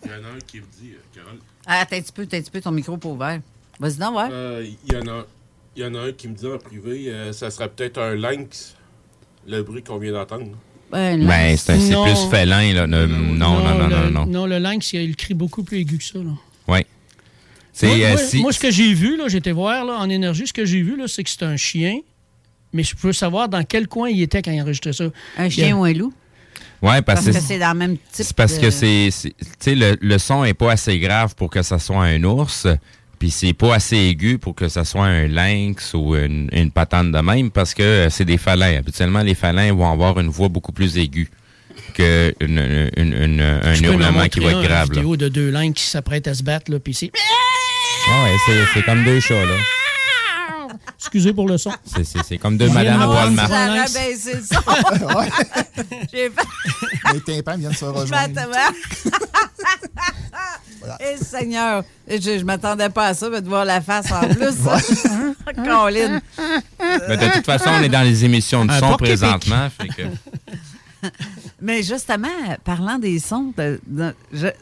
Il 0.05 0.11
y 0.11 0.15
en 0.15 0.17
a 0.25 0.37
un 0.37 0.39
qui 0.47 0.59
me 0.59 0.63
dit, 0.81 0.93
euh, 0.93 0.99
Carole, 1.15 1.39
Ah, 1.67 1.85
t'as 1.89 1.97
un 1.97 2.01
petit 2.01 2.13
peu, 2.13 2.27
t'as 2.27 2.37
un 2.37 2.41
petit 2.41 2.51
peu 2.51 2.61
ton 2.61 2.71
micro 2.71 2.97
pas 2.97 3.09
ouvert. 3.09 3.41
Vas-y, 3.81 3.99
non, 3.99 4.17
ouais. 4.17 4.29
euh, 4.31 4.67
il 4.87 4.93
y 4.93 4.97
en 4.97 5.07
a, 5.09 5.25
il 5.77 5.83
y 5.83 5.87
en 5.87 5.95
a 5.95 6.01
un 6.09 6.13
qui 6.13 6.29
me 6.29 6.35
dit 6.35 6.47
en 6.47 6.59
privé, 6.59 7.07
euh, 7.09 7.33
ça 7.33 7.51
serait 7.51 7.69
peut-être 7.69 7.99
un 8.01 8.15
lynx, 8.15 8.77
le 9.47 9.63
bruit 9.63 9.83
qu'on 9.83 9.99
vient 9.99 10.13
d'entendre. 10.13 10.47
Ben, 10.93 11.27
ben 11.27 11.57
c'est 11.57 11.77
Non. 11.91 12.05
plus 12.05 12.31
félin 12.31 12.73
là 12.75 12.87
non 12.87 13.07
non 13.09 13.59
non 13.59 13.79
non 13.79 13.89
le, 13.89 14.11
non 14.11 14.27
Non, 14.27 14.47
le 14.47 14.59
lynx, 14.59 14.93
il, 14.93 15.01
il 15.03 15.17
crie 15.17 15.35
beaucoup 15.35 15.65
plus 15.65 15.79
aigu 15.79 15.99
que 15.99 16.05
ça. 16.05 16.19
Là. 16.19 16.31
Ouais 17.83 17.87
c'est 17.87 17.87
Moi, 17.87 17.97
euh, 18.07 18.09
moi- 18.13 18.19
si 18.19 18.41
moi, 18.41 18.53
ce 18.53 18.59
que 18.61 18.71
j'ai 18.71 18.95
vu, 18.95 19.17
là, 19.17 19.29
j'étais 19.29 19.53
voir 19.53 19.85
là, 19.85 19.95
en 19.99 20.09
énergie, 20.09 20.47
ce 20.47 20.53
que 20.53 20.65
j'ai 20.65 20.81
vu, 20.83 20.97
là, 20.97 21.05
c'est 21.09 21.25
que 21.25 21.31
c'est 21.31 21.43
un 21.43 21.57
chien, 21.57 21.99
mais 22.73 22.83
je 22.83 22.95
peux 22.97 23.13
savoir 23.13 23.49
dans 23.49 23.63
quel 23.65 23.89
coin 23.89 24.09
il 24.09 24.23
était 24.23 24.43
quand 24.43 24.51
il 24.53 24.61
enregistrait 24.63 24.93
ça. 24.93 25.05
un 25.39 25.49
chien 25.51 25.75
a- 25.77 25.79
ou 25.79 25.85
un 25.85 25.93
loup? 25.93 26.13
ouais 26.83 27.03
parce, 27.03 27.25
Parce 27.25 27.37
que 27.37 27.43
c'est 27.43 27.59
dans 27.59 27.73
le 27.73 27.79
même 27.79 27.97
type. 27.97 28.27
C'est 28.27 28.37
parce 28.37 28.57
de- 28.57 28.61
que 28.63 28.71
c'est. 28.71 29.11
c'est- 29.11 29.31
Tu 29.39 29.47
sais, 29.59 29.75
le, 29.75 29.97
le 30.01 30.19
son 30.19 30.45
est 30.45 30.55
pas 30.55 30.73
assez 30.73 30.99
grave 30.99 31.35
pour 31.35 31.51
que 31.51 31.63
ça 31.63 31.79
soit 31.79 32.03
un 32.05 32.23
ours, 32.25 32.67
puis 33.19 33.31
c'est 33.31 33.55
pas 33.55 33.75
assez 33.77 33.97
aigu 33.97 34.39
pour 34.39 34.55
que 34.55 34.69
ça 34.69 34.85
soit 34.85 35.07
un 35.07 35.27
lynx 35.27 35.95
ou 35.95 36.15
une, 36.15 36.49
une 36.53 36.71
patente 36.71 37.11
de 37.11 37.19
même, 37.21 37.51
parce 37.51 37.73
que 37.75 37.83
euh, 37.83 38.11
c'est 38.11 38.25
des 38.27 38.39
félins. 38.39 38.77
Habituellement, 38.79 39.23
les 39.23 39.35
félins 39.35 39.73
vont 39.73 39.91
avoir 39.91 40.21
une 40.21 40.29
voix 40.29 40.49
beaucoup 40.49 40.73
plus 40.73 40.99
aiguë 40.99 41.31
qu'un 41.95 42.31
une, 42.41 42.59
une- 42.97 43.15
une- 43.15 43.41
un 43.41 43.75
hurlement 43.75 44.27
qui 44.29 44.41
va 44.41 44.51
être 44.51 44.63
grave. 44.63 44.89
Une 44.89 44.95
là. 44.95 45.01
vidéo 45.01 45.17
de 45.17 45.29
deux 45.29 45.51
lynx 45.51 45.81
qui 45.83 45.89
s'apprêtent 45.89 46.29
à 46.29 46.35
se 46.35 46.43
battre, 46.43 46.71
là, 46.71 46.79
puis 46.81 46.93
c'est... 46.95 47.11
Ah 48.07 48.23
ouais, 48.25 48.37
c'est- 48.47 48.65
c'est 48.75 48.83
comme 48.85 49.05
deux 49.05 49.21
chats, 49.21 49.35
là. 49.45 49.57
Excusez 50.99 51.33
pour 51.33 51.49
le 51.49 51.59
son. 51.59 51.71
C'est- 51.85 52.05
C'est 52.05 52.23
c'est 52.25 52.39
comme 52.39 52.57
deux 52.57 52.67
Viens 52.67 52.97
madames 52.97 53.03
à 53.03 53.47
poil 53.47 53.85
baissé 53.93 54.35
le 54.35 54.43
son. 54.43 55.17
Ouais. 55.19 55.29
J'ai 56.13 56.31
fait. 56.31 57.13
Les 57.15 57.21
tympans 57.21 57.57
viennent 57.59 57.73
se 57.75 57.85
Je 57.85 57.91
rejoindre. 57.91 58.35
m'attendais. 58.35 58.79
Eh, 61.01 61.17
Seigneur, 61.25 61.83
je, 62.09 62.17
je 62.39 62.45
m'attendais 62.45 62.91
pas 62.91 63.07
à 63.09 63.15
ça, 63.15 63.31
mais 63.31 63.41
de 63.41 63.49
voir 63.49 63.65
la 63.65 63.81
face 63.81 64.11
en 64.13 64.21
plus. 64.29 64.55
Colin. 65.65 66.21
Mais 67.09 67.17
de 67.17 67.33
toute 67.35 67.47
façon, 67.47 67.71
on 67.79 67.83
est 67.83 67.89
dans 67.89 68.03
les 68.03 68.25
émissions 68.25 68.65
de 68.67 68.73
son 68.73 68.97
présentement. 68.97 69.69
Fait 69.79 69.89
que, 69.89 70.03
Mais 71.61 71.83
justement, 71.83 72.29
parlant 72.65 72.99
des 72.99 73.19
sons, 73.19 73.53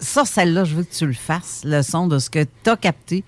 ça, 0.01 0.25
celle-là, 0.25 0.65
je 0.65 0.75
veux 0.75 0.85
que 0.85 0.95
tu 0.95 1.07
le 1.07 1.13
fasses, 1.13 1.63
le 1.65 1.83
son 1.83 2.07
de 2.07 2.19
ce 2.19 2.31
que 2.31 2.45
tu 2.65 2.71
as 2.71 2.77
capté. 2.77 3.25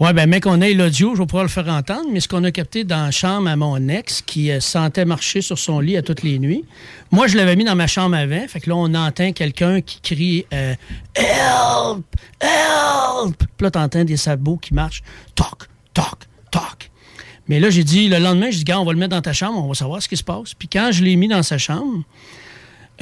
Ouais, 0.00 0.12
ben, 0.12 0.28
mec, 0.28 0.46
on 0.46 0.60
ait 0.60 0.74
l'audio, 0.74 1.16
je 1.16 1.22
vais 1.22 1.26
pouvoir 1.26 1.42
le 1.42 1.48
faire 1.48 1.66
entendre, 1.66 2.08
mais 2.12 2.20
ce 2.20 2.28
qu'on 2.28 2.44
a 2.44 2.52
capté 2.52 2.84
dans 2.84 3.06
la 3.06 3.10
chambre 3.10 3.48
à 3.48 3.56
mon 3.56 3.88
ex, 3.88 4.22
qui 4.22 4.52
euh, 4.52 4.60
sentait 4.60 5.04
marcher 5.04 5.40
sur 5.40 5.58
son 5.58 5.80
lit 5.80 5.96
à 5.96 6.02
toutes 6.02 6.22
les 6.22 6.38
nuits, 6.38 6.64
moi, 7.10 7.26
je 7.26 7.36
l'avais 7.36 7.56
mis 7.56 7.64
dans 7.64 7.74
ma 7.74 7.88
chambre 7.88 8.14
avant, 8.14 8.46
fait 8.46 8.60
que 8.60 8.70
là, 8.70 8.76
on 8.76 8.94
entend 8.94 9.32
quelqu'un 9.32 9.80
qui 9.80 10.00
crie 10.00 10.46
euh, 10.54 10.76
Help! 11.16 12.04
Help! 12.40 13.38
Puis 13.56 13.64
là, 13.64 13.70
t'entends 13.72 14.04
des 14.04 14.16
sabots 14.16 14.58
qui 14.58 14.72
marchent. 14.72 15.02
Toc, 15.34 15.66
toc, 15.94 16.28
toc. 16.52 16.92
Mais 17.48 17.58
là, 17.58 17.68
j'ai 17.68 17.82
dit, 17.82 18.08
le 18.08 18.18
lendemain, 18.18 18.50
j'ai 18.50 18.58
dit, 18.58 18.64
gars, 18.64 18.78
on 18.78 18.84
va 18.84 18.92
le 18.92 19.00
mettre 19.00 19.16
dans 19.16 19.22
ta 19.22 19.32
chambre, 19.32 19.58
on 19.64 19.66
va 19.66 19.74
savoir 19.74 20.00
ce 20.00 20.08
qui 20.08 20.16
se 20.16 20.22
passe. 20.22 20.54
Puis 20.54 20.68
quand 20.68 20.90
je 20.92 21.02
l'ai 21.02 21.16
mis 21.16 21.26
dans 21.26 21.42
sa 21.42 21.58
chambre, 21.58 22.04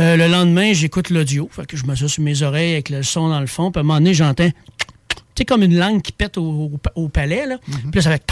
euh, 0.01 0.17
le 0.17 0.29
lendemain, 0.29 0.73
j'écoute 0.73 1.11
l'audio. 1.11 1.49
Fait 1.51 1.67
que 1.67 1.77
je 1.77 1.85
me 1.87 1.95
suis 1.95 2.09
sur 2.09 2.23
mes 2.23 2.43
oreilles 2.43 2.73
avec 2.75 2.91
le 2.91 3.03
son 3.03 3.29
dans 3.29 3.41
le 3.41 3.47
fond. 3.47 3.71
Puis 3.71 3.79
à 3.79 3.81
un 3.81 3.85
moment 3.85 3.99
donné, 3.99 4.15
j'entends, 4.15 4.49
tu 4.49 5.17
sais, 5.39 5.45
comme 5.45 5.63
une 5.63 5.77
langue 5.79 6.03
qui 6.03 6.13
pète 6.13 6.39
au, 6.39 6.43
au- 6.43 6.81
au 6.95 7.09
palais, 7.09 7.47
là. 7.47 7.59
Puis 7.67 7.91
là, 7.95 8.03
ça 8.03 8.11
fait. 8.11 8.23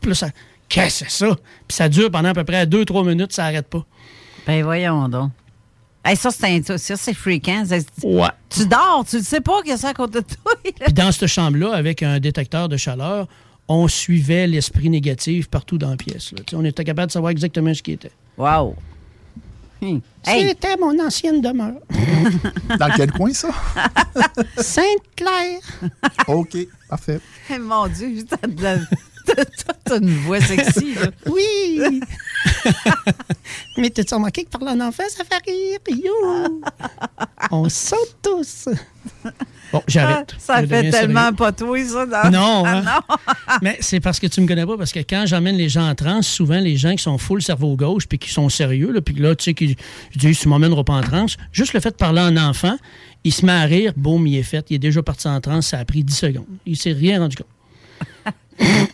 Puis 0.00 0.08
là, 0.10 0.14
ça. 0.14 0.28
Qu'est-ce 0.68 1.04
que 1.04 1.10
c'est 1.10 1.26
ça? 1.26 1.34
Puis 1.66 1.76
ça 1.76 1.88
dure 1.88 2.10
pendant 2.10 2.28
à 2.28 2.34
peu 2.34 2.44
près 2.44 2.64
2-3 2.64 3.06
minutes, 3.08 3.32
ça 3.32 3.42
n'arrête 3.44 3.66
pas. 3.68 3.84
Ben 4.46 4.62
voyons 4.62 5.08
donc. 5.08 5.32
Hey, 6.04 6.16
ça, 6.16 6.30
c'est 6.30 6.46
un- 6.46 6.78
ça, 6.78 6.96
c'est 6.96 7.12
fréquent. 7.12 7.64
Ça, 7.66 7.76
c'est- 7.80 8.06
Ouais. 8.06 8.28
Tu 8.48 8.66
dors, 8.66 9.04
tu 9.08 9.16
ne 9.16 9.22
sais 9.22 9.40
pas 9.40 9.60
qu'il 9.62 9.70
y 9.70 9.74
a 9.74 9.76
ça 9.76 9.88
à 9.88 9.94
côté 9.94 10.20
de 10.20 10.24
toi. 10.26 10.52
Puis 10.62 10.92
dans 10.94 11.12
cette 11.12 11.26
chambre-là, 11.26 11.72
avec 11.74 12.02
un 12.02 12.20
détecteur 12.20 12.68
de 12.68 12.76
chaleur, 12.76 13.26
on 13.72 13.86
suivait 13.86 14.48
l'esprit 14.48 14.90
négatif 14.90 15.48
partout 15.48 15.78
dans 15.78 15.90
la 15.90 15.96
pièce. 15.96 16.32
là. 16.32 16.40
On 16.54 16.64
était 16.64 16.82
capable 16.82 17.06
de 17.06 17.12
savoir 17.12 17.30
exactement 17.30 17.72
ce 17.72 17.80
qui 17.82 17.92
était. 17.92 18.10
Wow. 18.36 18.74
Hey, 19.80 20.02
C'était 20.48 20.76
mon 20.76 20.98
ancienne 20.98 21.40
demeure. 21.40 21.80
Dans 22.78 22.90
quel 22.94 23.10
coin, 23.12 23.32
ça? 23.32 23.48
Sainte-Claire. 24.58 25.60
OK, 26.26 26.56
parfait. 26.88 27.20
hey, 27.48 27.58
mon 27.58 27.86
Dieu, 27.86 28.24
la- 28.58 28.76
t'as- 29.84 29.98
une 29.98 30.14
voix 30.18 30.40
sexy. 30.40 30.94
Là. 30.94 31.08
Oui! 31.26 32.00
Mais 33.76 33.90
t'as-tu 33.90 34.14
remarqué 34.14 34.44
que 34.44 34.48
parler 34.50 34.70
en 34.80 34.80
enfant, 34.88 35.02
ça 35.08 35.24
fait 35.24 35.50
rire? 35.50 35.78
You! 35.88 36.62
On 37.50 37.68
saute 37.68 38.16
tous! 38.22 38.68
Bon, 39.72 39.82
j'arrête. 39.86 40.34
Ça 40.38 40.62
Je 40.62 40.66
fait 40.66 40.90
tellement 40.90 41.20
sérieux. 41.22 41.36
pas 41.36 41.52
toi, 41.52 41.84
ça. 41.84 42.06
Dans... 42.06 42.30
Non, 42.30 42.62
Ah, 42.66 42.76
hein? 42.76 42.82
non. 43.08 43.16
Mais 43.62 43.78
c'est 43.80 44.00
parce 44.00 44.18
que 44.18 44.26
tu 44.26 44.40
me 44.40 44.46
connais 44.46 44.66
pas, 44.66 44.76
parce 44.76 44.92
que 44.92 44.98
quand 45.00 45.24
j'emmène 45.26 45.56
les 45.56 45.68
gens 45.68 45.88
en 45.88 45.94
transe, 45.94 46.26
souvent 46.26 46.58
les 46.58 46.76
gens 46.76 46.92
qui 46.94 47.02
sont 47.02 47.18
full 47.18 47.40
cerveau 47.42 47.76
gauche 47.76 48.06
puis 48.08 48.18
qui 48.18 48.30
sont 48.30 48.48
sérieux, 48.48 48.90
là, 48.92 49.00
puis 49.00 49.14
là, 49.14 49.34
tu 49.36 49.44
sais, 49.44 49.54
qui 49.54 49.76
disent, 50.16 50.38
tu 50.40 50.48
m'emmèneras 50.48 50.82
pas 50.84 50.94
en 50.94 51.02
transe, 51.02 51.36
juste 51.52 51.72
le 51.72 51.80
fait 51.80 51.90
de 51.90 51.96
parler 51.96 52.20
en 52.20 52.36
enfant, 52.36 52.76
il 53.24 53.32
se 53.32 53.44
met 53.46 53.52
à 53.52 53.62
rire, 53.62 53.92
boum, 53.96 54.26
il 54.26 54.36
est 54.38 54.42
fait, 54.42 54.66
il 54.70 54.76
est 54.76 54.78
déjà 54.80 55.02
parti 55.02 55.28
en 55.28 55.40
transe, 55.40 55.68
ça 55.68 55.78
a 55.78 55.84
pris 55.84 56.02
10 56.04 56.14
secondes. 56.16 56.46
Il 56.66 56.76
s'est 56.76 56.92
rien 56.92 57.20
rendu 57.20 57.36
compte. 57.36 57.46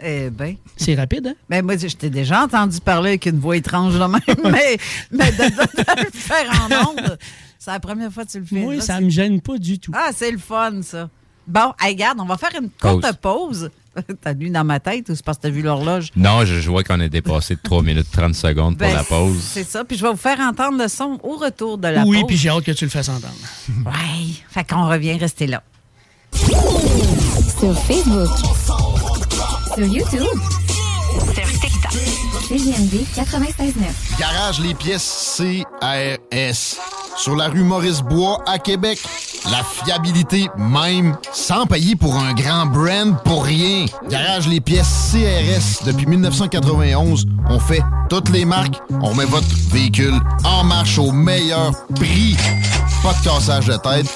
Eh 0.02 0.30
bien. 0.30 0.54
C'est 0.76 0.94
rapide, 0.94 1.26
hein? 1.28 1.34
Ben, 1.50 1.64
moi, 1.64 1.76
je 1.76 1.88
t'ai 1.88 2.08
déjà 2.10 2.44
entendu 2.44 2.78
parler 2.80 3.10
avec 3.10 3.26
une 3.26 3.38
voix 3.40 3.56
étrange 3.56 3.94
de 3.94 3.98
même, 3.98 4.52
mais, 4.52 4.78
mais 5.10 5.32
de, 5.32 5.36
de- 5.36 5.94
de 5.94 6.04
le 6.04 6.10
faire 6.12 6.50
en 6.70 6.90
ondes, 6.90 7.18
C'est 7.58 7.72
la 7.72 7.80
première 7.80 8.12
fois 8.12 8.24
que 8.24 8.30
tu 8.30 8.38
le 8.40 8.46
fais. 8.46 8.60
Moi, 8.60 8.74
Là, 8.76 8.80
ça 8.80 9.00
me 9.00 9.10
gêne 9.10 9.40
pas 9.40 9.58
du 9.58 9.78
tout. 9.80 9.90
Ah, 9.94 10.10
c'est 10.14 10.30
le 10.30 10.38
fun, 10.38 10.82
ça. 10.82 11.08
Bon, 11.48 11.72
hey, 11.80 11.94
regarde, 11.94 12.18
on 12.20 12.24
va 12.26 12.36
faire 12.36 12.50
une 12.60 12.70
courte 12.70 13.12
pause. 13.20 13.70
T'as 14.20 14.34
lu 14.34 14.50
dans 14.50 14.62
ma 14.64 14.78
tête 14.78 15.08
ou 15.08 15.14
c'est 15.16 15.24
parce 15.24 15.38
que 15.38 15.42
t'as 15.44 15.48
vu 15.50 15.62
l'horloge? 15.62 16.10
Non, 16.16 16.44
je, 16.44 16.60
je 16.60 16.68
vois 16.70 16.84
qu'on 16.84 17.00
a 17.00 17.08
dépassé 17.08 17.54
de 17.56 17.60
3 17.62 17.82
minutes 17.82 18.08
30 18.12 18.34
secondes 18.34 18.76
pour 18.76 18.86
Ben, 18.86 18.94
la 18.94 19.02
pause. 19.04 19.40
C'est 19.40 19.64
ça. 19.64 19.84
Puis 19.84 19.96
je 19.96 20.02
vais 20.04 20.10
vous 20.10 20.16
faire 20.18 20.38
entendre 20.40 20.76
le 20.82 20.86
son 20.88 21.18
au 21.22 21.36
retour 21.38 21.78
de 21.78 21.88
la 21.88 22.04
oui, 22.04 22.18
pause. 22.20 22.26
puis 22.28 22.36
j'ai 22.36 22.50
hâte 22.50 22.62
que 22.64 22.72
tu 22.72 22.84
le 22.84 22.90
fasses 22.90 23.08
entendre. 23.08 23.32
Ouais. 23.86 24.34
Fait 24.50 24.64
qu'on 24.68 24.86
revient, 24.88 25.14
restez 25.16 25.46
là. 25.46 25.62
Sur 26.34 27.74
Facebook. 27.84 28.28
Sur 29.76 29.86
YouTube. 29.88 30.22
Sur 31.34 31.60
TikTok. 31.60 31.92
CGMD 32.48 33.04
96.9. 33.14 33.74
Garage 34.18 34.58
les 34.60 34.72
pièces 34.72 35.36
CRS. 35.36 36.78
Sur 37.18 37.36
la 37.36 37.48
rue 37.48 37.62
Maurice-Bois 37.62 38.42
à 38.46 38.58
Québec. 38.58 38.98
La 39.50 39.62
fiabilité 39.62 40.48
même, 40.56 41.18
sans 41.30 41.66
payer 41.66 41.94
pour 41.94 42.16
un 42.16 42.32
grand 42.32 42.64
brand 42.64 43.22
pour 43.22 43.44
rien. 43.44 43.84
Garage 44.08 44.48
les 44.48 44.62
pièces 44.62 45.12
CRS. 45.12 45.84
Depuis 45.84 46.06
1991, 46.06 47.26
on 47.50 47.60
fait 47.60 47.82
toutes 48.08 48.30
les 48.30 48.46
marques. 48.46 48.80
On 49.02 49.14
met 49.14 49.26
votre 49.26 49.46
véhicule 49.70 50.18
en 50.44 50.64
marche 50.64 50.98
au 50.98 51.12
meilleur 51.12 51.72
prix. 51.96 52.34
Pas 53.02 53.12
de 53.12 53.24
cassage 53.24 53.66
de 53.66 53.76
tête. 53.76 54.06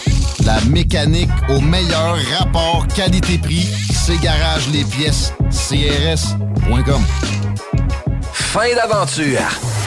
La 0.44 0.60
mécanique 0.70 1.30
au 1.48 1.60
meilleur 1.60 2.16
rapport 2.38 2.86
qualité-prix. 2.88 3.68
C'est 3.92 4.20
Garage 4.20 4.68
les 4.72 4.84
pièces 4.84 5.32
CRS.com. 5.50 7.02
Fin 8.32 8.74
d'aventure! 8.74 9.40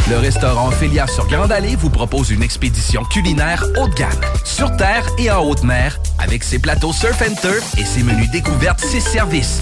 Le 0.10 0.18
restaurant 0.18 0.70
Félia 0.70 1.08
sur 1.08 1.28
Grande 1.28 1.52
Allée 1.52 1.76
vous 1.76 1.90
propose 1.90 2.30
une 2.30 2.44
expédition 2.44 3.04
culinaire 3.06 3.64
haut 3.78 3.88
de 3.88 3.94
gamme, 3.94 4.12
sur 4.44 4.76
terre 4.76 5.08
et 5.18 5.32
en 5.32 5.44
haute 5.44 5.64
mer, 5.64 6.00
avec 6.20 6.44
ses 6.44 6.60
plateaux 6.60 6.92
surf 6.94 7.22
and 7.22 7.36
turf 7.42 7.78
et 7.78 7.86
ses 7.86 8.04
menus 8.04 8.30
découvertes, 8.30 8.82
ses 8.82 9.00
services. 9.00 9.62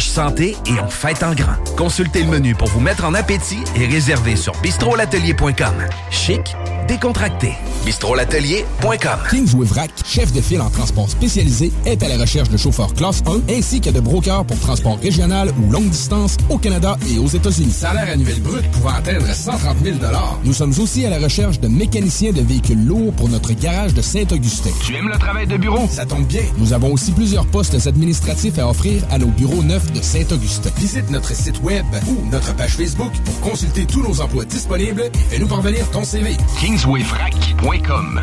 santé 0.00 0.56
et 0.66 0.80
on 0.84 0.88
fête 0.88 1.22
en 1.22 1.34
grand. 1.34 1.54
Consultez 1.76 2.22
le 2.22 2.30
menu 2.30 2.54
pour 2.54 2.68
vous 2.68 2.80
mettre 2.80 3.04
en 3.04 3.14
appétit 3.14 3.62
et 3.76 3.86
réservez 3.86 4.36
sur 4.36 4.52
bistrolatelier.com. 4.62 5.74
Chic, 6.10 6.56
décontracté. 6.88 7.52
bistrolatelier.com. 7.84 9.18
Kingsway 9.30 9.66
Vrac, 9.66 9.90
chef 10.04 10.32
de 10.32 10.40
file 10.40 10.60
en 10.60 10.70
transport 10.70 11.08
spécialisé, 11.10 11.72
est 11.86 12.02
à 12.02 12.08
la 12.08 12.16
recherche 12.16 12.48
de 12.48 12.56
chauffeurs 12.56 12.94
classe 12.94 13.22
1 13.26 13.52
ainsi 13.52 13.80
que 13.80 13.90
de 13.90 14.00
brokers 14.00 14.44
pour 14.44 14.58
transport 14.58 14.98
régional 14.98 15.50
ou 15.60 15.70
longue 15.70 15.88
distance 15.90 16.36
au 16.48 16.58
Canada 16.58 16.96
et 17.10 17.18
aux 17.18 17.28
États-Unis. 17.28 17.72
Salaire 17.72 18.10
annuel 18.10 18.40
brut 18.40 18.70
pouvant 18.70 18.94
atteindre 18.94 19.26
130 19.26 19.76
000 19.82 19.96
Nous 20.44 20.52
sommes 20.52 20.74
aussi 20.78 21.04
à 21.04 21.10
la 21.10 21.18
recherche 21.18 21.60
de 21.60 21.68
mécaniciens 21.68 22.32
de 22.32 22.40
véhicules 22.40 22.84
lourds 22.84 23.12
pour 23.14 23.28
notre 23.28 23.52
garage 23.52 23.94
de 23.94 24.02
Saint-Augustin. 24.02 24.70
Tu 24.84 24.94
aimes 24.94 25.08
le 25.08 25.18
travail 25.18 25.46
de 25.46 25.56
bureau? 25.56 25.88
Ça 25.90 26.06
tombe 26.06 26.26
bien. 26.26 26.42
Nous 26.58 26.72
avons 26.72 26.92
aussi 26.92 27.12
plusieurs 27.12 27.46
postes 27.46 27.86
administratifs 27.86 28.58
à 28.58 28.68
offrir 28.68 29.02
à 29.10 29.18
nos 29.18 29.26
bureaux 29.26 29.62
neufs 29.62 29.83
de 29.92 30.00
Saint-Augustin. 30.00 30.70
Visite 30.76 31.10
notre 31.10 31.34
site 31.34 31.62
web 31.62 31.86
ou 32.08 32.30
notre 32.30 32.54
page 32.56 32.76
Facebook 32.76 33.12
pour 33.24 33.40
consulter 33.40 33.86
tous 33.86 34.02
nos 34.02 34.20
emplois 34.20 34.44
disponibles 34.44 35.02
et 35.02 35.18
fais-nous 35.30 35.48
parvenir 35.48 35.90
ton 35.90 36.04
CV. 36.04 36.36
KingswayFrac.com 36.60 38.22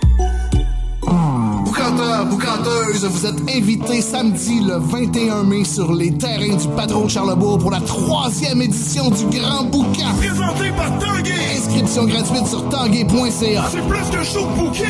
Boucanteur, 2.31 2.63
boucanteuse, 2.63 3.05
vous 3.05 3.25
êtes 3.25 3.55
invités 3.57 4.01
samedi 4.01 4.61
le 4.61 4.77
21 4.79 5.43
mai 5.43 5.65
sur 5.65 5.93
les 5.93 6.17
terrains 6.17 6.55
du 6.55 6.67
Patron 6.77 7.05
de 7.05 7.09
Charlebourg 7.09 7.59
pour 7.59 7.71
la 7.71 7.81
troisième 7.81 8.61
édition 8.61 9.09
du 9.09 9.25
Grand 9.37 9.65
Boucan. 9.65 10.15
Présenté 10.17 10.71
par 10.71 10.97
Tanguay. 10.97 11.57
Inscription 11.57 12.05
gratuite 12.05 12.47
sur 12.47 12.69
tanguay.ca. 12.69 13.65
C'est 13.69 13.85
plus 13.85 14.17
que 14.17 14.23
chaud 14.23 14.47
bouquin. 14.55 14.85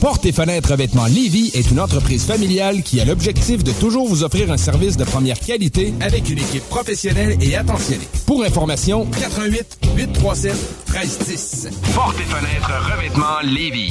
Porte 0.00 0.24
et 0.26 0.32
fenêtres 0.32 0.70
revêtements 0.70 1.06
Lévy 1.06 1.50
est 1.54 1.70
une 1.72 1.80
entreprise 1.80 2.24
familiale 2.24 2.82
qui 2.82 3.00
a 3.00 3.04
l'objectif 3.04 3.64
de 3.64 3.72
toujours 3.72 4.06
vous 4.06 4.22
offrir 4.22 4.52
un 4.52 4.56
service 4.56 4.96
de 4.96 5.04
première 5.04 5.40
qualité 5.40 5.92
avec 6.00 6.30
une 6.30 6.38
équipe 6.38 6.68
professionnelle 6.68 7.36
et 7.40 7.56
attentionnée. 7.56 8.08
Pour 8.26 8.44
information, 8.44 9.06
88 9.18 9.78
837 9.96 10.54
1310. 10.88 11.68
Porte 11.94 12.16
et 12.20 12.24
fenêtres 12.24 12.72
revêtements 12.94 13.40
Lévis. 13.42 13.90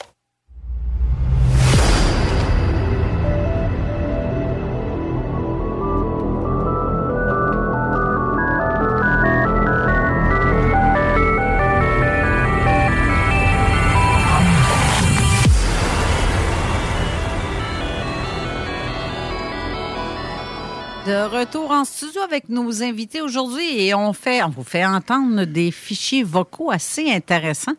Retour 21.31 21.71
en 21.71 21.85
studio 21.85 22.21
avec 22.21 22.49
nos 22.49 22.83
invités 22.83 23.21
aujourd'hui 23.21 23.79
et 23.79 23.95
on 23.95 24.11
fait, 24.13 24.43
on 24.43 24.49
vous 24.49 24.63
fait 24.63 24.85
entendre 24.85 25.45
des 25.45 25.71
fichiers 25.71 26.23
vocaux 26.23 26.71
assez 26.71 27.09
intéressants. 27.09 27.75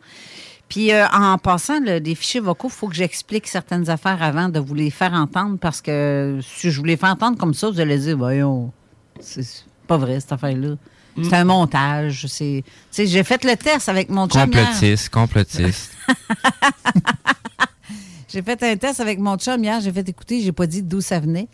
Puis 0.69 0.91
euh, 0.91 1.05
en 1.09 1.37
passant, 1.37 1.79
le, 1.79 1.99
des 1.99 2.15
fichiers 2.15 2.39
vocaux, 2.39 2.67
il 2.69 2.73
faut 2.73 2.87
que 2.87 2.95
j'explique 2.95 3.47
certaines 3.47 3.89
affaires 3.89 4.23
avant 4.23 4.49
de 4.49 4.59
vous 4.59 4.73
les 4.73 4.89
faire 4.89 5.13
entendre 5.13 5.57
parce 5.59 5.81
que 5.81 6.39
si 6.41 6.71
je 6.71 6.79
vous 6.79 6.85
les 6.85 6.97
fais 6.97 7.07
entendre 7.07 7.37
comme 7.37 7.53
ça, 7.53 7.69
vous 7.69 7.79
allez 7.79 7.99
dire, 7.99 8.17
voyons, 8.17 8.71
c'est 9.19 9.45
pas 9.85 9.97
vrai 9.97 10.19
cette 10.19 10.31
affaire-là. 10.31 10.75
C'est 11.21 11.35
un 11.35 11.43
montage. 11.43 12.25
C'est, 12.27 12.63
j'ai 12.91 13.23
fait 13.23 13.43
le 13.43 13.55
test 13.55 13.87
avec 13.87 14.09
mon 14.09 14.27
chum. 14.27 14.41
Complotiste, 14.41 15.09
complotiste. 15.09 15.91
J'ai 18.29 18.41
fait 18.41 18.63
un 18.63 18.75
test 18.77 18.99
avec 18.99 19.19
mon 19.19 19.37
chum 19.37 19.63
hier. 19.63 19.79
J'ai 19.79 19.91
fait 19.91 20.09
écouter, 20.09 20.41
j'ai 20.41 20.51
pas 20.51 20.65
dit 20.65 20.81
d'où 20.81 21.01
ça 21.01 21.19
venait. 21.19 21.47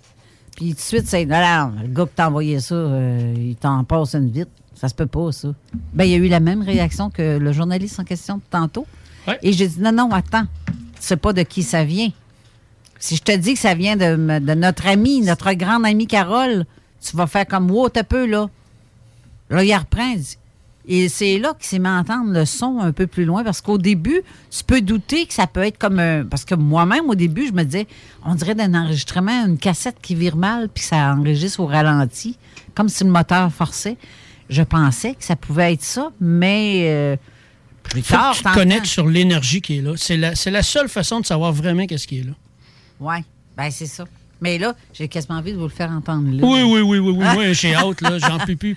Puis 0.55 0.69
tout 0.69 0.75
de 0.75 0.79
suite, 0.81 1.07
c'est. 1.07 1.25
Non, 1.25 1.39
non, 1.39 1.73
le 1.81 1.87
gars 1.87 2.05
qui 2.05 2.13
t'a 2.15 2.27
envoyé 2.27 2.59
ça, 2.59 2.75
euh, 2.75 3.33
il 3.37 3.55
t'en 3.55 3.83
passe 3.83 4.15
une 4.15 4.29
vite. 4.29 4.49
Ça 4.75 4.87
se 4.87 4.95
peut 4.95 5.05
pas, 5.05 5.31
ça. 5.31 5.49
Ben, 5.93 6.05
il 6.05 6.11
y 6.11 6.13
a 6.13 6.17
eu 6.17 6.27
la 6.27 6.39
même 6.39 6.61
réaction 6.61 7.09
que 7.09 7.37
le 7.37 7.51
journaliste 7.51 7.99
en 7.99 8.03
question 8.03 8.37
de 8.37 8.41
tantôt. 8.49 8.87
Et 9.43 9.53
j'ai 9.53 9.67
dit 9.67 9.79
non, 9.79 9.91
non, 9.91 10.11
attends. 10.11 10.45
Tu 10.67 10.73
sais 11.01 11.17
pas 11.17 11.33
de 11.33 11.43
qui 11.43 11.63
ça 11.63 11.83
vient. 11.83 12.09
Si 12.97 13.15
je 13.15 13.21
te 13.21 13.35
dis 13.35 13.53
que 13.53 13.59
ça 13.59 13.75
vient 13.75 13.95
de, 13.95 14.15
notre 14.55 14.87
amie, 14.87 15.21
notre 15.21 15.53
grande 15.53 15.85
amie 15.85 16.07
Carole, 16.07 16.65
tu 17.01 17.15
vas 17.15 17.27
faire 17.27 17.45
comme 17.47 17.69
wow, 17.71 17.89
t'as 17.89 18.03
peu, 18.03 18.25
là. 18.25 18.49
Là, 19.49 19.63
il 19.63 19.73
reprend. 19.75 20.11
il 20.13 20.19
dit- 20.19 20.37
Et 20.91 21.07
c'est 21.07 21.37
là 21.37 21.53
qu'il 21.53 21.67
s'est 21.67 21.77
mis 21.77 21.87
à 21.87 21.99
entendre 21.99 22.33
le 22.33 22.45
son 22.45 22.79
un 22.79 22.91
peu 22.91 23.05
plus 23.05 23.23
loin 23.23 23.43
parce 23.43 23.61
qu'au 23.61 23.77
début, 23.77 24.21
tu 24.49 24.63
peux 24.63 24.81
douter 24.81 25.27
que 25.27 25.35
ça 25.35 25.45
peut 25.45 25.61
être 25.61 25.77
comme 25.77 25.99
un. 25.99 26.25
Parce 26.25 26.45
que 26.45 26.55
moi-même, 26.55 27.07
au 27.07 27.13
début, 27.13 27.45
je 27.45 27.53
me 27.53 27.63
disais, 27.63 27.85
on 28.25 28.33
dirait 28.33 28.55
d'un 28.55 28.73
enregistrement, 28.73 29.45
une 29.45 29.59
cassette 29.59 29.97
qui 30.01 30.15
vire 30.15 30.35
mal 30.35 30.67
puis 30.67 30.81
que 30.81 30.89
ça 30.89 31.13
enregistre 31.13 31.59
au 31.59 31.67
ralenti, 31.67 32.37
comme 32.73 32.89
si 32.89 33.03
le 33.03 33.11
moteur 33.11 33.53
forçait. 33.53 33.97
Je 34.49 34.63
pensais 34.63 35.13
que 35.13 35.23
ça 35.23 35.35
pouvait 35.35 35.73
être 35.73 35.83
ça, 35.83 36.11
mais 36.19 36.85
euh, 36.87 37.15
plus 37.83 38.01
Faut 38.01 38.15
tard, 38.15 38.31
que 38.31 38.37
tu 38.37 38.43
te 38.45 38.53
connectes 38.55 38.87
sur 38.87 39.05
l'énergie 39.05 39.61
qui 39.61 39.77
est 39.77 39.81
là. 39.83 39.93
C'est 39.95 40.17
la, 40.17 40.33
c'est 40.33 40.49
la 40.49 40.63
seule 40.63 40.89
façon 40.89 41.19
de 41.19 41.25
savoir 41.27 41.53
vraiment 41.53 41.85
qu'est-ce 41.85 42.07
qui 42.07 42.21
est 42.21 42.23
là. 42.23 42.33
Oui, 42.99 43.17
ben 43.55 43.69
c'est 43.69 43.85
ça. 43.85 44.05
Mais 44.41 44.57
là, 44.57 44.73
j'ai 44.93 45.07
quasiment 45.07 45.37
envie 45.37 45.51
de 45.51 45.57
vous 45.57 45.65
le 45.65 45.69
faire 45.69 45.91
entendre 45.91 46.31
là. 46.31 46.39
Oui, 46.41 46.63
oui, 46.63 46.81
oui, 46.81 46.97
oui, 46.97 47.11
oui. 47.11 47.25
Moi, 47.33 47.53
j'ai 47.53 47.75
hâte, 47.75 48.01
là. 48.01 48.17
J'en 48.17 48.39
peux 48.39 48.55
plus. 48.55 48.75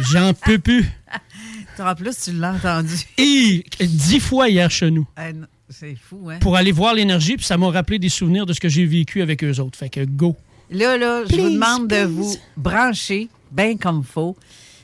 J'en 0.00 0.32
peux 0.32 0.58
plus. 0.58 0.90
En 1.78 1.94
plus, 1.94 2.14
tu 2.24 2.32
l'as 2.32 2.52
entendu. 2.54 2.94
Et 3.16 3.64
dix 3.80 4.20
fois 4.20 4.48
hier 4.48 4.70
chez 4.70 4.90
nous. 4.90 5.06
Ah, 5.16 5.32
non, 5.32 5.46
C'est 5.70 5.96
fou, 5.96 6.28
hein? 6.30 6.38
Pour 6.40 6.56
aller 6.56 6.72
voir 6.72 6.92
l'énergie, 6.94 7.36
puis 7.36 7.44
ça 7.46 7.56
m'a 7.56 7.70
rappelé 7.70 7.98
des 7.98 8.08
souvenirs 8.10 8.44
de 8.44 8.52
ce 8.52 8.60
que 8.60 8.68
j'ai 8.68 8.84
vécu 8.84 9.22
avec 9.22 9.42
eux 9.42 9.58
autres. 9.60 9.78
Fait 9.78 9.88
que 9.88 10.04
go. 10.04 10.36
Là, 10.70 10.98
là, 10.98 11.22
je 11.24 11.34
vous 11.34 11.42
Please, 11.42 11.54
demande 11.54 11.88
de 11.88 12.04
vous 12.04 12.36
brancher 12.56 13.28
bien 13.50 13.76
comme 13.76 14.04
faut. 14.04 14.36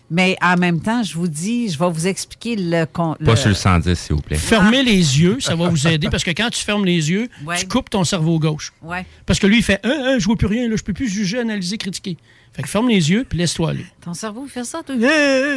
Mais 0.08 0.36
en 0.40 0.56
même 0.56 0.80
temps, 0.80 1.02
je 1.02 1.14
vous 1.14 1.26
dis, 1.26 1.68
je 1.68 1.76
vais 1.78 1.90
vous 1.90 2.06
expliquer 2.06 2.54
le... 2.56 2.84
con- 2.86 3.16
Pas 3.24 3.34
sur 3.34 3.48
le 3.48 3.56
110, 3.56 3.98
s'il 3.98 4.14
vous 4.14 4.22
plaît. 4.22 4.36
Fermez 4.36 4.84
les 4.84 4.92
yeux, 5.20 5.38
ça 5.40 5.56
va 5.56 5.68
vous 5.68 5.86
aider 5.88 6.08
parce 6.08 6.22
que 6.22 6.30
quand 6.30 6.48
tu 6.48 6.62
fermes 6.64 6.84
les 6.84 7.10
yeux, 7.10 7.28
Ouais. 7.44 7.58
tu 7.58 7.66
coupes 7.66 7.90
ton 7.90 8.04
cerveau 8.04 8.38
gauche. 8.38 8.72
Ouais. 8.82 9.04
Parce 9.26 9.40
que 9.40 9.48
lui, 9.48 9.56
il 9.58 9.62
fait 9.64 9.80
hein, 9.82 10.02
hein, 10.06 10.16
je 10.20 10.24
vois 10.24 10.36
plus 10.36 10.46
rien, 10.46 10.68
là, 10.68 10.76
je 10.76 10.84
peux 10.84 10.92
plus 10.92 11.08
juger, 11.08 11.40
analyser, 11.40 11.76
critiquer. 11.76 12.16
Fait 12.56 12.62
que 12.62 12.68
ferme 12.68 12.88
les 12.88 13.10
yeux 13.10 13.26
puis 13.28 13.38
laisse-toi 13.38 13.70
aller. 13.70 13.84
Ton 14.00 14.14
cerveau 14.14 14.46
fait 14.46 14.64
ça, 14.64 14.82
toi? 14.82 14.94
Eh, 14.96 15.00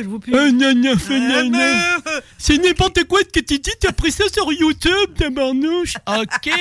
je. 0.03 0.09
Ah, 0.35 0.97
fais 0.97 1.19
non, 1.19 1.49
non. 1.49 2.01
C'est 2.37 2.57
n'importe 2.57 3.05
quoi 3.05 3.19
ce 3.21 3.39
que 3.39 3.45
tu 3.45 3.57
dis, 3.57 3.71
t'as 3.79 3.93
pris 3.93 4.11
ça 4.11 4.25
sur 4.31 4.51
YouTube, 4.51 5.15
tabarnouche. 5.17 5.93
OK. 6.07 6.51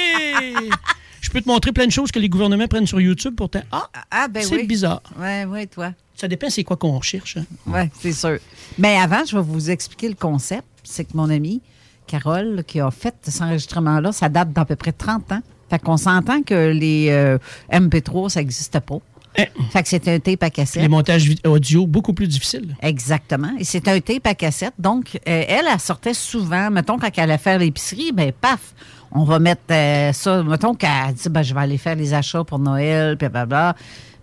Je 1.20 1.30
peux 1.30 1.40
te 1.40 1.48
montrer 1.48 1.72
plein 1.72 1.86
de 1.86 1.90
choses 1.92 2.12
que 2.12 2.20
les 2.20 2.28
gouvernements 2.28 2.68
prennent 2.68 2.86
sur 2.86 3.00
YouTube 3.00 3.34
pour 3.34 3.50
te... 3.50 3.58
Ah, 3.72 3.88
Ah, 4.10 4.28
ben 4.28 4.42
c'est 4.44 4.54
oui. 4.56 4.66
bizarre. 4.66 5.02
Ouais, 5.18 5.44
ouais, 5.44 5.66
toi. 5.66 5.92
Ça 6.14 6.28
dépend 6.28 6.48
c'est 6.50 6.62
quoi 6.64 6.76
qu'on 6.76 6.96
recherche. 6.96 7.36
hein. 7.36 7.44
Oui, 7.66 7.80
c'est 8.00 8.12
sûr. 8.12 8.38
Mais 8.78 8.96
avant, 8.96 9.24
je 9.24 9.36
vais 9.36 9.42
vous 9.42 9.70
expliquer 9.70 10.08
le 10.08 10.14
concept. 10.14 10.64
C'est 10.84 11.04
que 11.04 11.16
mon 11.16 11.28
amie, 11.30 11.60
Carole, 12.06 12.62
qui 12.66 12.78
a 12.80 12.90
fait 12.92 13.14
cet 13.22 13.42
enregistrement-là, 13.42 14.12
ça 14.12 14.28
date 14.28 14.52
d'à 14.52 14.64
peu 14.64 14.76
près 14.76 14.92
30 14.92 15.32
ans. 15.32 15.42
Fait 15.68 15.78
qu'on 15.80 15.96
s'entend 15.96 16.42
que 16.42 16.70
les 16.70 17.08
euh, 17.10 17.36
MP3, 17.72 18.28
ça 18.30 18.40
n'existe 18.40 18.78
pas. 18.80 18.98
Fait 19.34 19.82
que 19.82 19.88
c'est 19.88 20.08
un 20.08 20.18
tape 20.18 20.42
à 20.42 20.50
cassette. 20.50 20.80
Eh. 20.80 20.82
Les 20.82 20.88
montages 20.88 21.30
audio, 21.44 21.86
beaucoup 21.86 22.12
plus 22.12 22.26
difficiles. 22.26 22.76
Exactement. 22.82 23.52
Et 23.58 23.64
c'est 23.64 23.86
un 23.88 24.00
tape 24.00 24.26
à 24.26 24.34
cassette. 24.34 24.74
Donc, 24.78 25.16
euh, 25.16 25.44
elle, 25.48 25.66
elle 25.72 25.80
sortait 25.80 26.14
souvent, 26.14 26.70
mettons, 26.70 26.98
quand 26.98 27.10
elle 27.16 27.24
allait 27.24 27.38
faire 27.38 27.58
l'épicerie, 27.58 28.12
ben 28.12 28.32
paf, 28.32 28.74
on 29.12 29.24
va 29.24 29.38
mettre 29.38 29.62
euh, 29.70 30.12
ça. 30.12 30.42
Mettons 30.42 30.74
qu'elle 30.74 31.14
dit, 31.14 31.28
ben, 31.28 31.42
je 31.42 31.54
vais 31.54 31.60
aller 31.60 31.78
faire 31.78 31.94
les 31.94 32.14
achats 32.14 32.44
pour 32.44 32.58
Noël, 32.58 33.16
puis 33.16 33.28
blablabla. 33.28 33.76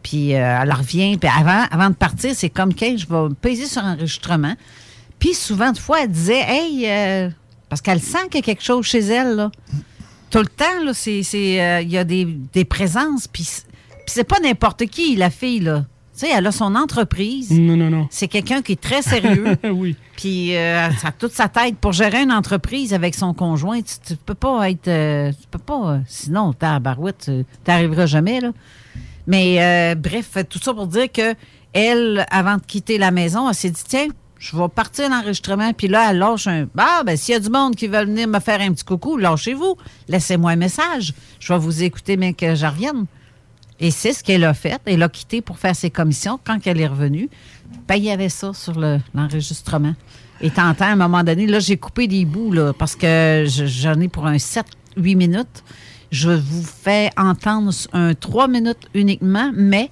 Puis 0.04 0.36
euh, 0.36 0.60
elle 0.62 0.74
revient. 0.74 1.18
Puis 1.18 1.30
avant, 1.30 1.66
avant 1.72 1.90
de 1.90 1.96
partir, 1.96 2.34
c'est 2.36 2.50
comme 2.50 2.74
que 2.74 2.98
je 2.98 3.08
vais 3.08 3.34
peser 3.42 3.66
sur 3.66 3.84
enregistrement. 3.84 4.56
Puis 5.18 5.34
souvent, 5.34 5.72
de 5.72 5.78
fois, 5.78 6.04
elle 6.04 6.12
disait, 6.12 6.44
hey, 6.46 7.32
parce 7.70 7.82
qu'elle 7.82 8.02
sent 8.02 8.28
qu'il 8.30 8.36
y 8.36 8.40
a 8.40 8.42
quelque 8.42 8.64
chose 8.64 8.86
chez 8.86 9.00
elle, 9.00 9.36
là. 9.36 9.52
Tout 10.30 10.40
le 10.40 10.48
temps, 10.48 10.84
là, 10.84 10.92
il 11.06 11.90
y 11.90 11.98
a 11.98 12.04
des, 12.04 12.26
des 12.26 12.66
présences. 12.66 13.28
Puis 13.28 13.48
puis 14.06 14.14
c'est 14.14 14.24
pas 14.24 14.40
n'importe 14.40 14.86
qui, 14.86 15.16
la 15.16 15.30
fille, 15.30 15.60
là. 15.62 15.86
Tu 16.14 16.22
sais, 16.22 16.30
elle 16.34 16.48
a 16.48 16.52
son 16.54 16.76
entreprise. 16.76 17.52
Non, 17.52 17.76
non, 17.76 17.90
non. 17.90 18.08
C'est 18.10 18.30
quelqu'un 18.30 18.62
qui 18.62 18.72
est 18.74 18.82
très 18.82 19.02
sérieux. 19.02 19.58
oui. 19.70 19.98
Puis 20.16 20.56
euh, 20.56 20.90
ça 20.94 21.10
a 21.10 21.12
toute 21.12 21.34
sa 21.34 21.50
tête 21.50 21.76
pour 21.78 21.92
gérer 21.92 22.22
une 22.22 22.32
entreprise 22.32 22.94
avec 22.94 23.16
son 23.16 23.34
conjoint. 23.34 23.82
Tu, 23.82 23.96
tu 24.08 24.16
peux 24.16 24.34
pas 24.34 24.70
être. 24.70 24.88
euh, 24.88 25.32
tu 25.32 25.48
peux 25.52 25.60
pas. 25.60 25.92
euh, 25.96 26.00
sinon, 26.08 26.54
t'es 26.54 26.68
à 26.68 26.80
barouette, 26.80 27.24
tu 27.26 27.46
t'arriveras 27.66 28.06
jamais, 28.06 28.40
là. 28.40 28.52
Mais 29.28 29.58
euh, 29.62 29.96
bref, 29.96 30.38
tout 30.50 30.60
ça 30.60 30.74
pour 30.74 30.88
dire 30.88 31.12
que 31.12 31.36
elle, 31.74 32.26
avant 32.32 32.56
de 32.56 32.62
quitter 32.62 32.98
la 32.98 33.12
maison, 33.12 33.50
elle 33.50 33.56
s'est 33.56 33.70
dit 33.72 33.84
tiens, 33.86 34.08
je 34.40 34.56
vais 34.56 34.70
partir 34.70 35.10
l'enregistrement. 35.10 35.74
Puis 35.74 35.90
là, 35.90 36.12
elle 36.12 36.20
lâche 36.20 36.48
un. 36.48 36.68
Ah, 36.78 37.02
ben, 37.06 37.18
s'il 37.18 37.34
y 37.34 37.36
a 37.36 37.42
du 37.42 37.50
monde 37.50 37.76
qui 37.76 37.88
veut 37.88 38.06
venir 38.06 38.30
me 38.30 38.40
faire 38.40 38.62
un 38.62 38.72
petit 38.72 38.86
coucou, 38.86 39.18
lâchez-vous. 39.18 39.76
Laissez-moi 40.08 40.52
un 40.52 40.56
message. 40.56 41.14
Je 41.42 41.52
vais 41.52 41.60
vous 41.60 41.84
écouter, 41.84 42.16
mais 42.16 42.32
que 42.32 42.56
je 42.56 42.66
revienne. 42.66 43.06
Et 43.80 43.92
c'est 43.92 44.14
ce 44.14 44.24
qu'elle 44.24 44.44
a 44.46 44.54
fait. 44.54 44.80
Elle 44.86 45.04
a 45.04 45.10
quitté 45.10 45.42
pour 45.42 45.58
faire 45.60 45.76
ses 45.76 45.90
commissions. 45.90 46.40
Quand 46.44 46.58
elle 46.66 46.80
est 46.80 46.88
revenue, 46.88 47.30
ben, 47.88 47.96
il 47.96 48.06
y 48.06 48.12
avait 48.12 48.30
ça 48.30 48.54
sur 48.54 48.80
le- 48.80 49.00
l'enregistrement. 49.14 49.94
Et 50.42 50.50
t'entends, 50.50 50.86
à 50.86 50.90
un 50.90 50.96
moment 50.96 51.24
donné, 51.24 51.46
là, 51.48 51.60
j'ai 51.60 51.78
coupé 51.78 52.08
des 52.08 52.24
bouts, 52.26 52.52
là, 52.52 52.74
parce 52.74 52.96
que 52.96 53.46
je- 53.48 53.66
j'en 53.66 54.00
ai 54.00 54.08
pour 54.08 54.28
un 54.28 54.38
7-8 54.38 55.16
minutes. 55.16 55.64
Je 56.12 56.30
vous 56.30 56.64
fais 56.64 57.10
entendre 57.18 57.74
un 57.92 58.14
3 58.14 58.48
minutes 58.48 58.88
uniquement, 58.94 59.52
mais 59.54 59.90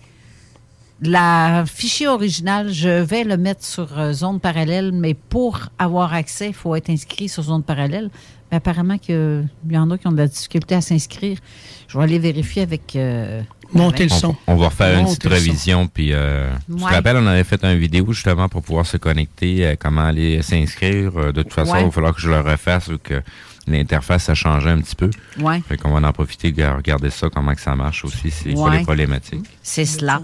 la 1.01 1.65
fichier 1.65 2.07
original, 2.07 2.71
je 2.71 3.01
vais 3.01 3.23
le 3.25 3.35
mettre 3.35 3.65
sur 3.65 3.99
euh, 3.99 4.13
Zone 4.13 4.39
Parallèle, 4.39 4.91
mais 4.93 5.13
pour 5.13 5.59
avoir 5.77 6.13
accès, 6.13 6.47
il 6.47 6.53
faut 6.53 6.75
être 6.75 6.89
inscrit 6.89 7.27
sur 7.27 7.43
Zone 7.43 7.63
Parallèle. 7.63 8.09
Mais 8.51 8.57
apparemment 8.57 8.97
qu'il 8.97 9.47
y 9.69 9.77
en 9.77 9.89
a 9.91 9.97
qui 9.97 10.07
ont 10.07 10.11
de 10.11 10.17
la 10.17 10.27
difficulté 10.27 10.75
à 10.75 10.81
s'inscrire. 10.81 11.39
Je 11.87 11.97
vais 11.97 12.03
aller 12.03 12.19
vérifier 12.19 12.61
avec... 12.61 12.95
euh, 12.95 13.41
avec- 13.81 14.11
On, 14.23 14.35
on 14.47 14.55
va 14.55 14.65
refaire 14.67 14.93
une 14.99 15.05
Montez 15.05 15.15
petite 15.17 15.23
le 15.25 15.29
son. 15.29 15.35
révision. 15.35 15.87
Puis, 15.87 16.13
euh, 16.13 16.49
tu 16.67 16.73
Ouais. 16.73 16.89
te 16.89 16.95
rappelles, 16.95 17.17
on 17.17 17.27
avait 17.27 17.43
fait 17.43 17.63
une 17.63 17.77
vidéo 17.77 18.11
justement 18.13 18.47
pour 18.49 18.61
pouvoir 18.61 18.85
se 18.85 18.97
connecter, 18.97 19.65
euh, 19.65 19.75
comment 19.79 20.05
aller 20.05 20.41
s'inscrire. 20.41 21.11
Euh, 21.17 21.31
de 21.31 21.43
toute 21.43 21.53
façon, 21.53 21.73
Ouais. 21.73 21.81
il 21.81 21.85
va 21.85 21.91
falloir 21.91 22.13
que 22.15 22.21
je 22.21 22.29
le 22.29 22.39
refasse 22.39 22.87
ou 22.89 22.97
que 22.97 23.21
l'interface 23.67 24.29
a 24.29 24.33
changé 24.35 24.69
un 24.69 24.81
petit 24.81 24.95
peu. 24.95 25.09
Ouais. 25.39 25.61
Fait 25.67 25.77
qu'on 25.77 25.91
va 25.97 26.05
en 26.07 26.11
profiter 26.11 26.51
de 26.51 26.63
regarder 26.63 27.09
ça, 27.09 27.29
comment 27.33 27.53
que 27.55 27.61
ça 27.61 27.75
marche 27.75 28.03
aussi, 28.05 28.29
c'est 28.29 28.53
Ouais. 28.57 28.77
les 28.79 28.83
problématiques. 28.83 29.45
C'est 29.61 29.85
cela. 29.85 30.21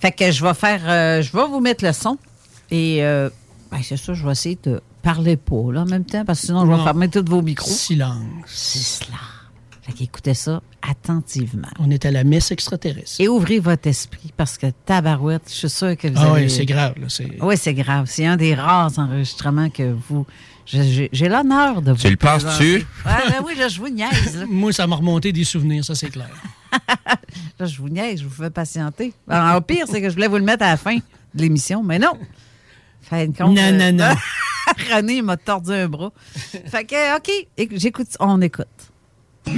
Fait 0.00 0.12
que 0.12 0.30
je 0.30 0.44
vais 0.44 0.54
faire, 0.54 0.80
euh, 0.86 1.22
je 1.22 1.32
vais 1.32 1.46
vous 1.46 1.60
mettre 1.60 1.84
le 1.84 1.92
son 1.92 2.18
et 2.70 3.02
euh, 3.02 3.30
ben, 3.70 3.78
c'est 3.82 3.96
ça, 3.96 4.12
je 4.12 4.24
vais 4.24 4.32
essayer 4.32 4.58
de 4.62 4.80
parler 5.02 5.36
pas 5.38 5.72
là, 5.72 5.80
en 5.80 5.86
même 5.86 6.04
temps 6.04 6.24
parce 6.24 6.40
que 6.42 6.46
sinon 6.48 6.66
je 6.66 6.70
vais 6.70 6.76
Non. 6.76 6.84
fermer 6.84 7.08
tous 7.08 7.24
vos 7.26 7.40
micros. 7.42 7.70
Silence. 7.70 8.18
C'est 8.46 8.78
cela. 9.06 9.16
Fait 9.82 9.92
qu'écoutez 9.92 10.34
ça 10.34 10.62
attentivement. 10.80 11.66
On 11.80 11.90
est 11.90 12.04
à 12.06 12.10
la 12.12 12.22
messe 12.24 12.52
extraterrestre. 12.52 13.20
Et 13.20 13.26
ouvrez 13.28 13.58
votre 13.58 13.88
esprit 13.88 14.32
parce 14.36 14.56
que 14.56 14.66
tabarouette, 14.86 15.42
je 15.48 15.52
suis 15.54 15.70
sûre 15.70 15.96
que 15.96 16.06
vous 16.08 16.14
Ah 16.16 16.32
avez... 16.32 16.44
oui, 16.44 16.50
c'est 16.50 16.64
grave. 16.66 16.94
là, 17.00 17.06
c'est- 17.08 17.36
Oui, 17.42 17.56
c'est 17.56 17.74
grave. 17.74 18.06
C'est 18.08 18.24
un 18.26 18.36
des 18.36 18.54
rares 18.54 18.92
enregistrements 18.98 19.70
que 19.70 19.92
vous... 20.08 20.24
J'ai 20.64 21.28
l'honneur 21.28 21.82
de 21.82 21.90
vous 21.90 21.98
Tu 21.98 22.08
le 22.10 22.16
penses-tu? 22.16 22.74
Ouais, 22.76 22.84
ben 23.04 23.42
oui, 23.44 23.56
là, 23.56 23.66
je 23.66 23.80
vous 23.80 23.88
niaise. 23.88 24.36
là. 24.38 24.46
Moi, 24.48 24.72
ça 24.72 24.86
m'a 24.86 24.94
remonté 24.94 25.32
des 25.32 25.42
souvenirs, 25.42 25.84
ça 25.84 25.96
c'est 25.96 26.10
clair. 26.10 26.30
Là, 27.58 27.66
je 27.66 27.76
vous 27.78 27.88
niaise, 27.88 28.20
je 28.20 28.24
vous 28.26 28.42
fais 28.42 28.50
patienter. 28.50 29.12
Alors, 29.28 29.56
au 29.58 29.60
pire, 29.60 29.86
c'est 29.90 30.00
que 30.00 30.08
je 30.08 30.14
voulais 30.14 30.28
vous 30.28 30.36
le 30.38 30.44
mettre 30.44 30.62
à 30.64 30.68
la 30.70 30.76
fin 30.76 30.94
de 30.96 31.02
l'émission, 31.42 31.82
mais 31.82 31.98
non. 31.98 32.12
Fait 33.02 33.24
une 33.24 33.34
compte, 33.34 33.56
Non, 33.56 33.72
non, 33.72 33.92
non. 33.92 34.14
René 34.94 35.16
il 35.16 35.22
m'a 35.22 35.36
tordu 35.36 35.72
un 35.72 35.88
bras. 35.88 36.12
Fait 36.66 36.84
que, 36.84 37.16
OK, 37.16 37.30
éc- 37.58 37.78
j'écoute, 37.78 38.06
on 38.20 38.40
écoute. 38.40 38.66
Ah. 39.46 39.52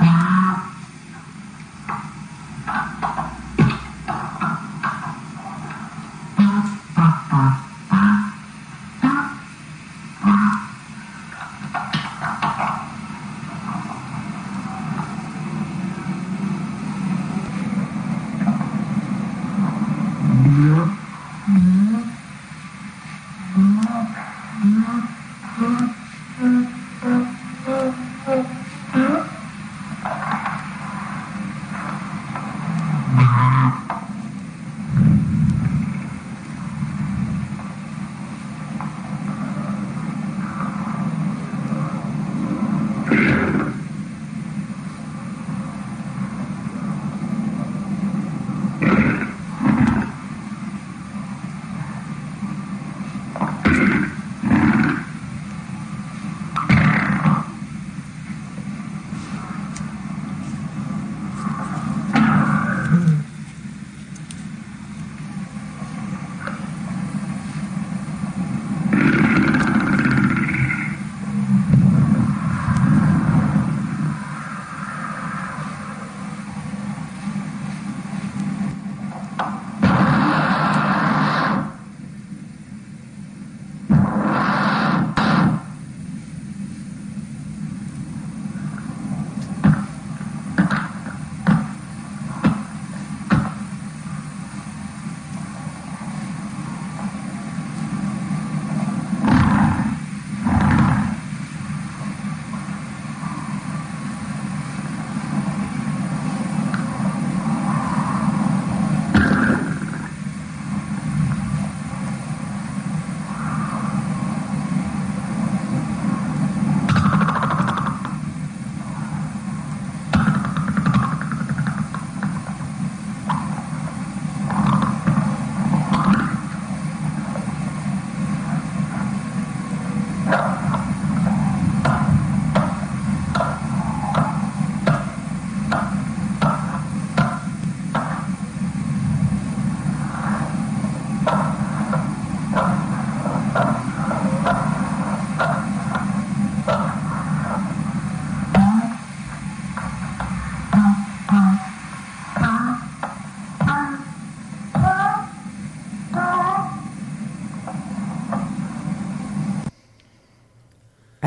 Uh. 0.00 0.63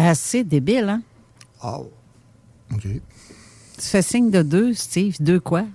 Assez 0.08 0.44
débile, 0.44 0.88
hein? 0.90 1.02
Oh. 1.64 1.92
OK. 2.74 2.82
Tu 2.84 3.02
fais 3.82 4.02
signe 4.02 4.32
de 4.32 4.42
deux, 4.42 4.74
Steve. 4.74 5.16
Deux 5.20 5.40
quoi? 5.40 5.66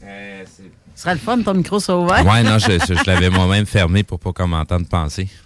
Ce 0.00 1.02
serait 1.02 1.14
le 1.14 1.20
fun, 1.20 1.40
ton 1.42 1.54
micro 1.54 1.78
soit 1.78 1.96
ouvert. 2.00 2.26
Ouais, 2.26 2.42
non, 2.42 2.58
je, 2.58 2.72
je- 2.72 2.94
je 2.94 3.04
l'avais 3.06 3.30
moi-même 3.30 3.66
fermé 3.66 4.02
pour 4.02 4.18
pas 4.18 4.32
qu'on 4.32 4.48
m'entende 4.48 4.88
penser. 4.88 5.28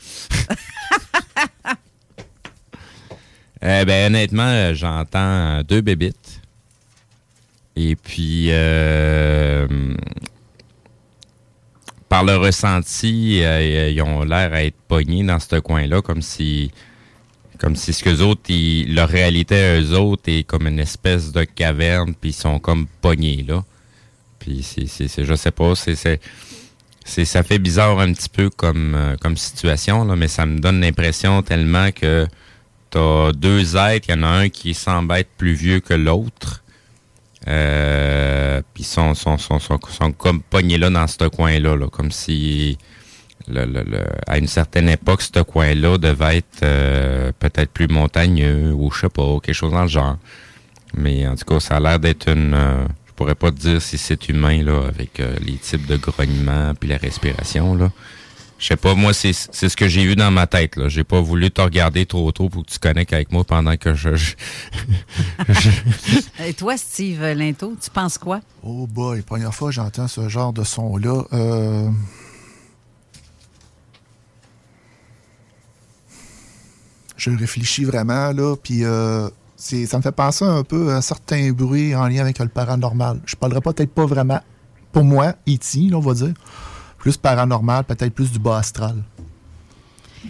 Euh, 3.64 3.84
ben, 3.84 4.06
honnêtement, 4.12 4.42
euh, 4.48 4.74
j'entends 4.74 5.18
euh, 5.20 5.62
deux 5.62 5.82
bébites. 5.82 6.40
Et 7.76 7.94
puis, 7.94 8.48
euh, 8.50 9.68
par 12.08 12.24
le 12.24 12.34
ressenti, 12.38 13.40
euh, 13.44 13.88
ils 13.90 14.02
ont 14.02 14.24
l'air 14.24 14.52
à 14.52 14.64
être 14.64 14.74
pognés 14.88 15.22
dans 15.22 15.38
ce 15.38 15.60
coin-là, 15.60 16.02
comme 16.02 16.22
si, 16.22 16.72
comme 17.62 17.76
si 17.76 17.92
ce 17.92 18.02
que 18.02 18.20
autres, 18.22 18.42
ils- 18.50 18.92
leur 18.92 19.08
réalité 19.08 19.54
à 19.56 19.80
eux 19.80 19.96
autres 19.96 20.24
est 20.26 20.42
comme 20.42 20.66
une 20.66 20.80
espèce 20.80 21.30
de 21.30 21.44
caverne, 21.44 22.12
puis 22.20 22.30
ils 22.30 22.34
sont 22.34 22.58
comme 22.58 22.88
pognés 23.00 23.44
là. 23.46 23.62
Puis 24.40 24.62
c'est, 24.64 25.24
je 25.24 25.34
sais 25.36 25.52
pas, 25.52 25.76
c'est, 25.76 25.94
c'est, 25.94 27.24
ça 27.24 27.44
fait 27.44 27.60
bizarre 27.60 28.00
un 28.00 28.12
petit 28.12 28.28
peu 28.28 28.50
comme, 28.50 28.94
euh, 28.96 29.16
comme 29.20 29.36
situation, 29.36 30.04
là, 30.04 30.16
mais 30.16 30.26
ça 30.26 30.44
me 30.44 30.58
donne 30.58 30.80
l'impression 30.80 31.40
tellement 31.42 31.92
que 31.92 32.26
t'as 32.90 33.30
deux 33.32 33.76
êtres, 33.76 34.06
il 34.08 34.16
y 34.16 34.18
en 34.18 34.24
a 34.24 34.28
un 34.28 34.48
qui 34.48 34.74
semble 34.74 35.14
être 35.14 35.30
plus 35.38 35.54
vieux 35.54 35.78
que 35.78 35.94
l'autre. 35.94 36.64
Euh, 37.46 38.60
puis 38.74 38.82
ils 38.82 38.86
sont, 38.86 39.14
sont, 39.14 39.38
sont, 39.38 39.60
sont, 39.60 39.78
sont 39.88 40.12
comme 40.12 40.42
pognés 40.42 40.78
là 40.78 40.90
dans 40.90 41.06
ce 41.06 41.28
coin-là, 41.28 41.76
là, 41.76 41.88
comme 41.88 42.10
si 42.10 42.76
le, 43.48 43.64
le, 43.64 43.82
le- 43.82 44.04
à 44.26 44.38
une 44.38 44.46
certaine 44.46 44.88
époque, 44.88 45.22
ce 45.22 45.40
coin-là 45.42 45.98
devait 45.98 46.38
être 46.38 46.62
euh, 46.62 47.32
peut-être 47.38 47.70
plus 47.70 47.88
montagneux 47.88 48.72
ou 48.72 48.90
je 48.90 49.00
sais 49.00 49.08
pas, 49.08 49.38
quelque 49.42 49.54
chose 49.54 49.72
dans 49.72 49.82
le 49.82 49.88
genre. 49.88 50.16
Mais 50.94 51.26
en 51.26 51.36
tout 51.36 51.44
cas, 51.44 51.60
ça 51.60 51.76
a 51.76 51.80
l'air 51.80 51.98
d'être 51.98 52.28
une. 52.28 52.54
euh, 52.54 52.84
je 53.06 53.12
pourrais 53.14 53.34
pas 53.34 53.50
te 53.50 53.56
dire 53.56 53.80
si 53.82 53.98
c'est 53.98 54.28
humain 54.28 54.62
là, 54.62 54.86
avec 54.88 55.20
euh, 55.20 55.36
les 55.44 55.54
types 55.56 55.86
de 55.86 55.96
grognements 55.96 56.74
puis 56.74 56.88
la 56.88 56.96
respiration 56.96 57.74
là. 57.74 57.90
Je 58.58 58.68
sais 58.68 58.76
pas, 58.76 58.94
moi 58.94 59.12
c'est 59.12 59.32
c'est 59.32 59.68
ce 59.68 59.76
que 59.76 59.88
j'ai 59.88 60.04
vu 60.04 60.14
dans 60.14 60.30
ma 60.30 60.46
tête 60.46 60.76
là. 60.76 60.88
J'ai 60.88 61.02
pas 61.02 61.20
voulu 61.20 61.50
te 61.50 61.60
regarder 61.60 62.06
trop 62.06 62.30
tôt 62.30 62.48
pour 62.48 62.64
que 62.64 62.70
tu 62.70 62.78
connectes 62.78 63.12
avec 63.12 63.32
moi 63.32 63.42
pendant 63.42 63.76
que 63.76 63.92
je. 63.94 64.14
je- 64.14 64.34
Et 66.46 66.54
toi, 66.54 66.76
Steve 66.76 67.22
Linto, 67.32 67.74
tu 67.82 67.90
penses 67.90 68.18
quoi? 68.18 68.40
Oh 68.62 68.86
boy, 68.86 69.22
première 69.22 69.52
fois 69.54 69.68
que 69.70 69.74
j'entends 69.74 70.08
ce 70.08 70.28
genre 70.28 70.52
de 70.52 70.62
son-là. 70.64 71.24
Euh... 71.32 71.88
Je 77.22 77.30
réfléchis 77.30 77.84
vraiment, 77.84 78.32
là, 78.32 78.56
puis 78.56 78.84
euh, 78.84 79.28
Ça 79.56 79.96
me 79.96 80.02
fait 80.02 80.10
penser 80.10 80.44
un 80.44 80.64
peu 80.64 80.92
à 80.92 81.00
certains 81.02 81.52
bruits 81.52 81.94
en 81.94 82.08
lien 82.08 82.22
avec 82.22 82.40
le 82.40 82.48
paranormal. 82.48 83.20
Je 83.26 83.36
parlerai 83.36 83.60
peut-être 83.60 83.92
pas 83.92 84.06
vraiment, 84.06 84.40
pour 84.90 85.04
moi, 85.04 85.34
E.T., 85.48 85.88
là, 85.90 85.98
on 85.98 86.00
va 86.00 86.14
dire. 86.14 86.34
Plus 86.98 87.16
paranormal, 87.16 87.84
peut-être 87.84 88.12
plus 88.12 88.32
du 88.32 88.40
bas 88.40 88.58
astral. 88.58 88.96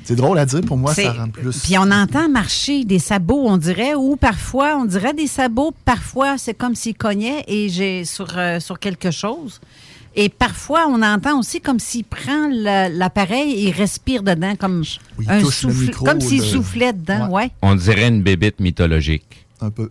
C'est 0.05 0.17
drôle 0.17 0.39
à 0.39 0.45
dire, 0.45 0.61
pour 0.61 0.77
moi, 0.77 0.95
ça 0.95 1.13
rend 1.13 1.29
plus. 1.29 1.63
Puis 1.63 1.79
on 1.79 1.91
entend 1.91 2.29
marcher 2.29 2.85
des 2.85 2.99
sabots, 2.99 3.45
on 3.47 3.57
dirait, 3.57 3.95
ou 3.95 4.17
parfois, 4.17 4.77
on 4.77 4.85
dirait 4.85 5.15
des 5.15 5.27
sabots, 5.27 5.73
parfois, 5.87 6.37
c'est 6.37 6.55
comme 6.55 6.75
s'ils 6.75 6.97
cognaient 6.97 7.43
et 7.47 7.71
j'ai 7.71 8.05
sur, 8.05 8.29
euh, 8.37 8.61
sur 8.61 8.79
quelque 8.79 9.11
chose. 9.11 9.61
Et 10.15 10.29
parfois, 10.29 10.87
on 10.89 11.01
entend 11.03 11.39
aussi 11.39 11.61
comme 11.61 11.79
s'il 11.81 12.05
prend 12.05 12.49
l'appareil 12.51 13.53
et 13.53 13.69
il 13.69 13.71
respire 13.73 14.23
dedans, 14.23 14.55
comme, 14.57 14.85
un 15.27 15.41
souffle- 15.45 15.87
micro, 15.87 16.05
comme 16.05 16.21
s'il 16.21 16.41
le- 16.41 16.45
soufflait 16.45 16.93
dedans. 16.93 17.29
Ouais. 17.31 17.51
On 17.63 17.75
dirait 17.75 18.09
une 18.09 18.23
bébite 18.23 18.61
mythologique. 18.61 19.47
Un 19.61 19.71
peu. 19.71 19.91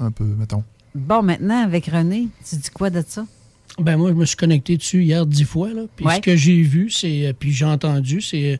Un 0.00 0.10
peu, 0.10 0.24
mettons. 0.24 0.64
Bon, 0.94 1.22
maintenant, 1.22 1.62
avec 1.62 1.86
René, 1.86 2.28
tu 2.48 2.56
dis 2.56 2.70
quoi 2.70 2.90
de 2.90 3.02
ça? 3.06 3.24
Ben 3.78 3.96
moi, 3.96 4.10
je 4.10 4.14
me 4.14 4.24
suis 4.24 4.36
connecté 4.36 4.76
dessus 4.76 5.04
hier 5.04 5.24
dix 5.24 5.44
fois. 5.44 5.68
Là, 5.72 5.82
puis 5.94 6.04
Ouais. 6.04 6.16
ce 6.16 6.20
que 6.20 6.34
j'ai 6.34 6.60
vu, 6.62 6.90
c'est 6.90 7.26
euh, 7.28 7.32
puis 7.38 7.52
j'ai 7.52 7.64
entendu, 7.64 8.20
c'est 8.20 8.54
euh, 8.54 8.56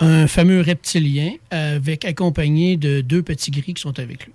un 0.00 0.26
fameux 0.26 0.60
reptilien 0.60 1.32
avec 1.52 2.04
accompagné 2.04 2.76
de 2.76 3.00
deux 3.00 3.22
petits 3.22 3.52
gris 3.52 3.74
qui 3.74 3.80
sont 3.82 3.96
avec 4.00 4.26
lui. 4.26 4.32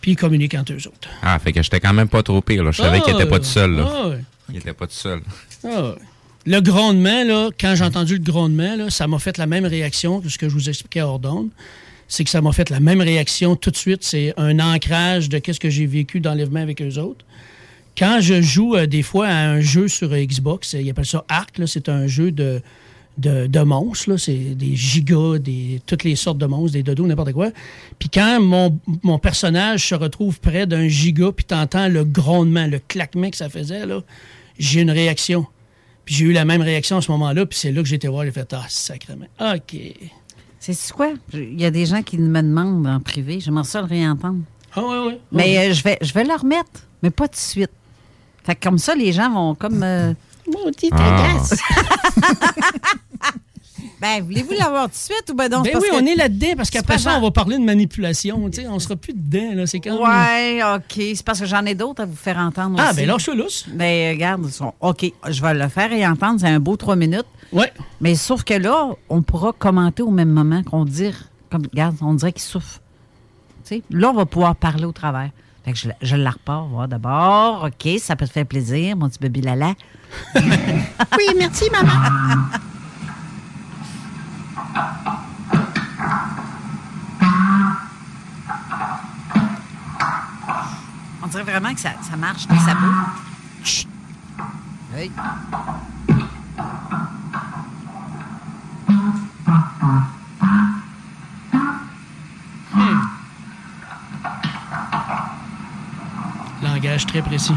Puis 0.00 0.12
ils 0.12 0.16
communiquent 0.16 0.54
entre 0.54 0.72
eux 0.74 0.86
autres. 0.86 1.08
Ah, 1.22 1.36
fait 1.40 1.52
que 1.52 1.62
j'étais 1.62 1.80
quand 1.80 1.92
même 1.92 2.08
pas 2.08 2.22
trop 2.22 2.40
pire. 2.40 2.62
Là. 2.62 2.70
Je 2.70 2.76
savais 2.82 2.98
Ah, 3.00 3.04
qu'il 3.04 3.14
était 3.14 3.26
pas 3.28 3.38
tout 3.40 3.44
seul. 3.44 3.72
Là. 3.72 3.88
ah 3.92 4.10
Il 4.50 4.56
était 4.56 4.72
pas 4.72 4.86
tout 4.86 4.94
seul. 4.94 5.20
Ah. 5.64 5.94
Le 6.46 6.60
grondement, 6.60 7.24
là, 7.24 7.50
quand 7.60 7.74
j'ai 7.74 7.84
entendu 7.84 8.14
le 8.14 8.22
grondement, 8.22 8.76
là, 8.76 8.90
ça 8.90 9.08
m'a 9.08 9.18
fait 9.18 9.36
la 9.36 9.46
même 9.46 9.64
réaction 9.64 10.20
que 10.20 10.28
ce 10.28 10.38
que 10.38 10.48
je 10.48 10.54
vous 10.54 10.68
expliquais 10.68 11.02
hors 11.02 11.18
d'onde. 11.18 11.48
C'est 12.08 12.22
que 12.22 12.30
ça 12.30 12.40
m'a 12.40 12.52
fait 12.52 12.70
la 12.70 12.78
même 12.78 13.00
réaction 13.00 13.56
tout 13.56 13.72
de 13.72 13.76
suite. 13.76 14.04
C'est 14.04 14.32
un 14.36 14.60
ancrage 14.60 15.28
de 15.28 15.38
qu'est-ce 15.38 15.58
que 15.58 15.70
j'ai 15.70 15.86
vécu 15.86 16.20
d'enlèvement 16.20 16.60
avec 16.60 16.80
eux 16.80 16.98
autres. 16.98 17.24
Quand 17.98 18.20
je 18.20 18.42
joue 18.42 18.76
euh, 18.76 18.86
des 18.86 19.02
fois 19.02 19.26
à 19.26 19.48
un 19.48 19.60
jeu 19.60 19.88
sur 19.88 20.10
Xbox, 20.10 20.74
ils 20.74 20.88
appellent 20.88 21.06
ça 21.06 21.24
Arc, 21.28 21.60
c'est 21.66 21.88
un 21.88 22.06
jeu 22.06 22.30
de, 22.30 22.62
de, 23.18 23.46
de 23.46 23.60
monstres. 23.60 24.10
là. 24.10 24.18
C'est 24.18 24.54
des 24.54 24.76
gigas, 24.76 25.38
des, 25.38 25.80
toutes 25.86 26.04
les 26.04 26.16
sortes 26.16 26.38
de 26.38 26.46
monstres, 26.46 26.72
des 26.72 26.82
dodos, 26.82 27.06
n'importe 27.06 27.32
quoi. 27.32 27.50
Puis 27.98 28.08
quand 28.08 28.40
mon, 28.40 28.78
mon 29.02 29.18
personnage 29.18 29.88
se 29.88 29.94
retrouve 29.94 30.40
près 30.40 30.66
d'un 30.66 30.88
giga, 30.88 31.32
puis 31.32 31.44
t'entends 31.44 31.88
le 31.88 32.04
grondement, 32.04 32.66
le 32.66 32.78
claquement 32.78 33.30
que 33.30 33.36
ça 33.36 33.48
faisait, 33.48 33.86
là, 33.86 34.00
j'ai 34.58 34.80
une 34.80 34.90
réaction. 34.90 35.46
Puis 36.04 36.14
j'ai 36.14 36.24
eu 36.26 36.32
la 36.32 36.44
même 36.44 36.62
réaction 36.62 36.98
à 36.98 37.02
ce 37.02 37.10
moment-là, 37.12 37.46
puis 37.46 37.58
c'est 37.58 37.72
là 37.72 37.82
que 37.82 37.88
j'ai 37.88 37.96
été 37.96 38.08
voir, 38.08 38.24
j'ai 38.24 38.30
fait 38.30 38.52
Ah, 38.52 38.64
sacrément. 38.68 39.26
OK. 39.40 39.76
C'est 40.60 40.92
quoi? 40.92 41.12
Il 41.32 41.60
y 41.60 41.64
a 41.64 41.70
des 41.70 41.86
gens 41.86 42.02
qui 42.02 42.18
me 42.18 42.42
demandent 42.42 42.86
en 42.86 42.98
privé. 43.00 43.38
J'aimerais 43.40 43.64
ça 43.64 43.80
le 43.80 43.86
réentendre. 43.86 44.40
Ah, 44.74 44.82
ouais, 44.82 44.98
ouais. 45.06 45.20
Mais 45.30 45.58
euh, 45.58 45.72
je, 45.72 45.82
vais, 45.82 45.96
je 46.00 46.12
vais 46.12 46.24
le 46.24 46.34
remettre, 46.34 46.86
mais 47.02 47.10
pas 47.10 47.28
tout 47.28 47.34
de 47.34 47.40
suite. 47.40 47.70
Fait 48.44 48.54
que 48.54 48.62
comme 48.62 48.78
ça, 48.78 48.94
les 48.94 49.12
gens 49.12 49.30
vont 49.32 49.54
comme. 49.54 49.82
Euh... 49.82 50.12
Maudit 50.48 50.90
Ah. 50.92 51.42
ben, 54.00 54.22
voulez-vous 54.22 54.52
l'avoir 54.52 54.84
tout 54.84 54.90
de 54.90 54.94
suite 54.96 55.24
ou 55.30 55.34
ben 55.34 55.48
non? 55.50 55.62
Ben 55.62 55.72
parce 55.72 55.84
oui, 55.84 55.90
que- 55.90 56.02
on 56.02 56.06
est 56.06 56.14
là-dedans, 56.14 56.54
parce 56.56 56.70
qu'après 56.70 56.98
ça, 56.98 57.16
on 57.16 57.20
va 57.22 57.30
parler 57.30 57.56
de 57.58 57.64
manipulation. 57.64 58.48
tu 58.50 58.60
sais, 58.62 58.68
On 58.68 58.78
sera 58.78 58.96
plus 58.96 59.14
dedans. 59.14 59.54
là. 59.54 59.66
C'est 59.66 59.80
quand 59.80 59.92
même- 59.94 60.02
Ouais, 60.02 60.60
OK. 60.76 61.02
C'est 61.14 61.24
parce 61.24 61.40
que 61.40 61.46
j'en 61.46 61.64
ai 61.64 61.74
d'autres 61.74 62.02
à 62.02 62.06
vous 62.06 62.14
faire 62.16 62.36
entendre 62.38 62.76
Ah, 62.78 62.88
aussi. 62.90 62.96
ben 62.96 63.06
lâche-le 63.08 63.34
lousse. 63.34 63.64
Ben, 63.68 64.14
regarde, 64.14 64.42
ils 64.44 64.52
sont- 64.52 64.74
OK, 64.80 65.10
je 65.28 65.40
vais 65.42 65.54
le 65.54 65.68
faire 65.68 65.92
et 65.92 66.06
entendre. 66.06 66.40
C'est 66.40 66.48
un 66.48 66.60
beau 66.60 66.76
trois 66.76 66.96
minutes. 66.96 67.26
Ouais. 67.52 67.72
Mais 68.00 68.14
sauf 68.16 68.44
que 68.44 68.54
là, 68.54 68.88
on 69.08 69.22
pourra 69.22 69.52
commenter 69.52 70.02
au 70.02 70.10
même 70.10 70.30
moment 70.30 70.62
qu'on 70.62 70.84
dire, 70.84 71.30
comme, 71.50 71.62
regarde, 71.72 71.96
on 72.02 72.14
dirait 72.14 72.32
qu'il 72.32 72.42
souffre. 72.42 72.80
Tu 73.64 73.76
sais, 73.76 73.82
là, 73.90 74.10
on 74.10 74.14
va 74.14 74.26
pouvoir 74.26 74.56
parler 74.56 74.84
au 74.84 74.92
travers. 74.92 75.30
Fait 75.64 75.72
que 75.72 75.78
je, 75.78 75.88
la- 75.88 75.96
je 76.02 76.14
la 76.16 76.30
repars, 76.30 76.66
voir 76.66 76.86
d'abord. 76.86 77.64
OK, 77.68 77.98
ça 77.98 78.14
peut 78.14 78.26
te 78.26 78.32
faire 78.32 78.46
plaisir, 78.46 78.96
mon 78.96 79.08
petit 79.08 79.18
bébé 79.20 79.40
Lala. 79.40 79.74
Oui, 80.36 81.34
merci, 81.36 81.64
maman. 81.70 81.92
On 91.22 91.26
dirait 91.28 91.42
vraiment 91.42 91.74
que 91.74 91.80
ça, 91.80 91.90
ça 92.02 92.16
marche, 92.16 92.46
des 92.46 92.58
sabots. 92.58 92.86
Chut. 93.64 93.88
Hey. 94.94 95.10
Langage 106.62 107.06
très 107.06 107.22
précis. 107.22 107.54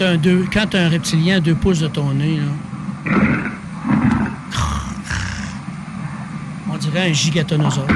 Quand 0.00 0.66
t'as 0.70 0.86
un 0.86 0.88
reptilien 0.88 1.36
à 1.36 1.40
deux 1.40 1.54
pouces 1.54 1.80
de 1.80 1.88
ton 1.88 2.14
nez, 2.14 2.40
on 6.72 6.76
dirait 6.78 7.10
un 7.10 7.12
gigatonosaure. 7.12 7.86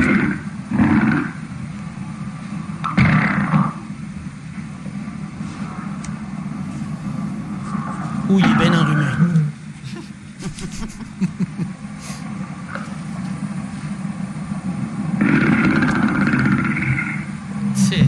Ouh, 8.28 8.38
il 8.38 8.44
est 8.44 8.55
bien 8.55 8.78
enrhumé. 8.78 9.05
C'est... 17.74 17.96
Il 17.96 18.02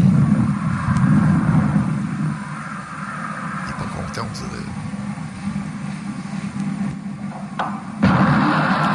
est 3.68 3.76
pas 3.78 3.84
content, 3.94 4.26
on 4.28 4.32
dirait. 4.34 4.66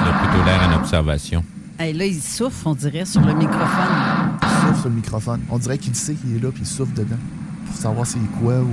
Il 0.02 0.08
a 0.08 0.14
plutôt 0.14 0.44
l'air 0.44 0.62
en 0.68 0.72
observation. 1.02 1.44
Hey, 1.80 1.94
là, 1.94 2.06
il 2.06 2.22
souffle, 2.22 2.68
on 2.68 2.76
dirait, 2.76 3.06
sur 3.06 3.22
le 3.22 3.34
microphone. 3.34 4.38
Il 4.44 4.48
souffle 4.50 4.80
sur 4.82 4.90
le 4.90 4.96
microphone. 4.96 5.42
On 5.50 5.58
dirait 5.58 5.78
qu'il 5.78 5.96
sait 5.96 6.14
qu'il 6.14 6.36
est 6.36 6.40
là, 6.40 6.52
puis 6.52 6.62
il 6.62 6.68
souffle 6.68 6.94
dedans. 6.94 7.18
Pour 7.66 7.76
savoir 7.76 8.06
c'est 8.06 8.20
quoi 8.40 8.60
ou. 8.60 8.68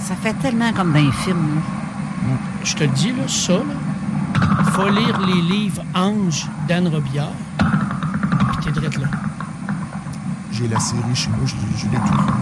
Ça 0.00 0.16
fait 0.16 0.34
tellement 0.34 0.71
comme 0.82 0.92
dans 0.92 0.98
les 0.98 1.12
films. 1.12 1.60
là. 2.26 2.36
Je 2.64 2.74
te 2.74 2.82
le 2.82 2.90
dis, 2.90 3.12
là, 3.12 3.28
ça, 3.28 3.52
là, 3.52 4.64
faut 4.72 4.88
lire 4.88 5.20
les 5.20 5.40
livres 5.42 5.82
Ange 5.94 6.48
d'Anne 6.66 6.88
Robillard, 6.88 7.34
puis 7.58 8.64
t'es 8.64 8.72
drette 8.72 8.98
là. 8.98 9.06
J'ai 10.50 10.66
la 10.66 10.80
série 10.80 11.14
chez 11.14 11.28
moi, 11.30 11.38
je, 11.46 11.54
je 11.78 11.84
l'ai 11.86 11.98
tout 11.98 12.14
lu. 12.14 12.32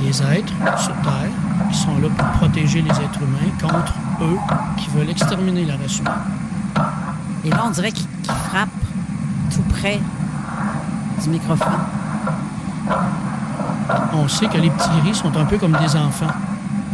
Des 0.00 0.22
êtres 0.22 0.52
sur 0.78 0.94
Terre 1.02 1.30
qui 1.70 1.78
sont 1.78 1.96
là 1.98 2.08
pour 2.16 2.26
protéger 2.38 2.82
les 2.82 2.90
êtres 2.90 3.20
humains 3.22 3.52
contre 3.60 3.94
eux 4.22 4.38
qui 4.78 4.90
veulent 4.90 5.10
exterminer 5.10 5.64
la 5.64 5.76
race 5.76 5.98
humaine. 5.98 6.14
Et 7.44 7.50
là, 7.50 7.62
on 7.66 7.70
dirait 7.70 7.92
qu'il 7.92 8.06
qu'il 8.22 8.32
frappe 8.32 8.68
tout 9.54 9.62
près 9.62 10.00
du 11.22 11.28
microphone. 11.30 11.78
On 14.12 14.28
sait 14.28 14.46
que 14.46 14.58
les 14.58 14.70
petits 14.70 14.88
gris 15.02 15.14
sont 15.14 15.36
un 15.36 15.44
peu 15.44 15.58
comme 15.58 15.76
des 15.76 15.96
enfants. 15.96 16.32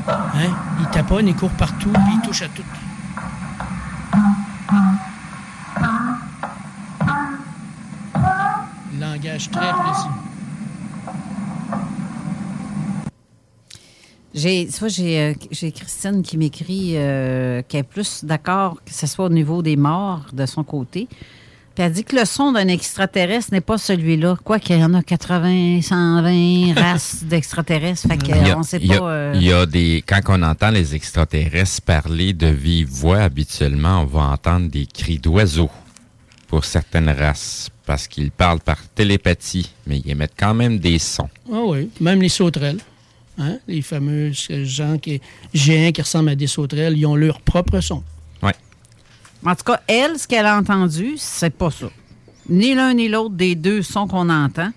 Hein? 0.08 0.50
Ils 0.80 0.88
taponnent, 0.90 1.28
ils 1.28 1.34
courent 1.34 1.50
partout, 1.50 1.90
puis 1.90 2.14
ils 2.14 2.26
touchent 2.26 2.42
à 2.42 2.48
tout. 2.48 2.62
Langage 8.98 9.50
très 9.50 9.72
précis. 9.72 10.08
J'ai, 14.36 14.66
vois, 14.66 14.88
j'ai, 14.88 15.18
euh, 15.18 15.34
j'ai 15.50 15.72
Christine 15.72 16.22
qui 16.22 16.36
m'écrit 16.36 16.92
euh, 16.96 17.62
qu'elle 17.66 17.80
est 17.80 17.82
plus 17.82 18.22
d'accord 18.22 18.76
que 18.84 18.92
ce 18.92 19.06
soit 19.06 19.24
au 19.24 19.30
niveau 19.30 19.62
des 19.62 19.76
morts 19.76 20.26
de 20.34 20.44
son 20.44 20.62
côté. 20.62 21.08
Puis 21.76 21.84
elle 21.84 21.92
dit 21.92 22.04
que 22.04 22.16
le 22.16 22.24
son 22.24 22.52
d'un 22.52 22.68
extraterrestre 22.68 23.52
n'est 23.52 23.60
pas 23.60 23.76
celui-là. 23.76 24.36
Quoi 24.42 24.58
qu'il 24.58 24.78
y 24.78 24.82
en 24.82 24.94
a 24.94 25.02
80, 25.02 25.82
120 25.82 26.72
races 26.76 27.22
d'extraterrestres. 27.24 28.08
Fait 28.08 28.18
Il 28.24 28.28
y 28.28 28.50
a- 28.50 28.54
qu'on 28.54 28.62
sait 28.62 28.78
il 28.80 28.86
y 28.86 28.94
a- 28.94 28.98
pas. 28.98 29.10
euh, 29.10 29.32
il 29.36 29.42
y 29.42 29.52
a 29.52 29.66
des. 29.66 30.02
Quand 30.06 30.20
on 30.28 30.42
entend 30.42 30.70
les 30.70 30.94
extraterrestres 30.94 31.82
parler 31.82 32.32
de 32.32 32.46
vive 32.46 32.88
voix, 32.88 33.18
habituellement, 33.18 34.00
on 34.00 34.06
va 34.06 34.20
entendre 34.22 34.70
des 34.70 34.86
cris 34.86 35.18
d'oiseaux 35.18 35.70
pour 36.48 36.64
certaines 36.64 37.10
races. 37.10 37.68
Parce 37.84 38.08
qu'ils 38.08 38.30
parlent 38.32 38.60
par 38.60 38.78
télépathie, 38.94 39.70
mais 39.86 39.98
ils 40.04 40.10
émettent 40.10 40.34
quand 40.36 40.54
même 40.54 40.78
des 40.78 40.98
sons. 40.98 41.28
Ah 41.52 41.60
oui, 41.66 41.88
même 42.00 42.20
les 42.22 42.28
sauterelles. 42.30 42.80
Hein? 43.38 43.58
Les 43.68 43.82
fameux 43.82 44.32
gens 44.32 44.96
qui, 44.98 45.20
géants 45.52 45.92
qui 45.92 46.00
ressemblent 46.00 46.30
à 46.30 46.34
des 46.34 46.46
sauterelles, 46.46 46.96
ils 46.96 47.04
ont 47.06 47.14
leur 47.14 47.40
propre 47.42 47.80
son. 47.80 48.02
En 49.44 49.54
tout 49.54 49.64
cas, 49.64 49.80
elle, 49.86 50.18
ce 50.18 50.26
qu'elle 50.26 50.46
a 50.46 50.56
entendu, 50.56 51.14
c'est 51.16 51.50
pas 51.50 51.70
ça. 51.70 51.86
Ni 52.48 52.74
l'un 52.74 52.94
ni 52.94 53.08
l'autre 53.08 53.34
des 53.34 53.54
deux 53.54 53.82
sons 53.82 54.06
qu'on 54.06 54.28
entend. 54.28 54.70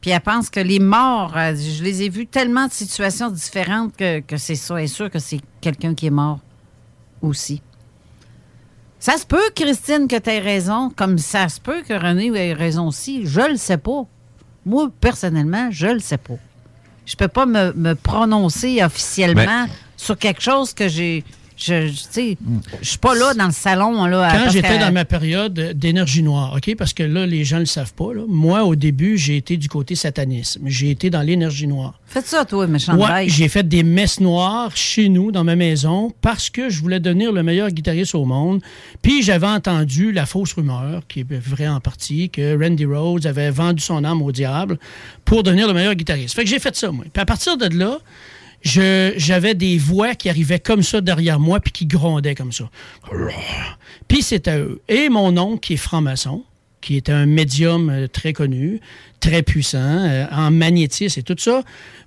Puis 0.00 0.10
elle 0.10 0.20
pense 0.20 0.50
que 0.50 0.60
les 0.60 0.80
morts, 0.80 1.34
dit, 1.54 1.76
je 1.76 1.82
les 1.82 2.02
ai 2.02 2.08
vus 2.10 2.26
tellement 2.26 2.66
de 2.66 2.72
situations 2.72 3.30
différentes 3.30 3.96
que, 3.96 4.20
que 4.20 4.36
c'est 4.36 4.54
ça. 4.54 4.76
Elle 4.76 4.84
est 4.84 4.88
sûre 4.88 5.10
que 5.10 5.18
c'est 5.18 5.40
quelqu'un 5.60 5.94
qui 5.94 6.06
est 6.06 6.10
mort 6.10 6.40
aussi. 7.22 7.62
Ça 8.98 9.18
se 9.18 9.26
peut, 9.26 9.50
Christine, 9.54 10.08
que 10.08 10.16
tu 10.16 10.30
aies 10.30 10.40
raison, 10.40 10.90
comme 10.94 11.18
ça 11.18 11.48
se 11.48 11.60
peut 11.60 11.82
que 11.82 11.92
René 11.92 12.28
ait 12.34 12.54
raison 12.54 12.88
aussi. 12.88 13.26
Je 13.26 13.40
le 13.40 13.56
sais 13.56 13.76
pas. 13.76 14.06
Moi, 14.64 14.90
personnellement, 15.00 15.68
je 15.70 15.88
le 15.88 16.00
sais 16.00 16.16
pas. 16.16 16.38
Je 17.04 17.14
peux 17.16 17.28
pas 17.28 17.44
me, 17.44 17.72
me 17.74 17.94
prononcer 17.94 18.82
officiellement 18.82 19.66
sur 19.96 20.16
quelque 20.16 20.40
chose 20.40 20.72
que 20.72 20.88
j'ai. 20.88 21.22
Je, 21.56 21.86
je 21.86 22.34
suis 22.82 22.98
pas 22.98 23.14
là 23.14 23.32
dans 23.34 23.46
le 23.46 23.52
salon. 23.52 24.04
Là, 24.06 24.28
Quand 24.32 24.50
j'étais 24.50 24.76
que- 24.76 24.80
dans 24.80 24.92
ma 24.92 25.04
période 25.04 25.54
d'énergie 25.74 26.22
noire, 26.22 26.54
OK? 26.56 26.74
Parce 26.76 26.92
que 26.92 27.04
là, 27.04 27.26
les 27.26 27.44
gens 27.44 27.56
ne 27.56 27.60
le 27.60 27.66
savent 27.66 27.94
pas. 27.94 28.12
là. 28.12 28.22
Moi, 28.28 28.64
au 28.64 28.74
début, 28.74 29.16
j'ai 29.16 29.36
été 29.36 29.56
du 29.56 29.68
côté 29.68 29.94
satanisme. 29.94 30.62
J'ai 30.66 30.90
été 30.90 31.10
dans 31.10 31.22
l'énergie 31.22 31.66
noire. 31.68 32.00
Faites 32.06 32.26
ça, 32.26 32.44
toi, 32.44 32.66
méchant 32.66 32.96
Ouais, 32.96 33.28
j'ai 33.28 33.48
fait 33.48 33.66
des 33.68 33.82
messes 33.84 34.18
noires 34.20 34.76
chez 34.76 35.08
nous, 35.08 35.30
dans 35.32 35.44
ma 35.44 35.54
maison, 35.56 36.12
parce 36.20 36.50
que 36.50 36.68
je 36.70 36.80
voulais 36.80 37.00
devenir 37.00 37.32
le 37.32 37.42
meilleur 37.42 37.70
guitariste 37.70 38.14
au 38.16 38.24
monde. 38.24 38.60
Puis 39.02 39.22
j'avais 39.22 39.46
entendu 39.46 40.10
la 40.12 40.26
fausse 40.26 40.52
rumeur, 40.54 41.02
qui 41.08 41.20
est 41.20 41.34
vraie 41.34 41.68
en 41.68 41.80
partie, 41.80 42.30
que 42.30 42.60
Randy 42.60 42.84
Rhodes 42.84 43.26
avait 43.26 43.50
vendu 43.50 43.82
son 43.82 44.02
âme 44.04 44.22
au 44.22 44.32
diable 44.32 44.78
pour 45.24 45.42
devenir 45.44 45.68
le 45.68 45.74
meilleur 45.74 45.94
guitariste. 45.94 46.34
Fait 46.34 46.44
que 46.44 46.50
j'ai 46.50 46.58
fait 46.58 46.74
ça, 46.74 46.90
moi. 46.90 47.04
Puis 47.12 47.20
à 47.20 47.26
partir 47.26 47.56
de 47.56 47.66
là, 47.78 47.98
j'avais 48.64 49.54
des 49.54 49.78
voix 49.78 50.14
qui 50.14 50.28
arrivaient 50.28 50.58
comme 50.58 50.82
ça 50.82 51.00
derrière 51.00 51.38
moi, 51.38 51.60
puis 51.60 51.72
qui 51.72 51.86
grondaient 51.86 52.34
comme 52.34 52.52
ça. 52.52 52.70
Puis 54.08 54.22
c'était 54.22 54.58
eux. 54.58 54.80
Et 54.88 55.08
mon 55.08 55.36
oncle, 55.36 55.60
qui 55.60 55.74
est 55.74 55.78
franc-maçon, 55.78 56.44
qui 56.80 56.96
était 56.96 57.12
un 57.12 57.24
médium 57.24 57.88
euh, 57.88 58.08
très 58.08 58.34
connu, 58.34 58.78
très 59.18 59.42
puissant, 59.42 59.78
euh, 59.78 60.26
en 60.30 60.50
magnétisme 60.50 61.18
et 61.18 61.22
tout 61.22 61.36
ça, 61.38 61.62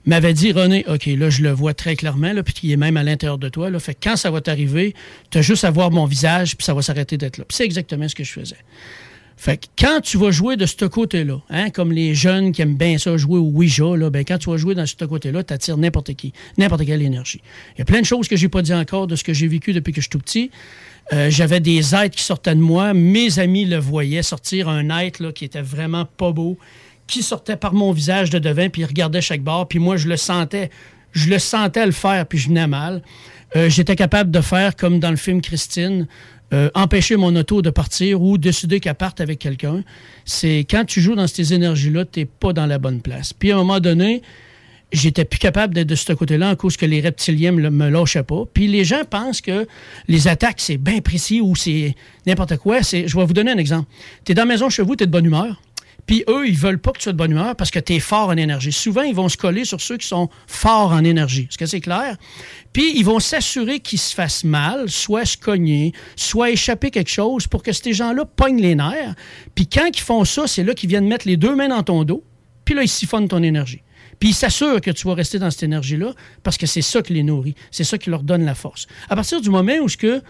m'avait 0.06 0.34
dit 0.34 0.52
René, 0.52 0.86
OK, 0.88 1.08
là, 1.08 1.32
je 1.32 1.42
le 1.42 1.50
vois 1.50 1.74
très 1.74 1.96
clairement, 1.96 2.32
là, 2.32 2.44
puis 2.44 2.54
il 2.62 2.72
est 2.72 2.78
même 2.78 2.96
à 2.96 3.04
l'intérieur 3.04 3.40
de 3.40 3.50
toi. 3.50 3.72
Là, 3.72 3.80
fait 3.80 3.98
quand 4.02 4.16
ça 4.16 4.30
va 4.30 4.40
t'arriver, 4.40 4.94
tu 5.32 5.40
as 5.40 5.42
juste 5.42 5.64
à 5.64 5.72
voir 5.72 5.90
mon 5.90 6.06
visage, 6.06 6.56
puis 6.56 6.64
ça 6.64 6.76
va 6.76 6.84
s'arrêter 6.84 7.18
d'être 7.18 7.40
là. 7.40 7.46
C'est 7.50 7.66
exactement 7.66 8.08
ce 8.08 8.14
que 8.14 8.24
je 8.24 8.32
faisais. 8.32 8.58
Fait 9.40 9.58
que 9.58 9.68
quand 9.78 10.02
tu 10.02 10.18
vas 10.18 10.32
jouer 10.32 10.58
de 10.58 10.66
ce 10.66 10.84
côté-là, 10.86 11.40
hein, 11.52 11.70
comme 11.70 11.92
les 11.92 12.16
jeunes 12.16 12.52
qui 12.52 12.64
aiment 12.64 12.76
bien 12.76 12.98
ça 12.98 13.16
jouer 13.18 13.38
au 13.38 13.44
Ouija, 13.44 13.96
là, 13.96 14.10
ben 14.10 14.26
quand 14.26 14.40
tu 14.40 14.50
vas 14.50 14.58
jouer 14.58 14.74
dans 14.74 14.86
ce 14.88 14.96
côté-là, 15.06 15.44
tu 15.44 15.54
attires 15.54 15.78
n'importe 15.78 16.16
qui, 16.16 16.34
n'importe 16.58 16.86
quelle 16.86 17.04
énergie. 17.04 17.42
Il 17.76 17.80
y 17.80 17.82
a 17.84 17.86
plein 17.86 18.02
de 18.02 18.06
choses 18.06 18.28
que 18.28 18.36
j'ai 18.36 18.50
pas 18.50 18.64
dit 18.64 18.74
encore 18.74 19.06
de 19.06 19.16
ce 19.16 19.24
que 19.24 19.34
j'ai 19.34 19.48
vécu 19.48 19.74
depuis 19.74 19.94
que 19.94 20.02
je 20.02 20.06
suis 20.06 20.10
tout 20.10 20.20
petit. 20.20 20.50
Euh, 21.14 21.30
J'avais 21.30 21.60
des 21.60 21.94
êtres 21.94 22.16
qui 22.16 22.24
sortaient 22.24 22.56
de 22.56 22.60
moi. 22.60 22.96
Mes 22.96 23.38
amis 23.38 23.66
le 23.66 23.78
voyaient 23.78 24.24
sortir 24.24 24.70
un 24.70 24.90
être 25.00 25.32
qui 25.32 25.46
était 25.46 25.62
vraiment 25.62 26.06
pas 26.06 26.32
beau, 26.32 26.58
qui 27.06 27.22
sortait 27.22 27.58
par 27.58 27.74
mon 27.74 27.92
visage 27.92 28.32
de 28.32 28.40
devant, 28.40 28.70
puis 28.70 28.82
il 28.82 28.86
regardait 28.86 29.22
chaque 29.22 29.42
bord, 29.42 29.68
puis 29.68 29.78
moi, 29.78 29.98
je 29.98 30.08
le 30.08 30.18
sentais. 30.18 30.72
Je 31.14 31.30
le 31.30 31.40
sentais 31.40 31.86
le 31.86 31.92
faire, 31.92 32.26
puis 32.26 32.38
je 32.40 32.50
venais 32.50 32.68
mal. 32.68 33.02
Euh, 33.56 33.70
J'étais 33.70 33.96
capable 33.96 34.30
de 34.30 34.42
faire 34.42 34.76
comme 34.76 35.00
dans 35.00 35.10
le 35.10 35.16
film 35.16 35.42
Christine, 35.42 36.08
euh, 36.54 36.70
empêcher 36.76 37.18
mon 37.18 37.36
auto 37.36 37.62
de 37.62 37.70
partir 37.70 38.22
ou 38.22 38.38
décider 38.38 38.80
qu'elle 38.80 38.96
parte 38.96 39.20
avec 39.20 39.40
quelqu'un. 39.40 39.84
C'est 40.24 40.60
quand 40.60 40.86
tu 40.86 41.02
joues 41.02 41.16
dans 41.16 41.28
ces 41.28 41.54
énergies-là, 41.54 42.06
tu 42.06 42.26
pas 42.26 42.54
dans 42.54 42.66
la 42.66 42.80
bonne 42.80 43.02
place. 43.02 43.34
Puis 43.34 43.52
à 43.52 43.56
un 43.56 43.60
moment 43.60 43.80
donné, 43.80 44.22
j'étais 44.92 45.26
plus 45.26 45.40
capable 45.40 45.74
d'être 45.74 45.88
de 45.88 45.96
ce 45.96 46.14
côté-là 46.14 46.52
en 46.52 46.56
cause 46.56 46.78
que 46.78 46.86
les 46.86 47.02
reptiliens 47.02 47.52
me, 47.52 47.70
me 47.70 47.90
lâchaient 47.90 48.24
pas. 48.24 48.44
Puis 48.54 48.68
les 48.68 48.86
gens 48.86 49.04
pensent 49.10 49.42
que 49.42 49.68
les 50.08 50.28
attaques, 50.28 50.60
c'est 50.60 50.78
bien 50.78 51.02
précis 51.02 51.42
ou 51.42 51.56
c'est 51.56 51.96
n'importe 52.26 52.58
quoi. 52.58 52.82
C'est, 52.84 53.08
je 53.08 53.18
vais 53.18 53.26
vous 53.26 53.34
donner 53.34 53.52
un 53.52 53.58
exemple. 53.58 53.90
Tu 54.24 54.32
es 54.32 54.36
dans 54.36 54.44
la 54.44 54.48
maison 54.48 54.70
chez 54.70 54.84
vous, 54.84 54.96
tu 54.96 55.04
es 55.04 55.08
de 55.08 55.12
bonne 55.12 55.26
humeur. 55.26 55.62
Puis 56.08 56.24
eux, 56.30 56.48
ils 56.48 56.58
veulent 56.58 56.80
pas 56.80 56.94
que 56.94 56.98
tu 56.98 57.04
sois 57.04 57.12
de 57.12 57.18
bonne 57.18 57.32
humeur 57.32 57.56
parce 57.56 57.70
que 57.70 57.80
tu 57.80 57.94
es 57.94 58.00
fort 58.00 58.30
en 58.30 58.38
énergie. 58.38 58.72
Souvent, 58.72 59.02
ils 59.02 59.14
vont 59.14 59.28
se 59.28 59.38
coller 59.38 59.66
sur 59.66 59.82
ceux 59.82 59.98
qui 59.98 60.08
sont 60.08 60.30
forts 60.48 60.94
en 60.94 61.04
énergie. 61.04 61.48
Est-ce 61.50 61.58
que 61.58 61.66
c'est 61.66 61.82
clair? 61.82 62.16
Puis 62.72 62.98
ils 62.98 63.04
vont 63.04 63.20
s'assurer 63.20 63.82
qu'ils 63.82 64.00
se 64.00 64.16
fassent 64.16 64.46
mal, 64.46 64.90
soit 64.90 65.26
se 65.26 65.38
cogner, 65.38 65.92
soit 66.16 66.52
échapper 66.52 66.92
quelque 66.92 67.12
chose 67.12 67.48
pour 67.48 67.62
que 67.62 67.74
ces 67.74 67.94
gens-là 67.94 68.24
pognent 68.24 68.62
les 68.62 68.76
nerfs. 68.76 69.16
Puis 69.54 69.68
quand 69.68 69.90
ils 69.94 70.02
font 70.02 70.24
ça, 70.24 70.48
c'est 70.48 70.64
là 70.64 70.74
qu'ils 70.74 70.90
viennent 70.90 71.08
mettre 71.08 71.28
les 71.28 71.38
deux 71.38 71.56
mains 71.56 71.68
dans 71.68 71.84
ton 71.84 72.06
dos. 72.06 72.24
Puis 72.64 72.74
là, 72.74 72.84
ils 72.84 72.90
siphonnent 72.90 73.28
ton 73.28 73.44
énergie. 73.44 73.82
Puis 74.20 74.30
ils 74.30 74.34
s'assurent 74.34 74.82
que 74.82 74.92
tu 74.92 75.08
vas 75.08 75.14
rester 75.14 75.40
dans 75.40 75.52
cette 75.52 75.64
énergie-là 75.64 76.14
parce 76.42 76.58
que 76.58 76.66
c'est 76.66 76.82
ça 76.82 77.02
qui 77.02 77.14
les 77.14 77.24
nourrit. 77.24 77.56
C'est 77.70 77.84
ça 77.84 77.98
qui 77.98 78.10
leur 78.10 78.24
donne 78.24 78.46
la 78.46 78.56
force. 78.56 78.88
À 79.10 79.16
partir 79.16 79.42
du 79.42 79.50
moment 79.50 79.76
où 79.82 79.90
ce 79.90 79.98
que 79.98 80.22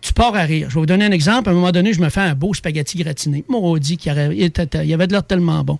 tu 0.00 0.12
pars 0.12 0.34
à 0.34 0.42
rire. 0.42 0.68
Je 0.70 0.74
vais 0.74 0.80
vous 0.80 0.86
donner 0.86 1.04
un 1.04 1.12
exemple. 1.12 1.48
À 1.48 1.52
un 1.52 1.54
moment 1.54 1.72
donné, 1.72 1.92
je 1.92 2.00
me 2.00 2.08
fais 2.08 2.20
un 2.20 2.34
beau 2.34 2.54
spaghetti 2.54 2.98
gratiné. 2.98 3.44
Maudit, 3.48 3.98
il, 4.04 4.50
il 4.84 4.94
avait 4.94 5.06
de 5.06 5.12
l'air 5.12 5.26
tellement 5.26 5.62
bon. 5.64 5.78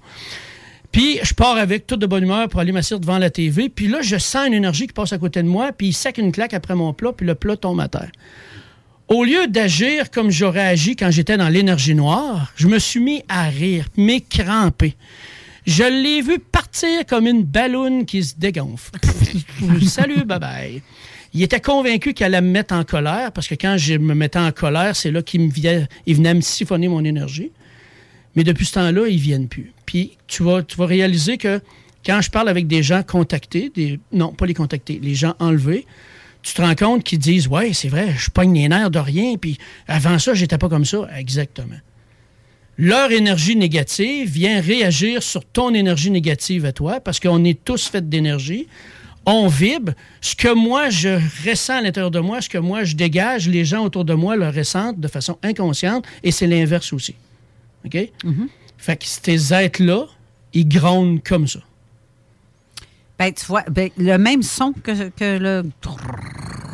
Puis 0.90 1.18
je 1.22 1.34
pars 1.34 1.56
avec 1.56 1.86
toute 1.86 2.00
de 2.00 2.06
bonne 2.06 2.24
humeur 2.24 2.48
pour 2.48 2.60
aller 2.60 2.72
m'asseoir 2.72 3.00
devant 3.00 3.18
la 3.18 3.30
TV. 3.30 3.68
Puis 3.68 3.88
là, 3.88 4.00
je 4.02 4.16
sens 4.16 4.46
une 4.46 4.54
énergie 4.54 4.86
qui 4.86 4.92
passe 4.92 5.12
à 5.12 5.18
côté 5.18 5.42
de 5.42 5.48
moi. 5.48 5.72
Puis 5.72 5.88
il 5.88 5.92
sac 5.92 6.18
une 6.18 6.32
claque 6.32 6.54
après 6.54 6.74
mon 6.74 6.92
plat. 6.92 7.12
Puis 7.12 7.26
le 7.26 7.34
plat 7.34 7.56
tombe 7.56 7.80
à 7.80 7.88
terre. 7.88 8.10
Au 9.08 9.24
lieu 9.24 9.46
d'agir 9.46 10.10
comme 10.10 10.30
j'aurais 10.30 10.66
agi 10.66 10.94
quand 10.94 11.10
j'étais 11.10 11.38
dans 11.38 11.48
l'énergie 11.48 11.94
noire, 11.94 12.52
je 12.56 12.68
me 12.68 12.78
suis 12.78 13.00
mis 13.00 13.22
à 13.28 13.44
rire, 13.44 13.86
m'écramper. 13.96 14.96
Je 15.66 15.84
l'ai 15.84 16.20
vu 16.20 16.38
partir 16.38 17.06
comme 17.06 17.26
une 17.26 17.42
balloune 17.42 18.04
qui 18.04 18.22
se 18.22 18.34
dégonfle. 18.36 18.92
Salut, 19.86 20.24
bye 20.24 20.38
bye. 20.38 20.82
Il 21.34 21.42
était 21.42 21.60
convaincu 21.60 22.14
qu'elle 22.14 22.34
allait 22.34 22.46
me 22.46 22.52
mettre 22.52 22.74
en 22.74 22.84
colère, 22.84 23.32
parce 23.32 23.48
que 23.48 23.54
quand 23.54 23.76
je 23.76 23.94
me 23.94 24.14
mettais 24.14 24.38
en 24.38 24.52
colère, 24.52 24.96
c'est 24.96 25.10
là 25.10 25.22
qu'il 25.22 25.42
me 25.42 25.50
venait, 25.50 25.86
il 26.06 26.16
venait 26.16 26.34
me 26.34 26.40
siphonner 26.40 26.88
mon 26.88 27.04
énergie. 27.04 27.52
Mais 28.34 28.44
depuis 28.44 28.66
ce 28.66 28.74
temps-là, 28.74 29.08
ils 29.08 29.18
viennent 29.18 29.48
plus. 29.48 29.72
Puis 29.84 30.16
tu 30.26 30.42
vas, 30.42 30.62
tu 30.62 30.76
vas 30.76 30.86
réaliser 30.86 31.38
que 31.38 31.60
quand 32.04 32.20
je 32.20 32.30
parle 32.30 32.48
avec 32.48 32.66
des 32.66 32.82
gens 32.82 33.02
contactés, 33.02 33.70
des, 33.74 34.00
non, 34.12 34.32
pas 34.32 34.46
les 34.46 34.54
contactés, 34.54 35.00
les 35.02 35.14
gens 35.14 35.34
enlevés, 35.38 35.86
tu 36.42 36.54
te 36.54 36.62
rends 36.62 36.74
compte 36.74 37.04
qu'ils 37.04 37.18
disent 37.18 37.48
Ouais, 37.48 37.72
c'est 37.72 37.88
vrai, 37.88 38.14
je 38.16 38.30
pogne 38.30 38.54
les 38.54 38.68
nerfs 38.68 38.90
de 38.90 38.98
rien, 38.98 39.36
puis 39.36 39.58
avant 39.86 40.18
ça, 40.18 40.34
j'étais 40.34 40.58
pas 40.58 40.68
comme 40.68 40.84
ça. 40.84 41.08
Exactement. 41.16 41.76
Leur 42.78 43.10
énergie 43.10 43.56
négative 43.56 44.30
vient 44.30 44.60
réagir 44.60 45.22
sur 45.22 45.44
ton 45.44 45.74
énergie 45.74 46.12
négative 46.12 46.64
à 46.64 46.72
toi, 46.72 47.00
parce 47.00 47.18
qu'on 47.18 47.44
est 47.44 47.62
tous 47.64 47.88
faits 47.88 48.08
d'énergie. 48.08 48.68
On 49.28 49.46
vibre. 49.46 49.92
Ce 50.20 50.34
que 50.34 50.52
moi, 50.52 50.88
je 50.88 51.20
ressens 51.46 51.78
à 51.78 51.80
l'intérieur 51.82 52.10
de 52.10 52.20
moi, 52.20 52.40
ce 52.40 52.48
que 52.48 52.58
moi, 52.58 52.84
je 52.84 52.96
dégage, 52.96 53.48
les 53.48 53.64
gens 53.64 53.84
autour 53.84 54.04
de 54.04 54.14
moi 54.14 54.36
le 54.36 54.48
ressentent 54.48 54.98
de 54.98 55.08
façon 55.08 55.38
inconsciente, 55.42 56.06
et 56.22 56.30
c'est 56.30 56.46
l'inverse 56.46 56.92
aussi. 56.92 57.14
OK? 57.84 57.96
Fait 58.78 58.96
que 58.96 59.04
ces 59.06 59.52
êtres-là, 59.52 60.06
ils 60.54 60.68
grondent 60.68 61.22
comme 61.22 61.46
ça. 61.46 61.60
Ben, 63.18 63.32
tu 63.32 63.44
vois, 63.46 63.64
ben, 63.68 63.90
le 63.98 64.16
même 64.16 64.42
son 64.42 64.72
que, 64.72 65.08
que 65.10 65.38
le. 65.38 65.64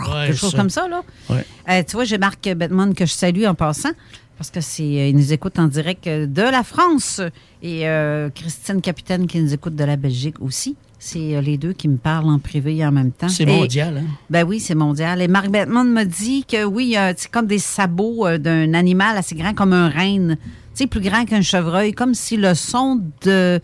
Ouais, 0.07 0.27
quelque 0.27 0.37
chose 0.37 0.51
ça. 0.53 0.59
comme 0.59 0.71
ça, 0.71 0.87
là. 0.87 1.03
Ouais. 1.31 1.45
Euh, 1.71 1.83
tu 1.83 1.93
vois, 1.93 2.05
j'ai 2.05 2.19
Marc 2.19 2.47
Bettman 2.47 2.95
que 2.95 3.07
je 3.07 3.13
salue 3.13 3.45
en 3.47 3.55
passant, 3.55 3.93
parce 4.37 4.51
que 4.51 4.61
c'est, 4.61 4.83
euh, 4.83 5.09
il 5.09 5.17
nous 5.17 5.33
écoute 5.33 5.59
en 5.59 5.69
direct 5.69 6.07
euh, 6.07 6.27
de 6.27 6.43
la 6.43 6.63
France. 6.63 7.21
Et 7.63 7.89
euh, 7.89 8.29
Christine 8.31 8.81
Capitaine 8.81 9.27
qui 9.27 9.41
nous 9.41 9.55
écoute 9.55 9.75
de 9.75 9.85
la 9.85 9.97
Belgique 9.97 10.41
aussi. 10.41 10.77
C'est 11.07 11.37
euh, 11.37 11.43
les 11.43 11.59
deux 11.59 11.75
qui 11.75 11.87
me 11.87 11.99
parlent 11.99 12.31
en 12.31 12.39
privé 12.39 12.83
en 12.83 12.91
même 12.91 13.13
temps. 13.13 13.29
C'est 13.29 13.45
mondial, 13.45 13.99
hein? 13.99 14.11
Ben 14.31 14.43
oui, 14.43 14.59
c'est 14.59 14.75
mondial. 14.75 15.21
Et 15.21 15.29
Marc 15.29 15.51
Bettman 15.51 15.87
me 15.87 16.05
dit 16.05 16.47
que 16.47 16.65
oui, 16.65 16.97
c'est 17.19 17.31
comme 17.31 17.47
des 17.47 17.59
sabots 17.59 18.27
euh, 18.27 18.39
d'un 18.39 18.73
animal 18.73 19.19
assez 19.19 19.35
grand 19.35 19.53
comme 19.53 19.75
un 19.75 19.91
renne. 19.91 20.39
Tu 20.41 20.49
sais, 20.73 20.87
plus 20.87 21.03
grand 21.03 21.27
qu'un 21.27 21.43
chevreuil, 21.43 21.93
comme 21.93 22.15
si 22.15 22.39
le 22.39 22.55
son 22.55 23.03
de 23.23 23.61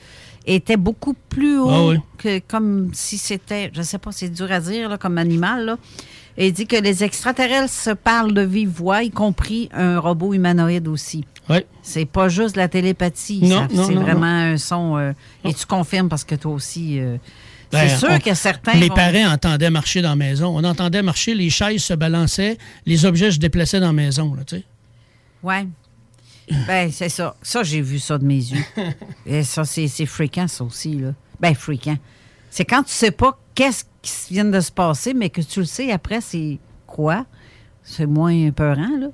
était 0.47 0.76
beaucoup 0.76 1.14
plus 1.30 1.59
haut 1.59 1.70
Ah 1.70 1.86
oui. 1.86 1.97
que 2.18 2.41
comme 2.41 2.91
si 2.93 3.16
c'était, 3.16 3.70
je 3.72 3.80
sais 3.80 3.99
pas, 3.99 4.12
c'est 4.12 4.28
dur 4.28 4.53
à 4.53 4.61
dire 4.61 4.91
là, 4.91 4.99
comme 4.99 5.16
animal. 5.16 5.64
Là. 5.64 5.78
Et 6.36 6.49
il 6.49 6.53
dit 6.53 6.66
que 6.66 6.76
les 6.76 7.05
extraterrestres 7.05 7.72
se 7.72 7.91
parlent 7.91 8.34
de 8.34 8.43
vive 8.43 8.68
voix, 8.68 9.03
y 9.03 9.11
compris 9.11 9.70
un 9.72 9.99
robot 9.99 10.34
humanoïde 10.34 10.88
aussi. 10.88 11.24
Oui. 11.51 11.59
C'est 11.83 12.07
pas 12.07 12.29
juste 12.29 12.57
la 12.57 12.69
télépathie, 12.69 13.41
Non, 13.43 13.67
c'est 13.69 13.77
non, 13.95 14.01
vraiment 14.03 14.27
un 14.27 14.57
son. 14.57 14.97
euh, 14.97 15.13
et 15.45 15.53
tu 15.53 15.67
confirmes 15.67 16.09
parce 16.09 16.25
que 16.25 16.35
toi 16.37 16.53
aussi, 16.53 16.99
euh, 17.01 17.17
Ben, 17.73 17.89
C'est 17.89 17.99
sûr 17.99 18.09
on- 18.11 18.19
que 18.19 18.35
certains 18.35 18.75
Mes 18.75 18.89
vont- 18.89 18.95
parents 18.97 19.33
entendaient 19.33 19.71
marcher 19.71 20.03
dans 20.03 20.09
la 20.11 20.17
maison. 20.17 20.49
On 20.59 20.65
entendait 20.65 21.03
marcher, 21.03 21.35
les 21.35 21.51
chaises 21.51 21.85
se 21.85 21.95
balançaient, 21.95 22.59
les 22.85 23.05
objets 23.07 23.31
se 23.31 23.39
déplaçaient 23.39 23.79
dans 23.79 23.87
la 23.87 23.93
maison. 23.93 24.35
Là, 24.35 24.43
tu 24.43 24.57
sais. 24.57 24.65
Ouais. 25.45 25.67
Ben, 26.67 26.91
c'est 26.91 27.09
ça. 27.09 27.37
Ça, 27.43 27.63
j'ai 27.63 27.81
vu 27.81 28.01
ça 28.01 28.19
de 28.19 28.25
mes 28.25 28.35
yeux. 28.35 28.65
Et 29.27 29.45
ça, 29.45 29.65
c'est 29.65 29.87
c'est 29.87 30.07
fréquent, 30.07 30.49
ça 30.49 30.65
aussi, 30.65 30.97
là. 30.97 31.13
Ben, 31.39 31.55
fréquent. 31.55 31.97
C'est 32.51 32.65
quand 32.65 32.83
tu 32.83 32.91
sais 32.93 33.13
pas 33.13 33.39
qu'est-ce 33.55 33.85
qui 34.03 34.35
vient 34.35 34.45
de 34.47 34.59
se 34.61 34.73
passer, 34.73 35.15
mais 35.15 35.31
que 35.31 35.41
tu 35.41 35.61
le 35.61 35.67
sais 35.67 35.93
après, 35.93 36.21
c'est 36.21 36.59
quoi? 36.89 37.25
C'est 37.85 38.07
moins 38.07 38.51
peurant, 38.51 38.97
là. 38.99 39.07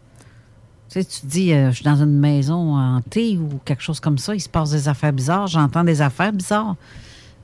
Tu 0.90 1.00
sais, 1.00 1.04
tu 1.04 1.20
te 1.20 1.26
dis, 1.26 1.52
euh, 1.52 1.70
je 1.70 1.76
suis 1.76 1.84
dans 1.84 1.96
une 2.00 2.18
maison 2.18 2.76
hantée 2.76 3.36
ou 3.38 3.60
quelque 3.64 3.82
chose 3.82 3.98
comme 4.00 4.18
ça, 4.18 4.34
il 4.34 4.40
se 4.40 4.48
passe 4.48 4.70
des 4.70 4.88
affaires 4.88 5.12
bizarres, 5.12 5.46
j'entends 5.48 5.84
des 5.84 6.00
affaires 6.00 6.32
bizarres. 6.32 6.76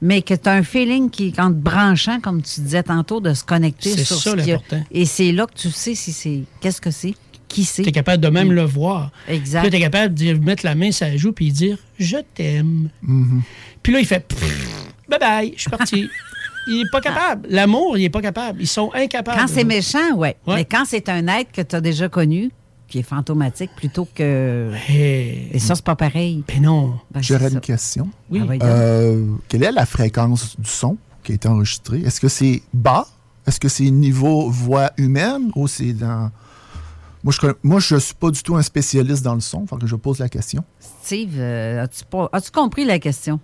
Mais 0.01 0.23
que 0.23 0.35
tu 0.35 0.49
as 0.49 0.53
un 0.53 0.63
feeling 0.65 1.11
qui, 1.11 1.33
en 1.39 1.49
te 1.49 1.57
branchant, 1.57 2.19
comme 2.21 2.43
tu 2.43 2.61
disais 2.61 2.83
tantôt, 2.83 3.21
de 3.21 3.35
se 3.35 3.45
connecter 3.45 3.91
C'est 3.91 4.05
sur 4.05 4.17
ça, 4.17 4.31
ce 4.33 4.37
qu'il 4.37 4.47
y 4.47 4.51
a. 4.51 4.55
l'important. 4.55 4.85
Et 4.91 5.05
c'est 5.05 5.31
là 5.33 5.47
que 5.47 5.55
tu 5.55 5.71
sais 5.71 5.95
si 5.95 6.13
c'est. 6.13 6.43
Qu'est-ce 6.61 6.81
que 6.81 6.91
c'est? 6.91 7.15
Qui 7.47 7.65
c'est? 7.65 7.83
Tu 7.83 7.89
es 7.89 7.93
capable 7.93 8.21
de 8.23 8.29
même 8.29 8.51
le 8.51 8.63
voir. 8.65 9.11
Exact. 9.29 9.63
Puis 9.63 9.71
tu 9.71 9.77
es 9.77 9.81
capable 9.81 10.15
de 10.15 10.33
mettre 10.35 10.65
la 10.65 10.75
main 10.75 10.91
sur 10.91 11.07
la 11.07 11.17
joue 11.17 11.33
puis 11.33 11.53
dire 11.53 11.79
Je 11.99 12.17
t'aime. 12.35 12.89
Puis 13.83 13.93
là, 13.93 14.01
il 14.01 14.07
fait 14.07 14.27
Bye 15.09 15.19
bye, 15.21 15.53
je 15.55 15.61
suis 15.61 15.71
parti. 15.71 16.09
il 16.67 16.79
n'est 16.79 16.91
pas 16.91 17.01
capable. 17.01 17.47
L'amour, 17.51 17.97
il 17.97 18.03
n'est 18.03 18.11
pas 18.11 18.23
capable. 18.23 18.61
Ils 18.61 18.67
sont 18.69 18.91
incapables. 18.95 19.39
Quand 19.39 19.47
c'est 19.49 19.65
méchant, 19.65 20.15
ouais. 20.17 20.37
Ouais. 20.47 20.55
Mais 20.57 20.65
quand 20.65 20.85
c'est 20.87 21.09
un 21.09 21.29
être 21.29 21.53
que 21.53 21.63
tu 21.63 21.77
as 21.77 21.81
déjà 21.81 22.09
connu, 22.09 22.51
qui 22.93 22.99
est 22.99 23.03
fantomatique, 23.03 23.71
plutôt 23.75 24.07
que. 24.15 24.71
Et 24.91 25.59
ça, 25.59 25.75
c'est 25.75 25.85
pas 25.85 25.97
pareil. 25.97 26.45
Mais 26.49 26.61
non. 26.61 26.95
J'aurais 27.21 27.51
une 27.51 27.61
question. 27.61 28.11
Oui. 28.31 28.41
Ah, 28.43 28.47
donc. 28.53 28.63
Euh, 28.63 29.27
quelle 29.49 29.63
est 29.65 29.73
la 29.73 29.87
fréquence 29.87 30.61
du 30.61 30.69
son 30.69 30.99
qui 31.25 31.33
a 31.33 31.35
été 31.37 31.49
enregistré? 31.49 32.01
Est-ce 32.03 32.21
que 32.21 32.29
c'est 32.29 32.63
bas? 32.75 33.07
Est-ce 33.47 33.59
que 33.59 33.69
c'est 33.71 33.89
niveau 33.91 34.51
voix 34.51 34.91
humaine 34.99 35.51
ou 35.57 35.67
c'est 35.69 35.95
dans. 35.95 36.31
Moi, 37.25 37.33
je 37.33 37.39
connais- 37.41 37.55
moi, 37.63 37.81
je 37.81 37.97
suis 37.97 38.15
pas 38.15 38.31
du 38.31 38.43
tout 38.43 38.57
un 38.57 38.63
spécialiste 38.63 39.23
dans 39.23 39.35
le 39.35 39.41
son, 39.41 39.67
faut 39.67 39.77
que 39.79 39.87
je 39.87 39.97
pose 39.97 40.19
la 40.19 40.29
question. 40.29 40.63
Steve, 41.03 41.35
euh, 41.39 41.83
as-tu 41.85 42.05
pas- 42.05 42.29
as-tu 42.33 42.51
compris 42.51 42.85
la 42.85 42.99
question? 42.99 43.41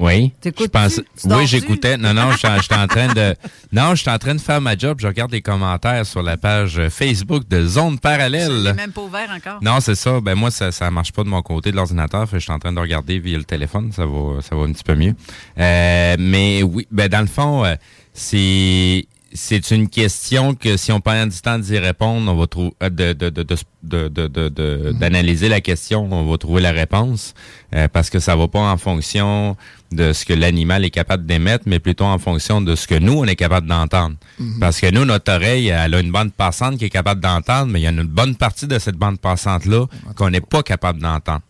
Oui. 0.00 0.32
Je 0.44 0.66
pense, 0.66 1.00
oui, 1.24 1.46
j'écoutais. 1.46 1.96
Non, 1.96 2.14
non, 2.14 2.32
j'étais 2.32 2.60
j'étais 2.60 2.74
en 2.74 2.86
train 2.86 3.12
de. 3.14 3.34
Non, 3.72 3.96
j'étais 3.96 4.10
en 4.10 4.18
train 4.18 4.34
de 4.36 4.40
faire 4.40 4.60
ma 4.60 4.76
job. 4.76 4.98
Je 5.00 5.06
regarde 5.08 5.32
les 5.32 5.42
commentaires 5.42 6.06
sur 6.06 6.22
la 6.22 6.36
page 6.36 6.80
Facebook 6.90 7.48
de 7.48 7.66
Zone 7.66 7.98
Parallèle. 7.98 8.72
même 8.76 8.92
pas 8.92 9.00
ouvert 9.00 9.28
encore? 9.34 9.58
Non, 9.62 9.80
c'est 9.80 9.96
ça. 9.96 10.20
Ben 10.20 10.36
moi, 10.36 10.52
ça 10.52 10.70
ça 10.70 10.90
marche 10.92 11.10
pas 11.12 11.24
de 11.24 11.28
mon 11.28 11.42
côté 11.42 11.72
de 11.72 11.76
l'ordinateur. 11.76 12.28
Je 12.32 12.38
suis 12.38 12.52
en 12.52 12.58
train 12.60 12.72
de 12.72 12.78
regarder 12.78 13.18
via 13.18 13.36
le 13.36 13.44
téléphone. 13.44 13.90
Ça 13.92 14.06
va, 14.06 14.40
ça 14.42 14.54
va 14.54 14.62
un 14.62 14.72
petit 14.72 14.84
peu 14.84 14.94
mieux. 14.94 15.14
Euh, 15.58 16.16
mais 16.18 16.62
oui, 16.62 16.86
ben 16.92 17.08
dans 17.08 17.20
le 17.20 17.26
fond, 17.26 17.64
euh, 17.64 17.74
c'est 18.12 19.06
c'est 19.34 19.70
une 19.72 19.88
question 19.88 20.54
que 20.54 20.76
si 20.76 20.92
on 20.92 21.00
prend 21.00 21.26
du 21.26 21.40
temps 21.40 21.58
d'y 21.58 21.76
répondre, 21.78 22.30
on 22.32 22.36
va 22.36 22.46
trouver 22.46 22.70
de 22.80 23.12
de 23.12 23.30
de- 23.30 24.92
d'analyser 24.92 25.48
la 25.48 25.60
question, 25.60 26.08
on 26.10 26.24
va 26.30 26.38
trouver 26.38 26.62
la 26.62 26.70
réponse 26.70 27.34
euh, 27.74 27.88
parce 27.88 28.08
que 28.10 28.18
ça 28.20 28.36
va 28.36 28.46
pas 28.48 28.60
en 28.60 28.76
fonction 28.78 29.56
de 29.92 30.12
ce 30.12 30.24
que 30.24 30.32
l'animal 30.32 30.84
est 30.84 30.90
capable 30.90 31.26
d'émettre, 31.26 31.64
mais 31.66 31.78
plutôt 31.80 32.04
en 32.04 32.18
fonction 32.18 32.60
de 32.60 32.74
ce 32.76 32.86
que 32.86 32.94
nous 32.98 33.12
on 33.12 33.24
est 33.24 33.36
capable 33.36 33.66
d'entendre. 33.66 34.16
Mhm. 34.38 34.58
Parce 34.60 34.80
que 34.80 34.90
nous, 34.90 35.04
notre 35.04 35.32
oreille, 35.32 35.68
elle 35.68 35.94
a 35.94 36.00
une 36.00 36.10
bande 36.12 36.32
passante 36.32 36.78
qui 36.78 36.86
est 36.86 36.90
capable 36.90 37.20
d'entendre, 37.20 37.70
mais 37.72 37.80
il 37.80 37.84
y 37.84 37.86
a 37.86 37.90
une 37.90 38.02
bonne 38.04 38.36
partie 38.36 38.66
de 38.66 38.78
cette 38.78 38.96
bande 38.96 39.18
passante-là 39.20 39.86
qu'on 40.16 40.30
n'est 40.30 40.40
pas 40.40 40.62
capable 40.62 41.00
d'entendre. 41.00 41.42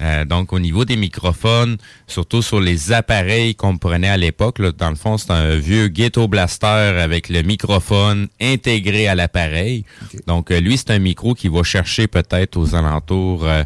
Euh, 0.00 0.24
donc, 0.24 0.52
au 0.52 0.60
niveau 0.60 0.84
des 0.84 0.96
microphones, 0.96 1.76
surtout 2.06 2.42
sur 2.42 2.60
les 2.60 2.92
appareils 2.92 3.54
qu'on 3.54 3.78
prenait 3.78 4.08
à 4.08 4.16
l'époque, 4.16 4.58
là, 4.58 4.70
dans 4.72 4.90
le 4.90 4.96
fond, 4.96 5.18
c'est 5.18 5.32
un 5.32 5.56
vieux 5.56 5.88
Ghetto 5.88 6.28
Blaster 6.28 6.66
avec 6.66 7.28
le 7.28 7.42
microphone 7.42 8.28
intégré 8.40 9.08
à 9.08 9.14
l'appareil. 9.14 9.84
Donc, 10.26 10.50
euh, 10.50 10.60
lui, 10.60 10.76
c'est 10.76 10.90
un 10.90 10.98
micro 10.98 11.34
qui 11.34 11.48
va 11.48 11.62
chercher 11.62 12.06
peut-être 12.06 12.56
aux 12.56 12.74
alentours, 12.74 13.44
euh, 13.44 13.64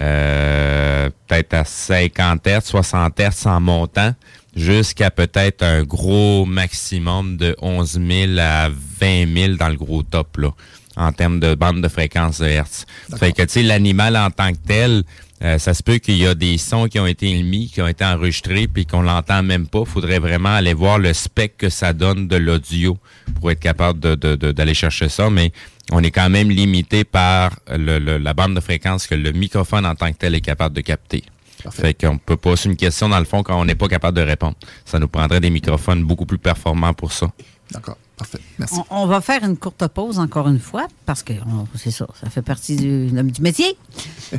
euh, 0.00 1.10
peut-être 1.28 1.54
à 1.54 1.64
50 1.64 2.46
Hz, 2.46 2.64
60 2.64 3.20
Hz 3.20 3.46
en 3.46 3.60
montant, 3.60 4.14
jusqu'à 4.56 5.10
peut-être 5.10 5.62
un 5.62 5.84
gros 5.84 6.46
maximum 6.46 7.36
de 7.36 7.54
11 7.60 8.00
000 8.08 8.38
à 8.38 8.68
20 8.68 9.34
000 9.34 9.54
dans 9.54 9.68
le 9.68 9.76
gros 9.76 10.02
top, 10.02 10.36
là, 10.38 10.50
en 10.96 11.12
termes 11.12 11.38
de 11.38 11.54
bande 11.54 11.80
de 11.80 11.88
fréquence 11.88 12.40
de 12.40 12.46
Hertz. 12.46 12.86
Fait 13.16 13.32
que, 13.32 13.42
tu 13.42 13.48
sais, 13.48 13.62
l'animal 13.62 14.16
en 14.16 14.30
tant 14.30 14.52
que 14.52 14.58
tel, 14.66 15.04
euh, 15.42 15.58
ça 15.58 15.72
se 15.74 15.82
peut 15.82 15.98
qu'il 15.98 16.16
y 16.16 16.26
a 16.26 16.34
des 16.34 16.58
sons 16.58 16.86
qui 16.88 16.98
ont 17.00 17.06
été 17.06 17.28
émis, 17.30 17.68
qui 17.72 17.80
ont 17.80 17.86
été 17.88 18.04
enregistrés, 18.04 18.68
puis 18.68 18.84
qu'on 18.86 19.02
l'entend 19.02 19.42
même 19.42 19.66
pas. 19.66 19.84
faudrait 19.84 20.18
vraiment 20.18 20.50
aller 20.54 20.74
voir 20.74 20.98
le 20.98 21.12
spec 21.14 21.56
que 21.56 21.68
ça 21.70 21.92
donne 21.92 22.28
de 22.28 22.36
l'audio 22.36 22.98
pour 23.40 23.50
être 23.50 23.60
capable 23.60 24.00
de- 24.00 24.14
de- 24.14 24.36
de- 24.36 24.52
d'aller 24.52 24.74
chercher 24.74 25.08
ça. 25.08 25.30
Mais 25.30 25.52
on 25.92 26.02
est 26.02 26.10
quand 26.10 26.28
même 26.30 26.50
limité 26.50 27.04
par 27.04 27.52
le- 27.68 27.98
le- 27.98 28.18
la 28.18 28.34
bande 28.34 28.54
de 28.54 28.60
fréquence 28.60 29.06
que 29.06 29.14
le 29.14 29.32
microphone 29.32 29.86
en 29.86 29.94
tant 29.94 30.12
que 30.12 30.18
tel 30.18 30.34
est 30.34 30.40
capable 30.42 30.74
de 30.76 30.82
capter. 30.82 31.24
Fait 31.70 31.92
qu'on 31.94 32.16
peut 32.16 32.36
poser 32.38 32.70
une 32.70 32.76
question 32.76 33.08
dans 33.10 33.18
le 33.18 33.26
fond 33.26 33.42
quand 33.42 33.58
on 33.60 33.64
n'est 33.66 33.74
pas 33.74 33.88
capable 33.88 34.16
de 34.16 34.22
répondre. 34.22 34.54
Ça 34.86 34.98
nous 34.98 35.08
prendrait 35.08 35.40
des 35.40 35.50
microphones 35.50 36.02
beaucoup 36.04 36.24
plus 36.24 36.38
performants 36.38 36.94
pour 36.94 37.12
ça. 37.12 37.30
D'accord, 37.70 37.98
parfait. 38.20 38.38
Merci. 38.58 38.74
On, 38.90 39.02
on 39.02 39.06
va 39.06 39.20
faire 39.20 39.42
une 39.44 39.56
courte 39.56 39.86
pause 39.88 40.18
encore 40.18 40.46
une 40.48 40.58
fois, 40.58 40.86
parce 41.06 41.22
que 41.22 41.32
c'est 41.76 41.90
ça, 41.90 42.06
ça 42.22 42.28
fait 42.30 42.42
partie 42.42 42.76
du, 42.76 43.06
du 43.08 43.42
métier. 43.42 43.76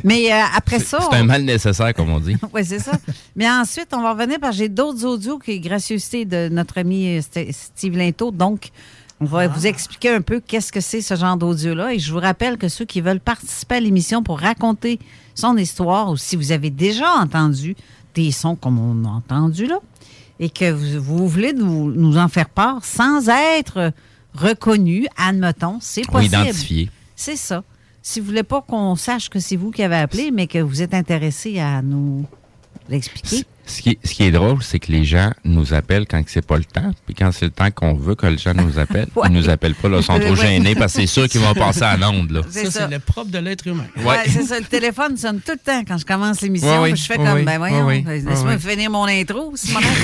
Mais 0.04 0.32
euh, 0.32 0.40
après 0.56 0.78
ça. 0.78 0.98
C'est 1.10 1.16
un 1.18 1.24
mal 1.24 1.42
nécessaire, 1.42 1.92
comme 1.94 2.10
on 2.10 2.20
dit. 2.20 2.36
oui, 2.54 2.64
c'est 2.64 2.78
ça. 2.78 2.92
Mais 3.36 3.50
ensuite, 3.50 3.88
on 3.92 4.00
va 4.02 4.12
revenir 4.12 4.38
parce 4.40 4.56
que 4.56 4.62
j'ai 4.62 4.68
d'autres 4.68 5.04
audios 5.04 5.38
qui 5.38 5.52
est 5.52 5.60
gracieuseté 5.60 6.24
de 6.24 6.48
notre 6.48 6.78
ami 6.78 7.18
euh, 7.18 7.20
St- 7.20 7.52
Steve 7.52 7.96
Linto. 7.96 8.30
Donc, 8.30 8.70
on 9.20 9.24
va 9.24 9.46
vous 9.48 9.66
expliquer 9.66 10.10
un 10.10 10.20
peu 10.20 10.40
qu'est-ce 10.40 10.72
que 10.72 10.80
c'est 10.80 11.00
ce 11.02 11.14
genre 11.16 11.36
d'audio-là. 11.36 11.92
Et 11.94 11.98
je 11.98 12.12
vous 12.12 12.18
rappelle 12.20 12.56
que 12.58 12.68
ceux 12.68 12.84
qui 12.84 13.00
veulent 13.00 13.20
participer 13.20 13.76
à 13.76 13.80
l'émission 13.80 14.22
pour 14.22 14.38
raconter 14.40 14.98
son 15.34 15.56
histoire 15.56 16.10
ou 16.10 16.16
si 16.16 16.36
vous 16.36 16.52
avez 16.52 16.70
déjà 16.70 17.10
entendu 17.14 17.74
des 18.14 18.30
sons 18.32 18.56
comme 18.56 18.78
on 18.78 19.04
a 19.08 19.12
entendu 19.12 19.66
là 19.66 19.78
et 20.40 20.50
que 20.50 20.70
vous, 20.70 21.00
vous 21.02 21.28
voulez 21.28 21.52
nous, 21.52 21.90
nous 21.92 22.16
en 22.18 22.28
faire 22.28 22.48
part 22.48 22.84
sans 22.84 23.28
être 23.28 23.92
reconnu, 24.34 25.06
admettons, 25.16 25.78
c'est 25.80 26.08
Ou 26.08 26.12
possible. 26.12 26.34
identifié. 26.36 26.90
C'est 27.16 27.36
ça. 27.36 27.62
Si 28.02 28.18
vous 28.18 28.26
voulez 28.26 28.42
pas 28.42 28.60
qu'on 28.62 28.96
sache 28.96 29.28
que 29.28 29.38
c'est 29.38 29.56
vous 29.56 29.70
qui 29.70 29.82
avez 29.82 29.96
appelé, 29.96 30.30
mais 30.32 30.46
que 30.46 30.58
vous 30.58 30.82
êtes 30.82 30.94
intéressé 30.94 31.60
à 31.60 31.82
nous 31.82 32.26
l'expliquer. 32.92 33.44
Ce 33.64 33.80
qui, 33.80 33.96
ce 34.04 34.12
qui 34.12 34.24
est 34.24 34.30
drôle, 34.32 34.62
c'est 34.62 34.80
que 34.80 34.90
les 34.90 35.04
gens 35.04 35.32
nous 35.44 35.72
appellent 35.72 36.06
quand 36.06 36.20
c'est 36.26 36.44
pas 36.44 36.56
le 36.58 36.64
temps, 36.64 36.90
puis 37.06 37.14
quand 37.14 37.30
c'est 37.32 37.44
le 37.44 37.50
temps 37.52 37.70
qu'on 37.70 37.94
veut 37.94 38.14
que 38.16 38.26
les 38.26 38.36
gens 38.38 38.54
nous 38.54 38.78
appellent, 38.78 39.06
Ouais. 39.16 39.28
ils 39.30 39.34
nous 39.34 39.48
appellent 39.48 39.74
pas, 39.76 39.88
là, 39.88 39.98
ils 39.98 40.02
sont 40.04 40.18
trop 40.20 40.30
Ouais. 40.30 40.36
gênés 40.36 40.74
parce 40.74 40.92
que 40.94 41.00
c'est 41.00 41.06
sûr 41.06 41.28
qu'ils 41.28 41.40
vont 41.40 41.54
passer 41.54 41.82
à 41.82 41.96
l'onde, 41.96 42.30
là. 42.32 42.40
C'est 42.50 42.64
Ça, 42.66 42.70
ça. 42.70 42.80
c'est 42.88 42.94
le 42.94 42.98
propre 42.98 43.30
de 43.30 43.38
l'être 43.38 43.66
humain. 43.66 43.86
Ouais, 44.04 44.18
c'est 44.26 44.42
ça. 44.42 44.58
Le 44.58 44.66
téléphone 44.66 45.16
sonne 45.16 45.40
tout 45.40 45.52
le 45.52 45.58
temps 45.58 45.82
quand 45.86 45.96
je 45.98 46.04
commence 46.04 46.40
l'émission. 46.40 46.82
Ouais. 46.82 46.94
Je 46.96 47.02
fais 47.04 47.16
comme, 47.16 47.44
ben 47.44 47.58
voyons, 47.58 47.88
laisse-moi 47.88 48.58
finir 48.58 48.90
mon 48.90 49.04
intro, 49.06 49.54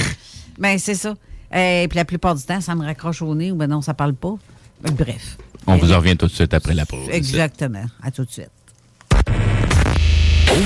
ben, 0.58 0.78
c'est 0.78 0.94
ça. 0.94 1.14
Et 1.54 1.86
puis 1.88 1.96
la 1.96 2.04
plupart 2.04 2.34
du 2.36 2.42
temps, 2.44 2.60
ça 2.60 2.74
me 2.74 2.84
raccroche 2.84 3.22
au 3.22 3.34
nez 3.34 3.50
ou 3.50 3.56
ben 3.56 3.66
non, 3.66 3.80
ça 3.82 3.92
parle 3.94 4.14
pas. 4.14 4.34
Ben, 4.82 4.92
Bref. 4.94 5.36
On 5.66 5.76
vous 5.76 5.92
en 5.92 5.96
revient 5.98 6.16
tout 6.16 6.26
de 6.26 6.32
suite 6.32 6.54
après 6.54 6.74
la 6.74 6.86
pause. 6.86 7.08
Exactement. 7.10 7.84
À 8.02 8.10
tout 8.10 8.24
de 8.24 8.30
suite. 8.30 8.50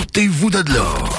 Ôtez-vous 0.01 0.51
de 0.51 0.73
l'or. 0.73 1.19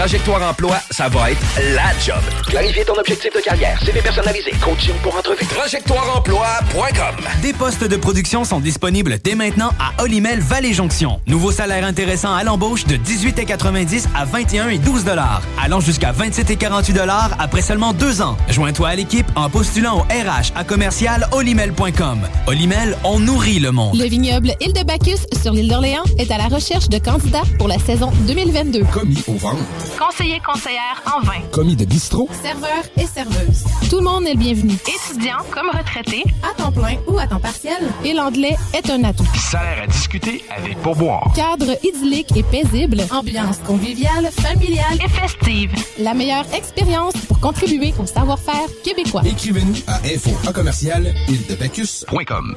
Trajectoire 0.00 0.50
Emploi, 0.50 0.78
ça 0.90 1.10
va 1.10 1.30
être 1.30 1.42
la 1.74 1.92
job. 2.02 2.22
Clarifier 2.48 2.86
ton 2.86 2.94
objectif 2.94 3.34
de 3.34 3.40
carrière, 3.40 3.78
CV 3.84 4.00
personnalisé, 4.00 4.50
coaching 4.62 4.94
pour 5.02 5.14
entrevue. 5.14 5.44
TrajectoireEmploi.com 5.44 7.16
Des 7.42 7.52
postes 7.52 7.84
de 7.84 7.96
production 7.96 8.44
sont 8.44 8.60
disponibles 8.60 9.18
dès 9.22 9.34
maintenant 9.34 9.72
à 9.78 10.02
Olimel 10.02 10.40
Valley 10.40 10.72
Jonction. 10.72 11.20
Nouveau 11.26 11.52
salaire 11.52 11.84
intéressant 11.84 12.34
à 12.34 12.44
l'embauche 12.44 12.86
de 12.86 12.96
18,90 12.96 14.06
à 14.16 14.24
21 14.24 14.70
et 14.70 14.78
12 14.78 15.04
dollars, 15.04 15.42
allant 15.62 15.80
jusqu'à 15.80 16.12
27 16.12 16.48
et 16.48 16.56
48 16.56 16.94
dollars 16.94 17.36
après 17.38 17.60
seulement 17.60 17.92
deux 17.92 18.22
ans. 18.22 18.38
Joins-toi 18.48 18.88
à 18.88 18.96
l'équipe 18.96 19.26
en 19.36 19.50
postulant 19.50 19.98
au 19.98 20.02
RH 20.04 20.52
à 20.56 20.64
commercial 20.64 21.28
olimel.com. 21.32 22.20
Olimel, 22.46 22.96
on 23.04 23.18
nourrit 23.18 23.60
le 23.60 23.70
monde. 23.70 23.98
Le 23.98 24.06
vignoble 24.06 24.54
Île 24.60 24.72
de 24.72 24.82
Bacchus 24.82 25.26
sur 25.42 25.52
l'île 25.52 25.68
d'Orléans 25.68 26.04
est 26.16 26.30
à 26.30 26.38
la 26.38 26.48
recherche 26.48 26.88
de 26.88 26.96
candidats 26.96 27.42
pour 27.58 27.68
la 27.68 27.78
saison 27.78 28.10
2022. 28.26 28.84
Commis 28.84 29.22
au 29.26 29.34
ventre. 29.34 29.58
Conseiller 29.98 30.40
conseillère 30.44 31.02
en 31.06 31.20
vin. 31.24 31.40
Commis 31.52 31.76
de 31.76 31.84
bistrot. 31.84 32.28
Serveur 32.42 32.82
et 32.96 33.06
serveuse. 33.06 33.64
Tout 33.88 33.96
le 33.98 34.04
monde 34.04 34.26
est 34.26 34.34
le 34.34 34.38
bienvenu. 34.38 34.74
Étudiant 34.74 35.38
comme 35.50 35.70
retraité, 35.70 36.24
à 36.42 36.54
temps 36.60 36.72
plein 36.72 36.96
ou 37.06 37.18
à 37.18 37.26
temps 37.26 37.40
partiel. 37.40 37.78
Et 38.04 38.12
l'anglais 38.12 38.56
est 38.74 38.90
un 38.90 39.02
atout. 39.04 39.26
Salaire 39.36 39.82
à 39.84 39.86
discuter 39.86 40.44
avec 40.56 40.78
pourboire. 40.82 41.32
Cadre 41.34 41.76
idyllique 41.82 42.36
et 42.36 42.42
paisible. 42.42 43.02
Ambiance 43.10 43.58
conviviale, 43.66 44.30
familiale 44.32 44.98
et 45.04 45.08
festive. 45.08 45.70
La 45.98 46.14
meilleure 46.14 46.46
expérience 46.54 47.14
pour 47.28 47.40
contribuer 47.40 47.92
au 47.98 48.06
savoir-faire 48.06 48.66
québécois. 48.84 49.22
Écrivez-nous 49.24 49.74
à 49.86 49.96
info 50.06 50.30
à 50.46 50.52
commercial 50.52 51.14
ildebacchus.com. 51.28 52.56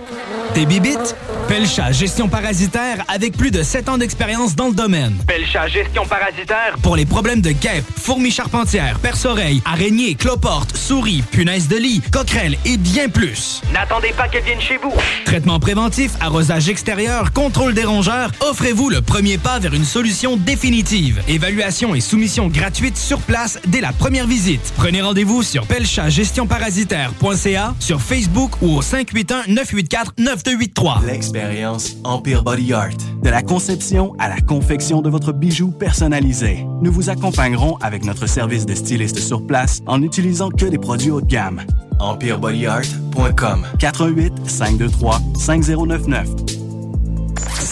Tes 0.54 0.66
bibites? 0.66 1.16
Pelcha 1.48 1.92
Gestion 1.92 2.30
Parasitaire 2.30 3.04
avec 3.08 3.36
plus 3.38 3.52
de 3.52 3.64
7 3.64 3.90
ans 3.90 3.98
d'expérience 3.98 4.56
dans 4.56 4.68
le 4.68 4.74
domaine. 4.74 5.16
Pelcha 5.28 5.68
Gestion 5.68 6.06
Parasitaire. 6.06 6.76
Pour 6.82 6.96
les 6.96 7.06
problèmes 7.14 7.42
de 7.42 7.52
guêpes, 7.52 7.86
fourmis 7.96 8.32
charpentières, 8.32 8.98
perce-oreilles, 8.98 9.62
araignées, 9.66 10.16
cloportes, 10.16 10.76
souris, 10.76 11.24
punaises 11.30 11.68
de 11.68 11.76
lit, 11.76 12.02
coquerelles 12.12 12.58
et 12.66 12.76
bien 12.76 13.08
plus. 13.08 13.62
N'attendez 13.72 14.12
pas 14.18 14.28
qu'elle 14.28 14.44
vienne 14.44 14.60
chez 14.60 14.78
vous. 14.78 14.92
Traitement 15.24 15.60
préventif, 15.60 16.14
arrosage 16.20 16.70
extérieur, 16.70 17.32
contrôle 17.32 17.76
des 17.76 17.84
rongeurs, 17.84 18.32
offrez-vous 18.40 18.90
le 18.90 19.02
premier 19.02 19.38
pas 19.38 19.60
vers 19.60 19.76
une 19.76 19.86
solution 19.86 20.38
définitive. 20.38 21.22
Évaluation 21.28 21.94
et 21.94 22.02
soumission 22.02 22.48
gratuite 22.48 22.98
sur 22.98 23.20
place 23.20 23.60
dès 23.68 23.80
la 23.80 23.94
première 23.94 24.26
visite. 24.26 24.74
Prenez 24.76 25.04
rendez-vous 25.04 25.44
sur 25.44 25.68
pelchagestionparasitaire.ca, 25.68 27.76
sur 27.80 28.02
Facebook 28.02 28.54
ou 28.64 28.78
au 28.78 28.82
581-984-9283. 28.82 31.06
L'expérience 31.06 31.92
Empire 32.06 32.42
Body 32.42 32.74
Art. 32.74 32.90
De 33.22 33.30
la 33.30 33.44
conception 33.44 34.16
à 34.18 34.30
la 34.30 34.42
confection 34.42 35.04
de 35.04 35.12
votre 35.12 35.32
bijou 35.32 35.70
personnalisé. 35.70 36.66
Nous 36.82 36.92
vous 36.92 37.03
accompagnerons 37.10 37.78
avec 37.82 38.06
notre 38.06 38.28
service 38.28 38.66
de 38.66 38.76
styliste 38.76 39.20
sur 39.20 39.46
place 39.46 39.82
en 39.86 40.00
n'utilisant 40.00 40.50
que 40.50 40.66
des 40.66 40.78
produits 40.78 41.12
haut 41.12 41.22
de 41.22 41.28
gamme. 41.28 41.62
EmpireBodyArt.com 42.00 43.66
418 43.80 44.50
523 44.50 45.22
5099 45.38 46.53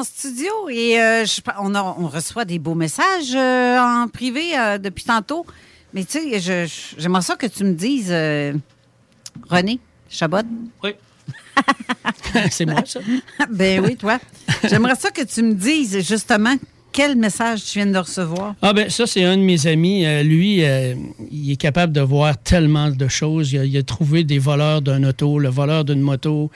En 0.00 0.04
studio 0.04 0.50
et 0.70 1.00
euh, 1.00 1.24
je- 1.24 1.40
on, 1.58 1.74
a- 1.74 1.82
on 1.98 2.08
reçoit 2.08 2.44
des 2.44 2.58
beaux 2.58 2.74
messages 2.74 3.34
euh, 3.34 3.78
en 3.78 4.08
privé 4.08 4.58
euh, 4.58 4.78
depuis 4.78 5.04
tantôt. 5.04 5.44
Mais 5.92 6.04
tu 6.04 6.18
sais, 6.38 6.66
j'aimerais 6.98 7.22
ça 7.22 7.36
que 7.36 7.46
tu 7.46 7.64
me 7.64 7.72
dises, 7.72 8.10
René 9.48 9.78
Chabot. 10.08 10.38
Oui. 10.82 10.94
C'est 12.50 12.64
moi, 12.66 12.82
ça. 12.86 13.00
ben 13.50 13.84
oui, 13.84 13.96
toi. 13.96 14.18
J'aimerais 14.64 14.94
ça 14.96 15.10
que 15.10 15.22
tu 15.22 15.42
me 15.42 15.54
dises 15.54 16.00
justement 16.06 16.54
quel 17.00 17.16
message 17.16 17.64
tu 17.64 17.78
viens 17.78 17.86
de 17.86 17.96
recevoir? 17.96 18.54
Ah 18.60 18.74
ben 18.74 18.90
ça, 18.90 19.06
c'est 19.06 19.24
un 19.24 19.38
de 19.38 19.42
mes 19.42 19.66
amis. 19.66 20.04
Euh, 20.04 20.22
lui, 20.22 20.62
euh, 20.62 20.94
il 21.32 21.50
est 21.50 21.56
capable 21.56 21.94
de 21.94 22.02
voir 22.02 22.36
tellement 22.36 22.90
de 22.90 23.08
choses. 23.08 23.54
Il 23.54 23.74
a, 23.78 23.82
trouvé 23.82 24.22
des 24.22 24.38
voleurs 24.38 24.82
d'un 24.82 25.02
auto, 25.04 25.38
le 25.38 25.48
voleur 25.48 25.86
d'une 25.86 26.02
moto. 26.02 26.50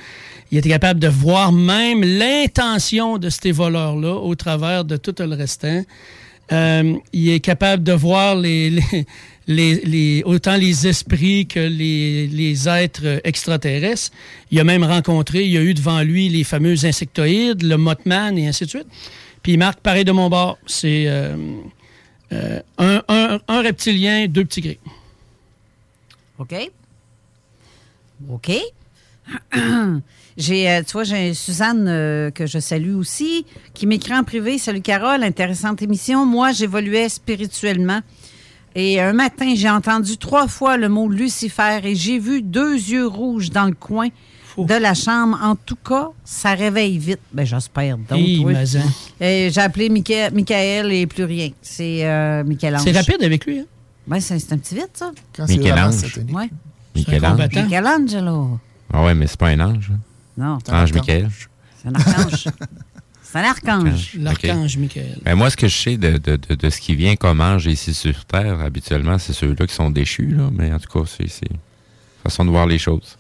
Il 0.52 0.58
était 0.58 0.68
capable 0.68 1.00
de 1.00 1.08
voir 1.08 1.50
même 1.50 2.02
l'intention 2.04 3.16
de 3.16 3.30
ces 3.30 3.52
voleurs-là 3.52 4.16
au 4.16 4.34
travers 4.34 4.84
de 4.84 4.98
tout 4.98 5.14
le 5.18 5.34
restant. 5.34 5.82
Euh, 6.52 6.92
il 7.14 7.30
est 7.30 7.40
capable 7.40 7.82
de 7.82 7.92
voir 7.92 8.36
les, 8.36 8.78
les- 9.46 10.22
autant 10.26 10.56
les 10.56 10.86
esprits 10.86 11.46
que 11.46 11.60
les, 11.60 12.26
les 12.26 12.68
êtres 12.68 13.18
extraterrestres. 13.24 14.10
Il 14.50 14.60
a 14.60 14.64
même 14.64 14.84
rencontré, 14.84 15.46
il 15.46 15.56
a 15.56 15.62
eu 15.62 15.72
devant 15.72 16.02
lui 16.02 16.28
les 16.28 16.44
fameux 16.44 16.84
insectoïdes, 16.84 17.62
le 17.62 17.78
Mothman 17.78 18.36
et 18.36 18.46
ainsi 18.46 18.64
de 18.66 18.68
suite. 18.68 18.88
Puis 19.44 19.58
marque 19.58 19.80
pareil 19.80 20.06
de 20.06 20.10
mon 20.10 20.30
bord. 20.30 20.58
C'est 20.66 21.04
euh, 21.06 21.36
euh, 22.32 22.60
un, 23.46 23.60
reptilien, 23.60 24.26
deux 24.26 24.46
petits 24.46 24.62
gris. 24.62 24.78
OK? 26.38 26.54
OK. 28.30 28.50
J'ai, 30.36 30.68
euh, 30.68 30.82
tu 30.82 30.92
vois, 30.94 31.04
j'ai 31.04 31.32
Suzanne 31.32 32.32
que 32.32 32.44
je 32.44 32.58
salue 32.58 32.96
aussi, 32.96 33.46
qui 33.72 33.86
m'écrit 33.86 34.16
en 34.16 34.24
privé 34.24 34.58
Salut 34.58 34.80
Carole, 34.80 35.22
intéressante 35.22 35.80
émission. 35.80 36.26
Moi, 36.26 36.50
j'évoluais 36.50 37.08
spirituellement. 37.08 38.00
Et 38.74 39.00
un 39.00 39.12
matin, 39.12 39.54
j'ai 39.54 39.70
entendu 39.70 40.18
trois 40.18 40.48
fois 40.48 40.76
le 40.76 40.88
mot 40.88 41.08
Lucifer 41.08 41.78
et 41.84 41.94
j'ai 41.94 42.18
vu 42.18 42.42
deux 42.42 42.74
yeux 42.74 43.06
rouges 43.06 43.50
dans 43.50 43.66
le 43.66 43.74
coin 43.74 44.08
de 44.58 44.74
la 44.74 44.94
chambre. 44.94 45.38
En 45.42 45.56
tout 45.56 45.76
cas, 45.76 46.08
ça 46.24 46.54
réveille 46.54 46.98
vite. 46.98 47.20
Ben, 47.32 47.44
j'espère 47.44 47.96
donc. 47.98 48.06
Oui. 48.18 48.44
hein. 48.54 48.80
Et 49.20 49.50
J'ai 49.52 49.60
appelé 49.60 49.88
Micha- 49.88 50.32
Michael 50.32 50.92
et 50.92 51.06
plus 51.06 51.24
rien. 51.24 51.50
C'est 51.62 52.04
euh, 52.06 52.44
Michel-Ange. 52.44 52.82
C'est 52.84 52.92
rapide 52.92 53.22
avec 53.22 53.44
lui. 53.46 53.60
Hein? 53.60 53.64
Ben, 54.06 54.20
c'est 54.20 54.38
c'est 54.38 54.52
un 54.52 54.58
petit 54.58 54.74
vite, 54.74 54.90
ça. 54.94 55.10
Quand 55.34 55.46
c'est 55.46 55.56
Michel-Ange. 55.56 56.18
Ouais. 56.32 56.50
Michel-Ange. 56.94 57.48
Michelangelo. 57.54 58.60
Ah 58.92 59.02
ouais, 59.04 59.14
mais 59.14 59.26
c'est 59.26 59.38
pas 59.38 59.48
un 59.48 59.60
ange. 59.60 59.90
hein? 59.92 59.98
Non. 60.36 60.58
Ange 60.70 60.92
Michael. 60.92 61.28
C'est 61.82 61.88
un 61.88 61.94
archange. 61.94 62.44
c'est 63.22 63.38
un 63.38 63.42
archange. 63.44 64.16
L'archange 64.20 64.76
Michael. 64.76 65.18
Ben, 65.24 65.34
moi, 65.34 65.50
ce 65.50 65.56
que 65.56 65.66
je 65.66 65.76
sais 65.76 65.96
de, 65.96 66.18
de, 66.18 66.36
de, 66.36 66.54
de 66.54 66.70
ce 66.70 66.80
qui 66.80 66.94
vient 66.94 67.16
comme 67.16 67.40
ange 67.40 67.66
ici 67.66 67.92
sur 67.94 68.24
Terre, 68.26 68.60
habituellement, 68.60 69.18
c'est 69.18 69.32
ceux-là 69.32 69.66
qui 69.66 69.74
sont 69.74 69.90
déchus. 69.90 70.28
Là. 70.36 70.50
Mais 70.52 70.72
en 70.72 70.78
tout 70.78 70.88
cas, 71.00 71.04
c'est 71.08 71.28
c'est 71.28 71.48
façon 72.22 72.44
de 72.44 72.50
voir 72.50 72.66
les 72.66 72.78
choses. 72.78 73.16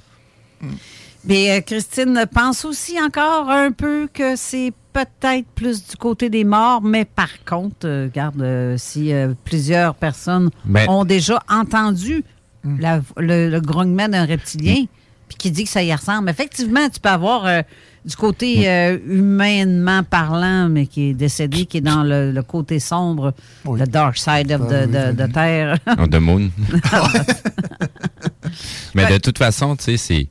Mais 1.26 1.50
euh, 1.50 1.60
Christine 1.60 2.24
pense 2.32 2.64
aussi 2.64 2.96
encore 3.00 3.50
un 3.50 3.72
peu 3.72 4.08
que 4.12 4.36
c'est 4.36 4.72
peut-être 4.92 5.46
plus 5.54 5.86
du 5.88 5.96
côté 5.96 6.28
des 6.30 6.44
morts, 6.44 6.82
mais 6.82 7.04
par 7.04 7.44
contre, 7.44 7.86
euh, 7.86 8.04
regarde, 8.04 8.40
euh, 8.42 8.76
si 8.78 9.12
euh, 9.12 9.32
plusieurs 9.44 9.94
personnes 9.94 10.50
Ben- 10.64 10.88
ont 10.88 11.04
déjà 11.04 11.42
entendu 11.50 12.24
la- 12.78 13.00
le, 13.16 13.50
le 13.50 13.60
grognement 13.60 14.08
d'un 14.08 14.26
reptilien, 14.26 14.84
puis 15.28 15.36
qui 15.38 15.50
dit 15.50 15.64
que 15.64 15.70
ça 15.70 15.82
y 15.82 15.92
ressemble, 15.94 16.28
effectivement, 16.30 16.88
tu 16.90 17.00
peux 17.00 17.08
avoir 17.08 17.46
du 18.04 18.14
côté 18.16 18.68
euh, 18.68 18.98
humainement 19.06 20.02
parlant, 20.02 20.68
mais 20.68 20.86
qui 20.86 21.10
est 21.10 21.14
décédé, 21.14 21.64
qui 21.66 21.78
est 21.78 21.80
dans 21.80 22.02
le, 22.04 22.30
le 22.32 22.42
côté 22.42 22.78
sombre, 22.78 23.32
le 23.66 23.86
dark 23.86 24.16
side 24.18 24.52
of 24.52 24.68
the, 24.68 24.86
the- 24.90 25.16
the 25.16 25.32
Terre. 25.32 25.78
On 25.98 26.06
the 26.06 26.16
moon. 26.20 26.50
Mais 28.94 29.06
de 29.10 29.18
toute 29.18 29.38
façon, 29.38 29.76
tu 29.76 29.84
sais, 29.84 29.96
c'est 29.96 30.28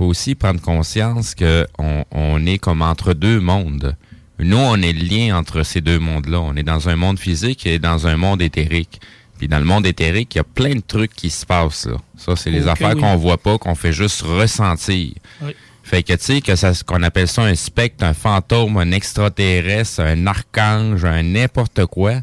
faut 0.00 0.06
aussi 0.06 0.34
prendre 0.34 0.62
conscience 0.62 1.34
que 1.34 1.66
on, 1.76 2.46
est 2.46 2.56
comme 2.56 2.80
entre 2.80 3.12
deux 3.12 3.38
mondes. 3.38 3.94
Nous, 4.38 4.56
on 4.56 4.76
est 4.76 4.94
le 4.94 5.02
lien 5.02 5.36
entre 5.36 5.62
ces 5.62 5.82
deux 5.82 5.98
mondes-là. 5.98 6.40
On 6.40 6.56
est 6.56 6.62
dans 6.62 6.88
un 6.88 6.96
monde 6.96 7.18
physique 7.18 7.66
et 7.66 7.78
dans 7.78 8.06
un 8.06 8.16
monde 8.16 8.40
éthérique. 8.40 8.98
Puis 9.36 9.46
dans 9.46 9.58
le 9.58 9.66
monde 9.66 9.84
éthérique, 9.84 10.34
il 10.34 10.38
y 10.38 10.40
a 10.40 10.44
plein 10.44 10.74
de 10.74 10.80
trucs 10.80 11.12
qui 11.12 11.28
se 11.28 11.44
passent. 11.44 11.84
Là. 11.84 11.98
Ça, 12.16 12.34
c'est 12.34 12.50
les 12.50 12.66
affaires 12.66 12.94
oui. 12.94 13.02
qu'on 13.02 13.16
voit 13.16 13.36
pas, 13.36 13.58
qu'on 13.58 13.74
fait 13.74 13.92
juste 13.92 14.22
ressentir. 14.22 15.12
Oui. 15.42 15.54
Fait 15.82 16.02
que 16.02 16.14
tu 16.14 16.24
sais 16.24 16.40
que 16.40 16.56
ça 16.56 16.72
qu'on 16.86 17.02
appelle 17.02 17.28
ça 17.28 17.42
un 17.42 17.54
spectre, 17.54 18.02
un 18.02 18.14
fantôme, 18.14 18.78
un 18.78 18.92
extraterrestre, 18.92 20.00
un 20.00 20.26
archange, 20.26 21.04
un 21.04 21.22
n'importe 21.24 21.84
quoi, 21.84 22.22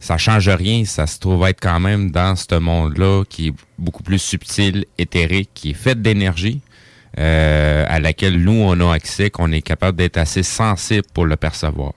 ça 0.00 0.18
change 0.18 0.48
rien, 0.48 0.84
ça 0.84 1.06
se 1.06 1.20
trouve 1.20 1.46
être 1.46 1.60
quand 1.60 1.78
même 1.78 2.10
dans 2.10 2.34
ce 2.34 2.56
monde-là 2.56 3.22
qui 3.28 3.48
est 3.48 3.54
beaucoup 3.78 4.02
plus 4.02 4.18
subtil, 4.18 4.84
éthérique, 4.98 5.50
qui 5.54 5.70
est 5.70 5.74
fait 5.74 6.00
d'énergie, 6.00 6.60
euh, 7.18 7.84
à 7.88 8.00
laquelle 8.00 8.36
nous 8.42 8.52
on 8.52 8.78
a 8.80 8.92
accès, 8.94 9.30
qu'on 9.30 9.52
est 9.52 9.62
capable 9.62 9.98
d'être 9.98 10.16
assez 10.16 10.42
sensible 10.42 11.04
pour 11.12 11.26
le 11.26 11.36
percevoir. 11.36 11.92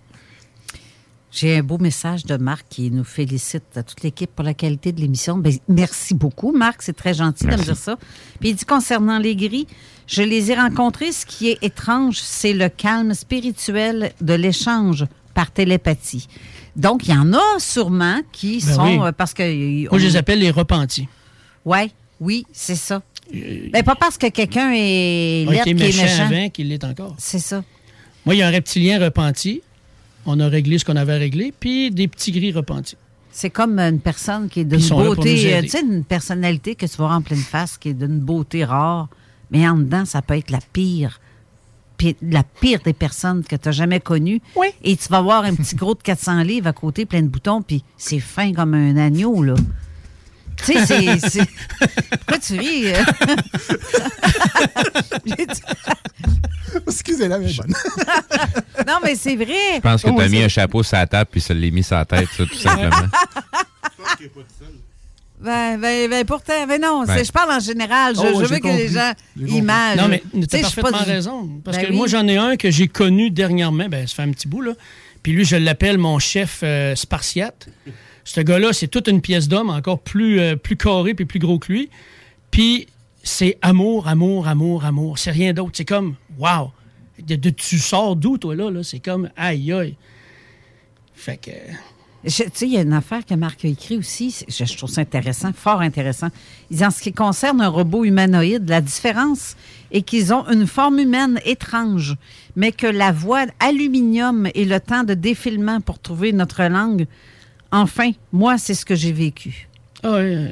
J'ai 1.31 1.57
un 1.57 1.61
beau 1.63 1.77
message 1.77 2.25
de 2.25 2.35
Marc 2.37 2.65
qui 2.69 2.89
nous 2.89 3.03
félicite 3.03 3.63
à 3.75 3.83
toute 3.83 4.01
l'équipe 4.01 4.31
pour 4.33 4.43
la 4.45 4.53
qualité 4.55 4.91
de 4.91 5.01
l'émission. 5.01 5.37
Ben, 5.37 5.53
merci 5.67 6.15
beaucoup, 6.15 6.51
Marc. 6.51 6.81
C'est 6.81 6.95
très 6.95 7.13
gentil 7.13 7.45
de 7.45 7.51
me 7.51 7.57
dire 7.57 7.75
ça. 7.77 7.95
Puis 8.39 8.49
il 8.49 8.55
dit 8.55 8.65
concernant 8.65 9.19
les 9.19 9.35
gris, 9.35 9.67
je 10.07 10.23
les 10.23 10.51
ai 10.51 10.55
rencontrés. 10.55 11.11
Ce 11.11 11.25
qui 11.25 11.49
est 11.49 11.57
étrange, 11.61 12.17
c'est 12.21 12.53
le 12.53 12.69
calme 12.69 13.13
spirituel 13.13 14.13
de 14.21 14.33
l'échange 14.33 15.05
par 15.35 15.51
télépathie. 15.51 16.27
Donc, 16.75 17.07
il 17.07 17.13
y 17.13 17.17
en 17.17 17.33
a 17.33 17.59
sûrement 17.59 18.21
qui 18.31 18.63
Ben 18.65 18.73
sont. 18.73 18.83
oui. 18.85 18.99
euh, 19.01 19.11
parce 19.11 19.33
que. 19.33 19.89
Moi, 19.89 19.99
je 19.99 20.05
les 20.07 20.15
appelle 20.15 20.39
les 20.39 20.49
repentis. 20.51 21.07
Ouais, 21.65 21.91
oui, 22.19 22.47
c'est 22.51 22.75
ça. 22.75 23.03
Mais 23.33 23.83
pas 23.83 23.95
parce 23.95 24.17
que 24.17 24.27
quelqu'un 24.29 24.71
est 24.73 25.45
qui 25.63 25.69
est 25.69 25.73
méchant, 25.73 26.03
méchant. 26.03 26.25
avant 26.27 26.49
qu'il 26.49 26.69
l'est 26.69 26.83
encore. 26.83 27.15
C'est 27.17 27.39
ça. 27.39 27.63
Moi, 28.25 28.35
il 28.35 28.39
y 28.39 28.41
a 28.41 28.47
un 28.47 28.51
reptilien 28.51 28.99
repenti. 28.99 29.61
On 30.25 30.39
a 30.39 30.47
réglé 30.47 30.77
ce 30.77 30.85
qu'on 30.85 30.95
avait 30.95 31.17
réglé. 31.17 31.53
Puis 31.57 31.91
des 31.91 32.07
petits 32.07 32.31
gris 32.31 32.51
repentis. 32.51 32.97
C'est 33.31 33.49
comme 33.49 33.77
une 33.79 33.99
personne 33.99 34.49
qui 34.49 34.61
est 34.61 34.65
d'une 34.65 34.79
beauté, 34.89 35.53
euh, 35.55 35.61
tu 35.61 35.69
sais, 35.69 35.81
une 35.81 36.03
personnalité 36.03 36.73
que 36.75 36.85
tu 36.87 36.97
vois 36.97 37.13
en 37.13 37.21
pleine 37.21 37.37
face, 37.39 37.77
qui 37.77 37.89
est 37.89 37.93
d'une 37.93 38.19
beauté 38.19 38.65
rare, 38.65 39.09
mais 39.51 39.67
en 39.69 39.75
dedans, 39.77 40.05
ça 40.05 40.23
peut 40.23 40.35
être 40.35 40.49
la 40.49 40.57
pire, 40.73 41.19
pi- 41.97 42.15
la 42.23 42.41
pire 42.43 42.79
des 42.83 42.93
personnes 42.93 43.43
que 43.43 43.55
tu 43.55 43.67
n'as 43.67 43.71
jamais 43.71 43.99
connues. 43.99 44.41
Oui. 44.55 44.67
Et 44.83 44.95
tu 44.97 45.07
vas 45.09 45.21
voir 45.21 45.43
un 45.43 45.53
petit 45.53 45.75
gros 45.75 45.93
de 45.93 46.01
400 46.01 46.41
livres 46.41 46.65
à 46.67 46.73
côté, 46.73 47.05
plein 47.05 47.21
de 47.21 47.27
boutons, 47.27 47.61
puis 47.61 47.83
c'est 47.95 48.19
fin 48.19 48.53
comme 48.53 48.73
un 48.73 48.97
agneau, 48.97 49.43
là. 49.43 49.53
Tu 50.65 50.73
sais, 50.73 50.85
c'est- 50.85 51.29
c'est. 51.29 51.49
Pourquoi 52.17 52.39
tu 52.39 52.57
ris? 52.59 52.87
euh? 52.87 53.03
Excusez-la, 56.87 57.39
mais 57.39 57.53
bonne. 57.53 57.73
non, 58.87 58.95
mais 59.03 59.15
c'est 59.15 59.35
vrai. 59.35 59.75
Je 59.75 59.79
pense 59.81 60.01
que 60.03 60.09
Oh, 60.09 60.15
tu 60.17 60.23
as 60.23 60.29
mis 60.29 60.41
un 60.43 60.47
chapeau 60.47 60.83
sur 60.83 60.97
la 60.97 61.07
table 61.07 61.29
puis 61.31 61.41
ça 61.41 61.53
l'a 61.53 61.69
mis 61.69 61.83
sur 61.83 61.95
la 61.95 62.05
tête, 62.05 62.27
ça, 62.35 62.45
tout 62.45 62.55
simplement. 62.55 62.91
Ben, 65.39 65.79
ben, 65.79 66.09
ben, 66.09 66.25
pourtant, 66.25 66.65
ben 66.67 66.81
non, 66.81 67.03
Ben. 67.05 67.23
je 67.23 67.31
parle 67.31 67.51
en 67.51 67.59
général. 67.59 68.15
Je, 68.15 68.21
Oh, 68.21 68.41
je 68.43 68.47
veux 68.51 68.57
que 68.57 68.67
les 68.69 68.87
gens 68.87 69.13
imaginent. 69.37 70.01
Non, 70.01 70.07
mais 70.07 70.23
Tu 70.47 70.55
as 70.55 70.61
pas 70.61 70.81
parfaitement 70.81 71.03
du- 71.03 71.11
raison. 71.11 71.49
Parce 71.63 71.77
Ben 71.77 71.85
que 71.85 71.89
oui. 71.91 71.95
moi, 71.95 72.07
j'en 72.07 72.27
ai 72.27 72.37
un 72.37 72.57
que 72.57 72.71
j'ai 72.71 72.87
connu 72.87 73.29
dernièrement. 73.29 73.87
Ben, 73.87 74.07
ça 74.07 74.15
fait 74.15 74.21
un 74.23 74.31
petit 74.31 74.47
bout, 74.47 74.61
là. 74.63 74.71
Puis 75.21 75.33
lui, 75.33 75.45
je 75.45 75.55
l'appelle 75.55 75.99
mon 75.99 76.17
chef 76.17 76.61
euh, 76.63 76.95
spartiate. 76.95 77.67
Ce 78.29 78.41
gars-là, 78.41 78.73
c'est 78.73 78.87
toute 78.89 79.07
une 79.07 79.21
pièce 79.21 79.47
d'homme, 79.47 79.69
encore 79.69 79.99
plus, 79.99 80.39
euh, 80.41 80.55
plus 80.57 80.75
carré 80.75 81.13
puis 81.13 81.25
plus 81.25 81.39
gros 81.39 81.59
que 81.59 81.71
lui. 81.71 81.89
Puis 82.51 82.87
c'est 83.23 83.57
amour, 83.61 84.09
amour, 84.09 84.49
amour, 84.49 84.83
amour. 84.83 85.17
C'est 85.17 85.31
rien 85.31 85.53
d'autre. 85.53 85.71
C'est 85.75 85.85
comme, 85.85 86.15
wow! 86.37 86.71
De, 87.25 87.49
tu 87.49 87.79
sors 87.79 88.17
d'où, 88.17 88.37
toi, 88.37 88.53
là? 88.53 88.69
là? 88.69 88.83
C'est 88.83 88.99
comme, 88.99 89.29
aïe, 89.37 89.71
aïe. 89.71 89.95
Fait 91.15 91.37
que. 91.37 91.51
Je- 92.25 92.43
Tu 92.43 92.49
sais, 92.53 92.65
il 92.67 92.73
y 92.73 92.77
a 92.77 92.81
une 92.81 92.91
affaire 92.93 93.25
que 93.25 93.33
Marc 93.33 93.63
a 93.63 93.69
écrit 93.69 93.95
aussi, 93.97 94.35
je 94.49 94.75
trouve 94.77 94.89
ça 94.89 95.01
intéressant, 95.01 95.53
fort 95.53 95.79
intéressant. 95.79 96.27
Il 96.69 96.77
dit 96.77 96.85
en 96.85 96.91
ce 96.91 97.01
qui 97.01 97.13
concerne 97.13 97.61
un 97.61 97.69
robot 97.69 98.03
humanoïde, 98.03 98.67
la 98.67 98.81
différence 98.81 99.55
est 99.91 100.01
qu'ils 100.01 100.33
ont 100.33 100.45
une 100.49 100.67
forme 100.67 100.99
humaine 100.99 101.39
étrange, 101.45 102.17
mais 102.57 102.73
que 102.73 102.87
la 102.87 103.13
voix 103.13 103.45
aluminium 103.59 104.49
et 104.53 104.65
le 104.65 104.79
temps 104.81 105.03
de 105.05 105.13
défilement 105.13 105.79
pour 105.79 105.99
trouver 105.99 106.33
notre 106.33 106.63
langue, 106.63 107.05
enfin, 107.71 108.11
moi, 108.31 108.57
c'est 108.57 108.73
ce 108.73 108.85
que 108.85 108.95
j'ai 108.95 109.11
vécu. 109.11 109.67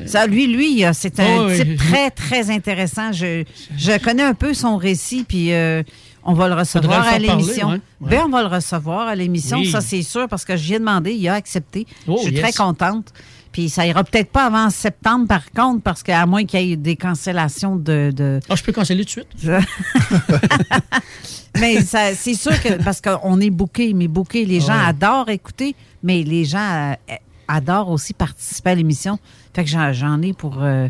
Ça, 0.06 0.28
lui, 0.28 0.48
lui, 0.48 0.84
c'est 0.94 1.20
un 1.20 1.26
Ah 1.42 1.46
oui. 1.46 1.58
type 1.58 1.78
très, 1.78 2.10
très 2.12 2.50
intéressant. 2.50 3.12
Je, 3.14 3.44
je 3.78 3.98
connais 4.00 4.24
un 4.24 4.34
peu 4.34 4.54
son 4.54 4.76
récit, 4.76 5.24
puis 5.28 5.54
euh, 5.54 5.82
on 6.24 6.34
va 6.34 6.48
le 6.50 6.56
recevoir 6.56 7.08
à 7.08 7.18
l'émission. 7.20 7.68
parler, 7.68 7.82
ouais, 8.02 8.08
ouais. 8.08 8.18
Ben, 8.18 8.24
on 8.26 8.30
va 8.30 8.42
le 8.42 8.48
recevoir 8.50 9.08
à 9.08 9.16
l'émission, 9.16 9.60
Oui. 9.60 9.70
ça 9.72 9.80
c'est 9.82 10.02
sûr, 10.02 10.28
parce 10.28 10.44
que 10.44 10.58
je 10.58 10.68
lui 10.68 10.74
ai 10.76 10.80
demandé, 10.80 11.14
il 11.14 11.28
a 11.30 11.36
accepté. 11.36 11.86
Oh, 12.08 12.16
je 12.18 12.24
suis 12.26 12.34
yes. 12.36 12.42
très 12.42 12.52
contente. 12.54 13.14
Puis 13.56 13.69
ça 13.69 13.88
ira 13.88 14.03
peut-être 14.03 14.32
pas 14.34 14.48
avant 14.48 14.69
septembre, 14.69 15.27
par 15.30 15.49
contre, 15.52 15.82
parce 15.82 16.03
qu'à 16.03 16.26
moins 16.26 16.44
qu'il 16.44 16.60
y 16.60 16.73
ait 16.73 16.76
des 16.76 16.98
cancellations 16.98 17.77
de. 17.77 18.11
de... 18.14 18.41
Ah, 18.49 18.56
je 18.57 18.64
peux 18.64 18.73
canceller 18.73 19.06
tout 19.06 19.22
de 19.22 19.40
suite? 19.40 19.49
mais 21.60 21.80
ça- 21.82 22.14
c'est 22.15 22.34
sûr 22.34 22.52
que. 22.61 22.84
Parce 22.84 22.99
qu'on 22.99 23.40
est 23.40 23.49
booké, 23.49 23.94
mais 23.94 24.10
booké, 24.10 24.44
les 24.45 24.60
gens 24.60 24.73
Ouais. 24.77 24.88
adorent 24.88 25.30
écouter, 25.30 25.73
mais 26.03 26.23
les 26.23 26.44
gens 26.44 26.95
euh, 27.10 27.14
adorent 27.48 27.91
aussi 27.91 28.14
participer 28.14 28.72
à 28.72 28.76
l'émission. 28.76 29.19
Fait 29.53 29.64
que 29.64 29.69
j'en, 29.69 29.94
j'en 29.94 30.22
ai 30.22 30.34
pour. 30.34 30.61
euh, 30.61 30.90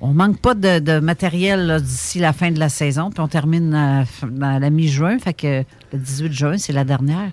on 0.00 0.12
manque 0.14 0.38
pas 0.38 0.54
de, 0.54 0.78
de 0.78 0.98
matériel 0.98 1.80
d'ici 1.82 2.18
la 2.18 2.32
fin 2.32 2.50
de 2.50 2.58
la 2.58 2.68
saison, 2.68 3.10
puis 3.10 3.20
on 3.20 3.28
termine 3.28 3.74
à, 3.74 4.04
à 4.42 4.58
la 4.58 4.70
mi-juin. 4.70 5.18
Fait 5.18 5.34
que 5.34 5.64
le 5.92 5.98
18 5.98 6.32
juin, 6.32 6.58
c'est 6.58 6.72
la 6.72 6.84
dernière. 6.84 7.30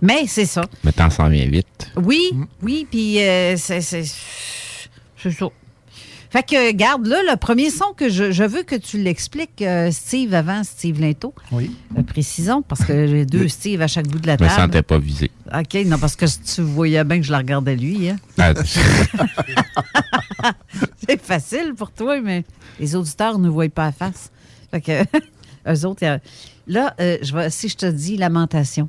Mais 0.00 0.26
c'est 0.26 0.46
ça. 0.46 0.62
Mais 0.84 0.92
t'en 0.92 1.10
s'en 1.10 1.28
viens 1.28 1.46
vite. 1.46 1.90
Oui, 1.96 2.32
oui, 2.60 2.86
puis 2.90 3.22
euh, 3.22 3.56
c'est 3.56 3.80
ça. 3.80 3.98
Fait 6.32 6.42
que, 6.42 6.72
garde 6.72 7.06
là, 7.06 7.18
le 7.30 7.36
premier 7.36 7.68
son 7.68 7.92
que 7.94 8.08
je, 8.08 8.32
je 8.32 8.42
veux 8.42 8.62
que 8.62 8.74
tu 8.74 8.96
l'expliques, 8.96 9.60
euh, 9.60 9.90
Steve, 9.90 10.32
avant 10.32 10.64
Steve 10.64 10.98
Linto. 10.98 11.34
Oui. 11.52 11.76
Euh, 11.98 12.02
précisons, 12.02 12.62
parce 12.62 12.82
que 12.86 13.06
j'ai 13.06 13.26
deux 13.26 13.48
Steve 13.48 13.82
à 13.82 13.86
chaque 13.86 14.06
bout 14.08 14.18
de 14.18 14.26
la 14.26 14.38
Je 14.38 14.44
me 14.44 14.48
table. 14.48 14.60
sentais 14.62 14.82
pas 14.82 14.98
visé. 14.98 15.30
OK, 15.54 15.74
non, 15.84 15.98
parce 15.98 16.16
que 16.16 16.24
tu 16.24 16.62
voyais 16.62 17.04
bien 17.04 17.18
que 17.20 17.26
je 17.26 17.32
la 17.32 17.38
regardais 17.38 17.76
lui. 17.76 18.08
Hein? 18.08 18.16
Ah, 20.44 20.52
C'est 21.06 21.20
facile 21.22 21.74
pour 21.76 21.90
toi, 21.92 22.20
mais 22.20 22.44
les 22.80 22.96
auditeurs 22.96 23.38
ne 23.38 23.46
nous 23.46 23.52
voient 23.52 23.68
pas 23.68 23.86
à 23.86 23.92
face. 23.92 24.30
Fait 24.70 24.80
que, 24.80 25.02
eux 25.68 25.86
autres, 25.86 26.02
y 26.02 26.06
a- 26.06 26.18
là, 26.66 26.94
euh, 27.00 27.18
je 27.22 27.34
vais, 27.34 27.50
si 27.50 27.68
je 27.68 27.76
te 27.76 27.86
dis 27.86 28.16
lamentation. 28.16 28.88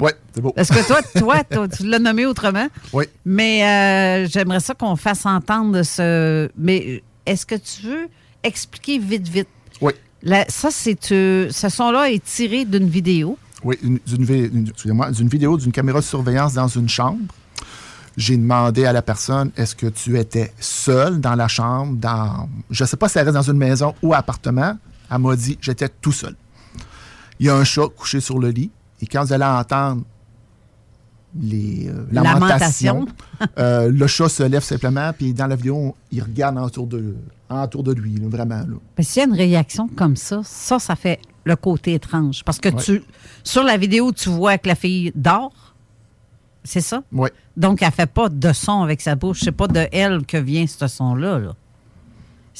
Ouais, 0.00 0.14
c'est 0.34 0.40
beau. 0.40 0.52
Parce 0.52 0.68
que 0.68 0.86
toi, 0.86 1.00
toi, 1.18 1.44
toi, 1.44 1.68
tu 1.68 1.86
l'as 1.86 1.98
nommé 1.98 2.24
autrement. 2.26 2.68
Oui. 2.92 3.04
Mais 3.24 3.64
euh, 3.64 4.28
j'aimerais 4.28 4.60
ça 4.60 4.74
qu'on 4.74 4.96
fasse 4.96 5.26
entendre 5.26 5.82
ce. 5.82 6.48
Mais 6.56 7.02
est-ce 7.26 7.44
que 7.46 7.56
tu 7.56 7.82
veux 7.86 8.08
expliquer 8.42 8.98
vite, 8.98 9.28
vite? 9.28 9.48
Oui. 9.80 9.92
Ça, 10.48 10.70
c'est. 10.70 11.12
euh, 11.12 11.48
ce 11.50 11.68
son-là 11.68 12.10
est 12.10 12.24
tiré 12.24 12.64
d'une 12.64 12.88
vidéo. 12.88 13.36
Oui, 13.64 13.76
une, 13.82 13.98
d'une 14.06 14.22
une- 14.54 14.68
excusez-moi, 14.68 15.10
d'une 15.10 15.28
vidéo 15.28 15.56
d'une 15.56 15.72
caméra 15.72 15.98
de 15.98 16.04
surveillance 16.04 16.54
dans 16.54 16.68
une 16.68 16.88
chambre. 16.88 17.18
J'ai 18.16 18.36
demandé 18.36 18.84
à 18.84 18.92
la 18.92 19.02
personne, 19.02 19.52
est-ce 19.56 19.76
que 19.76 19.86
tu 19.86 20.18
étais 20.18 20.52
seul 20.58 21.20
dans 21.20 21.36
la 21.36 21.46
chambre, 21.46 21.94
dans, 21.96 22.48
je 22.68 22.84
sais 22.84 22.96
pas 22.96 23.08
si 23.08 23.16
elle 23.18 23.24
reste 23.26 23.34
dans 23.36 23.50
une 23.50 23.58
maison 23.58 23.94
ou 24.02 24.12
appartement. 24.12 24.76
Elle 25.10 25.18
m'a 25.18 25.36
dit, 25.36 25.56
j'étais 25.60 25.88
tout 25.88 26.10
seul. 26.12 26.34
Il 27.38 27.46
y 27.46 27.48
a 27.48 27.54
un 27.54 27.62
chat 27.62 27.86
couché 27.96 28.18
sur 28.20 28.40
le 28.40 28.48
lit. 28.50 28.70
Et 29.00 29.06
quand 29.06 29.24
vous 29.24 29.32
allez 29.32 29.44
entendre 29.44 30.02
les 31.38 31.88
euh, 31.88 32.06
lamentations, 32.10 33.06
euh, 33.58 33.90
le 33.90 34.06
chat 34.06 34.28
se 34.28 34.42
lève 34.42 34.62
simplement, 34.62 35.12
puis 35.12 35.32
dans 35.32 35.46
la 35.46 35.56
vidéo, 35.56 35.94
il 36.10 36.22
regarde 36.22 36.58
autour 36.58 36.86
de, 36.86 37.14
autour 37.50 37.82
de 37.82 37.92
lui, 37.92 38.16
là, 38.16 38.28
vraiment. 38.28 38.60
Là. 38.60 38.76
Mais 38.96 39.04
s'il 39.04 39.20
y 39.20 39.24
a 39.24 39.28
une 39.28 39.34
réaction 39.34 39.88
comme 39.88 40.16
ça, 40.16 40.40
ça, 40.44 40.78
ça 40.78 40.96
fait 40.96 41.20
le 41.44 41.56
côté 41.56 41.94
étrange. 41.94 42.44
Parce 42.44 42.58
que 42.58 42.68
tu, 42.68 43.02
sur 43.44 43.62
la 43.62 43.76
vidéo, 43.76 44.12
tu 44.12 44.28
vois 44.28 44.58
que 44.58 44.68
la 44.68 44.74
fille 44.74 45.12
dort. 45.14 45.74
C'est 46.64 46.80
ça? 46.82 47.02
Oui. 47.12 47.30
Donc, 47.56 47.82
elle 47.82 47.90
fait 47.92 48.10
pas 48.10 48.28
de 48.28 48.52
son 48.52 48.82
avec 48.82 49.00
sa 49.00 49.14
bouche. 49.14 49.40
C'est 49.42 49.52
pas 49.52 49.68
de 49.68 49.86
elle 49.90 50.26
que 50.26 50.36
vient 50.36 50.66
ce 50.66 50.86
son-là. 50.86 51.38
Là. 51.38 51.54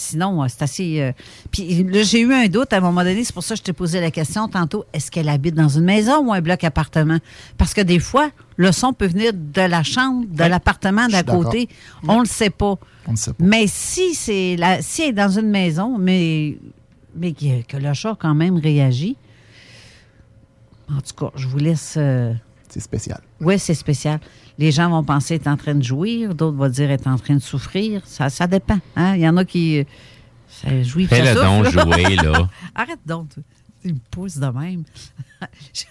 Sinon, 0.01 0.45
euh, 0.45 0.47
c'est 0.49 0.63
assez. 0.63 1.01
euh, 1.01 1.13
Puis 1.51 1.83
là, 1.83 2.03
j'ai 2.05 2.21
eu 2.21 2.33
un 2.33 2.47
doute 2.47 2.73
à 2.73 2.77
un 2.77 2.81
moment 2.81 3.03
donné. 3.03 3.25
C'est 3.25 3.33
pour 3.35 3.43
ça 3.43 3.55
que 3.55 3.59
je 3.59 3.65
t'ai 3.65 3.73
posé 3.73 4.01
la 4.01 4.13
question 4.13 4.47
tantôt. 4.47 4.85
Est-ce 4.93 5.11
qu'elle 5.11 5.29
habite 5.29 5.57
dans 5.57 5.69
une 5.69 5.83
maison 5.85 6.25
ou 6.29 6.33
un 6.33 6.41
bloc 6.41 6.63
appartement? 6.63 7.19
Parce 7.57 7.75
que 7.75 7.81
des 7.81 7.99
fois, 7.99 8.31
le 8.57 8.71
son 8.71 8.93
peut 8.93 9.09
venir 9.09 9.33
de 9.35 9.61
la 9.63 9.83
chambre, 9.83 10.25
de 10.29 10.45
l'appartement 10.45 11.09
d'à 11.09 11.25
côté. 11.25 11.69
On 12.07 12.21
le 12.21 12.27
sait 12.27 12.51
pas. 12.51 12.77
On 13.09 13.13
ne 13.13 13.17
sait 13.17 13.33
pas. 13.33 13.45
Mais 13.45 13.67
si 13.67 14.15
c'est 14.15 14.55
la, 14.57 14.81
si 14.83 15.03
elle 15.03 15.09
est 15.09 15.13
dans 15.15 15.31
une 15.37 15.49
maison, 15.51 15.99
mais, 15.99 16.59
mais 17.17 17.33
que, 17.33 17.63
que 17.63 17.77
le 17.77 17.93
chat 17.93 18.17
quand 18.21 18.35
même 18.37 18.57
réagit, 18.57 19.17
en 20.91 21.01
tout 21.01 21.15
cas, 21.27 21.33
je 21.35 21.49
vous 21.49 21.59
laisse. 21.59 21.95
euh, 21.97 22.33
C'est 22.69 22.81
spécial. 22.81 23.21
Oui, 23.41 23.59
c'est 23.59 23.75
spécial. 23.75 24.21
Les 24.59 24.73
gens 24.73 24.91
vont 24.91 25.05
penser 25.05 25.35
être 25.37 25.47
en 25.47 25.57
train 25.57 25.75
de 25.77 25.83
jouir, 25.83 26.35
d'autres 26.35 26.57
vont 26.57 26.69
dire 26.69 26.91
être 26.91 27.07
en 27.07 27.17
train 27.17 27.35
de 27.35 27.41
souffrir. 27.41 28.03
Ça, 28.05 28.29
ça 28.29 28.47
dépend. 28.47 28.79
hein. 28.97 29.15
Il 29.15 29.21
y 29.23 29.29
en 29.29 29.37
a 29.37 29.45
qui. 29.45 29.79
euh, 29.79 29.85
Ça 30.49 30.83
jouit, 30.83 31.07
puis 31.07 31.17
ça 31.17 31.35
donc 31.35 31.67
souffre, 31.67 31.83
jouer, 31.93 32.17
là. 32.17 32.49
Arrête 32.75 32.99
donc. 33.07 33.29
Tu 33.83 33.93
me 33.93 33.99
pousses 34.11 34.39
de 34.39 34.47
même. 34.47 34.83
je, 35.73 35.85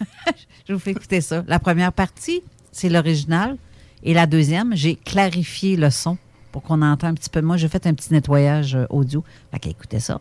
je 0.67 0.73
vous 0.73 0.79
fais 0.79 0.91
écouter 0.91 1.21
ça. 1.21 1.43
La 1.47 1.59
première 1.59 1.93
partie, 1.93 2.41
c'est 2.73 2.89
l'original. 2.89 3.57
Et 4.03 4.13
la 4.13 4.25
deuxième, 4.27 4.75
j'ai 4.75 4.95
clarifié 4.95 5.77
le 5.77 5.89
son 5.89 6.17
pour 6.51 6.61
qu'on 6.63 6.81
entende 6.81 7.11
un 7.11 7.13
petit 7.13 7.29
peu. 7.29 7.41
Moi, 7.41 7.55
j'ai 7.57 7.69
fait 7.69 7.87
un 7.87 7.93
petit 7.93 8.11
nettoyage 8.11 8.75
euh, 8.75 8.85
audio. 8.89 9.23
Fait 9.51 9.59
qu'écoutez 9.59 10.01
ça. 10.01 10.19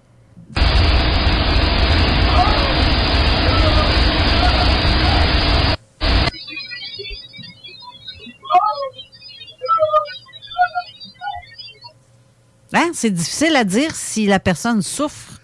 Hein? 12.73 12.91
C'est 12.95 13.11
difficile 13.11 13.55
à 13.57 13.65
dire 13.65 13.95
si 13.95 14.27
la 14.27 14.41
personne 14.41 14.83
souffre 14.83 15.41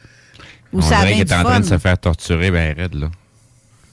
ou 0.73 0.79
On 0.79 0.83
ça 0.83 0.99
a 1.01 1.05
bien 1.05 1.13
qu'il 1.15 1.21
est 1.23 1.33
en 1.35 1.43
train 1.45 1.61
de 1.61 1.65
se 1.67 1.79
faire 1.79 1.99
torturer, 1.99 2.51
ben 2.51 2.75
raide, 2.77 2.95
là. 2.95 3.11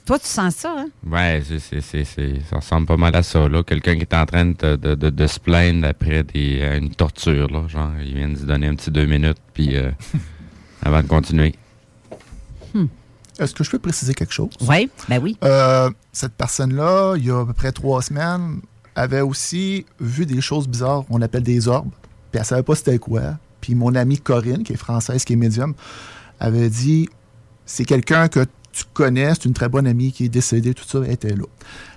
Toi, 0.06 0.18
tu 0.18 0.26
sens 0.28 0.56
ça, 0.56 0.74
hein? 0.76 0.88
Ouais, 1.06 1.44
c'est, 1.48 1.60
c'est, 1.60 1.82
c'est, 1.82 2.04
c'est- 2.04 2.42
ça 2.50 2.56
ressemble 2.56 2.88
pas 2.88 2.98
mal 2.98 3.16
à 3.16 3.22
ça, 3.22 3.48
là. 3.48 3.62
Quelqu'un 3.62 3.96
qui 3.96 4.02
est 4.02 4.14
en 4.16 4.26
train 4.26 4.46
de, 4.46 4.76
de, 4.76 4.96
de, 4.96 5.10
de 5.12 5.28
se 5.28 5.40
plaindre 5.40 5.86
après 5.88 6.24
des, 6.24 6.60
euh, 6.62 6.78
une 6.80 6.90
torture, 6.90 7.48
là. 7.52 7.68
Genre, 7.68 7.92
il 8.04 8.16
vient 8.16 8.30
de 8.30 8.38
se 8.38 8.44
donner 8.46 8.68
un 8.68 8.76
petit 8.76 8.90
deux 8.90 9.06
minutes, 9.06 9.38
puis 9.54 9.76
euh, 9.76 9.92
avant 10.82 11.04
de 11.04 11.08
continuer. 11.08 11.54
Est-ce 13.40 13.54
que 13.54 13.64
je 13.64 13.70
peux 13.72 13.80
préciser 13.80 14.14
quelque 14.14 14.34
chose? 14.34 14.50
Oui, 14.68 14.90
ben 15.08 15.22
oui. 15.24 15.38
Euh, 15.46 15.90
cette 16.12 16.34
personne-là, 16.34 17.16
il 17.18 17.26
y 17.26 17.32
a 17.32 17.40
à 17.42 17.46
peu 17.46 17.54
près 17.54 17.72
trois 17.72 18.02
semaines, 18.02 18.60
avait 18.96 19.22
aussi 19.22 19.86
vu 20.02 20.26
des 20.26 20.42
choses 20.42 20.68
bizarres, 20.68 21.06
on 21.10 21.22
appelle 21.22 21.44
des 21.44 21.68
orbes, 21.70 21.92
puis 22.32 22.40
elle 22.40 22.46
savait 22.46 22.64
pas 22.64 22.76
c'était 22.76 23.00
quoi. 23.00 23.38
Puis 23.62 23.76
mon 23.76 23.94
amie 23.96 24.20
Corinne, 24.20 24.64
qui 24.64 24.74
est 24.74 24.78
française, 24.78 25.24
qui 25.26 25.34
est 25.34 25.38
médium, 25.38 25.74
avait 26.40 26.70
dit 26.70 27.10
c'est 27.66 27.86
quelqu'un 27.86 28.28
que 28.28 28.46
tu 28.72 28.84
connais, 28.94 29.34
c'est 29.34 29.46
une 29.46 29.54
très 29.54 29.70
bonne 29.70 29.88
amie 29.88 30.12
qui 30.12 30.26
est 30.26 30.30
décédée, 30.30 30.74
tout 30.74 30.86
ça, 30.88 31.00
elle 31.04 31.12
était 31.12 31.36
là. 31.36 31.46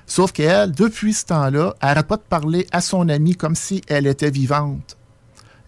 Sauf 0.07 0.33
qu'elle, 0.33 0.73
depuis 0.73 1.15
ce 1.15 1.27
temps-là, 1.27 1.75
elle 1.81 1.89
n'arrête 1.89 2.07
pas 2.07 2.17
de 2.17 2.23
parler 2.23 2.67
à 2.73 2.81
son 2.81 3.09
amie 3.09 3.37
comme 3.37 3.55
si 3.55 3.83
elle 3.89 4.07
était 4.07 4.31
vivante. 4.31 4.97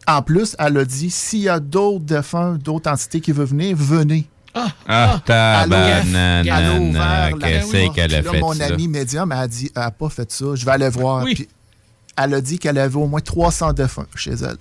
En 0.07 0.23
plus, 0.23 0.57
elle 0.59 0.77
a 0.77 0.85
dit 0.85 1.11
s'il 1.11 1.41
y 1.41 1.49
a 1.49 1.61
d'autres 1.61 2.05
défunts, 2.05 2.59
d'autres 2.63 2.91
entités 2.91 3.21
qui 3.21 3.33
veulent 3.33 3.47
venir, 3.47 3.77
venez. 3.77 4.29
Ah, 4.87 5.21
tabarnana, 5.25 6.41
Elle 6.43 6.51
a 6.51 6.81
ouvert 6.81 7.37
la 7.37 7.49
qu'est-ce 7.49 7.93
qu'elle 7.95 8.15
a 8.15 8.23
là, 8.23 8.31
fait, 8.31 8.41
mon 8.41 8.53
ça? 8.53 8.67
ami 8.67 8.87
médium 8.87 9.33
elle 9.33 9.39
a 9.39 9.49
dit 9.49 9.71
elle 9.75 9.83
n'a 9.83 9.91
pas 9.91 10.09
fait 10.09 10.31
ça, 10.31 10.55
je 10.55 10.65
vais 10.65 10.71
aller 10.73 10.89
voir. 10.91 11.25
Puis 11.25 11.49
elle 12.17 12.35
a 12.35 12.41
dit 12.41 12.59
qu'elle 12.59 12.79
avait 12.79 12.97
au 12.97 13.07
moins 13.07 13.21
300 13.21 13.73
défunts 13.73 14.07
chez 14.15 14.33
elle. 14.33 14.57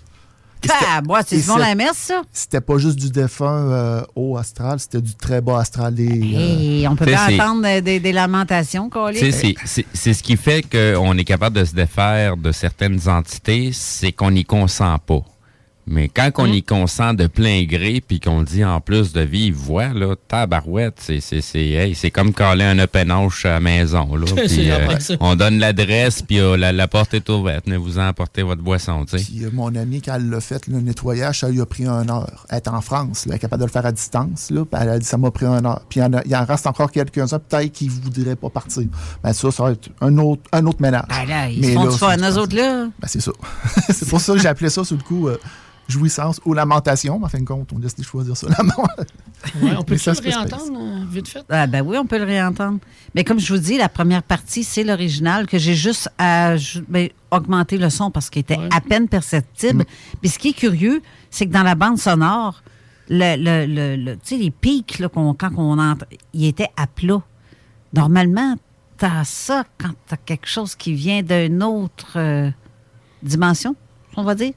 Ah, 0.72 1.02
moi, 1.04 1.20
c'est 1.28 1.36
la 1.58 1.76
messe, 1.76 1.98
ça? 1.98 2.22
C'était 2.32 2.62
pas 2.62 2.78
juste 2.78 2.98
du 2.98 3.10
défunt 3.10 3.46
euh, 3.70 4.02
haut 4.16 4.38
astral, 4.38 4.80
c'était 4.80 5.02
du 5.02 5.14
très 5.14 5.42
bas 5.42 5.60
astral. 5.60 5.94
Des, 5.94 6.08
euh, 6.08 6.90
on 6.90 6.96
peut 6.96 7.04
pas 7.06 7.28
entendre 7.44 7.68
euh, 7.68 7.82
des, 7.82 8.00
des 8.00 8.14
lamentations, 8.14 8.90
c'est- 9.66 9.86
c'est 9.94 10.14
ce 10.14 10.24
qui 10.24 10.38
fait 10.38 10.62
qu'on 10.64 11.18
est 11.18 11.26
capable 11.26 11.58
de 11.58 11.66
se 11.66 11.74
défaire 11.76 12.38
de 12.38 12.54
certaines 12.54 13.10
entités, 13.10 13.72
c'est 13.74 14.14
qu'on 14.14 14.32
n'y 14.32 14.46
consent 14.46 14.98
pas. 15.00 15.20
Mais 15.86 16.08
quand 16.08 16.30
on 16.38 16.44
Hum. 16.46 16.54
y 16.54 16.64
consent 16.64 17.14
de 17.14 17.28
plein 17.28 17.64
gré, 17.64 18.02
puis 18.08 18.20
qu'on 18.22 18.42
dit 18.42 18.64
en 18.64 18.80
plus 18.80 19.12
de 19.12 19.20
vive 19.22 19.56
voix, 19.56 19.88
là, 19.90 20.16
tabarouette, 20.30 20.96
c'est 21.00 21.20
c'est 21.20 21.42
c'est 21.42 21.60
hey, 21.72 21.94
c'est 21.96 22.10
comme 22.12 22.34
caler 22.34 22.64
un 22.64 22.80
open 22.80 23.12
house 23.12 23.44
à 23.46 23.50
la 23.50 23.60
maison. 23.60 24.16
Là, 24.16 24.26
euh, 24.38 24.88
on 25.20 25.36
donne 25.36 25.60
l'adresse, 25.60 26.22
puis 26.22 26.40
euh, 26.40 26.56
la, 26.56 26.72
la 26.72 26.88
porte 26.88 27.14
est 27.14 27.28
ouverte. 27.30 27.66
Venez 27.66 27.78
vous 27.78 28.00
emporter 28.00 28.44
votre 28.44 28.62
boisson. 28.62 29.04
Puis, 29.06 29.44
euh, 29.44 29.50
mon 29.52 29.76
ami, 29.76 30.02
quand 30.02 30.16
elle 30.16 30.30
l'a 30.30 30.40
fait, 30.40 30.68
le 30.68 30.80
nettoyage, 30.80 31.40
ça 31.42 31.50
lui 31.50 31.60
a 31.60 31.66
pris 31.66 31.84
une 31.86 32.10
heure. 32.10 32.46
Elle 32.50 32.58
est 32.58 32.68
en 32.70 32.80
France, 32.82 33.26
là, 33.26 33.32
elle 33.34 33.36
est 33.36 33.40
capable 33.40 33.62
de 33.62 33.66
le 33.68 33.72
faire 33.72 33.86
à 33.86 33.92
distance. 33.92 34.52
Là, 34.52 34.64
puis 34.66 34.80
elle 34.82 34.90
a 34.90 35.00
dit 35.00 35.06
ça 35.06 35.18
m'a 35.18 35.32
pris 35.32 35.46
une 35.46 35.66
heure. 35.66 35.82
Puis 35.90 36.00
il 36.00 36.04
y, 36.04 36.06
en 36.06 36.14
a- 36.14 36.22
il 36.26 36.36
en 36.36 36.46
reste 36.46 36.66
encore 36.68 36.92
quelques-uns, 36.92 37.40
peut-être 37.40 37.72
qui 37.74 37.86
ne 37.88 37.92
voudraient 37.92 38.36
pas 38.38 38.50
partir. 38.50 38.84
Ben, 39.22 39.34
ça, 39.34 39.52
ça 39.52 39.64
va 39.64 39.72
être 39.72 39.90
un 40.00 40.18
autre, 40.18 40.44
un 40.54 40.66
autre 40.66 40.82
ménage. 40.82 41.04
Là, 41.28 41.50
ils 41.50 41.60
Mais 41.60 41.68
se 41.70 41.74
font 41.74 41.84
là, 41.84 41.90
du 41.92 41.98
c'est- 41.98 42.06
fun, 42.06 42.32
eux 42.32 42.38
autres, 42.38 42.56
là. 42.56 42.86
Ben, 42.86 43.08
c'est 43.08 43.22
ça. 43.22 43.32
c'est 43.90 44.08
pour 44.08 44.22
ça 44.22 44.34
que 44.34 44.40
j'ai 44.40 44.48
appelé 44.48 44.70
ça, 44.70 44.84
sous 44.86 44.96
le 44.96 45.04
coup, 45.04 45.28
euh, 45.28 45.38
jouissance 45.88 46.40
ou 46.46 46.54
lamentation. 46.54 47.20
Mais 47.20 47.26
en 47.26 47.30
fin 47.30 47.40
de 47.40 47.46
compte, 47.46 47.72
on 47.74 47.80
décidé 47.80 48.02
de 48.04 48.08
choisir 48.08 48.36
ça. 48.38 48.48
Ouais, 49.62 49.72
on 49.78 49.84
peut 49.84 49.96
Mais 49.96 49.98
ça 49.98 50.14
le 50.14 50.20
réentendre 50.22 50.80
euh, 50.80 51.04
vite 51.10 51.28
fait? 51.28 51.44
Ah, 51.50 51.68
ben 51.68 51.82
oui, 51.86 51.98
on 51.98 52.06
peut 52.06 52.18
le 52.18 52.24
réentendre. 52.24 52.80
Mais 53.14 53.26
comme 53.26 53.40
je 53.42 53.54
vous 53.54 53.60
dis, 53.60 53.78
la 53.78 53.90
première 53.90 54.24
partie, 54.24 54.64
c'est 54.64 54.86
l'original 54.86 55.48
que 55.48 55.58
j'ai 55.58 55.74
juste 55.76 56.10
à 56.18 56.56
ben, 56.88 57.10
augmenter 57.30 57.78
le 57.78 57.90
son 57.90 58.10
parce 58.10 58.30
qu'il 58.30 58.40
était 58.40 58.58
à 58.72 58.80
peine 58.80 59.10
perceptible. 59.10 59.84
Puis 60.22 60.30
ce 60.30 60.40
qui 60.40 60.50
est 60.50 60.54
curieux, 60.54 61.02
c'est 61.30 61.46
que 61.46 61.52
dans 61.52 61.64
la 61.64 61.76
bande 61.76 61.98
sonore, 61.98 62.64
le, 63.10 63.36
le, 63.36 63.66
le- 63.66 63.96
le- 64.02 64.14
tu 64.16 64.20
sais, 64.24 64.38
les 64.38 64.50
pics, 64.52 65.00
là, 65.00 65.10
quand 65.10 65.52
on 65.58 65.78
entend, 65.78 66.06
ils 66.34 66.46
étaient 66.48 66.70
à 66.78 66.88
plat. 66.88 67.22
Normalement, 67.94 68.56
t'as 68.98 69.26
ça 69.26 69.66
quand 69.78 69.92
t'as 70.08 70.16
quelque 70.16 70.48
chose 70.48 70.74
qui 70.76 70.94
vient 70.94 71.22
d'une 71.22 71.62
autre 71.64 72.14
euh, 72.16 72.50
dimension, 73.22 73.76
on 74.16 74.24
va 74.24 74.36
dire. 74.36 74.54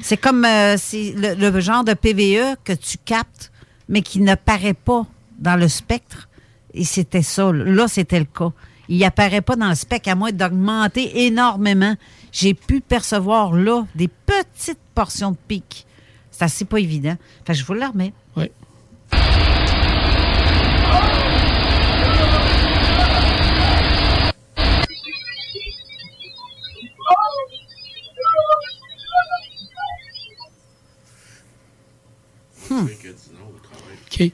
C'est 0.00 0.16
comme 0.16 0.44
euh, 0.44 0.76
c'est 0.76 1.14
le, 1.16 1.60
genre 1.60 1.84
de 1.84 1.94
PVE 1.94 2.56
que 2.64 2.72
tu 2.72 2.98
captes, 2.98 3.52
mais 3.88 4.02
qui 4.02 4.20
ne 4.20 4.34
paraît 4.34 4.74
pas 4.74 5.06
dans 5.38 5.56
le 5.56 5.68
spectre. 5.68 6.28
Et 6.72 6.84
c'était 6.84 7.22
ça. 7.22 7.52
Là, 7.52 7.88
c'était 7.88 8.18
le 8.18 8.24
cas. 8.24 8.52
Il 8.88 9.02
apparaît 9.04 9.40
pas 9.40 9.56
dans 9.56 9.68
le 9.68 9.74
spectre, 9.74 10.10
à 10.10 10.14
moins 10.14 10.32
d'augmenter 10.32 11.26
énormément. 11.26 11.94
J'ai 12.32 12.54
pu 12.54 12.80
percevoir 12.80 13.54
là 13.54 13.86
des 13.94 14.08
petites 14.08 14.80
portions 14.94 15.30
de 15.30 15.36
pic. 15.48 15.86
C'est 16.30 16.44
assez 16.44 16.64
pas 16.64 16.78
évident. 16.78 17.16
Fait 17.46 17.52
que 17.52 17.58
je 17.58 17.64
vous 17.64 17.74
le 17.74 17.86
remets. 17.86 18.12
Oui. 18.36 18.50
OK. 32.82 34.30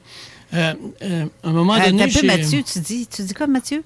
Euh, 0.53 0.73
euh, 1.01 1.25
à 1.43 1.47
un 1.47 1.51
moment 1.51 1.75
Euh, 1.75 1.85
donné, 1.85 2.09
t'as 2.11 2.23
Mathieu, 2.23 2.61
tu 2.63 2.79
dis, 2.79 3.07
tu 3.07 3.23
dis 3.23 3.33
quoi, 3.33 3.47
Mathieu? 3.47 3.83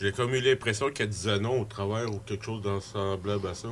J'ai 0.00 0.12
comme 0.12 0.34
eu 0.34 0.40
l'impression 0.40 0.90
qu'elle 0.90 1.08
disait 1.08 1.38
non 1.38 1.60
au 1.60 1.64
travers 1.64 2.10
ou 2.12 2.18
quelque 2.26 2.44
chose 2.44 2.62
dans 2.62 2.80
semblable 2.80 3.48
à 3.48 3.54
ça. 3.54 3.68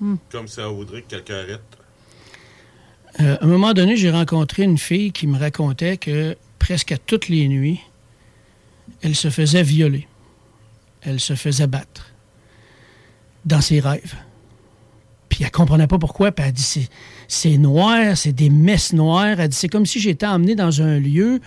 Hmm. 0.00 0.16
Comme 0.30 0.46
elle 0.56 0.64
voudrait 0.64 1.02
que 1.02 1.08
quelqu'un 1.08 1.36
arrête. 1.36 1.60
Euh, 3.20 3.36
à 3.40 3.44
un 3.44 3.46
moment 3.46 3.72
donné, 3.72 3.96
j'ai 3.96 4.10
rencontré 4.10 4.64
une 4.64 4.78
fille 4.78 5.10
qui 5.12 5.26
me 5.26 5.38
racontait 5.38 5.96
que 5.96 6.36
presque 6.58 6.92
à 6.92 6.98
toutes 6.98 7.28
les 7.28 7.48
nuits, 7.48 7.80
elle 9.00 9.14
se 9.14 9.30
faisait 9.30 9.62
violer. 9.62 10.06
Elle 11.02 11.20
se 11.20 11.34
faisait 11.34 11.66
battre 11.66 12.10
dans 13.44 13.60
ses 13.60 13.80
rêves. 13.80 14.14
Puis 15.28 15.44
elle 15.44 15.50
comprenait 15.50 15.86
pas 15.86 15.98
pourquoi. 15.98 16.32
Puis 16.32 16.44
elle 16.44 16.52
dit 16.52 16.88
c'est, 17.28 17.58
noir, 17.58 18.16
c'est 18.16 18.32
des 18.32 18.50
messes 18.50 18.92
noires. 18.92 19.40
Elle 19.40 19.48
dit 19.48 19.56
c'est 19.56 19.68
comme 19.68 19.86
si 19.86 20.00
j'étais 20.00 20.26
emmené 20.26 20.54
dans 20.54 20.82
un 20.82 20.98
lieu 20.98 21.40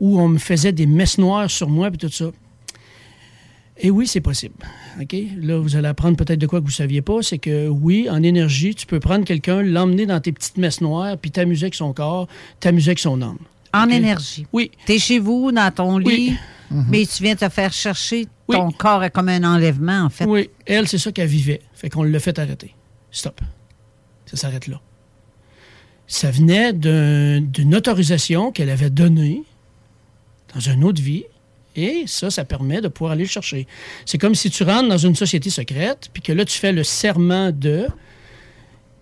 où 0.00 0.20
on 0.20 0.28
me 0.28 0.38
faisait 0.38 0.72
des 0.72 0.86
messes 0.86 1.18
noires 1.18 1.50
sur 1.50 1.68
moi 1.68 1.90
puis 1.90 1.98
tout 1.98 2.10
ça. 2.10 2.30
Et 3.76 3.90
oui, 3.90 4.06
c'est 4.06 4.20
possible. 4.20 4.54
OK? 5.00 5.16
Là, 5.36 5.58
vous 5.58 5.74
allez 5.74 5.88
apprendre 5.88 6.16
peut-être 6.16 6.38
de 6.38 6.46
quoi 6.46 6.60
que 6.60 6.64
vous 6.64 6.70
ne 6.70 6.74
saviez 6.74 7.02
pas. 7.02 7.22
C'est 7.22 7.38
que 7.38 7.68
oui, 7.68 8.08
en 8.08 8.22
énergie, 8.22 8.74
tu 8.74 8.86
peux 8.86 9.00
prendre 9.00 9.24
quelqu'un, 9.24 9.62
l'emmener 9.62 10.06
dans 10.06 10.20
tes 10.20 10.32
petites 10.32 10.58
messes 10.58 10.80
noires, 10.80 11.16
puis 11.18 11.30
t'amuser 11.32 11.64
avec 11.64 11.74
son 11.74 11.92
corps, 11.92 12.28
t'amuser 12.60 12.90
avec 12.90 13.00
son 13.00 13.20
âme. 13.20 13.38
En 13.72 13.88
énergie. 13.88 14.46
Oui. 14.52 14.70
Tu 14.86 14.92
es 14.92 14.98
chez 14.98 15.18
vous, 15.18 15.50
dans 15.50 15.72
ton 15.72 15.98
lit, 15.98 16.34
mais 16.70 17.04
tu 17.04 17.24
viens 17.24 17.34
te 17.34 17.48
faire 17.48 17.72
chercher. 17.72 18.26
Ton 18.48 18.70
corps 18.70 19.02
est 19.02 19.10
comme 19.10 19.28
un 19.28 19.42
enlèvement, 19.42 20.02
en 20.02 20.10
fait. 20.10 20.24
Oui, 20.26 20.50
elle, 20.66 20.86
c'est 20.86 20.98
ça 20.98 21.10
qu'elle 21.10 21.28
vivait. 21.28 21.60
Fait 21.72 21.90
qu'on 21.90 22.04
l'a 22.04 22.20
fait 22.20 22.38
arrêter. 22.38 22.74
Stop. 23.10 23.40
Ça 24.26 24.36
s'arrête 24.36 24.68
là. 24.68 24.80
Ça 26.06 26.30
venait 26.30 26.72
d'un- 26.72 27.40
d'une 27.40 27.74
autorisation 27.74 28.52
qu'elle 28.52 28.70
avait 28.70 28.90
donnée 28.90 29.42
dans 30.54 30.60
une 30.60 30.84
autre 30.84 31.02
vie. 31.02 31.24
Et 31.76 32.04
ça, 32.06 32.30
ça 32.30 32.44
permet 32.44 32.80
de 32.80 32.88
pouvoir 32.88 33.12
aller 33.12 33.24
le 33.24 33.28
chercher. 33.28 33.66
C'est 34.06 34.18
comme 34.18 34.34
si 34.34 34.48
tu 34.50 34.62
rentres 34.62 34.88
dans 34.88 34.98
une 34.98 35.16
société 35.16 35.50
secrète, 35.50 36.08
puis 36.12 36.22
que 36.22 36.32
là, 36.32 36.44
tu 36.44 36.56
fais 36.58 36.72
le 36.72 36.84
serment 36.84 37.50
de. 37.50 37.86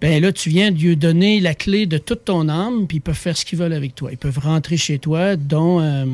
Ben 0.01 0.21
là, 0.23 0.33
tu 0.33 0.49
viens 0.49 0.71
de 0.73 0.79
lui 0.79 0.97
donner 0.97 1.39
la 1.41 1.55
clé 1.55 1.87
de 1.87 1.99
toute 1.99 2.25
ton 2.25 2.49
âme, 2.49 2.87
puis 2.89 2.97
ils 2.97 3.01
peuvent 3.01 3.15
faire 3.15 3.37
ce 3.37 3.45
qu'ils 3.45 3.59
veulent 3.59 3.75
avec 3.75 3.95
toi. 3.95 4.11
Ils 4.11 4.19
peuvent 4.19 4.39
rentrer 4.39 4.77
chez 4.77 4.99
toi, 4.99 5.37
dont 5.37 5.81
euh, 5.81 6.07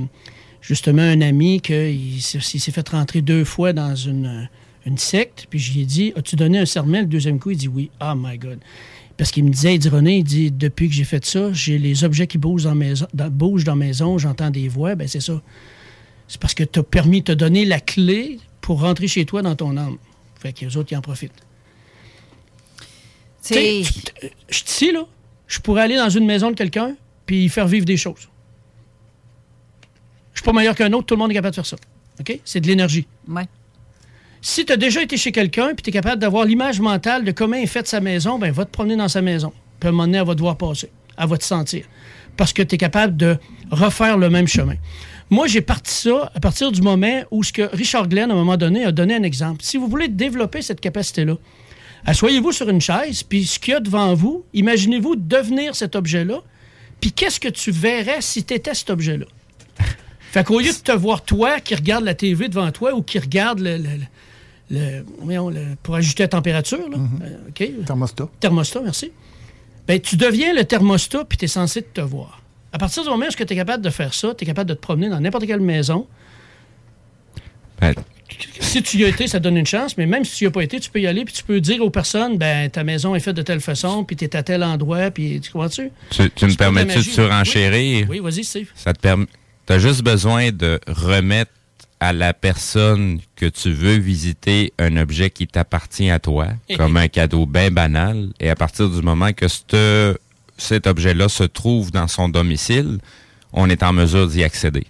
justement 0.60 1.02
un 1.02 1.20
ami 1.20 1.60
qui 1.60 2.20
s'est 2.20 2.70
fait 2.72 2.88
rentrer 2.88 3.22
deux 3.22 3.44
fois 3.44 3.72
dans 3.72 3.94
une, 3.94 4.48
secte, 4.96 5.46
puis 5.48 5.58
lui 5.72 5.82
ai 5.82 5.84
dit 5.84 6.12
As-tu 6.16 6.34
donné 6.34 6.58
un 6.58 6.66
serment 6.66 7.00
le 7.00 7.06
deuxième 7.06 7.38
coup 7.38 7.50
Il 7.50 7.56
dit 7.56 7.68
Oui. 7.68 7.90
Oh 8.00 8.14
my 8.16 8.36
God. 8.36 8.58
Parce 9.18 9.30
qu'il 9.32 9.44
me 9.44 9.50
disait, 9.50 9.74
il 9.74 9.78
dit 9.80 9.88
René, 9.88 10.18
il 10.18 10.24
dit 10.24 10.50
Depuis 10.50 10.88
que 10.88 10.94
j'ai 10.94 11.04
fait 11.04 11.24
ça, 11.26 11.52
j'ai 11.52 11.76
les 11.76 12.04
objets 12.04 12.26
qui 12.26 12.38
bougent 12.38 12.62
dans, 12.64 12.74
maison, 12.74 13.06
dans, 13.12 13.28
bougent 13.30 13.64
dans 13.64 13.72
la 13.72 13.84
maison, 13.84 14.16
j'entends 14.16 14.48
des 14.50 14.68
voix. 14.68 14.94
Ben 14.94 15.06
c'est 15.08 15.20
ça. 15.20 15.42
C'est 16.28 16.40
parce 16.40 16.54
que 16.54 16.62
tu 16.64 16.78
as 16.78 16.82
permis 16.82 17.20
de 17.20 17.26
te 17.26 17.32
donner 17.32 17.64
la 17.64 17.80
clé 17.80 18.38
pour 18.60 18.80
rentrer 18.80 19.08
chez 19.08 19.24
toi 19.26 19.42
dans 19.42 19.56
ton 19.56 19.76
âme. 19.76 19.98
Fait 20.40 20.52
que 20.52 20.64
les 20.64 20.76
autres, 20.76 20.92
ils 20.92 20.96
en 20.96 21.00
profitent. 21.00 21.32
Tu 23.42 23.54
sais, 23.54 23.82
tu- 23.82 24.28
je 24.48 24.54
suis 24.56 24.64
ici, 24.66 24.92
là. 24.92 25.04
Je 25.46 25.58
pourrais 25.60 25.82
aller 25.82 25.96
dans 25.96 26.10
une 26.10 26.26
maison 26.26 26.50
de 26.50 26.56
quelqu'un 26.56 26.94
puis 27.26 27.44
y 27.44 27.48
faire 27.48 27.66
vivre 27.66 27.84
des 27.86 27.96
choses. 27.96 28.28
Je 30.34 30.40
suis 30.40 30.44
pas 30.44 30.52
meilleur 30.52 30.74
qu'un 30.74 30.92
autre, 30.92 31.06
tout 31.06 31.14
le 31.14 31.18
monde 31.18 31.30
est 31.30 31.34
capable 31.34 31.52
de 31.52 31.54
faire 31.56 31.66
ça. 31.66 31.76
OK? 32.20 32.40
C'est 32.44 32.60
de 32.60 32.66
l'énergie. 32.66 33.06
Ouais. 33.26 33.46
Si 34.40 34.64
tu 34.64 34.72
as 34.72 34.76
déjà 34.76 35.02
été 35.02 35.16
chez 35.16 35.32
quelqu'un 35.32 35.74
puis 35.74 35.82
tu 35.82 35.90
es 35.90 35.92
capable 35.92 36.20
d'avoir 36.20 36.44
l'image 36.44 36.80
mentale 36.80 37.24
de 37.24 37.32
comment 37.32 37.56
est 37.56 37.66
faite 37.66 37.88
sa 37.88 38.00
maison, 38.00 38.38
ben 38.38 38.52
va 38.52 38.64
te 38.64 38.70
promener 38.70 38.96
dans 38.96 39.08
sa 39.08 39.20
maison. 39.20 39.52
Puis 39.80 39.88
à 39.88 39.90
un 39.90 39.92
moment 39.92 40.04
donné, 40.04 40.18
elle 40.18 40.26
va 40.26 40.34
devoir 40.34 40.56
passer. 40.56 40.90
Elle 41.16 41.28
va 41.28 41.36
te 41.36 41.44
sentir. 41.44 41.84
Parce 42.36 42.52
que 42.52 42.62
tu 42.62 42.76
es 42.76 42.78
capable 42.78 43.16
de 43.16 43.36
refaire 43.70 44.16
le 44.16 44.30
même 44.30 44.46
chemin. 44.46 44.76
Moi, 45.30 45.46
j'ai 45.46 45.60
parti 45.60 45.92
ça 45.92 46.30
à 46.34 46.40
partir 46.40 46.72
du 46.72 46.80
moment 46.80 47.22
où 47.30 47.42
ce 47.42 47.52
que 47.52 47.62
Richard 47.74 48.08
Glenn, 48.08 48.30
à 48.30 48.34
un 48.34 48.36
moment 48.36 48.56
donné, 48.56 48.84
a 48.84 48.92
donné 48.92 49.14
un 49.14 49.22
exemple. 49.24 49.62
Si 49.62 49.76
vous 49.76 49.88
voulez 49.88 50.08
développer 50.08 50.62
cette 50.62 50.80
capacité-là, 50.80 51.34
asseyez-vous 52.06 52.52
sur 52.52 52.68
une 52.68 52.80
chaise, 52.80 53.24
puis 53.24 53.44
ce 53.44 53.58
qu'il 53.58 53.74
y 53.74 53.76
a 53.76 53.80
devant 53.80 54.14
vous, 54.14 54.44
imaginez-vous 54.54 55.16
devenir 55.16 55.74
cet 55.74 55.96
objet-là, 55.96 56.40
puis 57.00 57.12
qu'est-ce 57.12 57.40
que 57.40 57.48
tu 57.48 57.70
verrais 57.70 58.20
si 58.20 58.44
tu 58.44 58.54
étais 58.54 58.72
cet 58.72 58.90
objet-là? 58.90 59.26
Fait 60.38 60.44
qu'au 60.44 60.60
lieu 60.60 60.72
de 60.72 60.76
te 60.78 60.92
voir 60.92 61.22
toi 61.22 61.58
qui 61.60 61.74
regarde 61.74 62.04
la 62.04 62.14
TV 62.14 62.48
devant 62.48 62.70
toi 62.70 62.94
ou 62.94 63.02
qui 63.02 63.18
regarde 63.18 63.58
le, 63.60 63.76
le- 63.76 63.88
le- 64.70 65.04
voyons, 65.20 65.48
le- 65.50 65.74
pour 65.82 65.96
ajuster 65.96 66.22
la 66.24 66.28
température, 66.28 66.88
là, 66.88 66.96
euh, 67.24 67.48
OK? 67.48 67.84
Thermostat. 67.86 68.28
Thermostat, 68.38 68.80
merci. 68.82 69.10
Ben, 69.88 69.98
tu 70.00 70.16
deviens 70.16 70.52
le 70.54 70.64
thermostat 70.64 71.24
puis 71.24 71.38
tu 71.38 71.46
es 71.46 71.48
censé 71.48 71.82
te 71.82 72.00
voir. 72.00 72.42
À 72.72 72.78
partir 72.78 73.02
du 73.02 73.08
moment 73.08 73.26
où 73.26 73.32
tu 73.34 73.42
es 73.42 73.46
capable 73.56 73.82
de 73.82 73.90
faire 73.90 74.14
ça, 74.14 74.34
tu 74.34 74.44
es 74.44 74.46
capable 74.46 74.68
de 74.68 74.74
te 74.74 74.80
promener 74.80 75.08
dans 75.08 75.18
n'importe 75.20 75.46
quelle 75.46 75.60
maison. 75.60 76.06
Ben, 77.80 77.94
Si 78.60 78.82
tu 78.82 78.98
y 78.98 79.04
as 79.04 79.08
été, 79.08 79.26
ça 79.26 79.38
te 79.38 79.44
donne 79.44 79.56
une 79.56 79.66
chance, 79.66 79.96
mais 79.96 80.06
même 80.06 80.24
si 80.24 80.36
tu 80.36 80.44
n'y 80.44 80.48
as 80.48 80.50
pas 80.52 80.62
été, 80.62 80.78
tu 80.78 80.90
peux 80.90 81.00
y 81.00 81.06
aller 81.06 81.24
puis 81.24 81.34
tu 81.34 81.42
peux 81.42 81.60
dire 81.60 81.82
aux 81.82 81.90
personnes 81.90 82.36
ben 82.38 82.68
ta 82.70 82.84
maison 82.84 83.14
est 83.14 83.20
faite 83.20 83.34
de 83.36 83.42
telle 83.42 83.60
façon, 83.60 84.04
puis 84.04 84.14
tu 84.14 84.24
es 84.26 84.36
à 84.36 84.42
tel 84.42 84.62
endroit, 84.62 85.10
puis 85.10 85.40
tu 85.40 85.50
comprends-tu? 85.50 85.90
tu, 86.10 86.30
tu 86.30 86.46
me 86.46 86.54
permets-tu 86.54 86.98
de 86.98 87.02
surenchérir? 87.02 88.06
Oui, 88.10 88.20
oui 88.20 88.30
vas-y, 88.32 88.44
Steve. 88.44 88.70
Ça 88.76 88.92
te 88.92 89.00
permet. 89.00 89.26
T'as 89.68 89.78
juste 89.78 90.02
besoin 90.02 90.50
de 90.50 90.80
remettre 90.86 91.50
à 92.00 92.14
la 92.14 92.32
personne 92.32 93.20
que 93.36 93.44
tu 93.44 93.70
veux 93.70 93.98
visiter 93.98 94.72
un 94.78 94.96
objet 94.96 95.28
qui 95.28 95.46
t'appartient 95.46 96.08
à 96.10 96.18
toi, 96.18 96.46
comme 96.78 96.96
un 96.96 97.08
cadeau 97.08 97.44
bien 97.44 97.70
banal, 97.70 98.28
et 98.40 98.48
à 98.48 98.54
partir 98.56 98.88
du 98.88 99.02
moment 99.02 99.32
que 99.34 99.46
ce- 99.46 100.16
cet 100.56 100.86
objet-là 100.86 101.28
se 101.28 101.44
trouve 101.44 101.90
dans 101.90 102.08
son 102.08 102.30
domicile, 102.30 102.98
on 103.52 103.68
est 103.68 103.82
en 103.82 103.92
mesure 103.92 104.26
d'y 104.26 104.42
accéder. 104.42 104.86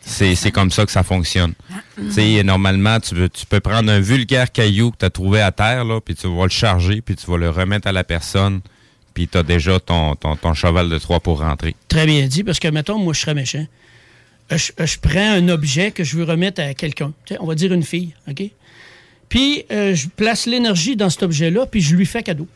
C'est 0.00 0.34
c'est 0.34 0.50
comme 0.50 0.72
ça 0.72 0.84
que 0.84 0.90
ça 0.90 1.04
fonctionne. 1.04 1.52
Tu 1.96 2.10
sais, 2.12 2.42
normalement, 2.42 2.98
tu, 2.98 3.14
veux, 3.14 3.28
tu 3.28 3.46
peux 3.46 3.60
prendre 3.60 3.92
un 3.92 4.00
vulgaire 4.00 4.50
caillou 4.50 4.90
que 4.90 4.96
tu 4.98 5.04
as 5.04 5.10
trouvé 5.10 5.40
à 5.40 5.52
terre, 5.52 5.84
là, 5.84 6.00
puis 6.00 6.16
tu 6.16 6.26
vas 6.26 6.44
le 6.44 6.48
charger, 6.48 7.00
puis 7.00 7.14
tu 7.14 7.30
vas 7.30 7.36
le 7.36 7.50
remettre 7.50 7.86
à 7.86 7.92
la 7.92 8.02
personne, 8.02 8.60
puis 9.18 9.26
tu 9.26 9.36
as 9.36 9.42
déjà 9.42 9.80
ton, 9.80 10.14
ton, 10.14 10.36
ton 10.36 10.54
cheval 10.54 10.88
de 10.88 10.96
Troie 10.96 11.18
pour 11.18 11.40
rentrer. 11.40 11.74
Très 11.88 12.06
bien 12.06 12.24
dit, 12.28 12.44
parce 12.44 12.60
que, 12.60 12.68
mettons, 12.68 13.00
moi, 13.00 13.12
je 13.12 13.18
serais 13.18 13.34
méchant. 13.34 13.66
Euh, 14.52 14.56
Je, 14.56 14.70
euh, 14.78 14.86
je 14.86 14.96
prends 15.00 15.32
un 15.32 15.48
objet 15.48 15.90
que 15.90 16.04
je 16.04 16.16
veux 16.16 16.22
remettre 16.22 16.62
à 16.62 16.72
quelqu'un. 16.72 17.12
On 17.40 17.46
va 17.46 17.56
dire 17.56 17.72
une 17.72 17.82
fille, 17.82 18.14
OK? 18.30 18.44
Puis, 19.28 19.64
euh, 19.72 19.96
je 19.96 20.06
place 20.06 20.46
l'énergie 20.46 20.94
dans 20.94 21.10
cet 21.10 21.24
objet-là, 21.24 21.66
puis 21.66 21.80
je 21.80 21.96
lui 21.96 22.06
fais 22.06 22.22
cadeau. 22.22 22.46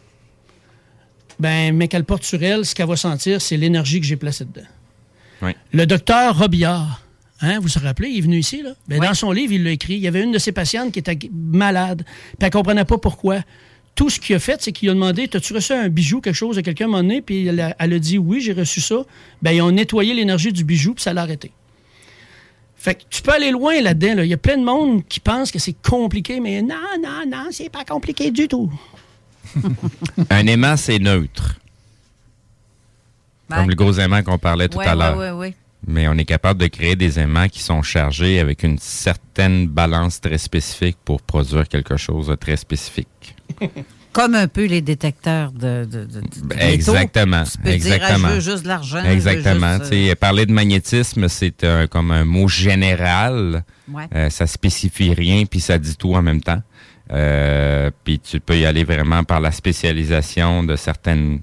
Ben, 1.40 1.74
mais 1.74 1.88
qu'elle 1.88 2.04
porte 2.04 2.22
sur 2.22 2.40
elle, 2.40 2.64
ce 2.64 2.76
qu'elle 2.76 2.86
va 2.86 2.94
sentir, 2.94 3.42
c'est 3.42 3.56
l'énergie 3.56 3.98
que 4.00 4.06
j'ai 4.06 4.16
placée 4.16 4.44
dedans. 4.44 4.68
Oui. 5.42 5.56
Le 5.72 5.84
docteur 5.84 6.38
Robillard, 6.38 7.02
hein, 7.40 7.58
vous 7.58 7.66
vous 7.66 7.84
rappelez, 7.84 8.10
il 8.10 8.18
est 8.18 8.20
venu 8.20 8.38
ici, 8.38 8.62
là? 8.62 8.70
Ben, 8.86 9.00
Dans 9.00 9.14
son 9.14 9.32
livre, 9.32 9.52
il 9.52 9.64
l'a 9.64 9.72
écrit. 9.72 9.94
Il 9.94 10.00
y 10.00 10.06
avait 10.06 10.22
une 10.22 10.30
de 10.30 10.38
ses 10.38 10.52
patientes 10.52 10.92
qui 10.92 11.00
était 11.00 11.18
malade, 11.32 12.04
puis 12.04 12.36
elle 12.46 12.50
comprenait 12.50 12.84
pas 12.84 12.98
pourquoi. 12.98 13.40
Tout 13.94 14.08
ce 14.08 14.18
qu'il 14.18 14.34
a 14.34 14.38
fait, 14.38 14.62
c'est 14.62 14.72
qu'il 14.72 14.88
a 14.90 14.94
demandé 14.94 15.28
As-tu 15.32 15.52
reçu 15.52 15.72
un 15.74 15.88
bijou, 15.88 16.20
quelque 16.20 16.34
chose 16.34 16.56
de 16.56 16.62
quelqu'un 16.62 16.84
à 16.84 16.88
un 16.88 16.90
moment 16.90 17.02
donné? 17.02 17.20
Puis 17.22 17.46
elle 17.46 17.60
a, 17.60 17.76
elle 17.78 17.92
a 17.92 17.98
dit 17.98 18.16
Oui, 18.18 18.40
j'ai 18.40 18.52
reçu 18.54 18.80
ça. 18.80 18.96
Ben, 19.42 19.50
ils 19.52 19.60
ont 19.62 19.70
nettoyé 19.70 20.14
l'énergie 20.14 20.52
du 20.52 20.64
bijou, 20.64 20.94
puis 20.94 21.02
ça 21.02 21.12
l'a 21.12 21.22
arrêté. 21.22 21.52
Fait 22.76 22.94
que 22.96 23.02
tu 23.10 23.22
peux 23.22 23.30
aller 23.32 23.50
loin 23.52 23.80
là-dedans. 23.80 24.14
là. 24.16 24.24
Il 24.24 24.28
y 24.30 24.34
a 24.34 24.38
plein 24.38 24.56
de 24.56 24.64
monde 24.64 25.06
qui 25.06 25.20
pense 25.20 25.50
que 25.52 25.58
c'est 25.58 25.76
compliqué, 25.82 26.40
mais 26.40 26.62
non, 26.62 26.74
non, 27.02 27.22
non, 27.28 27.44
c'est 27.52 27.68
pas 27.70 27.84
compliqué 27.84 28.30
du 28.30 28.48
tout. 28.48 28.72
Un 30.30 30.46
aimant, 30.46 30.76
c'est 30.76 30.98
neutre. 30.98 31.58
Comme 33.48 33.68
le 33.68 33.74
gros 33.74 33.92
aimant 33.98 34.22
qu'on 34.22 34.38
parlait 34.38 34.68
tout 34.68 34.78
Ouais, 34.78 34.86
à 34.86 34.94
l'heure. 34.94 35.18
ouais, 35.18 35.30
ouais. 35.30 35.54
Mais 35.86 36.06
on 36.08 36.14
est 36.14 36.24
capable 36.24 36.60
de 36.60 36.68
créer 36.68 36.94
des 36.94 37.18
aimants 37.18 37.48
qui 37.48 37.60
sont 37.60 37.82
chargés 37.82 38.38
avec 38.38 38.62
une 38.62 38.78
certaine 38.78 39.66
balance 39.66 40.20
très 40.20 40.38
spécifique 40.38 40.96
pour 41.04 41.22
produire 41.22 41.68
quelque 41.68 41.96
chose 41.96 42.28
de 42.28 42.34
très 42.36 42.56
spécifique. 42.56 43.34
Comme 44.12 44.34
un 44.34 44.46
peu 44.46 44.66
les 44.66 44.82
détecteurs 44.82 45.52
de, 45.52 45.86
de, 45.86 46.04
de- 46.04 46.20
de 46.20 46.44
Ben. 46.44 46.58
Exactement. 46.60 47.44
Tu 47.44 47.58
peux 47.58 47.70
exactement. 47.70 48.18
dire, 48.18 48.26
ah, 48.26 48.28
je 48.28 48.34
veux 48.34 48.40
juste 48.40 48.62
de 48.64 48.68
l'argent. 48.68 49.02
Exactement. 49.04 49.78
juste, 49.78 49.86
sais, 49.86 50.14
Parler 50.16 50.44
de 50.44 50.52
magnétisme, 50.52 51.28
c'est 51.28 51.66
comme 51.90 52.10
un 52.10 52.24
mot 52.26 52.46
général. 52.46 53.64
Ouais. 53.90 54.04
Euh, 54.14 54.28
ça 54.28 54.46
spécifie 54.46 55.14
rien, 55.14 55.44
puis 55.46 55.60
ça 55.60 55.78
dit 55.78 55.96
tout 55.96 56.14
en 56.14 56.20
même 56.20 56.42
temps. 56.42 56.60
Euh, 57.10 57.90
puis 58.04 58.18
tu 58.18 58.38
peux 58.38 58.56
y 58.58 58.66
aller 58.66 58.84
vraiment 58.84 59.24
par 59.24 59.40
la 59.40 59.50
spécialisation 59.50 60.62
de 60.62 60.76
certaines, 60.76 61.40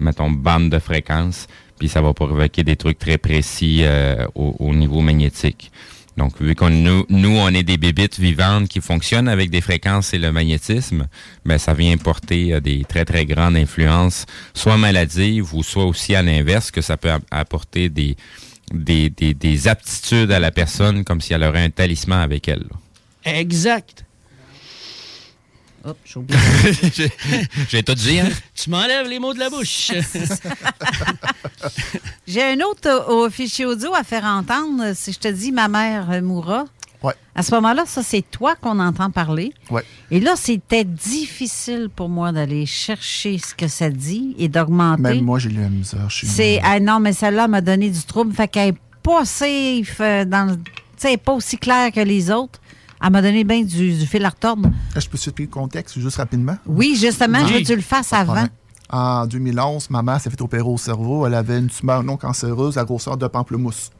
mettons, 0.00 0.30
bandes 0.32 0.70
de 0.70 0.78
fréquences, 0.80 1.46
puis 1.80 1.88
ça 1.88 2.02
va 2.02 2.12
provoquer 2.12 2.62
des 2.62 2.76
trucs 2.76 2.98
très 2.98 3.16
précis 3.18 3.80
euh, 3.82 4.26
au, 4.34 4.54
au 4.58 4.74
niveau 4.74 5.00
magnétique. 5.00 5.72
Donc, 6.18 6.38
vu 6.42 6.54
qu'on 6.54 6.68
nous, 6.68 7.06
nous, 7.08 7.34
on 7.38 7.48
est 7.48 7.62
des 7.62 7.78
bébites 7.78 8.20
vivantes 8.20 8.68
qui 8.68 8.82
fonctionnent 8.82 9.28
avec 9.28 9.48
des 9.48 9.62
fréquences 9.62 10.12
et 10.12 10.18
le 10.18 10.30
magnétisme, 10.30 11.06
ben 11.46 11.56
ça 11.56 11.72
vient 11.72 11.96
porter 11.96 12.52
euh, 12.52 12.60
des 12.60 12.84
très 12.84 13.06
très 13.06 13.24
grandes 13.24 13.56
influences, 13.56 14.26
soit 14.52 14.76
maladives 14.76 15.54
ou 15.54 15.62
soit 15.62 15.86
aussi 15.86 16.14
à 16.14 16.22
l'inverse, 16.22 16.70
que 16.70 16.82
ça 16.82 16.98
peut 16.98 17.12
apporter 17.30 17.88
des, 17.88 18.16
des, 18.74 19.08
des, 19.08 19.32
des 19.32 19.68
aptitudes 19.68 20.30
à 20.32 20.38
la 20.38 20.50
personne 20.50 21.02
comme 21.02 21.22
si 21.22 21.32
elle 21.32 21.44
aurait 21.44 21.64
un 21.64 21.70
talisman 21.70 22.20
avec 22.20 22.46
elle. 22.46 22.66
Exact. 23.24 24.04
Hop, 25.84 25.96
j'ai 26.04 26.18
oublié. 26.18 26.38
J'ai- 27.70 27.82
tout 27.82 27.94
dit, 27.94 28.20
hein? 28.20 28.28
Tu 28.54 28.68
m'enlèves 28.68 29.06
les 29.08 29.18
mots 29.18 29.32
de 29.32 29.38
la 29.38 29.48
bouche. 29.48 29.90
J'ai 32.26 32.42
un 32.42 32.60
autre 32.60 32.86
euh, 32.88 33.26
au 33.26 33.30
fichier 33.30 33.66
audio 33.66 33.94
à 33.94 34.02
faire 34.04 34.24
entendre. 34.24 34.92
Si 34.94 35.12
je 35.12 35.18
te 35.18 35.28
dis 35.28 35.52
ma 35.52 35.68
mère 35.68 36.10
euh, 36.10 36.20
mourra, 36.20 36.64
Ouais. 37.02 37.14
à 37.34 37.42
ce 37.42 37.54
moment-là, 37.54 37.84
ça, 37.86 38.02
c'est 38.02 38.20
toi 38.30 38.56
qu'on 38.56 38.78
entend 38.78 39.10
parler. 39.10 39.54
Ouais. 39.70 39.82
Et 40.10 40.20
là, 40.20 40.34
c'était 40.36 40.84
difficile 40.84 41.88
pour 41.94 42.10
moi 42.10 42.30
d'aller 42.30 42.66
chercher 42.66 43.38
ce 43.38 43.54
que 43.54 43.68
ça 43.68 43.88
dit 43.88 44.34
et 44.38 44.48
d'augmenter. 44.48 45.00
Même 45.00 45.24
moi, 45.24 45.38
j'ai 45.38 45.48
eu 45.48 45.54
la 45.54 45.70
misère. 45.70 46.10
chez 46.10 46.26
C'est 46.26 46.60
ah 46.62 46.78
non, 46.78 47.00
mais 47.00 47.14
celle-là 47.14 47.48
m'a 47.48 47.62
donné 47.62 47.88
du 47.88 48.02
trouble. 48.02 48.34
Fait 48.34 48.48
qu'elle 48.48 48.72
n'est 48.72 48.78
pas 49.02 49.24
safe 49.24 49.96
euh, 50.00 50.26
dans 50.26 50.50
le- 50.50 50.56
Tu 50.58 50.62
sais, 50.98 51.16
pas 51.16 51.32
aussi 51.32 51.56
claire 51.56 51.90
que 51.90 52.00
les 52.00 52.30
autres. 52.30 52.60
Elle 53.02 53.10
m'a 53.10 53.22
donné 53.22 53.44
bien 53.44 53.62
du, 53.62 53.92
du 53.98 54.06
fil 54.06 54.24
à 54.24 54.28
retordre. 54.28 54.68
Est-ce 54.94 54.94
que 54.94 55.00
je 55.00 55.08
peux 55.08 55.16
expliquer 55.16 55.42
le 55.44 55.48
contexte 55.48 55.98
juste 55.98 56.16
rapidement? 56.16 56.56
Oui, 56.66 56.96
justement, 57.00 57.46
je 57.46 57.54
veux 57.54 57.60
que 57.60 57.64
tu 57.66 57.76
le 57.76 57.82
fasses 57.82 58.12
avant. 58.12 58.44
En 58.92 59.26
2011, 59.26 59.88
ma 59.90 60.02
mère 60.02 60.20
s'est 60.20 60.30
fait 60.30 60.40
opérer 60.42 60.62
au 60.68 60.76
cerveau. 60.76 61.26
Elle 61.26 61.34
avait 61.34 61.58
une 61.58 61.68
tumeur 61.68 62.02
non 62.02 62.16
cancéreuse 62.16 62.76
à 62.76 62.84
grosseur 62.84 63.16
de 63.16 63.26
pamplemousse. 63.26 63.90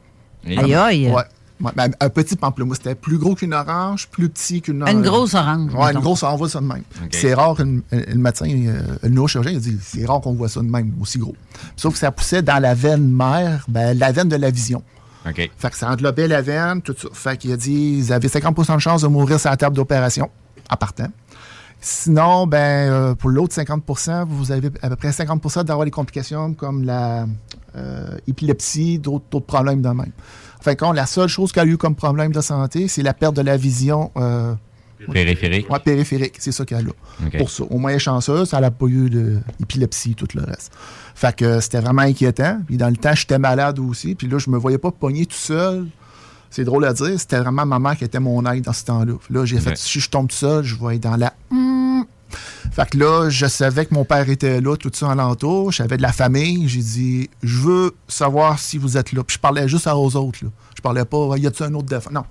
Aïe, 0.45 0.73
aïe. 0.75 1.07
Ouais. 1.09 1.23
Ouais, 1.61 1.71
ben, 1.75 1.91
un 1.99 2.09
petit 2.09 2.35
pamplemousse. 2.35 2.77
C'était 2.77 2.95
plus 2.95 3.17
gros 3.19 3.35
qu'une 3.35 3.53
orange, 3.53 4.07
plus 4.09 4.29
petit 4.29 4.61
qu'une 4.61 4.83
Une 4.87 5.01
grosse 5.03 5.35
orange, 5.35 5.71
Ouais, 5.73 5.85
mettons. 5.87 5.99
une 5.99 6.03
grosse 6.03 6.23
orange, 6.23 6.33
on 6.33 6.37
voit 6.39 6.49
ça 6.49 6.59
de 6.59 6.65
même. 6.65 6.81
C'est 7.11 7.33
rare 7.35 7.55
que 7.55 7.61
le 7.63 8.15
médecin, 8.15 8.47
euh, 8.49 8.81
le 9.03 9.09
neurochirurgien, 9.09 9.51
il 9.53 9.57
a 9.57 9.59
dit 9.59 9.77
c'est 9.81 10.05
rare 10.05 10.21
qu'on 10.21 10.33
voit 10.33 10.49
ça 10.49 10.59
de 10.61 10.65
même, 10.65 10.91
aussi 10.99 11.19
gros. 11.19 11.35
Sauf 11.75 11.93
que 11.93 11.99
ça 11.99 12.11
poussait 12.11 12.41
dans 12.41 12.59
la 12.59 12.73
veine 12.73 13.07
mère, 13.07 13.65
ben, 13.67 13.97
la 13.97 14.11
veine 14.11 14.27
de 14.27 14.35
la 14.37 14.49
vision. 14.49 14.81
OK. 15.27 15.51
Fait 15.55 15.69
que 15.69 15.75
ça 15.75 15.89
englobait 15.89 16.27
la 16.27 16.41
veine, 16.41 16.81
tout 16.81 16.95
ça. 16.97 17.07
Fait 17.13 17.37
qu'il 17.37 17.51
a 17.51 17.57
dit 17.57 17.97
ils 17.97 18.13
avaient 18.13 18.27
50% 18.27 18.75
de 18.75 18.79
chance 18.79 19.01
de 19.01 19.07
mourir 19.07 19.39
sur 19.39 19.49
la 19.49 19.57
table 19.57 19.75
d'opération, 19.75 20.29
en 20.69 20.75
partant. 20.75 21.07
Sinon, 21.83 22.45
ben, 22.45 22.91
euh, 22.91 23.15
pour 23.15 23.31
l'autre 23.31 23.55
50 23.55 23.83
vous 24.27 24.51
avez 24.51 24.69
à 24.83 24.89
peu 24.89 24.95
près 24.95 25.11
50 25.11 25.65
d'avoir 25.65 25.85
des 25.85 25.91
complications 25.91 26.53
comme 26.53 26.83
la 26.83 27.25
euh, 27.75 28.17
épilepsie, 28.27 28.99
d'autres 28.99 29.39
problèmes 29.39 29.81
de 29.81 29.89
même. 29.89 30.11
Que 30.63 30.93
la 30.93 31.07
seule 31.07 31.27
chose 31.27 31.51
qu'elle 31.51 31.67
a 31.67 31.71
eu 31.71 31.77
comme 31.77 31.95
problème 31.95 32.31
de 32.31 32.41
santé, 32.41 32.87
c'est 32.87 33.01
la 33.01 33.15
perte 33.15 33.35
de 33.35 33.41
la 33.41 33.57
vision 33.57 34.11
euh, 34.17 34.53
Périphérique. 35.11 35.69
Ouais, 35.69 35.79
périphérique, 35.79 36.35
c'est 36.39 36.51
ça 36.51 36.65
qu'elle 36.65 36.87
a. 36.87 37.25
OK. 37.25 37.37
Pour 37.37 37.49
ça. 37.49 37.63
Au 37.69 37.77
moins, 37.77 37.97
chanceuse, 37.97 38.53
elle 38.53 38.61
n'a 38.61 38.71
pas 38.71 38.85
eu 38.87 39.09
d'épilepsie, 39.09 40.15
tout 40.15 40.27
le 40.35 40.43
reste. 40.43 40.71
Fait 41.15 41.35
que 41.35 41.45
euh, 41.45 41.61
c'était 41.61 41.79
vraiment 41.79 42.01
inquiétant. 42.01 42.61
Puis 42.65 42.77
dans 42.77 42.89
le 42.89 42.97
temps, 42.97 43.13
j'étais 43.13 43.39
malade 43.39 43.79
aussi. 43.79 44.15
Puis 44.15 44.27
là, 44.27 44.37
je 44.37 44.49
me 44.49 44.57
voyais 44.57 44.77
pas 44.77 44.91
pogner 44.91 45.25
tout 45.25 45.35
seul. 45.35 45.87
C'est 46.49 46.63
drôle 46.63 46.85
à 46.85 46.93
dire. 46.93 47.19
C'était 47.19 47.39
vraiment 47.39 47.65
ma 47.65 47.79
mère 47.79 47.97
qui 47.97 48.03
était 48.03 48.19
mon 48.19 48.45
aide 48.51 48.63
dans 48.63 48.73
ce 48.73 48.85
temps-là. 48.85 49.13
Puis 49.23 49.33
Là, 49.33 49.45
j'ai 49.45 49.59
fait, 49.59 49.77
si 49.77 49.99
je 49.99 50.09
tombe 50.09 50.27
tout 50.27 50.35
seul, 50.35 50.63
je 50.63 50.75
vais 50.75 50.95
être 50.95 51.03
dans 51.03 51.15
la... 51.15 51.33
Hmm. 51.49 52.01
Fait 52.71 52.89
que 52.89 52.97
là, 52.97 53.29
je 53.29 53.45
savais 53.45 53.85
que 53.85 53.93
mon 53.93 54.05
père 54.05 54.29
était 54.29 54.61
là, 54.61 54.75
tout 54.77 54.91
ça 54.93 55.11
alentour. 55.11 55.71
J'avais 55.71 55.97
de 55.97 56.01
la 56.01 56.11
famille. 56.11 56.67
J'ai 56.67 56.81
dit, 56.81 57.29
je 57.43 57.57
veux 57.59 57.91
savoir 58.07 58.59
si 58.59 58.77
vous 58.77 58.97
êtes 58.97 59.13
là. 59.13 59.23
Puis 59.23 59.35
je 59.35 59.39
parlais 59.39 59.67
juste 59.67 59.87
aux 59.87 60.15
autres. 60.15 60.39
Là. 60.43 60.49
Je 60.75 60.81
parlais 60.81 61.05
pas, 61.05 61.37
y 61.37 61.47
a-t-il 61.47 61.65
un 61.65 61.73
autre 61.73 61.87
défense? 61.87 62.13
Non. 62.13 62.23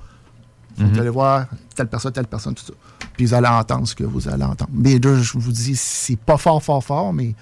Mhm. 0.79 0.93
Vous 0.93 1.01
allez 1.01 1.11
voir 1.11 1.47
telle 1.75 1.89
personne, 1.89 2.13
telle 2.13 2.27
personne, 2.27 2.55
tout 2.55 2.65
ça. 2.65 2.73
Puis 3.15 3.27
vous 3.27 3.35
allez 3.35 3.49
entendre 3.49 3.87
ce 3.87 3.95
que 3.95 4.05
vous 4.05 4.29
allez 4.29 4.45
entendre. 4.45 4.71
Mais 4.73 4.99
là, 4.99 5.21
je 5.21 5.39
vous 5.39 5.53
dis, 5.53 5.77
c'est 5.77 6.19
pas 6.19 6.37
fort, 6.37 6.63
fort, 6.63 6.83
fort, 6.83 7.13
mais. 7.13 7.35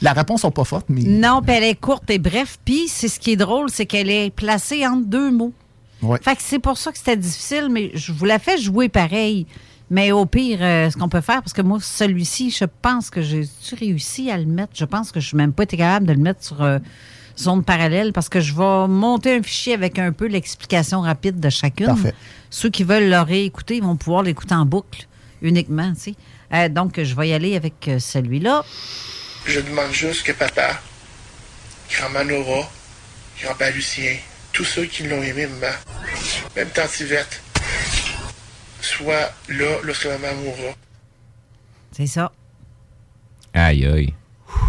La 0.00 0.12
réponse 0.12 0.44
n'est 0.44 0.50
pas 0.50 0.64
forte, 0.64 0.86
mais. 0.88 1.02
Non, 1.02 1.42
puis 1.42 1.54
elle 1.54 1.64
est 1.64 1.80
courte 1.80 2.08
et 2.10 2.18
bref. 2.18 2.58
Puis 2.64 2.86
c'est 2.88 3.08
ce 3.08 3.18
qui 3.18 3.32
est 3.32 3.36
drôle, 3.36 3.68
c'est 3.70 3.86
qu'elle 3.86 4.10
est 4.10 4.30
placée 4.30 4.86
entre 4.86 5.06
deux 5.06 5.32
mots. 5.32 5.52
Ouais. 6.02 6.18
Fait 6.22 6.36
que 6.36 6.42
c'est 6.42 6.60
pour 6.60 6.78
ça 6.78 6.92
que 6.92 6.98
c'était 6.98 7.16
difficile, 7.16 7.68
mais 7.70 7.90
je 7.94 8.12
vous 8.12 8.24
la 8.24 8.38
fais 8.38 8.58
jouer 8.58 8.88
pareil. 8.88 9.46
Mais 9.90 10.12
au 10.12 10.24
pire, 10.24 10.58
euh, 10.62 10.88
ce 10.88 10.96
qu'on 10.96 11.08
peut 11.08 11.20
faire, 11.20 11.42
parce 11.42 11.52
que 11.52 11.62
moi, 11.62 11.78
celui-ci, 11.80 12.50
je 12.50 12.64
pense 12.80 13.10
que 13.10 13.20
j'ai 13.20 13.44
réussi 13.76 14.30
à 14.30 14.38
le 14.38 14.46
mettre? 14.46 14.72
Je 14.74 14.84
pense 14.84 15.10
que 15.10 15.18
je 15.18 15.34
n'ai 15.34 15.42
même 15.42 15.52
pas 15.52 15.64
été 15.64 15.76
capable 15.76 16.06
de 16.06 16.12
le 16.12 16.20
mettre 16.20 16.44
sur 16.44 16.62
euh, 16.62 16.78
zone 17.40 17.64
parallèle 17.64 18.12
parce 18.12 18.28
que 18.28 18.40
je 18.40 18.54
vais 18.54 18.88
monter 18.88 19.36
un 19.36 19.42
fichier 19.42 19.74
avec 19.74 19.98
un 19.98 20.12
peu 20.12 20.26
l'explication 20.26 21.00
rapide 21.00 21.40
de 21.40 21.50
chacune. 21.50 21.86
Parfait. 21.86 22.14
Ceux 22.50 22.70
qui 22.70 22.84
veulent 22.84 23.08
le 23.08 23.20
réécouter, 23.20 23.76
ils 23.76 23.82
vont 23.82 23.96
pouvoir 23.96 24.22
l'écouter 24.22 24.54
en 24.54 24.64
boucle 24.66 25.06
uniquement. 25.42 25.92
tu 25.94 26.00
sais. 26.00 26.14
Euh, 26.52 26.68
donc, 26.68 27.00
je 27.02 27.14
vais 27.14 27.28
y 27.28 27.32
aller 27.32 27.56
avec 27.56 27.88
euh, 27.88 27.98
celui-là. 27.98 28.64
Je 29.46 29.60
demande 29.60 29.92
juste 29.92 30.24
que 30.24 30.32
papa, 30.32 30.80
grand-mère 31.90 32.24
Nora, 32.24 32.68
grand-père 33.42 33.72
Lucien, 33.74 34.16
tous 34.52 34.64
ceux 34.64 34.84
qui 34.84 35.04
l'ont 35.04 35.22
aimé, 35.22 35.46
maman, 35.46 35.72
même 36.56 36.68
tante 36.68 36.98
Yvette, 37.00 37.40
soient 38.80 39.30
là 39.48 39.76
lorsque 39.82 40.06
maman 40.06 40.34
mourra. 40.42 40.74
C'est 41.92 42.06
ça. 42.06 42.32
Aïe, 43.54 43.86
aïe. 43.86 44.14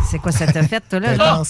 C'est 0.10 0.19
quoi 0.19 0.31
ça 0.31 0.48
t'a 0.48 0.64
fait, 0.64 0.81
toi, 0.89 0.99
là? 0.99 1.41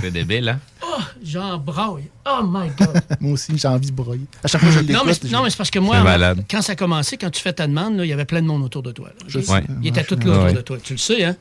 C'est 0.00 0.10
débile, 0.10 0.48
hein? 0.48 0.60
Oh, 0.82 1.00
j'en 1.22 1.58
braille. 1.58 2.08
Oh 2.26 2.40
my 2.44 2.68
God. 2.78 3.00
Moi 3.20 3.32
aussi, 3.32 3.56
j'ai 3.58 3.68
envie 3.68 3.88
de 3.90 3.92
broyer. 3.96 4.24
À 4.44 4.48
chaque 4.48 4.60
fois 4.60 4.70
que 4.70 4.76
je 4.76 4.92
non, 4.92 5.02
mais, 5.04 5.12
non, 5.30 5.42
mais 5.42 5.50
c'est 5.50 5.56
parce 5.56 5.70
que 5.70 5.78
moi, 5.78 6.00
malade. 6.02 6.44
quand 6.50 6.62
ça 6.62 6.72
a 6.72 6.76
commencé, 6.76 7.16
quand 7.16 7.30
tu 7.30 7.40
fais 7.42 7.52
ta 7.52 7.66
demande, 7.66 7.94
il 7.98 8.06
y 8.06 8.12
avait 8.12 8.24
plein 8.24 8.42
de 8.42 8.46
monde 8.46 8.62
autour 8.62 8.82
de 8.82 8.92
toi. 8.92 9.08
là. 9.08 9.14
Je 9.26 9.40
sais. 9.40 9.64
Il 9.82 9.88
était 9.88 10.04
tout 10.04 10.16
là 10.16 10.30
autour 10.32 10.44
Ouais. 10.44 10.52
de 10.52 10.60
toi. 10.60 10.78
Tu 10.82 10.92
le 10.94 10.98
sais, 10.98 11.24
hein? 11.24 11.36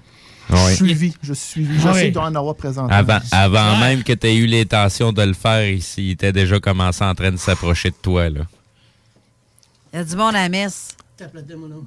je 0.50 0.56
suis 0.68 0.76
suivi. 0.78 1.14
Je 1.22 1.34
suis 1.34 1.50
suivi. 1.52 1.80
Je 1.80 1.88
Ouais. 1.88 1.94
sais 1.94 2.04
qu'il 2.06 2.14
doit 2.14 2.26
en 2.26 2.36
avoir 2.36 2.56
présenté. 2.56 2.94
Avant, 2.94 3.20
avant 3.32 3.74
Ouais. 3.74 3.80
même 3.80 4.04
que 4.04 4.14
tu 4.14 4.28
aies 4.28 4.36
eu 4.38 4.46
l'intention 4.48 5.12
de 5.14 5.22
le 5.22 5.34
faire, 5.34 5.68
il, 5.70 5.84
il 5.98 6.12
était 6.12 6.32
déjà 6.32 6.60
commencé 6.60 7.04
en 7.04 7.14
train 7.16 7.32
de 7.32 7.38
s'approcher 7.38 7.90
de 7.92 7.96
toi. 8.02 8.30
Là. 8.30 8.42
Il 9.94 9.98
y 9.98 10.00
a 10.00 10.04
du 10.06 10.16
monde 10.16 10.36
à 10.36 10.44
la 10.44 10.50
messe. 10.50 10.90
Tape 11.18 11.34
là-dedans, 11.34 11.58
mon 11.60 11.66
homme. 11.76 11.86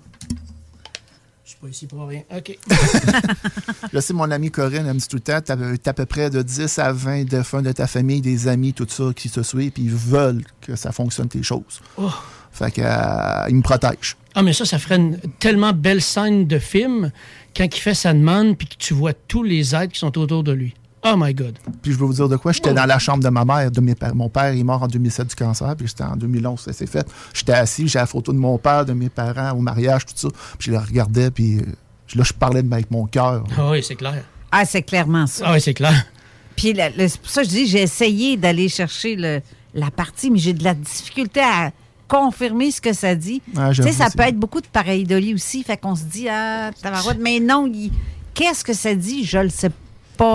Je 1.44 1.49
suis 1.60 1.66
pas 1.66 1.68
ici 1.68 1.86
pour 1.86 2.06
rien. 2.06 2.22
OK. 2.34 2.58
Je 3.92 4.00
sais, 4.00 4.12
mon 4.12 4.30
amie 4.30 4.50
Corinne, 4.50 4.86
elle 4.86 4.94
me 4.94 4.98
dit 4.98 5.08
tout 5.08 5.16
le 5.16 5.22
temps, 5.22 5.40
t'as 5.44 5.56
t'as 5.76 5.90
à 5.90 5.94
peu 5.94 6.06
près 6.06 6.30
de 6.30 6.42
10 6.42 6.78
à 6.78 6.92
20 6.92 7.24
défunts 7.24 7.62
de 7.62 7.72
ta 7.72 7.86
famille, 7.86 8.20
des 8.20 8.48
amis, 8.48 8.72
tout 8.72 8.86
ça, 8.88 9.04
qui 9.14 9.28
te 9.30 9.42
suivent, 9.42 9.72
puis 9.72 9.84
ils 9.84 9.94
veulent 9.94 10.42
que 10.60 10.76
ça 10.76 10.92
fonctionne, 10.92 11.28
tes 11.28 11.42
choses. 11.42 11.80
Oh. 11.96 12.10
Fait 12.52 12.70
que, 12.70 12.80
euh, 12.82 13.48
ils 13.48 13.56
me 13.56 13.62
protègent. 13.62 14.16
Ah, 14.34 14.42
mais 14.42 14.52
ça, 14.52 14.64
ça 14.64 14.78
ferait 14.78 14.96
une 14.96 15.18
tellement 15.38 15.72
belle 15.72 16.02
scène 16.02 16.46
de 16.46 16.58
film 16.58 17.10
quand 17.56 17.64
il 17.64 17.80
fait 17.80 17.94
sa 17.94 18.12
demande 18.12 18.56
puis 18.56 18.68
que 18.68 18.76
tu 18.76 18.94
vois 18.94 19.12
tous 19.12 19.42
les 19.42 19.74
êtres 19.74 19.92
qui 19.92 19.98
sont 19.98 20.16
autour 20.18 20.42
de 20.42 20.52
lui. 20.52 20.74
Oh 21.04 21.14
my 21.16 21.32
God. 21.32 21.56
Puis 21.82 21.92
je 21.92 21.98
veux 21.98 22.04
vous 22.04 22.12
dire 22.12 22.28
de 22.28 22.36
quoi, 22.36 22.52
j'étais 22.52 22.74
dans 22.74 22.84
la 22.86 22.98
chambre 22.98 23.22
de 23.24 23.28
ma 23.30 23.44
mère, 23.44 23.70
de 23.70 23.80
mes 23.80 23.94
pères. 23.94 24.14
Mon 24.14 24.28
père 24.28 24.44
est 24.54 24.62
mort 24.62 24.82
en 24.82 24.86
2007 24.86 25.28
du 25.28 25.34
cancer, 25.34 25.74
puis 25.76 25.86
j'étais 25.86 26.04
en 26.04 26.16
2011, 26.16 26.60
ça 26.60 26.72
s'est 26.74 26.86
fait. 26.86 27.06
J'étais 27.32 27.52
assis, 27.54 27.88
j'ai 27.88 27.98
la 27.98 28.06
photo 28.06 28.32
de 28.32 28.38
mon 28.38 28.58
père, 28.58 28.84
de 28.84 28.92
mes 28.92 29.08
parents, 29.08 29.52
au 29.52 29.60
mariage, 29.60 30.04
tout 30.04 30.12
ça. 30.14 30.28
Puis 30.58 30.66
je 30.66 30.72
le 30.72 30.78
regardais, 30.78 31.30
puis 31.30 31.56
euh, 31.58 31.62
là, 32.14 32.22
je 32.24 32.32
parlais 32.34 32.62
de- 32.62 32.70
avec 32.72 32.90
mon 32.90 33.06
cœur. 33.06 33.44
Ah 33.56 33.70
oui, 33.70 33.82
c'est 33.82 33.94
clair. 33.96 34.22
Ah, 34.52 34.64
c'est 34.66 34.82
clairement 34.82 35.26
ça. 35.26 35.44
Ah 35.46 35.52
oui, 35.54 35.60
c'est 35.60 35.72
clair. 35.74 36.04
Puis 36.56 36.74
la- 36.74 36.90
le- 36.90 37.08
c'est 37.08 37.20
pour 37.20 37.30
ça 37.30 37.42
que 37.42 37.48
je 37.48 37.54
dis, 37.54 37.66
j'ai 37.66 37.80
essayé 37.82 38.36
d'aller 38.36 38.68
chercher 38.68 39.16
le- 39.16 39.40
la 39.72 39.90
partie, 39.90 40.30
mais 40.30 40.38
j'ai 40.38 40.52
de 40.52 40.64
la 40.64 40.74
difficulté 40.74 41.40
à 41.40 41.70
confirmer 42.08 42.72
ce 42.72 42.80
que 42.80 42.92
ça 42.92 43.14
dit. 43.14 43.40
Ah, 43.56 43.70
tu 43.72 43.82
sais, 43.84 43.92
ça 43.92 44.10
peut 44.10 44.24
être 44.24 44.36
beaucoup 44.38 44.60
de 44.60 44.66
pareidolie 44.66 45.32
aussi, 45.32 45.62
fait 45.62 45.76
qu'on 45.78 45.94
se 45.94 46.02
dit, 46.04 46.28
ah, 46.28 46.72
mais 47.20 47.40
non, 47.40 47.66
il- 47.72 47.92
qu'est-ce 48.34 48.64
que 48.64 48.72
ça 48.74 48.94
dit? 48.94 49.24
Je 49.24 49.38
le 49.38 49.48
sais 49.48 49.70
pas. 49.70 49.76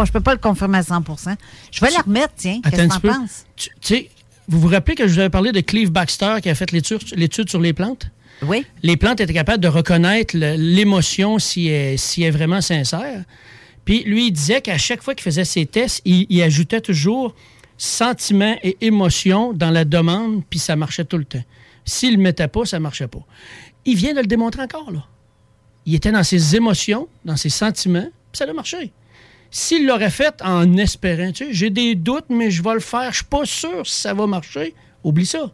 Je 0.05 0.11
peux 0.11 0.19
pas 0.19 0.33
le 0.33 0.39
confirmer 0.39 0.79
à 0.79 0.81
100% 0.81 1.35
Je 1.71 1.81
vais 1.81 1.91
la 1.91 1.99
remettre, 1.99 2.33
tiens. 2.35 2.59
Qu'est-ce 2.63 2.81
que 2.81 2.87
t'en 2.87 2.99
penses? 2.99 3.45
Tu 3.55 3.69
tu 3.69 3.75
sais, 3.81 4.09
vous 4.47 4.59
vous 4.59 4.67
rappelez 4.67 4.95
que 4.95 5.07
je 5.07 5.13
vous 5.13 5.19
avais 5.19 5.29
parlé 5.29 5.51
de 5.51 5.59
Cleve 5.61 5.91
Baxter 5.91 6.35
qui 6.41 6.49
a 6.49 6.55
fait 6.55 6.71
l'étude 6.71 7.49
sur 7.49 7.59
les 7.59 7.73
plantes? 7.73 8.09
Oui. 8.41 8.65
Les 8.83 8.97
plantes 8.97 9.21
étaient 9.21 9.33
capables 9.33 9.63
de 9.63 9.67
reconnaître 9.67 10.35
l'émotion 10.35 11.39
si 11.39 11.67
elle, 11.67 11.97
si 11.97 12.23
elle 12.23 12.27
est 12.27 12.31
vraiment 12.31 12.61
sincère. 12.61 13.23
Puis 13.85 14.03
lui, 14.03 14.27
il 14.27 14.31
disait 14.31 14.61
qu'à 14.61 14.77
chaque 14.77 15.01
fois 15.01 15.15
qu'il 15.15 15.23
faisait 15.23 15.45
ses 15.45 15.65
tests, 15.65 16.01
il, 16.05 16.25
il 16.29 16.41
ajoutait 16.41 16.81
toujours 16.81 17.35
sentiment 17.77 18.55
et 18.63 18.77
émotion 18.81 19.53
dans 19.53 19.69
la 19.69 19.85
demande, 19.85 20.43
puis 20.49 20.59
ça 20.59 20.75
marchait 20.75 21.05
tout 21.05 21.17
le 21.17 21.25
temps. 21.25 21.43
S'il 21.85 22.11
ne 22.11 22.17
le 22.17 22.23
mettait 22.23 22.47
pas, 22.47 22.65
ça 22.65 22.77
ne 22.77 22.83
marchait 22.83 23.07
pas. 23.07 23.23
Il 23.85 23.95
vient 23.95 24.13
de 24.13 24.19
le 24.19 24.27
démontrer 24.27 24.63
encore, 24.63 24.91
là. 24.91 25.05
Il 25.85 25.93
était 25.93 26.11
dans 26.11 26.23
ses 26.23 26.55
émotions, 26.55 27.07
dans 27.25 27.37
ses 27.37 27.49
sentiments, 27.49 28.09
puis 28.31 28.39
ça 28.39 28.45
a 28.45 28.53
marché. 28.53 28.91
S'il 29.57 29.87
l'aurait 29.87 30.09
fait 30.09 30.35
en 30.41 30.75
espérant, 30.75 31.31
tu 31.31 31.45
sais, 31.45 31.53
j'ai 31.53 31.69
des 31.69 31.95
doutes, 31.95 32.25
mais 32.27 32.51
je 32.51 32.61
vais 32.61 32.73
le 32.73 32.81
faire, 32.81 33.09
je 33.11 33.15
suis 33.19 33.23
pas 33.25 33.45
sûr 33.45 33.87
si 33.87 34.01
ça 34.01 34.13
va 34.13 34.27
marcher, 34.27 34.75
oublie 35.01 35.25
ça. 35.25 35.49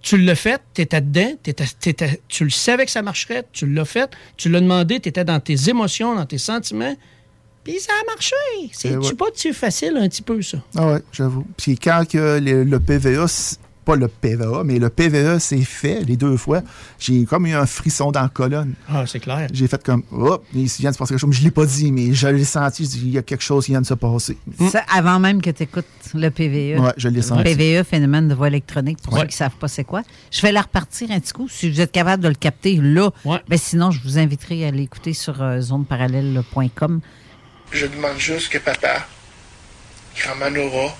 Tu 0.00 0.16
l'as 0.16 0.34
fait, 0.34 0.62
tu 0.72 0.80
étais 0.80 1.02
dedans, 1.02 1.36
t'étais- 1.42 1.66
t'étais- 1.78 2.22
tu 2.26 2.44
le 2.44 2.48
savais 2.50 2.86
que 2.86 2.90
ça 2.90 3.02
marcherait, 3.02 3.44
tu 3.52 3.66
l'as 3.66 3.84
fait, 3.84 4.10
tu 4.38 4.48
l'as 4.48 4.62
demandé, 4.62 4.98
tu 4.98 5.10
étais 5.10 5.26
dans 5.26 5.38
tes 5.40 5.68
émotions, 5.68 6.14
dans 6.14 6.24
tes 6.24 6.38
sentiments, 6.38 6.96
puis 7.64 7.78
ça 7.80 7.92
a 8.00 8.06
marché. 8.06 8.34
C'est 8.72 8.96
ouais. 8.96 9.14
pas 9.14 9.26
tu 9.36 9.52
facile 9.52 9.98
un 9.98 10.08
petit 10.08 10.22
peu, 10.22 10.40
ça? 10.40 10.56
Ah 10.74 10.92
ouais, 10.92 11.02
j'avoue. 11.12 11.46
Puis 11.58 11.76
quand 11.76 12.02
que 12.08 12.38
le, 12.42 12.64
le 12.64 12.80
PVA, 12.80 13.26
pas 13.86 13.96
le 13.96 14.08
PVA, 14.08 14.62
mais 14.64 14.78
le 14.80 14.90
PVA 14.90 15.38
s'est 15.38 15.62
fait 15.62 16.02
les 16.04 16.16
deux 16.16 16.36
fois, 16.36 16.60
j'ai 16.98 17.24
comme 17.24 17.46
eu 17.46 17.54
un 17.54 17.64
frisson 17.66 18.10
dans 18.10 18.20
la 18.22 18.28
colonne. 18.28 18.74
Ah, 18.88 19.04
c'est 19.06 19.20
clair. 19.20 19.46
J'ai 19.52 19.68
fait 19.68 19.82
comme, 19.82 20.02
hop, 20.10 20.44
il 20.52 20.66
vient 20.66 20.90
de 20.90 20.94
se 20.94 20.98
passer 20.98 21.10
quelque 21.14 21.20
chose. 21.20 21.30
Mais 21.30 21.36
je 21.36 21.44
l'ai 21.44 21.50
pas 21.52 21.64
dit, 21.64 21.92
mais 21.92 22.12
je 22.12 22.26
l'ai 22.26 22.44
senti. 22.44 22.84
Je 22.84 22.88
dis, 22.90 23.00
il 23.04 23.10
y 23.12 23.18
a 23.18 23.22
quelque 23.22 23.42
chose 23.44 23.64
qui 23.64 23.70
vient 23.70 23.80
de 23.80 23.86
se 23.86 23.94
passer. 23.94 24.36
Ça, 24.72 24.84
avant 24.92 25.18
même 25.20 25.40
que 25.40 25.50
tu 25.50 25.62
écoutes 25.62 25.86
le 26.14 26.28
PVE. 26.30 26.80
Ouais, 26.82 26.92
je 26.96 27.08
l'ai 27.08 27.22
senti. 27.22 27.44
PVE, 27.54 27.84
phénomène 27.84 28.26
de 28.28 28.34
voix 28.34 28.48
électronique, 28.48 28.98
pour 29.02 29.14
Ouais. 29.14 29.20
ceux 29.20 29.26
qui 29.26 29.34
ne 29.34 29.38
savent 29.38 29.56
pas 29.58 29.68
c'est 29.68 29.84
quoi. 29.84 30.02
Je 30.32 30.42
vais 30.42 30.50
la 30.52 30.62
repartir 30.62 31.10
un 31.12 31.20
petit 31.20 31.32
coup. 31.32 31.48
Si 31.48 31.70
vous 31.70 31.80
êtes 31.80 31.92
capable 31.92 32.22
de 32.24 32.28
le 32.28 32.34
capter 32.34 32.76
là, 32.82 33.10
ben 33.24 33.56
sinon, 33.58 33.92
je 33.92 34.00
vous 34.02 34.18
inviterai 34.18 34.66
à 34.66 34.70
l'écouter 34.72 35.12
sur 35.14 35.40
euh, 35.42 35.60
zoneparallèle.com. 35.60 37.00
Je 37.72 37.86
demande 37.86 38.18
juste 38.18 38.48
que 38.50 38.58
papa, 38.58 39.06
grand-mère 40.20 40.50
Nora, 40.50 40.96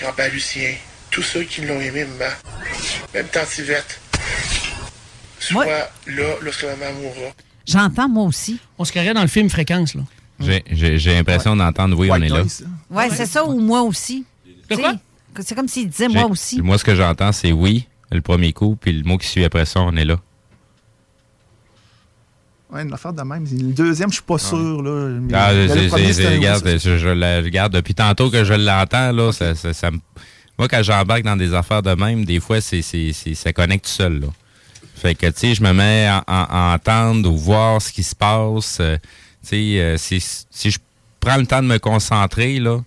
grand-père 0.00 0.32
Lucien, 0.32 0.74
tous 1.18 1.24
ceux 1.24 1.42
qui 1.42 1.62
l'ont 1.62 1.80
aimé, 1.80 2.04
maman, 2.04 2.30
même 3.12 3.26
tante 3.26 3.58
Yvette, 3.58 4.00
soient 5.40 5.64
là 5.66 6.34
lorsque 6.42 6.62
maman 6.62 6.92
mourra. 7.00 7.32
J'entends 7.66 8.08
moi 8.08 8.24
aussi. 8.24 8.60
On 8.78 8.84
se 8.84 8.92
carrait 8.92 9.14
dans 9.14 9.22
le 9.22 9.26
film 9.28 9.50
Fréquence, 9.50 9.96
là. 9.96 10.02
J'ai- 10.38 10.96
l'impression 11.12 11.56
d'entendre 11.56 11.98
oui, 11.98 12.08
on 12.12 12.22
est 12.22 12.28
là. 12.28 12.44
Ouais, 12.90 13.10
c'est 13.10 13.26
ça 13.26 13.44
ou 13.44 13.58
moi 13.58 13.82
aussi. 13.82 14.24
C'est 15.40 15.54
comme 15.56 15.66
s'il 15.66 15.88
disait 15.88 16.06
moi 16.06 16.26
aussi. 16.26 16.62
Moi, 16.62 16.78
ce 16.78 16.84
que 16.84 16.94
j'entends, 16.94 17.32
c'est 17.32 17.50
oui, 17.50 17.88
le 18.12 18.20
premier 18.20 18.52
coup, 18.52 18.76
puis 18.80 18.92
le 18.92 19.02
mot 19.02 19.18
qui 19.18 19.26
suit 19.26 19.44
après 19.44 19.66
ça, 19.66 19.80
on 19.80 19.96
est 19.96 20.04
là. 20.04 20.20
Ouais, 22.70 22.82
une 22.82 22.92
affaire 22.92 23.12
de 23.12 23.22
même. 23.22 23.44
Le 23.44 23.72
deuxième, 23.72 24.10
je 24.10 24.14
suis 24.16 24.22
pas 24.22 24.38
sûr. 24.38 24.82
Là, 24.82 25.08
mais 25.20 25.34
Ah, 25.34 25.52
le 25.52 25.88
premier, 25.88 26.12
regarde, 26.36 26.78
je, 26.78 26.96
je 26.98 27.08
la 27.08 27.38
regarde 27.40 27.72
depuis 27.72 27.94
tantôt 27.94 28.30
que 28.30 28.44
je 28.44 28.54
l'entends, 28.54 29.10
là, 29.10 29.32
ça, 29.32 29.54
ça, 29.56 29.72
ça 29.72 29.90
me- 29.90 29.98
moi, 30.58 30.68
quand 30.68 30.82
j'embarque 30.82 31.22
dans 31.22 31.36
des 31.36 31.54
affaires 31.54 31.82
de 31.82 31.94
même, 31.94 32.24
des 32.24 32.40
fois, 32.40 32.60
c'est, 32.60 32.82
c'est, 32.82 33.12
c'est- 33.12 33.34
ça 33.34 33.52
connecte 33.52 33.84
tout 33.84 33.90
seul. 33.92 34.20
Là. 34.20 34.26
Fait 34.96 35.14
que, 35.14 35.26
tu 35.26 35.32
sais, 35.36 35.54
je 35.54 35.62
me 35.62 35.72
mets 35.72 36.06
à, 36.06 36.22
à- 36.26 36.72
à 36.72 36.74
entendre 36.74 37.30
ou 37.30 37.36
voir 37.36 37.80
ce 37.80 37.92
qui 37.92 38.02
se 38.02 38.14
passe. 38.16 38.78
euh, 38.80 38.96
tu 39.42 39.48
sais, 39.50 39.56
euh, 39.80 39.96
si, 39.96 40.20
si 40.50 40.70
je 40.70 40.78
prends 41.20 41.36
le 41.36 41.46
temps 41.46 41.62
de 41.62 41.68
me 41.68 41.78
concentrer, 41.78 42.58
là, 42.58 42.80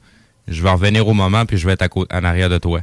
je 0.48 0.62
vais 0.62 0.70
revenir 0.72 1.08
au 1.08 1.14
moment 1.14 1.46
puis 1.46 1.58
je 1.58 1.66
vais 1.66 1.74
être 1.74 1.82
à 1.84 1.88
cô- 1.90 2.08
en 2.12 2.24
arrière 2.24 2.50
de 2.50 2.58
toi. 2.58 2.82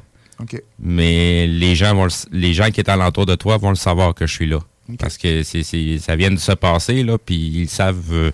Mais 0.79 1.47
les 1.49 1.75
gens 1.75 1.95
vont 1.95 2.05
le 2.05 2.11
les 2.31 2.55
gens 2.55 2.71
qui 2.71 2.81
sont 2.81 2.89
alentour 2.89 3.27
de 3.27 3.35
toi 3.35 3.57
vont 3.59 3.71
le 3.71 3.75
savoir 3.77 4.15
que 4.15 4.27
je 4.27 4.33
suis 4.33 4.47
là. 4.47 4.61
Parce 4.99 5.19
que 5.19 5.43
c'est, 5.43 5.63
c'est- 5.65 5.99
ça 5.99 6.17
vient 6.17 6.31
de 6.31 6.37
se 6.37 6.53
passer, 6.53 7.03
là, 7.03 7.19
puis 7.19 7.37
ils 7.37 7.69
savent 7.69 8.13
euh, 8.13 8.31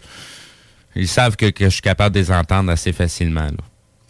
ils 0.95 1.09
savent 1.09 1.35
que, 1.35 1.47
que 1.51 1.65
je 1.65 1.71
suis 1.71 1.81
capable 1.83 2.15
de 2.15 2.21
les 2.21 2.31
entendre 2.31 2.71
assez 2.71 2.93
facilement, 2.93 3.47
là, 3.47 3.57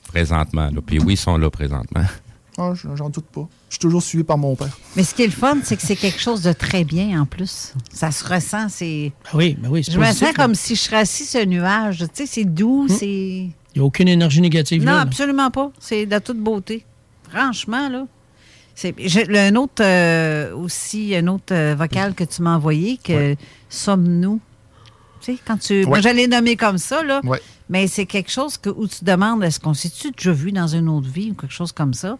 présentement. 0.08 0.66
Là. 0.74 0.80
Puis 0.84 0.98
oui, 0.98 1.14
ils 1.14 1.16
sont 1.16 1.38
là 1.38 1.48
présentement. 1.50 2.04
Ah, 2.56 2.72
J'en 2.94 3.08
doute 3.10 3.24
pas. 3.26 3.48
Je 3.68 3.74
suis 3.74 3.80
toujours 3.80 4.02
suivi 4.02 4.22
par 4.22 4.38
mon 4.38 4.54
père. 4.54 4.76
Mais 4.94 5.02
ce 5.02 5.14
qui 5.14 5.22
est 5.22 5.26
le 5.26 5.32
fun, 5.32 5.58
c'est 5.64 5.76
que 5.76 5.82
c'est 5.82 5.96
quelque 5.96 6.20
chose 6.20 6.42
de 6.42 6.52
très 6.52 6.84
bien 6.84 7.20
en 7.20 7.26
plus. 7.26 7.72
Ça 7.92 8.12
se 8.12 8.24
ressent, 8.24 8.68
c'est. 8.68 9.12
oui, 9.34 9.56
ben 9.58 9.68
oui, 9.70 9.82
c'est 9.82 9.90
Je 9.92 9.98
me 9.98 10.04
sens 10.06 10.20
là. 10.20 10.32
comme 10.34 10.54
si 10.54 10.76
je 10.76 10.80
serais 10.80 10.98
assis 10.98 11.24
sur 11.24 11.40
un 11.40 11.46
nuage. 11.46 11.98
Tu 11.98 12.06
sais, 12.14 12.26
c'est 12.26 12.44
doux, 12.44 12.86
c'est. 12.88 13.06
Il 13.08 13.52
n'y 13.76 13.80
a 13.80 13.84
aucune 13.84 14.06
énergie 14.06 14.40
négative 14.40 14.82
Non, 14.84 14.92
là. 14.92 14.96
là. 14.98 15.02
absolument 15.02 15.50
pas. 15.50 15.72
C'est 15.80 16.06
de 16.06 16.18
toute 16.20 16.38
beauté. 16.38 16.84
Franchement, 17.28 17.88
là. 17.88 18.06
C'est 18.76 18.94
j'ai- 18.98 19.24
le- 19.24 19.38
un 19.38 19.54
autre 19.56 19.82
euh, 19.84 20.54
aussi, 20.56 21.14
un 21.16 21.26
autre 21.28 21.52
euh, 21.52 21.74
vocal 21.76 22.14
que 22.14 22.22
tu 22.24 22.42
m'as 22.42 22.54
envoyé, 22.56 22.98
que 23.02 23.34
sommes-nous? 23.68 24.40
Tu 25.20 25.32
sais, 25.34 25.38
quand 25.44 25.56
tu. 25.58 25.84
Moi, 25.86 25.96
Ouais. 25.96 26.02
j'allais 26.02 26.26
nommer 26.28 26.56
comme 26.56 26.78
ça, 26.78 27.02
là. 27.02 27.20
Ouais. 27.24 27.40
Mais 27.68 27.86
c'est 27.88 28.04
quelque 28.06 28.30
chose 28.30 28.58
que, 28.58 28.68
où 28.70 28.86
tu 28.86 29.04
demandes 29.04 29.42
est-ce 29.42 29.58
qu'on 29.58 29.74
s'est-tu 29.74 30.10
déjà 30.12 30.32
vu 30.32 30.52
dans 30.52 30.66
une 30.68 30.88
autre 30.88 31.08
vie 31.08 31.30
ou 31.30 31.34
quelque 31.34 31.52
chose 31.52 31.72
comme 31.72 31.94
ça? 31.94 32.18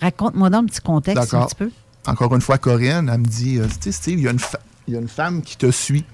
Raconte-moi 0.00 0.50
dans 0.50 0.58
un 0.58 0.66
petit 0.66 0.80
contexte 0.80 1.34
un 1.34 1.46
petit 1.46 1.54
peu. 1.54 1.70
Encore 2.06 2.34
une 2.34 2.40
fois, 2.40 2.58
Corinne, 2.58 3.08
elle 3.12 3.20
me 3.20 3.26
dit 3.26 3.58
euh, 3.58 3.66
Tu 3.66 3.74
sais, 3.80 3.92
Steve, 3.92 4.18
il 4.18 4.24
y, 4.24 4.28
a 4.28 4.32
une 4.32 4.38
fa- 4.38 4.60
il 4.88 4.94
y 4.94 4.96
a 4.96 5.00
une 5.00 5.08
femme 5.08 5.42
qui 5.42 5.56
te 5.56 5.70
suit 5.70 6.04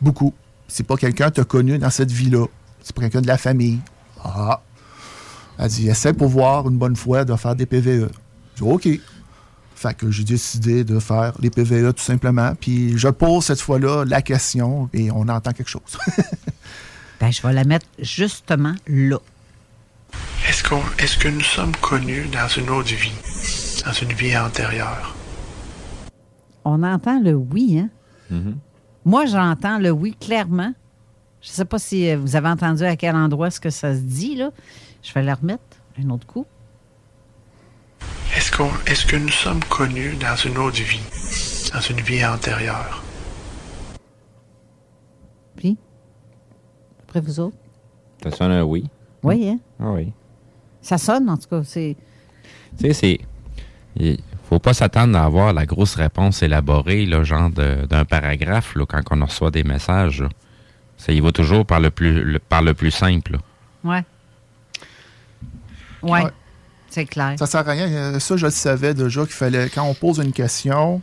beaucoup. 0.00 0.32
C'est 0.68 0.84
pas 0.84 0.96
quelqu'un 0.96 1.30
que 1.30 1.34
tu 1.36 1.40
as 1.40 1.44
connu 1.44 1.78
dans 1.78 1.90
cette 1.90 2.12
vie-là. 2.12 2.46
C'est 2.82 2.94
pas 2.94 3.02
quelqu'un 3.02 3.20
de 3.22 3.26
la 3.26 3.38
famille. 3.38 3.80
Ah. 4.22 4.60
Elle 5.58 5.68
dit 5.68 5.88
Essaie 5.88 6.12
pour 6.12 6.28
voir 6.28 6.68
une 6.68 6.78
bonne 6.78 6.96
fois 6.96 7.24
de 7.24 7.34
faire 7.36 7.56
des 7.56 7.66
PVE. 7.66 8.10
Je 8.56 8.62
dis 8.64 8.70
OK. 8.70 8.88
Fait 9.76 9.94
que 9.96 10.10
j'ai 10.10 10.22
décidé 10.24 10.84
de 10.84 10.98
faire 11.00 11.32
les 11.40 11.50
PVE 11.50 11.92
tout 11.92 12.02
simplement. 12.02 12.54
Puis 12.60 12.96
je 12.96 13.08
pose 13.08 13.44
cette 13.44 13.60
fois-là 13.60 14.04
la 14.04 14.22
question 14.22 14.88
et 14.92 15.10
on 15.10 15.28
entend 15.28 15.52
quelque 15.52 15.70
chose. 15.70 15.98
Ben, 17.20 17.30
je 17.30 17.40
vais 17.42 17.52
la 17.52 17.62
mettre 17.64 17.86
justement 18.00 18.74
là. 18.88 19.18
Est-ce 20.48 20.62
qu'on, 20.62 20.82
est-ce 20.98 21.16
que 21.16 21.28
nous 21.28 21.40
sommes 21.40 21.74
connus 21.76 22.26
dans 22.28 22.48
une 22.48 22.70
autre 22.70 22.94
vie, 22.94 23.12
dans 23.84 23.92
une 23.92 24.12
vie 24.12 24.36
antérieure? 24.36 25.14
On 26.64 26.82
entend 26.82 27.20
le 27.20 27.34
oui, 27.34 27.78
hein? 27.78 27.90
Moi, 29.04 29.26
j'entends 29.26 29.78
le 29.78 29.90
oui 29.90 30.16
clairement. 30.18 30.72
Je 31.42 31.50
ne 31.50 31.52
sais 31.52 31.64
pas 31.66 31.78
si 31.78 32.08
euh, 32.08 32.16
vous 32.16 32.36
avez 32.36 32.48
entendu 32.48 32.84
à 32.84 32.96
quel 32.96 33.14
endroit 33.14 33.48
est-ce 33.48 33.60
que 33.60 33.68
ça 33.68 33.94
se 33.94 34.00
dit, 34.00 34.34
là. 34.34 34.50
Je 35.02 35.12
vais 35.12 35.22
la 35.22 35.34
remettre 35.34 35.62
un 36.02 36.08
autre 36.08 36.26
coup. 36.26 36.46
Est-ce 38.34 38.50
qu'on, 38.50 38.70
est-ce 38.86 39.04
que 39.04 39.16
nous 39.16 39.28
sommes 39.28 39.62
connus 39.64 40.16
dans 40.16 40.36
une 40.36 40.56
autre 40.56 40.80
vie, 40.82 41.02
dans 41.72 41.80
une 41.80 42.00
vie 42.00 42.24
antérieure? 42.24 43.02
Puis, 45.56 45.76
après 47.02 47.20
vous 47.20 47.40
autres? 47.40 47.56
Ça 48.22 48.30
sonne 48.30 48.52
un 48.52 48.62
oui. 48.62 48.86
Oui, 49.28 49.48
hein? 49.48 49.58
Ah 49.80 49.90
oui. 49.92 50.12
Ça 50.82 50.98
sonne, 50.98 51.28
en 51.30 51.36
tout 51.36 51.48
cas. 51.48 51.62
C'est... 51.64 51.96
Tu 52.78 52.86
sais, 52.88 52.92
c'est. 52.92 53.20
Il 53.96 54.18
faut 54.48 54.58
pas 54.58 54.74
s'attendre 54.74 55.16
à 55.16 55.24
avoir 55.24 55.52
la 55.52 55.64
grosse 55.66 55.94
réponse 55.94 56.42
élaborée, 56.42 57.06
là, 57.06 57.22
genre 57.24 57.48
de- 57.50 57.86
d'un 57.86 58.04
paragraphe, 58.04 58.74
là, 58.74 58.84
quand 58.86 59.00
on 59.10 59.24
reçoit 59.24 59.50
des 59.50 59.64
messages. 59.64 60.20
là. 60.22 60.28
Ça 60.96 61.12
y 61.12 61.20
va 61.20 61.32
toujours 61.32 61.64
par 61.64 61.80
le 61.80 61.90
plus, 61.90 62.22
le- 62.24 62.38
par 62.38 62.62
le 62.62 62.74
plus 62.74 62.90
simple. 62.90 63.32
là. 63.32 63.38
Ouais. 63.84 64.04
Ouais. 66.02 66.24
Ouais. 66.24 66.30
C'est 66.90 67.06
clair. 67.06 67.34
Ça 67.38 67.46
sert 67.46 67.66
à 67.68 67.72
rien. 67.72 67.88
Euh, 67.88 68.18
Ça, 68.20 68.36
je 68.36 68.46
le 68.46 68.52
savais 68.52 68.94
déjà 68.94 69.22
qu'il 69.22 69.32
fallait, 69.32 69.68
quand 69.68 69.82
on 69.84 69.94
pose 69.94 70.18
une 70.18 70.32
question, 70.32 71.00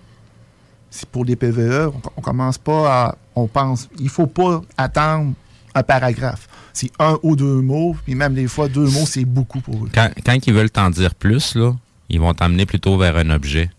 c'est 0.90 1.08
pour 1.10 1.26
des 1.26 1.36
PVE, 1.36 1.92
on, 1.94 2.02
on 2.18 2.22
commence 2.22 2.58
pas 2.58 3.04
à. 3.08 3.16
On 3.36 3.48
pense. 3.48 3.90
Il 4.00 4.10
faut 4.10 4.28
pas 4.28 4.62
attendre 4.78 5.34
un 5.74 5.84
paragraphe. 5.84 6.48
C'est 6.74 6.92
un 7.00 7.18
ou 7.24 7.36
deux 7.36 7.62
mots, 7.62 7.96
puis 8.06 8.16
même 8.16 8.34
des 8.34 8.48
fois, 8.48 8.68
deux 8.68 8.86
mots, 8.88 9.06
c'est 9.06 9.26
beaucoup 9.26 9.60
pour 9.62 9.86
eux. 9.86 9.90
Quand, 9.94 10.10
quand 10.26 10.38
ils 10.48 10.54
veulent 10.54 10.70
t'en 10.72 10.90
dire 10.90 11.14
plus, 11.16 11.56
là, 11.56 11.76
ils 12.10 12.20
vont 12.20 12.34
t'emmener 12.34 12.66
plutôt 12.66 12.98
vers 12.98 13.18
un 13.18 13.30
objet. 13.30 13.70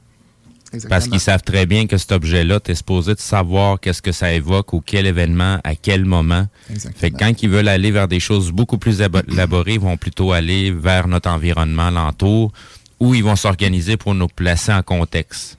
Exactement. 0.75 0.89
Parce 0.89 1.09
qu'ils 1.09 1.21
savent 1.21 1.43
très 1.43 1.67
bien 1.67 1.87
que 1.87 1.99
cet 1.99 2.13
objet-là, 2.13 2.59
tu 2.61 2.71
es 2.71 2.75
supposé 2.75 3.15
de 3.15 3.21
savoir 3.21 3.79
qu'est-ce 3.79 4.01
que 4.01 4.13
ça 4.13 4.33
évoque 4.33 4.73
ou 4.73 4.81
quel 4.85 5.07
événement, 5.07 5.59
à 5.65 5.75
quel 5.75 6.07
moment. 6.07 6.47
Exactement. 6.71 6.99
Fait 6.99 7.11
que 7.11 7.19
quand 7.19 7.43
ils 7.43 7.49
veulent 7.51 7.69
aller 7.69 7.91
vers 7.91 8.09
des 8.09 8.21
choses 8.21 8.51
beaucoup 8.53 8.79
plus 8.79 9.03
abo- 9.03 9.21
élaborées, 9.31 9.75
ils 9.75 9.81
vont 9.81 9.99
plutôt 9.99 10.33
aller 10.33 10.71
vers 10.71 11.09
notre 11.09 11.29
environnement 11.29 11.89
alentour 11.89 12.53
ou 13.01 13.15
ils 13.15 13.23
vont 13.23 13.37
s'organiser 13.37 13.99
pour 13.99 14.15
nous 14.15 14.29
placer 14.29 14.73
en 14.73 14.83
contexte. 14.83 15.59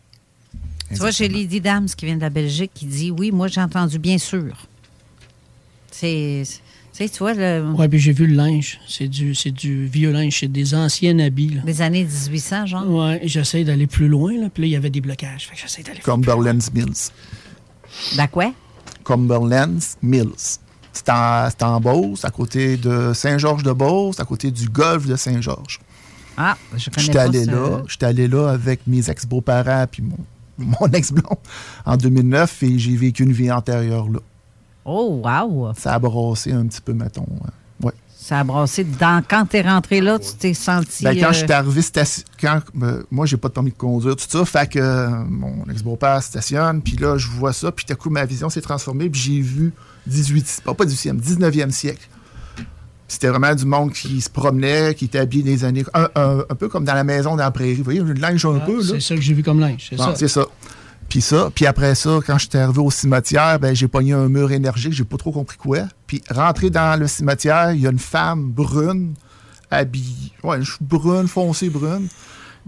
Tu 0.92 0.98
vois, 0.98 1.12
j'ai 1.12 1.28
Lady 1.28 1.62
Dams 1.62 1.88
qui 1.96 2.06
vient 2.08 2.16
de 2.16 2.22
la 2.22 2.30
Belgique 2.32 2.72
qui 2.74 2.86
dit 2.86 3.12
Oui, 3.12 3.32
moi, 3.32 3.48
j'ai 3.48 3.62
entendu 3.62 4.00
bien 4.00 4.18
sûr. 4.18 4.68
C'est. 5.92 6.44
Tu 6.94 7.00
sais, 7.00 7.10
tu 7.10 7.20
vois, 7.20 7.34
le- 7.34 7.72
Ouais, 7.72 7.90
puis 7.90 7.98
j'ai 8.00 8.12
vu 8.14 8.28
le 8.28 8.36
linge. 8.36 8.80
C'est 8.88 9.08
du, 9.08 9.34
c'est 9.34 9.50
du 9.52 9.88
vieux 9.88 10.12
linge. 10.12 10.40
C'est 10.40 10.48
des 10.52 10.76
anciens 10.76 11.18
habits. 11.20 11.50
Là. 11.56 11.62
des 11.64 11.82
années 11.82 12.04
1800, 12.04 12.68
genre. 12.68 12.88
Ouais, 12.90 13.20
et 13.24 13.28
j'essaie 13.28 13.64
d'aller 13.64 13.88
plus 13.88 14.08
loin. 14.08 14.34
Là. 14.40 14.50
Puis 14.54 14.62
là, 14.64 14.68
il 14.68 14.72
y 14.72 14.76
avait 14.76 14.92
des 14.92 15.02
blocages. 15.02 15.48
Fait 15.48 15.56
que 15.56 15.62
j'essaie 15.62 15.82
d'aller 15.82 16.00
Cumberland's 16.02 16.72
Mills. 16.72 17.10
Dans 18.16 18.28
quoi? 18.28 18.54
Cumberland's 19.04 19.98
Mills. 20.04 20.60
C'est 20.92 21.10
en, 21.10 21.50
c'est 21.50 21.64
en 21.64 21.80
Beauce, 21.82 22.24
à 22.26 22.30
côté 22.30 22.78
de 22.78 23.14
Saint-Georges-de-Beauce, 23.14 24.20
à 24.20 24.26
côté 24.26 24.52
du 24.52 24.70
golfe 24.70 25.08
de 25.08 25.16
Saint-Georges. 25.16 25.80
Ah, 26.38 26.56
je 26.78 26.90
connais 26.92 27.06
J'étais 27.08 27.14
pas 27.18 27.24
allé 27.24 27.44
ce- 27.46 27.50
là. 27.52 27.84
J'étais 27.88 28.06
allé 28.06 28.28
là 28.28 28.50
avec 28.50 28.82
mes 28.86 29.10
ex-beaux-parents 29.10 29.86
puis 29.92 30.04
mon, 30.04 30.18
mon 30.80 30.88
ex-blond 30.92 31.38
en 31.86 31.98
2009 31.98 32.62
et 32.64 32.78
j'ai 32.80 32.96
vécu 32.96 33.24
une 33.24 33.34
vie 33.34 33.52
antérieure 33.52 34.08
là. 34.10 34.20
Oh, 34.86 35.22
wow! 35.24 35.72
Ça 35.78 35.94
a 35.94 36.00
brassé 36.00 36.52
un 36.52 36.66
petit 36.68 36.82
peu, 36.82 36.94
mettons. 36.94 37.26
Ouais. 37.82 37.92
Ça 38.16 38.40
a 38.40 38.44
brassé. 38.46 38.86
Dans, 38.86 39.22
quand 39.28 39.46
t'es 39.46 39.62
rentré 39.62 40.00
là, 40.00 40.18
tu 40.18 40.32
t'es 40.40 40.54
senti. 40.54 41.04
Ben, 41.04 41.14
quand 41.20 41.28
euh, 41.28 41.34
je 41.34 41.38
suis 41.40 41.52
arrivé, 41.52 41.82
quand, 42.40 42.62
ben, 42.74 43.04
moi, 43.12 43.26
j'ai 43.26 43.36
pas 43.36 43.50
de 43.50 43.54
permis 43.54 43.72
de 43.72 43.76
conduire, 43.78 44.16
tout 44.16 44.24
ça. 44.30 44.46
Fait 44.46 44.66
que 44.70 44.80
euh, 44.80 45.10
mon 45.28 45.66
ex-beau-père 45.70 46.24
stationne, 46.24 46.82
puis 46.82 46.96
là, 46.96 47.18
je 47.18 47.28
vois 47.28 47.52
ça, 47.52 47.70
puis 47.74 47.84
tout 47.86 47.92
à 47.92 47.96
coup, 47.98 48.10
ma 48.10 48.24
vision 48.24 48.50
s'est 48.50 48.62
transformée, 48.62 49.10
puis 49.10 49.20
j'ai 49.20 49.42
vu 49.42 49.74
18, 50.08 50.62
pas, 50.64 50.74
pas 50.74 50.86
18e, 50.86 51.20
19e 51.20 51.72
siècle. 51.72 52.08
C'était 53.10 53.28
vraiment 53.28 53.54
du 53.54 53.66
monde 53.66 53.92
qui 53.92 54.22
se 54.22 54.30
promenait, 54.30 54.96
qui 54.96 55.06
était 55.06 55.20
habillé 55.20 55.44
des 55.44 55.66
années. 55.66 55.84
Un, 55.94 56.08
un- 56.16 56.46
un 56.50 56.56
peu 56.56 56.70
comme 56.70 56.86
dans 56.86 56.94
la 56.96 57.04
maison 57.04 57.32
dans 57.32 57.44
la 57.44 57.52
prairie. 57.52 57.76
Vous 57.76 57.84
voyez, 57.84 58.00
le 58.00 58.14
linge 58.14 58.46
un 58.46 58.56
Ah, 58.62 58.66
peu. 58.66 58.82
C'est 58.82 59.02
ça 59.02 59.16
que 59.16 59.22
j'ai 59.22 59.34
vu 59.34 59.44
comme 59.44 59.60
linge. 59.60 59.88
C'est 59.90 59.98
Bon, 59.98 60.06
ça. 60.06 60.16
c'est 60.16 60.30
ça. 60.30 60.46
Puis 61.14 61.22
ça, 61.22 61.52
puis 61.54 61.68
après 61.68 61.94
ça, 61.94 62.22
quand 62.26 62.40
j'étais 62.40 62.58
arrivé 62.58 62.80
au 62.80 62.90
cimetière, 62.90 63.60
ben, 63.60 63.76
j'ai 63.76 63.88
pogné 63.88 64.14
un 64.14 64.28
mur 64.30 64.52
énergique, 64.52 64.94
j'ai 64.94 65.04
pas 65.04 65.18
trop 65.18 65.32
compris 65.32 65.58
quoi. 65.58 65.82
Puis 66.08 66.24
rentré 66.28 66.72
dans 66.72 67.00
le 67.00 67.06
cimetière, 67.06 67.72
il 67.72 67.82
y 67.82 67.86
a 67.86 67.92
une 67.92 68.00
femme 68.00 68.50
brune, 68.50 69.14
habillée, 69.70 70.32
ouais, 70.42 70.58
brune, 70.82 71.28
foncée 71.28 71.70
brune, 71.70 72.08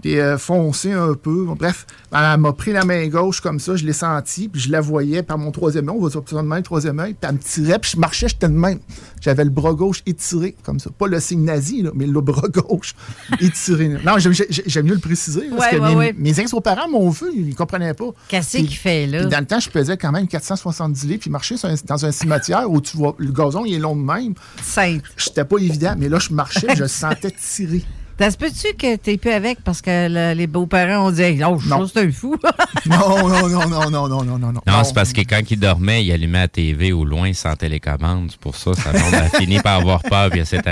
des 0.02 0.18
euh, 0.18 0.38
foncée 0.38 0.92
un 0.92 1.14
peu. 1.14 1.46
Bref, 1.58 1.86
elle 2.12 2.38
m'a 2.40 2.52
pris 2.52 2.72
la 2.72 2.84
main 2.84 3.06
gauche 3.08 3.40
comme 3.40 3.58
ça, 3.58 3.76
je 3.76 3.84
l'ai 3.84 3.92
senti, 3.92 4.48
puis 4.48 4.60
je 4.60 4.70
la 4.70 4.80
voyais 4.80 5.22
par 5.22 5.38
mon 5.38 5.50
troisième 5.50 5.88
œil, 5.88 5.96
on 5.98 6.02
va 6.02 6.08
dire 6.10 6.22
ça 6.28 6.36
de 6.36 6.46
même, 6.46 6.62
troisième 6.62 6.98
œil, 7.00 7.14
puis 7.14 7.28
elle 7.28 7.34
me 7.36 7.40
tirait, 7.40 7.78
puis 7.78 7.92
je 7.94 7.98
marchais, 8.00 8.28
j'étais 8.28 8.48
de 8.48 8.52
même. 8.52 8.78
J'avais 9.20 9.44
le 9.44 9.50
bras 9.50 9.72
gauche 9.72 10.02
étiré, 10.06 10.54
comme 10.62 10.78
ça. 10.78 10.90
Pas 10.96 11.06
le 11.08 11.18
signe 11.20 11.44
nazi, 11.44 11.82
là, 11.82 11.90
mais 11.94 12.06
le 12.06 12.20
bras 12.20 12.48
gauche 12.52 12.94
étiré. 13.40 13.88
Non, 14.04 14.18
j'aime 14.18 14.32
j'ai- 14.32 14.46
j'aime 14.66 14.86
mieux 14.86 14.94
le 14.94 15.00
préciser, 15.00 15.48
parce 15.50 15.72
Ouais, 15.72 15.78
que 15.78 15.82
ouais, 15.82 15.88
mes, 15.90 15.96
ouais. 15.96 16.14
mes 16.18 16.40
ex-beaux-parents 16.40 16.88
m'ont 16.88 17.10
vu, 17.10 17.26
ils 17.34 17.48
ne 17.48 17.54
comprenaient 17.54 17.94
pas. 17.94 18.10
Qu'est-ce 18.28 18.58
qu'il 18.58 18.74
fait, 18.74 19.06
là? 19.06 19.20
puis 19.20 19.28
dans 19.30 19.40
le 19.40 19.46
temps, 19.46 19.60
je 19.60 19.70
pesais 19.70 19.96
quand 19.96 20.12
même 20.12 20.28
470 20.28 21.06
livres, 21.06 21.20
puis 21.20 21.30
marcher 21.30 21.56
un- 21.64 21.74
dans 21.86 22.04
un 22.06 22.12
cimetière 22.12 22.70
où 22.70 22.80
tu 22.80 22.96
vois, 22.96 23.14
le 23.18 23.32
gazon, 23.32 23.64
il 23.64 23.74
est 23.74 23.78
long 23.78 23.96
de 23.96 24.02
même. 24.02 24.34
Sainte. 24.62 25.02
C'était 25.16 25.44
pas 25.44 25.56
évident, 25.58 25.94
mais 25.98 26.08
là, 26.08 26.18
je 26.18 26.32
marchais, 26.32 26.68
je 26.76 26.84
sentais 26.86 27.30
tirer. 27.30 27.82
Ça 28.18 28.30
se 28.30 28.38
peut-tu 28.38 28.74
que 28.76 28.96
t'es 28.96 29.18
plus 29.18 29.30
avec 29.30 29.62
parce 29.62 29.82
que 29.82 30.32
les 30.34 30.46
beaux-parents 30.46 31.08
ont 31.08 31.10
dit 31.10 31.22
Oh, 31.44 31.58
je 31.58 31.86
suis 31.86 31.98
un 31.98 32.10
fou? 32.10 32.36
non, 32.86 33.28
non, 33.28 33.48
non, 33.48 33.68
non, 33.68 33.90
non, 33.90 34.08
non, 34.08 34.24
non, 34.24 34.38
non. 34.38 34.60
Non, 34.66 34.84
c'est 34.84 34.94
parce 34.94 35.12
que 35.12 35.20
quand 35.20 35.42
il 35.50 35.60
dormait, 35.60 36.04
il 36.04 36.12
allumait 36.12 36.38
la 36.38 36.48
TV 36.48 36.92
au 36.92 37.04
loin 37.04 37.32
sans 37.34 37.54
télécommande. 37.56 38.30
C'est 38.30 38.40
pour 38.40 38.56
ça 38.56 38.72
sa 38.74 38.92
blonde 38.92 39.14
a 39.14 39.28
fini 39.38 39.60
par 39.60 39.80
avoir 39.80 40.02
peur 40.02 40.30
puis 40.30 40.40
elle 40.40 40.46
s'est. 40.46 40.62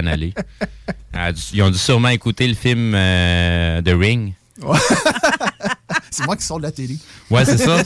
Ils 1.52 1.62
ont 1.62 1.70
dû 1.70 1.78
sûrement 1.78 2.08
écouter 2.08 2.48
le 2.48 2.54
film 2.54 2.94
euh, 2.94 3.82
The 3.82 3.92
Ring. 3.94 4.32
C'est 6.14 6.24
moi 6.26 6.36
qui 6.36 6.44
sors 6.44 6.58
de 6.58 6.62
la 6.64 6.72
télé. 6.72 6.96
Ouais, 7.30 7.44
c'est 7.44 7.58
ça. 7.58 7.82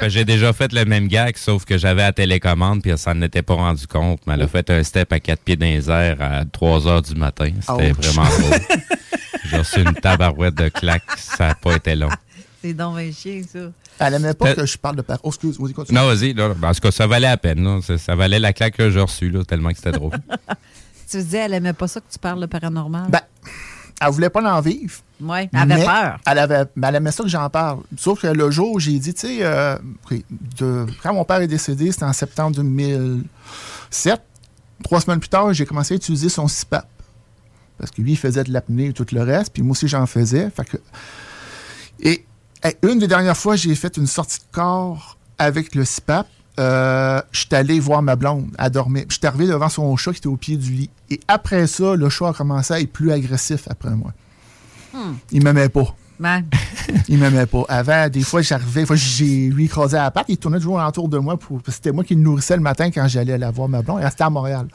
Que 0.00 0.08
J'ai 0.08 0.24
déjà 0.24 0.52
fait 0.52 0.72
le 0.72 0.84
même 0.84 1.08
gag, 1.08 1.36
sauf 1.36 1.64
que 1.64 1.76
j'avais 1.76 2.02
la 2.02 2.12
télécommande 2.12 2.82
puis 2.82 2.90
elle 2.92 2.98
s'en 2.98 3.20
était 3.22 3.42
pas 3.42 3.54
rendu 3.54 3.86
compte. 3.86 4.20
Mais 4.26 4.34
elle 4.34 4.42
a 4.42 4.48
fait 4.48 4.70
un 4.70 4.82
step 4.82 5.12
à 5.12 5.20
quatre 5.20 5.42
pieds 5.42 5.56
dans 5.56 5.66
les 5.66 5.90
airs 5.90 6.18
à 6.20 6.44
3 6.44 6.86
heures 6.86 7.02
du 7.02 7.14
matin. 7.14 7.50
C'était 7.60 7.90
Ouch. 7.90 7.96
vraiment 7.96 8.28
drôle. 8.28 8.60
J'ai 9.50 9.56
reçu 9.58 9.80
une 9.80 9.94
tabarouette 9.94 10.54
de 10.54 10.68
claques, 10.68 11.02
ça 11.16 11.48
n'a 11.48 11.54
pas 11.54 11.74
été 11.76 11.94
long. 11.96 12.10
C'est 12.62 12.74
donc 12.74 12.98
un 12.98 13.10
chien, 13.12 13.42
ça. 13.50 13.58
Elle 14.00 14.14
aimait 14.14 14.34
pas 14.34 14.54
que 14.54 14.66
je 14.66 14.76
parle 14.78 14.96
de 14.96 15.02
par. 15.02 15.18
Oh, 15.22 15.28
excuse, 15.28 15.58
vas-y, 15.58 15.72
continue. 15.72 15.98
Non, 15.98 16.06
vas-y. 16.06 16.32
là. 16.34 16.54
Ben, 16.56 16.68
En 16.68 16.74
tout 16.74 16.80
cas, 16.80 16.90
ça 16.90 17.06
valait 17.06 17.28
la 17.28 17.36
peine. 17.36 17.62
là. 17.64 17.80
Ça, 17.82 17.98
ça 17.98 18.14
valait 18.14 18.38
la 18.38 18.52
claque 18.52 18.76
que 18.76 18.90
j'ai 18.90 19.00
reçue, 19.00 19.30
là, 19.30 19.44
tellement 19.44 19.70
que 19.70 19.76
c'était 19.76 19.92
drôle. 19.92 20.12
Tu 21.10 21.16
disais, 21.16 21.38
elle 21.38 21.54
aimait 21.54 21.72
pas 21.72 21.88
ça 21.88 22.00
que 22.00 22.12
tu 22.12 22.18
parles 22.18 22.38
de 22.42 22.44
paranormal? 22.44 23.06
Ben, 23.10 23.22
elle 24.00 24.10
voulait 24.10 24.30
pas 24.30 24.42
en 24.52 24.60
vivre. 24.60 24.94
oui, 25.20 25.48
elle 25.52 25.58
avait 25.60 25.76
mais 25.76 25.84
peur. 25.84 26.18
Elle, 26.26 26.38
avait, 26.38 26.64
ben, 26.76 26.88
elle 26.88 26.94
aimait 26.96 27.12
ça 27.12 27.22
que 27.22 27.28
j'en 27.28 27.48
parle. 27.50 27.80
Sauf 27.96 28.22
que 28.22 28.28
le 28.28 28.50
jour 28.50 28.72
où 28.72 28.80
j'ai 28.80 28.98
dit, 28.98 29.14
tu 29.14 29.26
sais, 29.26 29.38
euh, 29.42 29.76
quand 31.02 31.12
mon 31.12 31.24
père 31.24 31.40
est 31.40 31.48
décédé, 31.48 31.90
c'était 31.90 32.04
en 32.04 32.12
septembre 32.12 32.56
2007. 32.56 34.22
Trois 34.84 35.00
semaines 35.00 35.18
plus 35.18 35.28
tard, 35.28 35.52
j'ai 35.52 35.66
commencé 35.66 35.94
à 35.94 35.96
utiliser 35.96 36.28
son 36.28 36.46
CPAP. 36.46 36.86
Parce 37.78 37.90
que 37.90 38.00
lui, 38.00 38.12
il 38.12 38.16
faisait 38.18 38.44
de 38.44 38.52
l'apnée 38.52 38.86
et 38.86 38.92
tout 38.92 39.06
le 39.12 39.22
reste, 39.22 39.52
puis 39.52 39.62
moi 39.62 39.72
aussi, 39.72 39.88
j'en 39.88 40.06
faisais. 40.06 40.50
Fait 40.50 40.64
que... 40.64 40.76
Et 42.00 42.24
une 42.82 42.98
des 42.98 43.06
dernières 43.06 43.36
fois, 43.36 43.56
j'ai 43.56 43.74
fait 43.74 43.96
une 43.96 44.06
sortie 44.06 44.40
de 44.40 44.44
corps 44.52 45.16
avec 45.38 45.74
le 45.74 45.84
CPAP. 45.84 46.26
Euh, 46.58 47.20
je 47.30 47.40
suis 47.40 47.48
allé 47.54 47.78
voir 47.78 48.02
ma 48.02 48.16
blonde, 48.16 48.48
elle 48.58 48.70
dormait. 48.70 49.06
Je 49.08 49.14
suis 49.14 49.26
arrivé 49.26 49.46
devant 49.46 49.68
son 49.68 49.96
chat 49.96 50.12
qui 50.12 50.18
était 50.18 50.26
au 50.26 50.36
pied 50.36 50.56
du 50.56 50.72
lit. 50.72 50.90
Et 51.10 51.20
après 51.28 51.66
ça, 51.66 51.94
le 51.94 52.08
chat 52.08 52.28
a 52.28 52.32
commencé 52.32 52.74
à 52.74 52.80
être 52.80 52.92
plus 52.92 53.12
agressif 53.12 53.68
après 53.70 53.90
moi. 53.90 54.12
Hmm. 54.92 55.14
Il 55.30 55.44
m'aimait 55.44 55.68
pas. 55.68 55.94
Ben, 56.18 56.42
Il 57.08 57.18
m'aimait 57.18 57.46
pas. 57.46 57.64
Avant, 57.68 58.08
des 58.08 58.22
fois, 58.22 58.42
j'arrivais, 58.42 58.84
j'ai 58.94 59.48
lui 59.50 59.66
écrasé 59.66 59.96
à 59.96 60.04
la 60.04 60.10
patte, 60.10 60.26
il 60.28 60.36
tournait 60.36 60.58
toujours 60.58 60.80
autour 60.84 61.08
de 61.08 61.18
moi. 61.18 61.36
Pour, 61.36 61.60
c'était 61.68 61.92
moi 61.92 62.02
qui 62.02 62.14
le 62.14 62.20
nourrissais 62.20 62.56
le 62.56 62.62
matin 62.62 62.90
quand 62.90 63.06
j'allais 63.06 63.38
la 63.38 63.50
voir 63.50 63.68
ma 63.68 63.82
blonde. 63.82 64.00
Elle 64.02 64.08
était 64.08 64.24
à 64.24 64.30
Montréal. 64.30 64.66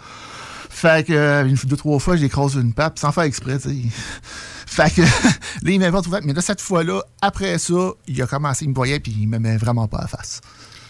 Fait 0.69 1.05
que, 1.05 1.14
euh, 1.14 1.45
une, 1.45 1.55
deux, 1.55 1.76
trois 1.76 1.99
fois, 1.99 2.15
j'ai 2.15 2.26
écrasé 2.26 2.60
une 2.60 2.73
patte, 2.73 2.97
sans 2.97 3.11
faire 3.11 3.23
exprès. 3.23 3.57
Fait 4.65 4.93
que, 4.93 5.01
là, 5.61 5.72
il 5.72 5.80
m'avait 5.80 6.01
trouvé. 6.01 6.19
Mais 6.23 6.34
là, 6.34 6.41
cette 6.41 6.61
fois-là, 6.61 7.01
après 7.22 7.57
ça, 7.57 7.91
il 8.07 8.22
a 8.22 8.27
commencé, 8.27 8.65
il 8.65 8.69
me 8.69 8.73
voyait, 8.73 8.99
puis 8.99 9.15
il 9.19 9.27
m'aimait 9.27 9.57
vraiment 9.57 9.88
pas 9.88 9.99
à 9.99 10.01
la 10.01 10.07
face. 10.07 10.41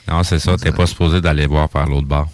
Non, 0.08 0.24
c'est 0.24 0.40
ça. 0.40 0.58
T'es 0.58 0.72
pas 0.72 0.86
supposé 0.86 1.22
d'aller 1.22 1.48
voir 1.48 1.70
par 1.70 1.88
l'autre 1.88 2.08
bord. 2.08 2.30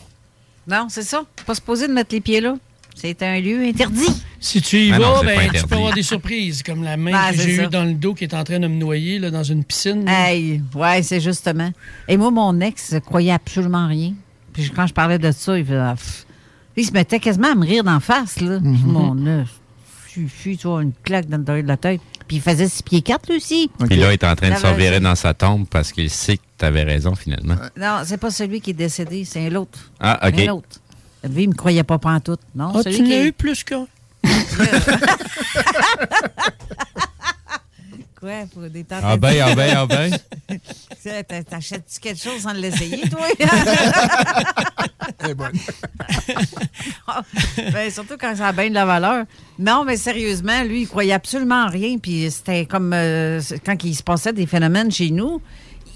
non, 0.68 0.88
c'est 0.90 1.04
ça. 1.04 1.24
Pas 1.46 1.56
supposé 1.56 1.88
de 1.88 1.94
mettre 1.94 2.14
les 2.14 2.22
pieds 2.22 2.41
là. 2.41 2.56
C'est 2.96 3.24
un 3.24 3.40
lieu 3.40 3.64
interdit. 3.64 4.24
Si 4.41 4.62
tu 4.62 4.78
y 4.78 4.91
Ben 4.91 5.00
non, 5.00 5.14
vas, 5.16 5.24
ben, 5.24 5.50
tu 5.54 5.66
peux 5.68 5.76
avoir 5.76 5.94
des 5.94 6.04
surprises, 6.04 6.64
comme 6.64 6.84
la 6.84 6.98
main 6.98 7.12
Ben, 7.12 7.32
que 7.32 7.41
j'ai 7.41 7.64
eue 7.64 7.68
dans 7.68 7.86
le 7.86 7.94
dos 7.94 8.14
qui 8.14 8.26
est 8.26 8.34
en 8.34 8.44
train 8.44 8.60
de 8.60 8.68
me 8.68 8.76
noyer 8.76 9.20
là, 9.20 9.32
dans 9.32 9.44
une 9.44 9.64
piscine. 9.64 10.06
Hey, 10.08 10.62
ouais, 10.76 11.02
c'est 11.02 11.22
justement. 11.22 11.72
Et 12.08 12.18
moi, 12.18 12.32
mon 12.32 12.60
ex 12.60 12.96
croyait 13.06 13.32
absolument 13.32 13.88
rien. 13.88 14.14
Puis 14.54 14.70
quand 14.76 14.88
je 14.88 14.94
parlais 14.94 15.18
de 15.18 15.32
ça, 15.32 15.58
il, 15.58 15.66
faisait, 15.66 15.78
ah, 15.78 15.96
pff. 15.96 16.26
il 16.76 16.86
se 16.86 16.91
mettait 16.91 17.20
quasiment 17.20 17.52
à 17.52 17.56
me 17.56 17.66
rire 17.66 17.84
d'en 17.84 18.00
face. 18.00 18.41
Là. 18.41 18.60
Mhm. 18.60 18.80
Mon 18.86 19.46
suffit, 20.10 20.58
tu 20.58 20.68
vois, 20.68 20.82
une 20.82 20.94
claque 21.04 21.28
dans 21.28 21.38
le 21.38 21.64
de 21.64 21.68
la 21.68 21.78
tête. 21.78 22.02
Puis 22.30 22.38
il 22.38 22.42
faisait 22.44 22.70
six 22.70 22.84
pieds 22.84 23.02
quatre, 23.02 23.28
lui 23.28 23.38
aussi. 23.38 23.70
Puis 23.88 23.98
là, 23.98 24.12
il 24.12 24.14
est 24.14 24.24
en 24.24 24.36
train 24.36 24.50
de 24.50 24.54
Il 24.54 24.58
se 24.60 24.66
avait- 24.68 24.76
revirer 24.76 25.00
dans 25.00 25.16
sa 25.16 25.34
tombe 25.34 25.66
parce 25.68 25.92
qu'il 25.92 26.12
sait 26.12 26.38
que 26.38 26.44
t'avais 26.60 26.84
raison, 26.84 27.16
finalement. 27.16 27.56
Non, 27.76 28.04
c'est 28.06 28.18
pas 28.18 28.30
celui 28.30 28.62
qui 28.62 28.70
est 28.70 28.74
décédé, 28.74 29.26
c'est 29.26 29.50
l'autre. 29.50 29.80
Ah, 30.00 30.28
OK. 30.28 30.36
C'est 30.38 30.46
l'autre. 30.46 30.68
Lui, 31.28 31.44
il 31.44 31.50
me 31.50 31.56
croyait 31.56 31.84
pas 31.84 31.98
pantoute. 31.98 32.40
Non, 32.56 32.72
Ah, 32.76 32.84
celui 32.84 32.98
tu 32.98 33.04
qui 33.04 33.10
l'as 33.10 33.24
eu 33.26 33.32
plus 33.34 33.64
qu'un. 33.64 33.88
Quoi, 38.20 38.46
pour 38.54 38.64
des 38.64 38.86
Ah 38.91 39.16
ben, 39.16 39.34
ah 39.41 39.56
ben, 39.56 39.74
ah 39.78 39.86
ben. 39.86 40.12
T'achètes-tu 41.50 42.00
quelque 42.02 42.22
chose 42.22 42.41
sans 42.41 42.52
l'essayer, 42.52 43.08
toi? 43.10 43.22
Elle 45.20 45.30
est 45.30 45.34
bonne. 45.34 45.54
Ben, 47.72 47.90
surtout 47.91 48.16
quand 48.20 48.36
ça 48.36 48.48
a 48.48 48.52
bien 48.52 48.70
de 48.70 48.74
la 48.74 48.86
valeur. 48.86 49.26
Non, 49.58 49.84
mais 49.86 49.96
sérieusement, 49.98 50.64
lui, 50.64 50.82
il 50.82 50.88
croyait 50.88 51.14
absolument 51.14 51.64
en 51.66 51.70
rien. 51.70 51.98
Puis 51.98 52.30
c'était 52.32 52.66
comme 52.66 52.91
euh, 52.94 53.40
c'est- 53.41 53.60
quand 53.60 53.82
il 53.84 53.96
se 53.96 54.04
passait 54.04 54.34
des 54.34 54.46
phénomènes 54.46 54.91
chez 54.91 55.12
nous. 55.12 55.41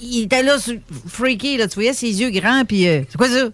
Il 0.01 0.23
était 0.23 0.43
là, 0.43 0.57
sur- 0.59 0.79
freaky, 1.07 1.57
là, 1.57 1.67
tu 1.67 1.75
voyais 1.75 1.93
ses 1.93 2.21
yeux 2.21 2.29
grands. 2.31 2.63
Puis 2.65 2.87
euh, 2.87 3.01
c'est 3.09 3.17
quoi 3.17 3.29
ça? 3.29 3.49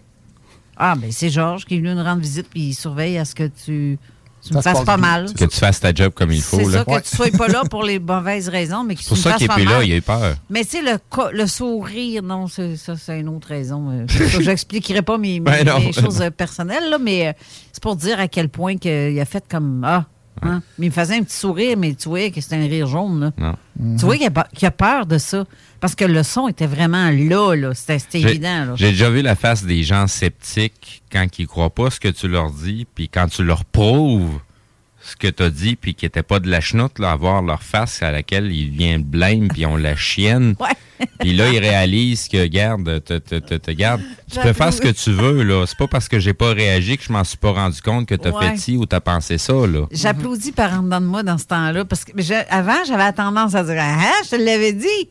Ah, 0.77 0.95
ben 0.95 1.11
c'est 1.11 1.29
Georges 1.29 1.65
qui 1.65 1.75
est 1.75 1.79
venu 1.79 1.93
nous 1.95 2.03
rendre 2.03 2.21
visite. 2.21 2.47
Puis 2.49 2.61
il 2.69 2.73
surveille 2.73 3.17
à 3.17 3.25
ce 3.25 3.35
que 3.35 3.49
tu, 3.65 3.97
tu 4.45 4.53
me 4.53 4.61
Ça 4.61 4.61
se 4.61 4.69
fasses 4.69 4.77
passe 4.79 4.85
pas 4.85 4.97
mal. 4.97 5.33
Que 5.33 5.45
tu 5.45 5.57
fasses 5.57 5.79
ta 5.79 5.93
job 5.93 6.13
comme 6.15 6.31
il 6.31 6.41
faut. 6.41 6.57
C'est 6.57 6.65
là. 6.65 6.83
ça, 6.87 6.99
que 7.01 7.07
tu 7.07 7.15
sois 7.15 7.31
pas 7.31 7.47
là 7.47 7.63
pour 7.69 7.83
les 7.83 7.99
mauvaises 7.99 8.49
raisons, 8.49 8.83
mais 8.83 8.95
que 8.95 9.01
C'est 9.01 9.09
pour 9.09 9.17
tu 9.17 9.19
me 9.19 9.23
ça 9.23 9.29
fasses 9.31 9.37
qu'il 9.39 9.45
est 9.45 9.47
pas 9.47 9.55
plus 9.55 9.65
là, 9.65 9.71
mal. 9.77 9.87
il 9.87 9.93
a 9.93 9.95
eu 9.97 10.01
peur. 10.01 10.35
Mais 10.49 10.63
tu 10.63 10.69
sais, 10.71 10.81
le, 10.81 10.97
le 11.37 11.47
sourire, 11.47 12.23
non, 12.23 12.47
c'est- 12.47 12.75
ça, 12.77 12.95
c'est 12.95 13.19
une 13.19 13.29
autre 13.29 13.47
raison. 13.49 13.89
Euh, 13.91 14.05
Je 14.07 14.39
n'expliquerai 14.41 15.01
pas 15.01 15.17
mes, 15.17 15.39
mes- 15.39 15.63
Ben 15.63 15.91
choses 15.93 16.21
euh, 16.21 16.29
personnelles, 16.29 16.89
là, 16.89 16.97
mais 16.99 17.27
euh, 17.27 17.33
c'est 17.71 17.83
pour 17.83 17.95
dire 17.95 18.19
à 18.19 18.27
quel 18.27 18.49
point 18.49 18.77
que 18.77 19.11
il 19.11 19.19
a 19.19 19.25
fait 19.25 19.43
comme 19.49 19.83
Ah. 19.85 20.05
Hein? 20.41 20.61
Mais 20.77 20.87
il 20.87 20.89
me 20.89 20.93
faisait 20.93 21.15
un 21.15 21.23
petit 21.23 21.35
sourire, 21.35 21.77
mais 21.77 21.93
tu 21.93 22.09
voyais 22.09 22.31
que 22.31 22.41
c'était 22.41 22.55
un 22.55 22.67
rire 22.67 22.87
jaune. 22.87 23.19
Là. 23.19 23.31
Non. 23.37 23.95
Tu 23.97 24.05
vois 24.05 24.17
qu'il 24.17 24.67
a, 24.67 24.71
peur 24.71 25.05
de 25.05 25.17
ça. 25.17 25.45
Parce 25.79 25.95
que 25.95 26.05
le 26.05 26.23
son 26.23 26.47
était 26.47 26.67
vraiment 26.67 27.09
là, 27.09 27.55
là. 27.55 27.73
C'était, 27.73 28.21
évident. 28.21 28.65
Là. 28.65 28.73
J'ai 28.75 28.91
déjà 28.91 29.09
vu 29.09 29.21
la 29.21 29.35
face 29.35 29.63
des 29.63 29.83
gens 29.83 30.07
sceptiques 30.07 31.03
quand 31.11 31.25
ils 31.39 31.47
croient 31.47 31.69
pas 31.69 31.89
ce 31.89 31.99
que 31.99 32.09
tu 32.09 32.27
leur 32.27 32.51
dis, 32.51 32.85
puis 32.93 33.09
quand 33.09 33.27
tu 33.27 33.43
leur 33.43 33.63
prouves 33.65 34.39
ce 35.09 35.15
que 35.15 35.27
tu 35.27 35.43
as 35.43 35.49
dit, 35.49 35.75
puis 35.75 35.93
qu'ils 35.93 36.07
n'étaient 36.07 36.23
pas 36.23 36.39
de 36.39 36.49
la 36.49 36.61
chenoute, 36.61 36.99
là, 36.99 37.11
à 37.11 37.15
voir 37.15 37.41
leur 37.41 37.61
face 37.63 38.01
à 38.01 38.11
laquelle 38.11 38.51
ils 38.51 38.69
viennent 38.69 39.03
blême, 39.03 39.47
puis 39.49 39.65
on 39.65 39.75
la 39.77 39.95
chienne. 39.95 40.55
Puis 41.19 41.33
là, 41.33 41.49
ils 41.49 41.59
réalisent 41.59 42.27
que, 42.27 42.45
garde, 42.45 43.03
te, 43.03 43.17
te, 43.17 43.35
te, 43.35 43.55
te 43.55 43.71
garde, 43.71 44.01
tu 44.31 44.39
peux 44.39 44.51
faire 44.53 44.73
ce 44.73 44.81
que 44.81 44.89
tu 44.89 45.11
veux, 45.11 45.43
là. 45.43 45.65
C'est 45.65 45.77
pas 45.77 45.87
parce 45.87 46.07
que 46.09 46.19
j'ai 46.19 46.33
pas 46.33 46.51
réagi 46.53 46.97
que 46.97 47.03
je 47.03 47.11
m'en 47.13 47.23
suis 47.23 47.37
pas 47.37 47.51
rendu 47.51 47.81
compte 47.81 48.05
que 48.05 48.15
tu 48.15 48.27
as 48.27 48.31
Ouais. 48.35 48.51
fait 48.51 48.57
ci 48.57 48.75
ou 48.77 48.85
tu 48.85 48.95
as 48.95 49.01
pensé 49.01 49.37
ça, 49.37 49.53
là. 49.53 49.85
J'applaudis 49.91 50.51
par 50.51 50.73
en 50.79 50.83
dedans 50.83 50.99
de 51.01 51.05
moi 51.05 51.23
dans 51.23 51.37
ce 51.37 51.45
temps-là. 51.45 51.85
Parce 51.85 52.03
que 52.05 52.11
avant, 52.53 52.83
j'avais 52.87 53.11
tendance 53.13 53.55
à 53.55 53.63
dire 53.63 53.75
Ah, 53.79 54.11
je 54.25 54.29
te 54.31 54.35
l'avais 54.35 54.73
dit. 54.73 55.09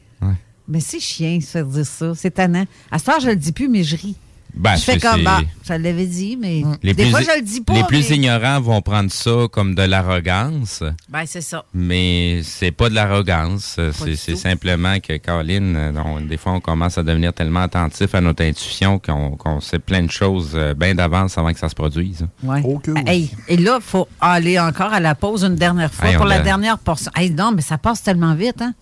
Mais 0.70 0.80
c'est 0.80 1.00
chiant 1.00 1.36
de 1.38 1.42
se 1.42 1.46
faire 1.52 1.64
dire 1.64 1.86
ça. 1.86 2.12
C'est 2.14 2.32
tannant. 2.32 2.66
À 2.90 2.98
ce 2.98 3.04
temps, 3.06 3.18
je 3.20 3.28
le 3.28 3.36
dis 3.36 3.52
plus, 3.52 3.68
mais 3.68 3.82
je 3.84 3.96
ris. 3.96 4.16
Ben, 4.54 4.74
je 4.76 4.80
fais 4.82 4.98
comme 4.98 5.22
bah, 5.22 5.40
je 5.64 5.72
l'avais 5.74 6.06
dit, 6.06 6.36
mais 6.40 6.62
Les 6.82 6.92
des 6.94 7.04
plus, 7.04 7.10
fois, 7.12 7.20
je 7.20 7.38
le 7.38 7.42
dis 7.44 7.60
pas. 7.60 7.74
les 7.74 7.84
plus 7.84 8.08
mais- 8.10 8.16
ignorants 8.16 8.60
vont 8.60 8.82
prendre 8.82 9.10
ça 9.12 9.46
comme 9.52 9.74
de 9.76 9.82
l'arrogance. 9.82 10.82
Ben, 11.08 11.22
c'est 11.26 11.40
ça. 11.42 11.64
Mais 11.74 12.40
c'est 12.42 12.72
pas 12.72 12.88
de 12.88 12.94
l'arrogance. 12.94 13.78
C'est 14.16 14.36
simplement 14.36 14.98
que, 15.00 15.16
Caroline, 15.18 15.92
on- 16.04 16.20
des 16.20 16.36
fois, 16.36 16.52
on 16.52 16.60
commence 16.60 16.98
à 16.98 17.02
devenir 17.04 17.32
tellement 17.32 17.60
attentif 17.62 18.14
à 18.14 18.20
notre 18.20 18.42
intuition 18.44 18.98
qu'on 18.98 19.60
sait 19.60 19.78
plein 19.78 20.02
de 20.02 20.10
choses 20.10 20.52
euh, 20.54 20.74
bien 20.74 20.94
d'avance 20.94 21.38
avant 21.38 21.52
que 21.52 21.58
ça 21.58 21.68
se 21.68 21.74
produise. 21.74 22.26
Ouais. 22.42 22.62
Hey, 23.06 23.30
et 23.48 23.56
là, 23.56 23.76
il 23.80 23.82
faut 23.84 24.08
aller 24.20 24.58
encore 24.58 24.92
à 24.92 25.00
la 25.00 25.14
pause 25.14 25.44
une 25.44 25.54
dernière 25.56 25.92
fois 25.92 26.08
Hey, 26.08 26.16
pour 26.16 26.24
l'a- 26.26 26.40
dernière 26.40 26.78
portion. 26.78 27.12
Hey, 27.14 27.30
non, 27.30 27.52
mais 27.54 27.62
ça 27.62 27.78
passe 27.78 28.02
tellement 28.02 28.34
vite, 28.34 28.60
hein? 28.60 28.74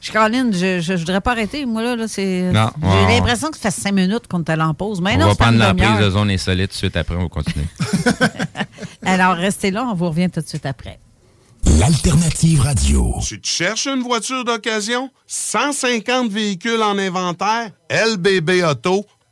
Je 0.00 0.12
Caroline, 0.12 0.52
je, 0.52 0.80
je, 0.80 0.92
je 0.92 0.98
voudrais 0.98 1.20
pas 1.20 1.32
arrêter. 1.32 1.66
Moi, 1.66 1.82
là, 1.82 1.96
là 1.96 2.06
c'est. 2.06 2.50
Non, 2.52 2.70
J'ai 2.80 2.86
on- 2.86 3.08
l'impression 3.08 3.50
que 3.50 3.58
ça 3.58 3.70
fait 3.70 3.80
cinq 3.80 3.92
minutes 3.92 4.26
qu'on 4.28 4.40
est 4.44 4.50
allé 4.50 4.62
en 4.62 4.74
pause. 4.74 5.00
Mais 5.00 5.14
on 5.16 5.18
non, 5.20 5.26
va 5.28 5.34
prendre 5.34 5.58
l'emprise 5.58 5.88
demi-heure. 5.88 6.04
de 6.04 6.10
zone 6.10 6.30
insolite 6.30 6.68
tout 6.70 6.74
de 6.74 6.78
suite 6.78 6.96
après, 6.96 7.16
on 7.16 7.22
va 7.22 7.28
continuer. 7.28 7.66
Alors, 9.04 9.34
restez 9.36 9.70
là, 9.70 9.84
on 9.90 9.94
vous 9.94 10.08
revient 10.08 10.30
tout 10.30 10.40
de 10.40 10.46
suite 10.46 10.66
après. 10.66 10.98
L'alternative 11.80 12.60
radio. 12.60 13.14
Si 13.20 13.40
tu 13.40 13.50
cherches 13.50 13.86
une 13.88 14.02
voiture 14.02 14.44
d'occasion, 14.44 15.10
150 15.26 16.30
véhicules 16.30 16.80
en 16.82 16.96
inventaire, 16.96 17.70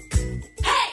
Thank 0.00 0.22
you. 0.22 0.29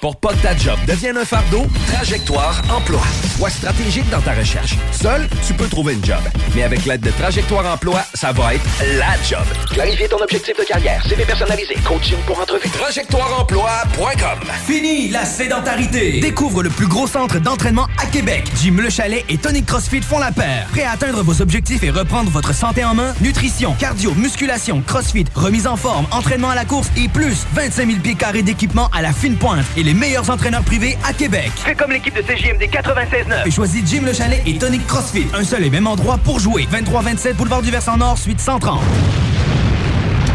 Pour 0.02 0.16
pas 0.18 0.30
que 0.30 0.44
ta 0.44 0.56
job 0.56 0.78
devienne 0.88 1.18
un 1.18 1.26
fardeau, 1.26 1.66
Trajectoire 1.92 2.62
Emploi. 2.70 3.02
Sois 3.36 3.50
stratégique 3.50 4.08
dans 4.12 4.22
ta 4.22 4.34
recherche. 4.34 4.76
Seul, 4.92 5.28
tu 5.46 5.54
peux 5.56 5.68
trouver 5.68 5.94
une 5.94 6.06
job. 6.06 6.20
Mais 6.56 6.62
avec 6.64 6.86
l'aide 6.86 7.02
de 7.02 7.10
Trajectoire 7.10 7.66
Emploi, 7.66 8.04
ça 8.14 8.32
va 8.32 8.54
être 8.54 8.64
la 9.00 9.16
job. 9.28 9.44
Clarifier 9.72 10.08
ton 10.08 10.22
objectif 10.22 10.56
de 10.56 10.64
carrière, 10.64 11.04
CV 11.08 11.26
personnalisé, 11.26 11.76
coaching 11.84 12.18
pour 12.28 12.40
entrevue. 12.40 12.70
TrajectoireEmploi.com 12.70 14.40
Fini 14.68 15.10
la 15.10 15.26
sédentarité! 15.26 16.20
Découvre 16.20 16.62
le 16.62 16.70
plus 16.70 16.88
gros 16.88 17.08
centre 17.08 17.40
d'entraînement 17.40 17.88
à 17.98 18.06
Québec. 18.06 18.44
Jim 18.62 18.76
Le 18.78 18.92
Chalet 18.92 19.26
et 19.30 19.38
Tonic 19.40 19.66
CrossFit 19.66 20.02
font 20.02 20.20
la 20.20 20.32
paire. 20.32 20.68
Prêt 20.72 20.84
à 20.84 20.92
atteindre 20.92 21.24
vos 21.24 21.42
objectifs 21.42 21.82
et 21.84 21.90
reprendre 21.90 22.30
votre 22.30 22.54
santé 22.54 22.86
en 22.86 22.94
main? 22.94 23.16
Nutrition, 23.20 23.74
cardio, 23.80 24.14
musculation, 24.14 24.84
CrossFit, 24.86 25.26
remise 25.34 25.66
en 25.66 25.76
forme, 25.76 26.06
entraînement 26.12 26.50
à 26.50 26.56
la 26.56 26.66
course 26.66 26.90
et 26.96 27.08
plus 27.08 27.48
25 27.54 27.88
000 27.88 28.00
pieds 28.00 28.16
carrés 28.16 28.44
d'équipement 28.44 28.90
à 28.94 29.02
la 29.02 29.12
fine 29.12 29.38
pointe 29.38 29.66
et 29.76 29.87
les 29.88 29.94
meilleurs 29.94 30.30
entraîneurs 30.30 30.64
privés 30.64 30.98
à 31.08 31.14
Québec. 31.14 31.50
Fais 31.56 31.74
comme 31.74 31.92
l'équipe 31.92 32.14
de 32.14 32.22
CJMD 32.22 32.64
96.9. 32.64 33.48
Et 33.48 33.52
choisis 33.52 33.82
Jim 33.90 34.02
Le 34.06 34.12
Chalet 34.12 34.42
et 34.46 34.58
Tonic 34.58 34.86
CrossFit. 34.86 35.28
Un 35.34 35.46
seul 35.46 35.64
et 35.64 35.70
même 35.70 35.88
endroit 35.88 36.18
pour 36.18 36.42
jouer. 36.42 36.68
23-27 36.70 37.36
Boulevard 37.36 37.62
du 37.62 37.72
Versant 37.72 37.96
Nord, 37.96 38.18
suite 38.18 38.42
130. 38.42 38.82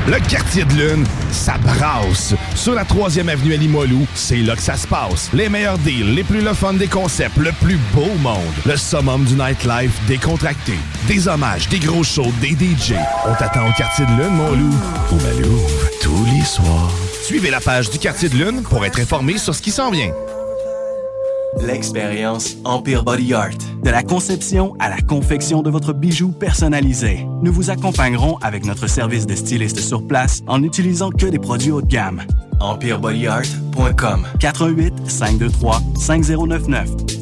Le 0.09 0.19
quartier 0.27 0.65
de 0.65 0.73
lune, 0.73 1.05
ça 1.31 1.57
brasse. 1.59 2.35
Sur 2.55 2.75
la 2.75 2.85
3e 2.85 3.29
avenue 3.29 3.53
à 3.53 3.59
Limoilou, 3.59 4.07
c'est 4.15 4.39
là 4.39 4.57
que 4.57 4.63
ça 4.63 4.79
se 4.79 4.87
passe. 4.87 5.29
Les 5.35 5.51
meilleurs 5.51 5.77
deals, 5.77 6.15
les 6.15 6.25
plus 6.25 6.41
le 6.41 6.55
fun 6.55 6.73
des 6.73 6.89
concepts, 6.89 7.37
le 7.37 7.53
plus 7.53 7.79
beau 7.93 8.09
monde. 8.21 8.41
Le 8.65 8.79
summum 8.79 9.23
du 9.25 9.35
nightlife 9.35 9.93
décontracté. 10.09 10.79
Des 11.09 11.29
hommages, 11.29 11.69
des 11.69 11.79
gros 11.79 12.03
shows, 12.03 12.33
des 12.41 12.53
DJ. 12.53 12.95
On 13.27 13.35
t'attend 13.35 13.69
au 13.69 13.73
quartier 13.73 14.07
de 14.07 14.13
lune, 14.13 14.35
mon 14.35 14.53
loup. 14.53 14.75
Au 15.11 15.17
Malou, 15.17 15.61
tous 16.01 16.25
les 16.33 16.43
soirs. 16.43 16.91
Suivez 17.23 17.51
la 17.51 17.61
page 17.61 17.89
du 17.89 18.01
quartier 18.01 18.29
de 18.29 18.35
lune 18.35 18.63
pour 18.63 18.85
être 18.85 18.99
informé 18.99 19.39
sur 19.39 19.55
ce 19.55 19.63
qui 19.63 19.71
s'en 19.71 19.93
vient. 19.93 20.13
L'expérience 21.61 22.57
Empire 22.65 23.05
Body 23.05 23.33
Art. 23.33 23.51
De 23.85 23.91
la 23.91 24.03
conception 24.03 24.75
à 24.81 24.89
la 24.89 25.01
confection 25.01 25.63
de 25.63 25.71
votre 25.71 25.93
bijou 25.93 26.33
personnalisé. 26.33 27.25
Nous 27.43 27.53
vous 27.53 27.71
accompagnerons 27.71 28.39
avec 28.39 28.67
notre 28.67 28.89
service 28.89 29.27
de 29.27 29.37
styliste 29.37 29.79
sur 29.79 30.05
place 30.05 30.43
en 30.49 30.59
n'utilisant 30.59 31.11
que 31.11 31.27
des 31.27 31.39
produits 31.39 31.71
haut 31.71 31.81
de 31.81 31.87
gamme. 31.87 32.23
EmpireBodyArt.com 32.61 34.27
418 34.41 35.09
523 35.09 35.81
5099 35.97 37.22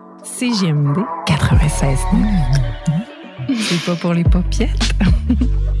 CGMD 0.41 0.97
96. 1.27 1.99
C'est 3.47 3.85
pas 3.85 3.95
pour 3.95 4.15
les 4.15 4.23
popiettes. 4.23 4.91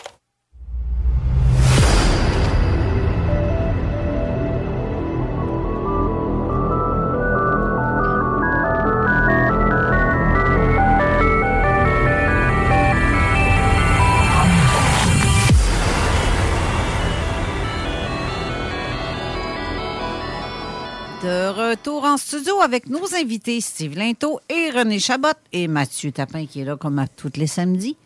Retour 21.81 22.03
en 22.03 22.17
studio 22.17 22.61
avec 22.61 22.87
nos 22.87 23.13
invités 23.15 23.59
Steve 23.59 23.95
Linto 23.97 24.39
et 24.49 24.69
René 24.69 24.99
Chabot 24.99 25.29
et 25.51 25.67
Mathieu 25.67 26.11
Tapin 26.11 26.45
qui 26.45 26.61
est 26.61 26.65
là 26.65 26.75
comme 26.77 26.99
à 26.99 27.07
tous 27.07 27.31
les 27.37 27.47
samedis. 27.47 27.97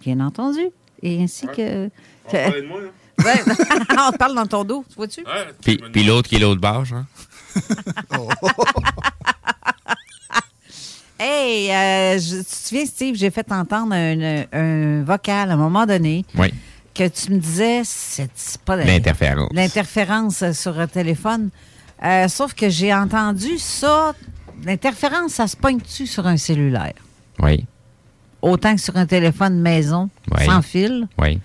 Bien 0.00 0.20
entendu. 0.20 0.60
Et 1.02 1.22
ainsi 1.22 1.46
que. 1.48 1.90
On 2.26 2.30
parlait 2.32 2.62
de 2.62 2.66
moi. 2.66 2.80
Ouais, 3.22 3.42
on 3.98 4.12
te 4.12 4.16
parle 4.16 4.34
dans 4.34 4.46
ton 4.46 4.64
dos, 4.64 4.84
tu 4.88 4.94
vois-tu? 4.96 5.22
Puis, 5.62 5.76
puis 5.92 6.02
l'autre 6.04 6.28
qui 6.30 6.36
est 6.36 6.38
l'autre 6.38 6.60
barge, 6.62 6.94
hein? 6.94 7.06
Hey, 11.24 11.70
euh, 11.70 12.18
je- 12.18 12.38
tu 12.38 12.44
te 12.44 12.50
souviens, 12.68 12.84
Steve, 12.86 13.14
j'ai 13.14 13.30
fait 13.30 13.52
entendre 13.52 13.92
un, 13.94 14.44
un 14.52 15.04
vocal 15.04 15.50
à 15.50 15.54
un 15.54 15.56
moment 15.56 15.86
donné 15.86 16.24
Oui. 16.36 16.52
que 16.94 17.06
tu 17.06 17.30
me 17.30 17.38
disais, 17.38 17.82
c'est 17.84 18.28
pas 18.64 18.76
de- 18.76 18.82
L'interférence. 18.82 19.48
L'interférence 19.52 20.50
sur 20.52 20.80
un 20.80 20.88
téléphone. 20.88 21.50
Euh, 22.04 22.28
sauf 22.28 22.54
que 22.54 22.68
j'ai 22.68 22.92
entendu 22.92 23.58
ça, 23.58 24.12
l'interférence, 24.64 25.32
ça 25.34 25.46
se 25.46 25.56
pointe-tu 25.56 26.06
sur 26.06 26.26
un 26.26 26.36
cellulaire? 26.36 26.94
Oui. 27.40 27.64
Autant 28.40 28.74
que 28.74 28.80
sur 28.80 28.96
un 28.96 29.06
téléphone 29.06 29.60
maison, 29.60 30.10
Oui. 30.36 30.44
sans 30.44 30.62
fil, 30.62 31.06
Oui. 31.18 31.38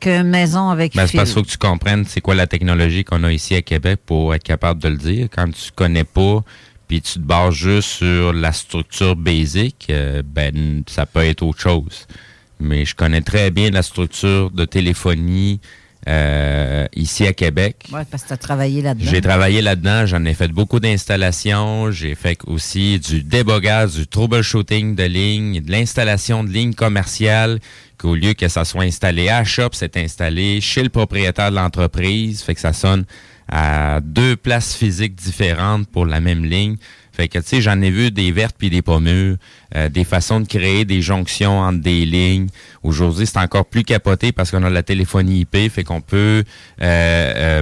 que 0.00 0.22
maison 0.22 0.68
avec 0.68 0.94
Ben, 0.94 1.02
c'est 1.02 1.12
fil. 1.12 1.18
parce 1.18 1.30
qu'il 1.30 1.38
faut 1.38 1.44
que 1.46 1.50
tu 1.50 1.58
comprennes 1.58 2.04
c'est 2.04 2.20
quoi 2.20 2.34
la 2.34 2.46
technologie 2.46 3.04
qu'on 3.04 3.24
a 3.24 3.32
ici 3.32 3.54
à 3.54 3.62
Québec 3.62 4.00
pour 4.04 4.34
être 4.34 4.42
capable 4.42 4.82
de 4.82 4.88
le 4.88 4.96
dire. 4.96 5.28
Quand 5.34 5.50
tu 5.50 5.70
connais 5.74 6.04
pas, 6.04 6.40
puis 6.88 7.00
tu 7.00 7.14
te 7.14 7.18
bases 7.20 7.54
juste 7.54 7.88
sur 7.88 8.34
la 8.34 8.52
structure 8.52 9.16
basique, 9.16 9.86
euh, 9.90 10.22
ben 10.24 10.82
ça 10.88 11.06
peut 11.06 11.24
être 11.24 11.42
autre 11.42 11.60
chose. 11.60 12.06
Mais 12.60 12.84
je 12.84 12.94
connais 12.94 13.22
très 13.22 13.50
bien 13.50 13.70
la 13.70 13.82
structure 13.82 14.50
de 14.50 14.64
téléphonie 14.66 15.58
euh, 16.08 16.86
ici 16.96 17.26
à 17.26 17.32
Québec. 17.32 17.86
Ouais, 17.92 18.02
parce 18.10 18.24
que 18.24 18.28
tu 18.28 18.34
as 18.34 18.36
travaillé 18.36 18.82
là-dedans. 18.82 19.08
J'ai 19.08 19.20
travaillé 19.20 19.62
là-dedans, 19.62 20.06
j'en 20.06 20.24
ai 20.24 20.34
fait 20.34 20.48
beaucoup 20.48 20.80
d'installations, 20.80 21.90
j'ai 21.92 22.14
fait 22.14 22.38
aussi 22.46 22.98
du 22.98 23.22
débogage, 23.22 23.92
du 23.94 24.06
troubleshooting 24.06 24.96
de 24.96 25.04
lignes, 25.04 25.60
de 25.60 25.70
l'installation 25.70 26.42
de 26.42 26.50
lignes 26.50 26.74
commerciales, 26.74 27.60
qu'au 27.98 28.16
lieu 28.16 28.34
que 28.34 28.48
ça 28.48 28.64
soit 28.64 28.82
installé 28.82 29.28
à 29.28 29.44
shop, 29.44 29.70
c'est 29.72 29.96
installé 29.96 30.60
chez 30.60 30.82
le 30.82 30.88
propriétaire 30.88 31.50
de 31.50 31.56
l'entreprise, 31.56 32.42
fait 32.42 32.54
que 32.54 32.60
ça 32.60 32.72
sonne 32.72 33.04
à 33.48 34.00
deux 34.00 34.34
places 34.34 34.74
physiques 34.74 35.14
différentes 35.14 35.86
pour 35.88 36.06
la 36.06 36.20
même 36.20 36.44
ligne. 36.44 36.76
Fait 37.12 37.28
que, 37.28 37.38
tu 37.38 37.44
sais, 37.46 37.60
j'en 37.60 37.80
ai 37.82 37.90
vu 37.90 38.10
des 38.10 38.32
vertes 38.32 38.56
puis 38.58 38.70
des 38.70 38.80
pommures, 38.82 39.36
euh, 39.76 39.88
des 39.88 40.04
façons 40.04 40.40
de 40.40 40.46
créer 40.46 40.84
des 40.84 41.02
jonctions 41.02 41.60
entre 41.60 41.80
des 41.80 42.06
lignes. 42.06 42.48
Aujourd'hui, 42.82 43.26
c'est 43.26 43.38
encore 43.38 43.66
plus 43.66 43.84
capoté 43.84 44.32
parce 44.32 44.50
qu'on 44.50 44.62
a 44.62 44.70
la 44.70 44.82
téléphonie 44.82 45.40
IP, 45.40 45.70
fait 45.70 45.84
qu'on 45.84 46.00
peut 46.00 46.42
euh, 46.80 46.82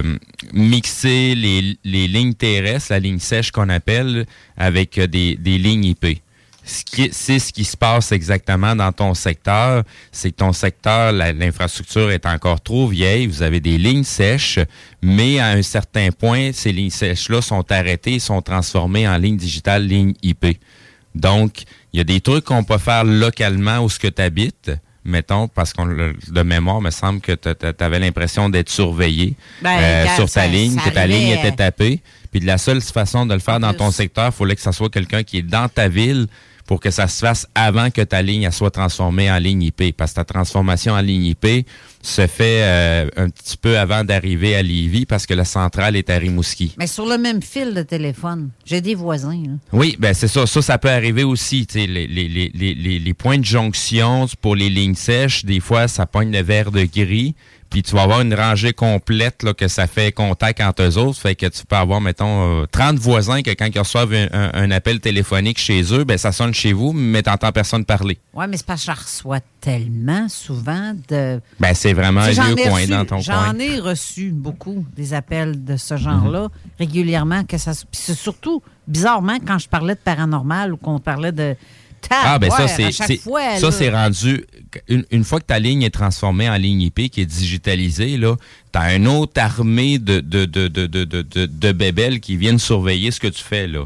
euh, 0.01 0.17
mixer 0.53 1.35
les, 1.35 1.77
les 1.83 2.07
lignes 2.07 2.33
terrestres, 2.33 2.87
la 2.91 2.99
ligne 2.99 3.19
sèche 3.19 3.51
qu'on 3.51 3.69
appelle, 3.69 4.25
avec 4.57 4.99
des, 4.99 5.35
des 5.35 5.57
lignes 5.57 5.83
IP. 5.85 6.21
Ce 6.63 6.83
qui- 6.85 7.09
C'est 7.11 7.39
ce 7.39 7.51
qui 7.51 7.63
se 7.65 7.75
passe 7.75 8.11
exactement 8.11 8.75
dans 8.75 8.91
ton 8.91 9.13
secteur. 9.13 9.83
C'est 10.11 10.31
que 10.31 10.35
ton 10.37 10.53
secteur, 10.53 11.11
l'infrastructure 11.11 12.11
est 12.11 12.25
encore 12.25 12.61
trop 12.61 12.87
vieille. 12.87 13.27
Vous 13.27 13.41
avez 13.41 13.59
des 13.59 13.77
lignes 13.77 14.03
sèches, 14.03 14.59
mais 15.01 15.39
à 15.39 15.47
un 15.47 15.61
certain 15.63 16.09
point, 16.11 16.51
ces 16.53 16.71
lignes 16.71 16.89
sèches-là 16.91 17.41
sont 17.41 17.69
arrêtées, 17.71 18.19
sont 18.19 18.41
transformées 18.41 19.07
en 19.07 19.17
lignes 19.17 19.37
digitales, 19.37 19.85
lignes 19.87 20.13
IP. 20.21 20.59
Donc, 21.15 21.63
il 21.93 21.97
y 21.97 22.01
a 22.01 22.03
des 22.05 22.21
trucs 22.21 22.45
qu'on 22.45 22.63
peut 22.63 22.77
faire 22.77 23.03
localement 23.03 23.79
où 23.79 23.89
ce 23.89 23.99
que 23.99 24.07
tu 24.07 24.21
habites. 24.21 24.71
Mettons, 25.03 25.47
parce 25.47 25.73
qu'on 25.73 25.87
de 25.87 26.41
mémoire, 26.43 26.79
me 26.79 26.91
semble 26.91 27.21
que 27.21 27.31
tu 27.31 27.83
avais 27.83 27.97
l'impression 27.99 28.49
d'être 28.49 28.69
surveillé 28.69 29.33
Ben, 29.63 29.71
euh, 29.79 30.05
sur 30.15 30.25
ta 30.25 30.41
ça- 30.41 30.47
ligne, 30.47 30.77
ça 30.77 30.89
que 30.89 30.93
ta 30.93 31.07
ligne 31.07 31.31
arrivait- 31.33 31.47
était 31.47 31.55
tapée. 31.57 32.01
Puis 32.29 32.39
de 32.39 32.45
la 32.45 32.59
seule 32.59 32.81
façon 32.81 33.25
de 33.25 33.33
le 33.33 33.39
faire 33.39 33.59
dans 33.59 33.73
ton 33.73 33.89
secteur, 33.89 34.27
il 34.27 34.31
fallait 34.31 34.55
que 34.55 34.61
ça 34.61 34.71
soit 34.71 34.89
quelqu'un 34.91 35.23
qui 35.23 35.39
est 35.39 35.41
dans 35.41 35.67
ta 35.67 35.87
ville 35.89 36.27
pour 36.71 36.79
que 36.79 36.89
ça 36.89 37.09
se 37.09 37.19
fasse 37.19 37.49
avant 37.53 37.89
que 37.91 37.99
ta 37.99 38.21
ligne 38.21 38.43
elle 38.43 38.53
soit 38.53 38.71
transformée 38.71 39.29
en 39.29 39.39
ligne 39.39 39.61
IP. 39.63 39.93
Parce 39.97 40.11
que 40.11 40.15
ta 40.15 40.23
transformation 40.23 40.93
en 40.93 41.01
ligne 41.01 41.25
IP 41.25 41.67
se 42.01 42.27
fait 42.27 42.61
euh, 42.63 43.09
un 43.17 43.29
petit 43.29 43.57
peu 43.57 43.77
avant 43.77 44.05
d'arriver 44.05 44.55
à 44.55 44.63
Lévis 44.63 45.05
parce 45.05 45.25
que 45.25 45.33
la 45.33 45.43
centrale 45.43 45.97
est 45.97 46.09
à 46.09 46.17
Rimouski. 46.17 46.73
Mais 46.77 46.87
sur 46.87 47.05
le 47.05 47.17
même 47.17 47.41
fil 47.41 47.73
de 47.73 47.81
téléphone. 47.81 48.51
J'ai 48.63 48.79
des 48.79 48.95
voisins. 48.95 49.43
là. 49.45 49.51
Oui, 49.73 49.97
ben 49.99 50.13
c'est 50.13 50.29
ça. 50.29 50.47
Ça, 50.47 50.61
ça 50.61 50.77
peut 50.77 50.89
arriver 50.89 51.25
aussi. 51.25 51.67
les, 51.75 51.87
les, 51.87 52.07
les, 52.07 52.99
les 52.99 53.13
points 53.13 53.37
de 53.37 53.43
jonction 53.43 54.25
pour 54.39 54.55
les 54.55 54.69
lignes 54.69 54.95
sèches, 54.95 55.43
des 55.43 55.59
fois, 55.59 55.89
ça 55.89 56.05
pogne 56.05 56.31
le 56.31 56.41
verre 56.41 56.71
de 56.71 56.85
gris. 56.85 57.35
Puis 57.71 57.81
tu 57.81 57.95
vas 57.95 58.03
avoir 58.03 58.21
une 58.21 58.33
rangée 58.35 58.73
complète 58.73 59.41
là, 59.43 59.53
que 59.55 59.67
ça 59.67 59.87
fait 59.87 60.11
contact 60.11 60.59
entre 60.61 60.83
eux 60.83 60.97
autres. 60.99 61.17
Fait 61.19 61.33
que 61.35 61.47
tu 61.47 61.65
peux 61.65 61.75
avoir, 61.77 62.01
mettons, 62.01 62.61
euh, 62.61 62.65
30 62.71 62.97
voisins 62.97 63.41
que 63.41 63.49
quand 63.51 63.67
ils 63.73 63.79
reçoivent 63.79 64.13
un, 64.13 64.27
un- 64.33 64.51
un 64.53 64.69
appel 64.71 64.99
téléphonique 64.99 65.57
chez 65.57 65.81
eux, 65.93 66.03
ben 66.03 66.17
ça 66.17 66.31
sonne 66.31 66.53
chez 66.53 66.73
vous, 66.73 66.91
mais 66.93 67.23
t'entends 67.23 67.51
personne 67.51 67.85
parler. 67.85 68.19
Oui, 68.33 68.45
mais 68.49 68.57
c'est 68.57 68.65
parce 68.65 68.85
que 68.85 68.91
je 68.93 68.99
reçois 69.01 69.39
tellement 69.61 70.27
souvent 70.29 70.93
de. 71.09 71.39
Ben 71.59 71.73
c'est 71.73 71.93
vraiment 71.93 72.21
un 72.21 72.31
j'en 72.31 72.55
ai 72.55 72.63
coin 72.67 72.79
reçu- 72.81 72.87
dans 72.89 73.05
ton 73.05 73.19
J'en 73.19 73.33
coin. 73.51 73.59
ai 73.59 73.79
reçu 73.79 74.31
beaucoup 74.31 74.85
des 74.95 75.13
appels 75.13 75.63
de 75.63 75.77
ce 75.77 75.95
genre-là 75.97 76.49
régulièrement. 76.77 77.43
que 77.45 77.57
ça, 77.57 77.71
c'est 77.91 78.13
surtout 78.15 78.61
bizarrement 78.87 79.37
quand 79.47 79.57
je 79.59 79.69
parlais 79.69 79.95
de 79.95 79.99
paranormal 79.99 80.73
ou 80.73 80.77
qu'on 80.77 80.99
parlait 80.99 81.31
de. 81.31 81.55
Ah, 82.09 82.39
ben 82.39 82.49
ça, 82.57 82.67
c'est. 82.67 82.91
Ça, 83.59 83.71
c'est 83.71 83.89
rendu. 83.89 84.45
Une, 84.87 85.05
une 85.11 85.23
fois 85.23 85.39
que 85.39 85.45
ta 85.45 85.59
ligne 85.59 85.83
est 85.83 85.89
transformée 85.93 86.49
en 86.49 86.55
ligne 86.55 86.81
IP, 86.81 87.09
qui 87.09 87.21
est 87.21 87.25
digitalisée, 87.25 88.17
là, 88.17 88.35
t'as 88.71 88.95
une 88.95 89.07
autre 89.07 89.39
armée 89.41 89.99
de, 89.99 90.19
de, 90.19 90.45
de, 90.45 90.67
de, 90.67 90.85
de, 90.87 91.03
de, 91.03 91.21
de- 91.21 91.45
de 91.45 91.71
bébelles 91.71 92.19
qui 92.19 92.37
viennent 92.37 92.59
surveiller 92.59 93.11
ce 93.11 93.19
que 93.19 93.27
tu 93.27 93.43
fais, 93.43 93.67
là. 93.67 93.85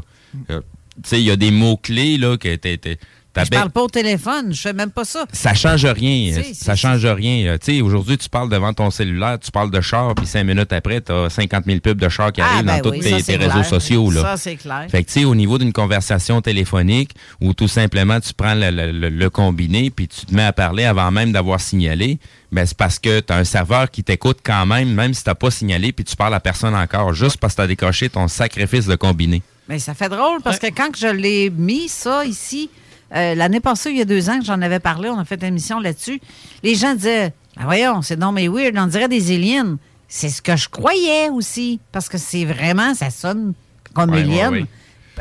Euh, 0.50 0.60
tu 1.02 1.08
sais, 1.10 1.20
il 1.20 1.24
y 1.26 1.30
a 1.30 1.36
des 1.36 1.50
mots-clés, 1.50 2.16
là, 2.18 2.36
que 2.36 2.54
t'es. 2.56 2.98
Je 3.44 3.50
parle 3.50 3.70
pas 3.70 3.82
au 3.82 3.88
téléphone, 3.88 4.52
je 4.54 4.60
fais 4.60 4.72
même 4.72 4.90
pas 4.90 5.04
ça. 5.04 5.24
ça 5.32 5.54
change 5.54 5.84
rien. 5.86 6.32
C'est- 6.34 6.54
Ça 6.54 6.74
change 6.74 7.04
rien. 7.06 7.46
Euh, 7.52 7.58
Tu 7.58 7.76
sais, 7.76 7.80
aujourd'hui, 7.82 8.16
tu 8.18 8.28
parles 8.28 8.48
devant 8.50 8.72
ton 8.72 8.90
cellulaire, 8.90 9.38
tu 9.38 9.50
parles 9.50 9.70
de 9.70 9.80
char, 9.80 10.14
puis 10.14 10.26
cinq 10.26 10.44
minutes 10.44 10.72
après, 10.72 11.00
tu 11.00 11.12
as 11.12 11.30
50 11.30 11.64
000 11.66 11.80
pubs 11.80 11.98
de 12.00 12.08
char 12.08 12.32
qui 12.32 12.40
Ah, 12.40 12.46
arrivent 12.46 12.64
ben 12.66 12.80
dans 12.80 12.90
oui, 12.90 12.98
tous 13.00 13.22
tes, 13.24 13.36
réseaux 13.36 13.62
sociaux. 13.62 14.10
Là. 14.10 14.22
Ça, 14.22 14.36
c'est 14.36 14.56
clair. 14.56 14.86
Fait 14.90 15.02
que, 15.02 15.08
tu 15.12 15.20
sais, 15.20 15.24
au 15.24 15.34
niveau 15.34 15.58
d'une 15.58 15.72
conversation 15.72 16.40
téléphonique, 16.40 17.12
où 17.40 17.52
tout 17.54 17.68
simplement, 17.68 18.20
tu 18.20 18.32
prends 18.32 18.54
le, 18.54 18.70
le- 18.70 18.92
le- 18.92 19.08
le 19.08 19.30
combiné, 19.30 19.90
puis 19.90 20.08
tu 20.08 20.26
te 20.26 20.34
mets 20.34 20.44
à 20.44 20.52
parler 20.52 20.84
avant 20.84 21.10
même 21.10 21.32
d'avoir 21.32 21.60
signalé, 21.60 22.18
ben, 22.52 22.64
c'est 22.66 22.76
parce 22.76 22.98
que 22.98 23.20
tu 23.20 23.32
as 23.32 23.36
un 23.36 23.44
serveur 23.44 23.90
qui 23.90 24.02
t'écoute 24.04 24.38
quand 24.42 24.66
même, 24.66 24.92
même 24.94 25.12
si 25.14 25.22
tu 25.24 25.34
pas 25.34 25.50
signalé, 25.50 25.92
puis 25.92 26.04
tu 26.04 26.16
parles 26.16 26.34
à 26.34 26.40
personne 26.40 26.74
encore, 26.74 27.12
juste 27.12 27.36
parce 27.38 27.54
que 27.54 27.58
tu 27.58 27.62
as 27.62 27.66
décroché 27.66 28.08
ton 28.08 28.28
sacrifice 28.28 28.86
de 28.86 28.94
combiné. 28.96 29.42
Mais 29.68 29.78
ça 29.80 29.94
fait 29.94 30.08
drôle 30.08 30.40
parce 30.44 30.58
que 30.60 30.68
quand 30.68 30.96
je 30.96 31.08
l'ai 31.08 31.50
mis, 31.50 31.88
ça, 31.88 32.24
ici, 32.24 32.70
euh, 33.14 33.34
l'année 33.34 33.60
passée, 33.60 33.90
il 33.90 33.96
y 33.98 34.00
a 34.00 34.04
deux 34.04 34.28
ans 34.30 34.38
que 34.38 34.44
j'en 34.44 34.60
avais 34.62 34.80
parlé, 34.80 35.08
on 35.08 35.18
a 35.18 35.24
fait 35.24 35.36
une 35.42 35.48
émission 35.48 35.78
là-dessus, 35.80 36.20
les 36.62 36.74
gens 36.74 36.94
disaient 36.94 37.32
Ah, 37.56 37.64
voyons, 37.64 38.02
c'est 38.02 38.16
non, 38.16 38.32
mais 38.32 38.48
weird, 38.48 38.76
on 38.78 38.86
dirait 38.86 39.08
des 39.08 39.34
aliens. 39.34 39.78
C'est 40.08 40.28
ce 40.28 40.40
que 40.42 40.56
je 40.56 40.68
croyais 40.68 41.30
aussi, 41.30 41.80
parce 41.92 42.08
que 42.08 42.16
c'est 42.18 42.44
vraiment, 42.44 42.94
ça 42.94 43.10
sonne 43.10 43.54
comme 43.92 44.10
Ouais, 44.10 44.20
alien. 44.20 44.52
ouais, 44.52 44.60
ouais. 44.60 44.66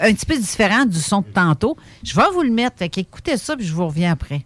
Un 0.01 0.13
petit 0.13 0.25
peu 0.25 0.37
différent 0.37 0.85
du 0.85 0.99
son 0.99 1.21
de 1.21 1.27
tantôt. 1.27 1.77
Je 2.03 2.13
vais 2.15 2.29
vous 2.33 2.41
le 2.43 2.51
mettre, 2.51 2.77
fait 2.77 2.89
qu'écoutez 2.89 3.37
ça, 3.37 3.55
puis 3.55 3.65
je 3.65 3.73
vous 3.73 3.87
reviens 3.87 4.11
après. 4.11 4.45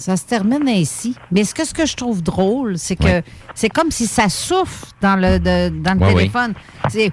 Ça 0.00 0.16
se 0.16 0.24
termine 0.24 0.66
ainsi. 0.66 1.14
Mais 1.30 1.44
ce 1.44 1.54
que, 1.54 1.62
ce 1.62 1.74
que 1.74 1.84
je 1.84 1.94
trouve 1.94 2.22
drôle, 2.22 2.78
c'est 2.78 2.96
que 2.96 3.22
c'est 3.54 3.68
comme 3.68 3.90
si 3.90 4.06
ça 4.06 4.30
souffle 4.30 4.86
dans 5.02 5.14
le, 5.16 5.38
de- 5.38 5.68
dans 5.78 5.92
le 5.92 6.00
Ouais, 6.00 6.06
oui. 6.14 6.14
téléphone. 6.22 6.54
C'est. 6.88 7.12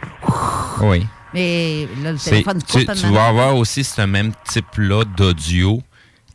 Oui. 0.81 1.05
Mais 1.33 1.85
là, 2.01 2.13
le 2.13 2.17
téléphone 2.17 2.61
tu, 2.65 2.85
coupe. 2.85 2.95
tu 2.95 3.07
vas 3.07 3.27
avoir 3.27 3.57
aussi 3.57 3.83
ce 3.83 3.99
même 4.03 4.31
type-là 4.49 5.03
d'audio 5.03 5.81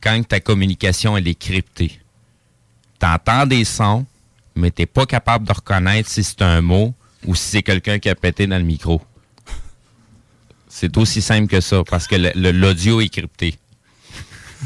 quand 0.02 0.22
ta 0.28 0.40
communication 0.40 1.16
elle 1.16 1.26
est 1.26 1.34
cryptée. 1.38 1.98
Tu 3.00 3.06
entends 3.06 3.46
des 3.46 3.64
sons, 3.64 4.04
mais 4.54 4.70
tu 4.70 4.82
n'es 4.82 4.86
pas 4.86 5.06
capable 5.06 5.46
de 5.48 5.52
reconnaître 5.54 6.10
si 6.10 6.22
c'est 6.22 6.42
un 6.42 6.60
mot 6.60 6.92
ou 7.26 7.34
si 7.34 7.44
c'est 7.48 7.62
quelqu'un 7.62 7.98
qui 7.98 8.10
a 8.10 8.14
pété 8.14 8.46
dans 8.46 8.58
le 8.58 8.64
micro. 8.64 9.00
C'est 10.68 10.94
aussi 10.98 11.22
simple 11.22 11.46
que 11.48 11.62
ça, 11.62 11.82
parce 11.88 12.06
que 12.06 12.16
l'audio 12.50 13.00
est 13.00 13.08
crypté. 13.08 13.56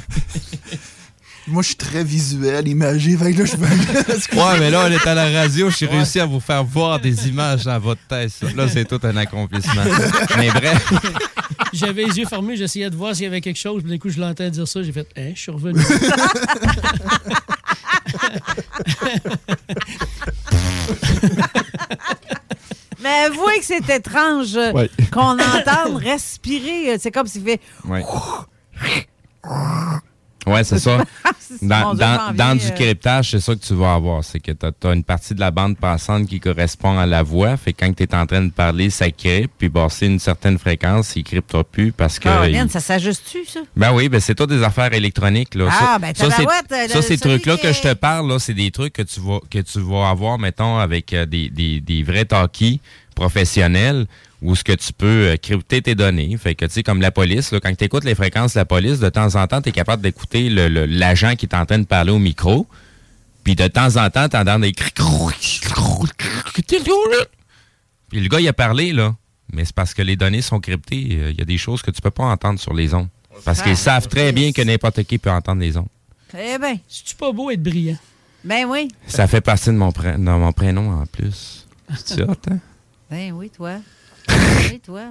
Moi, 1.49 1.63
je 1.63 1.69
suis 1.69 1.77
très 1.77 2.03
visuel, 2.03 2.67
imagé. 2.67 3.17
Fait 3.17 3.33
que 3.33 3.39
là, 3.39 3.45
je 3.45 3.57
vais... 3.57 3.67
Ouais, 4.37 4.59
mais 4.59 4.71
là, 4.71 4.85
on 4.89 4.91
est 4.91 5.07
à 5.07 5.15
la 5.15 5.31
radio, 5.31 5.71
j'ai 5.71 5.87
réussi 5.87 6.19
à 6.19 6.27
vous 6.27 6.41
faire 6.41 6.65
voir 6.65 6.99
des 7.01 7.29
images 7.29 7.65
dans 7.65 7.79
votre 7.79 8.01
tête. 8.09 8.33
Là, 8.57 8.67
c'est 8.69 8.85
tout 8.85 8.99
un 9.05 9.17
accomplissement. 9.17 9.83
mais 10.37 10.51
bref. 10.51 10.93
J'avais 11.73 12.05
les 12.05 12.19
yeux 12.19 12.27
fermés, 12.27 12.57
j'essayais 12.57 12.91
de 12.91 12.97
voir 12.97 13.15
s'il 13.15 13.25
y 13.25 13.27
avait 13.27 13.41
quelque 13.41 13.59
chose. 13.59 13.83
Puis 13.83 13.91
d'un 13.93 13.99
coup, 13.99 14.09
je 14.11 14.19
l'entends 14.21 14.49
dire 14.49 14.67
ça. 14.67 14.83
J'ai 14.83 14.93
fait, 14.93 15.07
hein, 15.17 15.33
je 15.35 15.41
suis 15.41 15.53
revenu. 15.53 15.81
Mais 23.03 23.27
avouez 23.27 23.59
que 23.59 23.65
c'est 23.65 23.89
étrange 23.91 24.55
Ouais. 24.75 24.91
qu'on 25.13 25.39
entende 25.39 25.97
respirer. 26.03 26.99
C'est 26.99 27.11
comme 27.11 27.27
s'il 27.27 27.43
fait. 27.43 27.61
Ouais. 27.87 28.03
Ouais, 30.47 30.63
c'est 30.65 30.79
ça. 30.79 30.99
Mon 31.63 31.69
Dans, 31.69 31.95
dans- 31.95 32.33
dans 32.35 32.57
du 32.59 32.67
euh. 32.67 32.71
cryptage, 32.71 33.31
c'est 33.31 33.41
ça 33.41 33.55
que 33.55 33.61
tu 33.65 33.75
vas 33.75 33.95
avoir. 33.95 34.23
C'est 34.25 34.41
que 34.41 34.53
tu 34.53 34.67
as, 34.67 34.93
une 34.93 35.05
partie 35.05 35.35
de 35.35 35.41
la 35.41 35.51
bande 35.51 35.77
passante 35.77 36.27
qui 36.27 36.41
correspond 36.41 36.99
à 36.99 37.07
la 37.07 37.23
voix. 37.23 37.57
Fait 37.57 37.73
que 37.73 37.85
quand 37.85 37.93
tu 37.95 38.03
es 38.03 38.15
en 38.15 38.27
train 38.27 38.43
de 38.43 38.51
parler, 38.51 38.91
ça 38.91 39.11
crypte. 39.11 39.53
Puis 39.59 39.71
passer 39.71 40.07
une 40.07 40.19
certaine 40.19 40.59
fréquence, 40.59 41.15
il 41.17 41.25
cryptera 41.25 41.63
plus 41.65 41.93
parce 41.93 42.19
que. 42.19 42.29
Il- 42.51 42.71
ça 42.71 42.81
s'ajuste-tu, 42.81 43.45
ça? 43.47 43.61
Ben 43.77 43.93
oui, 43.93 44.09
ben 44.09 44.21
c'est 44.21 44.35
tout 44.35 44.47
des 44.47 44.63
affaires 44.63 44.93
électroniques. 44.93 45.55
Là. 45.55 45.69
Ah, 45.71 45.99
ben, 46.01 46.13
ça, 46.15 46.27
euh, 46.27 46.31
ça, 46.31 46.97
le- 46.97 47.03
ces 47.03 47.17
trucs-là 47.19 47.57
que 47.57 47.73
je 47.73 47.81
te 47.83 47.95
parle, 47.95 48.29
là, 48.29 48.39
c'est 48.39 48.55
des 48.55 48.71
trucs 48.71 48.93
que 48.95 49.03
tu 49.03 49.21
vas 49.21 49.39
que 49.51 49.59
tu 49.61 49.81
vas 49.81 50.09
avoir, 50.11 50.39
mettons, 50.39 50.79
avec 50.79 51.13
euh, 51.13 51.27
des, 51.27 51.49
des, 51.49 51.81
des 51.81 52.03
vrais 52.03 52.25
talkies 52.25 52.81
professionnels 53.15 54.07
où 54.43 54.55
ce 54.55 54.63
que 54.65 54.73
tu 54.73 54.93
peux 54.93 55.07
euh, 55.33 55.37
crypter 55.37 55.81
tes 55.83 55.95
données. 55.95 56.37
Fait 56.37 56.55
que, 56.55 56.65
tu 56.67 56.73
sais, 56.73 56.83
comme 56.83 57.01
la 57.01 57.11
police, 57.11 57.53
là, 57.53 57.61
quand 57.61 57.75
tu 57.75 57.85
écoutes 57.85 58.05
les 58.05 58.15
fréquences 58.15 58.55
de 58.55 58.59
la 58.59 58.65
police, 58.65 58.99
de 58.99 59.09
temps 59.09 59.35
en 59.35 59.47
temps, 59.47 59.63
tu 59.63 59.71
es 59.71 59.73
capable 59.73 60.03
d'écouter 60.03 60.51
le- 60.51 60.69
le- 60.69 60.87
l'agent 60.87 61.35
qui 61.37 61.47
est 61.47 61.55
en 61.55 61.65
train 61.67 61.79
de 61.79 61.87
parler 61.87 62.11
au 62.13 62.19
micro. 62.19 62.67
Puis 63.45 63.55
de 63.55 63.67
temps 63.69 63.97
en 63.97 64.11
temps, 64.11 64.29
tu 64.29 64.37
entends 64.37 64.59
des... 64.59 64.73
Puis 68.09 68.21
le 68.21 68.29
gars, 68.29 68.41
il 68.41 68.49
a 68.49 68.53
parlé, 68.53 68.93
là. 68.93 69.15
Mais 69.53 69.65
c'est 69.65 69.75
parce 69.75 69.95
que 69.95 70.03
les 70.03 70.17
données 70.17 70.43
sont 70.43 70.61
cryptées. 70.61 71.09
Euh, 71.13 71.31
Il 71.31 71.39
y 71.39 71.43
a 71.43 71.45
des 71.45 71.59
choses 71.59 71.83
que 71.83 71.91
tu 71.91 72.01
peux 72.01 72.11
pas 72.11 72.25
entendre 72.25 72.59
sur 72.59 72.75
les 72.75 72.93
ondes. 72.95 73.09
Parce 73.45 73.63
qu'ils 73.63 73.73
Ah, 73.73 73.77
savent 73.77 74.09
très 74.09 74.33
bien 74.33 74.53
que 74.53 74.63
n'importe 74.63 75.03
qui 75.05 75.19
peut 75.19 75.31
entendre 75.31 75.61
les 75.61 75.77
ondes. 75.77 75.89
Eh 76.35 76.59
bien. 76.59 76.77
C'est-tu 76.89 77.15
pas 77.15 77.33
beau 77.33 77.51
être 77.51 77.63
brillant? 77.63 77.99
Ben 78.45 78.65
oui. 78.67 78.89
Ça 79.07 79.27
fait 79.27 79.41
partie 79.41 79.71
de 79.71 79.75
mon, 79.75 79.93
pré- 79.93 80.13
de 80.15 80.19
mon 80.19 80.53
prénom 80.53 80.91
en 81.01 81.07
plus. 81.07 81.67
C'est 82.05 82.23
hot, 82.23 82.35
hein? 82.51 82.59
Ben 83.11 83.33
oui, 83.33 83.51
toi. 83.51 83.77
oui, 84.71 84.81
toi. 84.81 85.03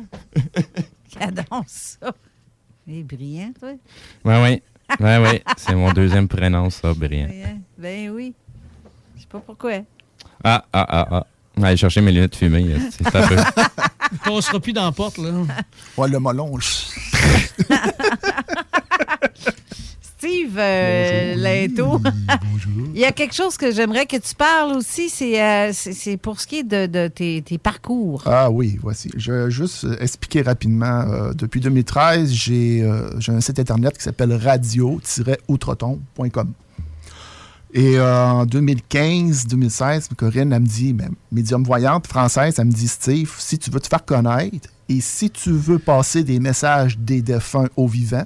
Cadence 1.20 1.98
ça. 2.02 2.14
Eh, 2.88 3.04
brillant, 3.04 3.52
toi? 3.60 3.72
Ouais, 4.24 4.42
ouais. 4.44 4.64
Ouais, 5.00 5.18
ouais. 5.18 5.44
C'est 5.58 5.76
mon 5.76 5.92
deuxième 5.92 6.28
prénom, 6.28 6.70
ça, 6.70 6.94
Brian. 6.94 7.28
Brillant. 7.28 7.62
Ben 7.78 8.10
oui. 8.12 8.34
Je 9.16 9.22
sais 9.22 9.28
pas 9.28 9.40
pourquoi. 9.40 9.80
Ah, 10.44 10.64
ah, 10.72 10.86
ah, 10.90 11.08
ah. 11.12 11.26
Allez 11.64 11.78
chercher 11.78 12.02
mes 12.02 12.12
lunettes 12.12 12.36
fumées. 12.36 12.76
C'est 12.92 13.10
ça 13.10 13.28
peu. 13.28 13.36
Il 14.12 14.18
passera 14.26 14.60
plus 14.60 14.74
dans 14.74 14.86
la 14.86 14.92
porte, 14.92 15.18
là. 15.18 15.32
Ouais, 15.98 16.10
le 16.10 16.20
molon. 16.20 16.60
Steve 20.26 20.56
euh. 20.58 21.36
Il 22.94 23.00
y 23.00 23.06
a 23.06 23.12
quelque 23.12 23.36
chose 23.36 23.58
que 23.58 23.72
j'aimerais 23.72 24.06
que 24.06 24.18
tu 24.18 24.36
parles 24.36 24.76
aussi, 24.76 25.10
c'est 25.10 25.42
euh, 25.42 25.72
pour 26.22 26.40
ce 26.40 26.46
qui 26.48 26.60
est 26.60 26.64
de, 26.64 26.86
de 26.88 27.10
tes, 27.10 27.42
tes 27.42 27.58
parcours. 27.58 28.24
Ah 28.26 28.50
oui, 28.50 28.80
voici. 28.82 29.12
Je 29.16 29.32
vais 29.32 29.52
juste 29.52 29.84
euh, 29.84 29.98
expliquer 30.00 30.42
rapidement. 30.42 31.02
Euh, 31.02 31.34
depuis 31.34 31.60
2013, 31.60 32.32
j'ai 32.32 32.90
un 33.28 33.42
site 33.42 33.60
internet 33.60 33.98
qui 33.98 34.04
s'appelle 34.04 34.34
radio-outreton.com. 34.34 36.54
Et 37.74 38.00
en 38.00 38.46
2015-2016, 38.46 40.14
Corinne, 40.16 40.54
elle 40.54 40.62
me 40.62 40.68
dit, 40.68 40.94
ben, 40.94 41.10
médium 41.32 41.64
voyante 41.64 42.08
française, 42.08 42.56
elle 42.58 42.68
me 42.68 42.72
dit, 42.72 42.88
Steve, 42.88 43.34
si 43.38 43.60
tu 43.60 43.70
veux 43.70 43.82
te 43.82 43.88
faire 43.88 44.06
connaître 44.06 44.70
et 44.88 45.02
si 45.02 45.30
tu 45.30 45.52
veux 45.52 45.80
passer 45.80 46.24
des 46.24 46.40
messages 46.40 46.98
des 46.98 47.22
défunts 47.22 47.68
aux 47.76 47.88
vivants, 47.88 48.26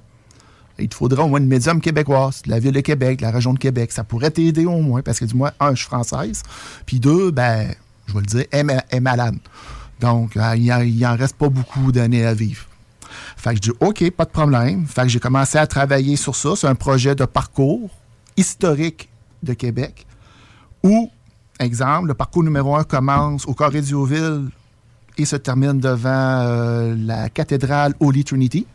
il 0.80 0.90
te 0.90 0.96
faudra 0.96 1.24
au 1.24 1.28
moins 1.28 1.40
une 1.40 1.48
médium 1.48 1.80
québécoise, 1.82 2.42
la 2.46 2.60
ville 2.60 2.72
de 2.72 2.80
Québec, 2.82 3.22
la 3.22 3.32
région 3.32 3.54
de 3.54 3.60
Québec. 3.60 3.92
Ça 3.92 4.04
pourrait 4.04 4.32
t'aider 4.32 4.66
au 4.66 4.80
moins, 4.82 5.02
parce 5.02 5.20
que 5.20 5.26
du 5.26 5.36
moins, 5.36 5.52
un, 5.60 5.72
je 5.72 5.78
suis 5.80 5.86
française, 5.88 6.44
puis 6.86 7.00
deux, 7.00 7.32
ben, 7.32 7.74
je 8.08 8.14
vais 8.14 8.20
le 8.22 8.26
dire, 8.26 8.46
elle, 8.52 8.82
est- 8.92 9.00
malade. 9.00 9.36
Donc, 10.00 10.38
euh, 10.38 10.56
il 10.56 10.72
en- 10.72 10.82
il 10.82 11.06
en 11.06 11.16
reste 11.16 11.36
pas 11.36 11.50
beaucoup 11.50 11.92
d'années 11.92 12.26
à 12.26 12.34
vivre. 12.34 12.66
Fait 13.36 13.52
que 13.52 13.56
je 13.58 13.62
dis, 13.62 13.72
OK, 13.80 14.10
pas 14.12 14.26
de 14.26 14.30
problème. 14.30 14.86
Fait 14.86 15.04
que 15.04 15.10
j'ai 15.10 15.20
commencé 15.20 15.58
à 15.58 15.66
travailler 15.68 16.16
sur 16.16 16.36
ça. 16.36 16.52
C'est 16.56 16.68
un 16.68 16.76
projet 16.76 17.16
de 17.16 17.26
parcours 17.26 17.90
historique 18.38 19.10
de 19.44 19.54
Québec 19.54 20.06
où, 20.84 21.10
exemple, 21.60 22.08
le 22.10 22.14
parcours 22.14 22.44
numéro 22.44 22.76
un 22.76 22.84
commence 22.84 23.46
au 23.46 23.54
Carré 23.54 23.82
Dioville 23.82 24.50
et 25.18 25.26
se 25.26 25.36
termine 25.36 25.80
devant 25.80 26.10
euh, 26.42 26.96
la 26.98 27.30
cathédrale 27.30 27.94
Holy 28.00 28.24
Trinity. 28.24 28.66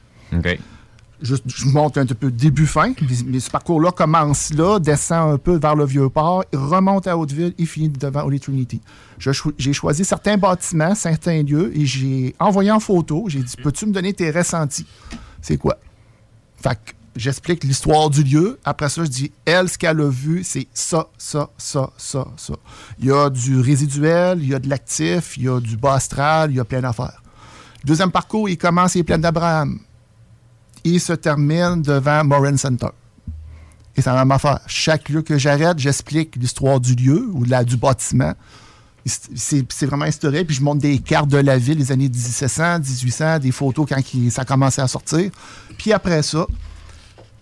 Je, 1.26 1.36
je 1.46 1.66
monte 1.68 1.96
un 1.96 2.04
peu 2.04 2.30
début-fin, 2.30 2.92
mais, 3.00 3.16
mais 3.26 3.40
ce 3.40 3.50
parcours-là 3.50 3.92
commence 3.92 4.52
là, 4.52 4.78
descend 4.78 5.32
un 5.32 5.38
peu 5.38 5.56
vers 5.56 5.74
le 5.74 5.86
Vieux-Port, 5.86 6.44
remonte 6.52 7.06
à 7.06 7.16
Hauteville 7.16 7.54
et 7.56 7.64
finit 7.64 7.88
devant 7.88 8.24
Holy 8.24 8.38
Trinity. 8.38 8.82
Cho- 9.18 9.52
J'ai 9.56 9.72
choisi 9.72 10.04
certains 10.04 10.36
bâtiments, 10.36 10.94
certains 10.94 11.42
lieux, 11.42 11.72
et 11.74 11.86
j'ai 11.86 12.34
envoyé 12.38 12.70
en 12.70 12.78
photo. 12.78 13.24
J'ai 13.28 13.40
dit, 13.42 13.56
peux-tu 13.56 13.86
me 13.86 13.92
donner 13.92 14.12
tes 14.12 14.30
ressentis? 14.30 14.86
C'est 15.40 15.56
quoi? 15.56 15.78
Fait 16.62 16.74
que 16.74 16.92
j'explique 17.16 17.64
l'histoire 17.64 18.10
du 18.10 18.22
lieu. 18.22 18.58
Après 18.62 18.90
ça, 18.90 19.02
je 19.04 19.08
dis, 19.08 19.32
elle, 19.46 19.70
ce 19.70 19.78
qu'elle 19.78 20.00
a 20.02 20.08
vu, 20.10 20.44
c'est 20.44 20.66
ça, 20.74 21.06
ça, 21.16 21.48
ça, 21.56 21.88
ça, 21.96 22.26
ça. 22.36 22.54
Il 22.98 23.06
y 23.06 23.10
a 23.12 23.30
du 23.30 23.60
résiduel, 23.60 24.40
il 24.42 24.48
y 24.50 24.54
a 24.54 24.58
de 24.58 24.68
l'actif, 24.68 25.38
il 25.38 25.44
y 25.44 25.48
a 25.48 25.58
du 25.58 25.78
bas 25.78 25.94
astral, 25.94 26.50
il 26.50 26.56
y 26.56 26.60
a 26.60 26.64
plein 26.66 26.82
d'affaires. 26.82 27.22
Deuxième 27.82 28.10
parcours, 28.10 28.48
il 28.50 28.58
commence, 28.58 28.94
il 28.94 28.98
est 28.98 29.04
plein 29.04 29.18
d'Abraham. 29.18 29.78
Il 30.84 31.00
se 31.00 31.12
termine 31.14 31.82
devant 31.82 32.22
Morin 32.24 32.56
Center. 32.56 32.88
Et 33.96 34.02
c'est 34.02 34.10
la 34.10 34.16
même 34.24 34.30
affaire. 34.32 34.60
Chaque 34.66 35.08
lieu 35.08 35.22
que 35.22 35.38
j'arrête, 35.38 35.78
j'explique 35.78 36.36
l'histoire 36.36 36.80
du 36.80 36.94
lieu 36.94 37.28
ou 37.32 37.44
la, 37.44 37.64
du 37.64 37.76
bâtiment. 37.76 38.34
C'est 39.06 39.86
vraiment 39.86 40.06
historique. 40.06 40.46
Puis 40.48 40.56
je 40.56 40.62
montre 40.62 40.80
des 40.80 40.98
cartes 40.98 41.28
de 41.28 41.36
la 41.38 41.58
ville 41.58 41.78
des 41.78 41.92
années 41.92 42.08
1700, 42.08 42.78
1800, 42.80 43.38
des 43.38 43.52
photos 43.52 43.86
quand 43.88 44.02
qui- 44.02 44.30
ça 44.30 44.44
commençait 44.44 44.82
à 44.82 44.88
sortir. 44.88 45.30
Puis 45.78 45.92
après 45.92 46.22
ça, 46.22 46.46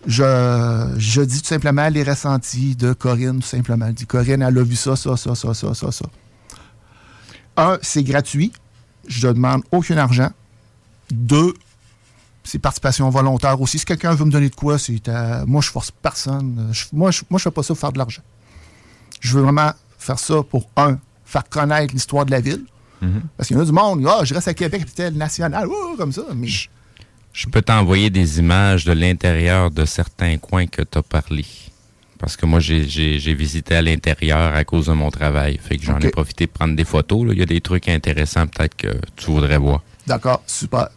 je, 0.06 0.94
je 0.98 1.22
dis 1.22 1.40
tout 1.40 1.46
simplement 1.48 1.88
les 1.88 2.02
ressentis 2.02 2.74
de 2.76 2.92
Corinne, 2.92 3.40
tout 3.40 3.46
simplement. 3.48 3.86
Je 3.88 3.92
dis 3.92 4.06
Corinne, 4.06 4.42
elle 4.42 4.58
a 4.58 4.62
vu 4.64 4.74
ça, 4.76 4.96
ça, 4.96 5.16
ça, 5.16 5.34
ça, 5.34 5.54
ça, 5.54 5.72
ça, 5.74 5.92
ça. 5.92 6.04
Un, 7.56 7.78
c'est 7.82 8.02
gratuit. 8.02 8.52
Je 9.06 9.28
ne 9.28 9.32
demande 9.34 9.62
aucun 9.70 9.96
argent. 9.96 10.30
Deux, 11.10 11.54
c'est 12.44 12.58
participation 12.58 13.08
volontaire 13.10 13.60
aussi. 13.60 13.78
Si 13.78 13.84
quelqu'un 13.84 14.14
veut 14.14 14.24
me 14.24 14.30
donner 14.30 14.48
de 14.50 14.54
quoi, 14.54 14.78
c'est 14.78 15.08
à- 15.08 15.44
moi 15.46 15.60
je 15.60 15.70
force 15.70 15.90
personne. 15.90 16.68
Je- 16.72 16.84
moi, 16.92 17.10
je, 17.10 17.22
moi, 17.30 17.38
je 17.38 17.44
fais 17.44 17.50
pas 17.50 17.62
ça 17.62 17.68
pour 17.68 17.78
faire 17.78 17.92
de 17.92 17.98
l'argent. 17.98 18.22
Je 19.20 19.34
veux 19.36 19.42
vraiment 19.42 19.70
faire 19.98 20.18
ça 20.18 20.42
pour 20.42 20.68
un, 20.76 20.98
faire 21.24 21.44
connaître 21.48 21.94
l'histoire 21.94 22.24
de 22.26 22.30
la 22.32 22.40
ville. 22.40 22.64
Parce 23.36 23.48
qu'il 23.48 23.56
y 23.56 23.58
en 23.58 23.62
a 23.62 23.66
du 23.66 23.72
monde, 23.72 24.06
ah, 24.08 24.20
je 24.24 24.32
reste 24.32 24.46
à 24.46 24.54
Québec, 24.54 24.82
capitale 24.82 25.14
nationale, 25.14 25.66
ouh, 25.66 25.96
comme 25.96 26.12
ça. 26.12 26.22
Mais 26.36 26.46
Je 27.32 27.46
peux 27.48 27.60
t'envoyer 27.62 28.10
des 28.10 28.38
images 28.38 28.84
de 28.84 28.92
l'intérieur 28.92 29.70
de 29.72 29.84
certains 29.84 30.36
coins 30.38 30.66
que 30.66 30.82
tu 30.82 30.98
as 30.98 31.02
parlé. 31.02 31.44
Parce 32.18 32.36
que 32.36 32.46
moi, 32.46 32.60
j'ai- 32.60 32.84
visité 33.34 33.74
à 33.74 33.82
l'intérieur 33.82 34.54
à 34.54 34.62
cause 34.64 34.86
de 34.86 34.92
mon 34.92 35.10
travail. 35.10 35.58
Fait 35.60 35.78
que 35.78 35.82
j'en 35.84 35.98
ai 35.98 36.10
profité 36.10 36.46
de 36.46 36.52
prendre 36.52 36.76
des 36.76 36.84
photos. 36.84 37.26
là. 37.26 37.32
Il 37.32 37.40
y 37.40 37.42
a 37.42 37.46
des 37.46 37.60
trucs 37.60 37.88
intéressants 37.88 38.46
peut-être 38.46 38.76
que 38.76 38.94
tu 39.16 39.32
voudrais 39.32 39.58
voir. 39.58 39.82
d'accord, 40.06 40.42
super. 40.46 40.88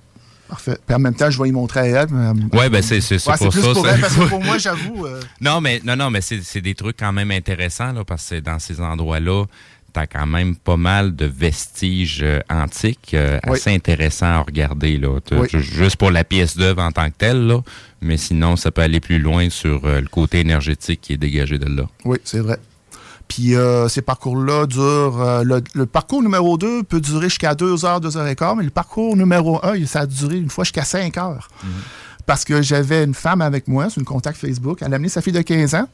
Parfait. 0.47 0.77
Puis 0.85 0.95
en 0.95 0.99
même 0.99 1.15
temps, 1.15 1.29
je 1.29 1.41
vais 1.41 1.49
y 1.49 1.51
montrer 1.51 1.79
à 1.79 1.85
elle. 2.03 2.07
mais- 2.11 2.57
Ouais, 2.59 2.69
ben 2.69 2.81
c'est 2.81 2.97
Ouais, 2.99 3.37
pour 3.37 3.49
plus 3.49 3.61
ça. 3.61 3.73
pour 3.73 3.87
elle, 3.87 3.99
parce 4.01 4.15
que 4.15 4.25
pour 4.29 4.43
moi, 4.43 4.57
j'avoue. 4.57 5.05
euh, 5.05 5.21
Non, 5.41 5.59
mais 5.61 5.81
non, 5.83 5.95
non, 5.95 6.09
mais 6.11 6.21
c'est 6.21 6.61
des 6.61 6.75
trucs 6.75 6.97
quand 6.97 7.11
même 7.13 7.31
intéressants 7.31 7.91
là, 7.93 8.03
parce 8.05 8.29
que 8.29 8.39
dans 8.39 8.59
ces 8.59 8.79
endroits-là, 8.79 9.45
t'as 9.93 10.07
quand 10.07 10.25
même 10.27 10.55
pas 10.57 10.75
mal 10.77 11.15
de 11.15 11.25
vestiges 11.25 12.19
euh, 12.21 12.41
antiques 12.49 13.13
euh, 13.13 13.39
Oui. 13.47 13.53
assez 13.53 13.73
intéressants 13.73 14.25
à 14.25 14.41
regarder 14.41 14.97
là. 14.97 15.19
Oui. 15.31 15.47
Juste 15.53 15.95
pour 15.95 16.11
la 16.11 16.23
pièce 16.25 16.57
d'œuvre 16.57 16.81
en 16.81 16.91
tant 16.91 17.09
que 17.09 17.15
telle 17.17 17.47
là, 17.47 17.61
mais 18.01 18.17
sinon 18.17 18.55
ça 18.57 18.71
peut 18.71 18.81
aller 18.81 18.99
plus 18.99 19.19
loin 19.19 19.49
sur 19.49 19.85
euh, 19.85 20.01
le 20.01 20.07
côté 20.07 20.41
énergétique 20.41 20.99
qui 21.01 21.13
est 21.13 21.17
dégagé 21.17 21.57
de 21.57 21.73
là. 21.73 21.83
Oui, 22.03 22.17
c'est 22.25 22.39
vrai. 22.39 22.59
Puis 23.27 23.55
euh, 23.55 23.87
ces 23.87 24.01
parcours-là 24.01 24.65
durent. 24.67 25.21
euh, 25.21 25.43
le, 25.43 25.61
le 25.73 25.85
parcours 25.85 26.21
numéro 26.21 26.57
2 26.57 26.83
peut 26.83 27.01
durer 27.01 27.29
jusqu'à 27.29 27.55
2 27.55 27.85
heures, 27.85 27.99
2 27.99 28.17
heures 28.17 28.27
et 28.27 28.35
quart, 28.35 28.55
mais 28.55 28.63
le 28.63 28.69
parcours 28.69 29.15
numéro 29.17 29.59
1, 29.65 29.85
ça 29.85 30.01
a 30.01 30.05
duré 30.05 30.37
une 30.37 30.49
fois 30.49 30.63
jusqu'à 30.63 30.83
5 30.83 31.17
heures. 31.17 31.47
Parce 32.25 32.43
que 32.43 32.61
j'avais 32.61 33.03
une 33.03 33.13
femme 33.13 33.41
avec 33.41 33.67
moi 33.67 33.89
sur 33.89 33.99
une 33.99 34.05
contact 34.05 34.37
Facebook. 34.37 34.79
Elle 34.81 34.93
a 34.93 34.95
amené 34.95 35.09
sa 35.09 35.21
fille 35.21 35.33
de 35.33 35.41
15 35.41 35.75
ans 35.75 35.87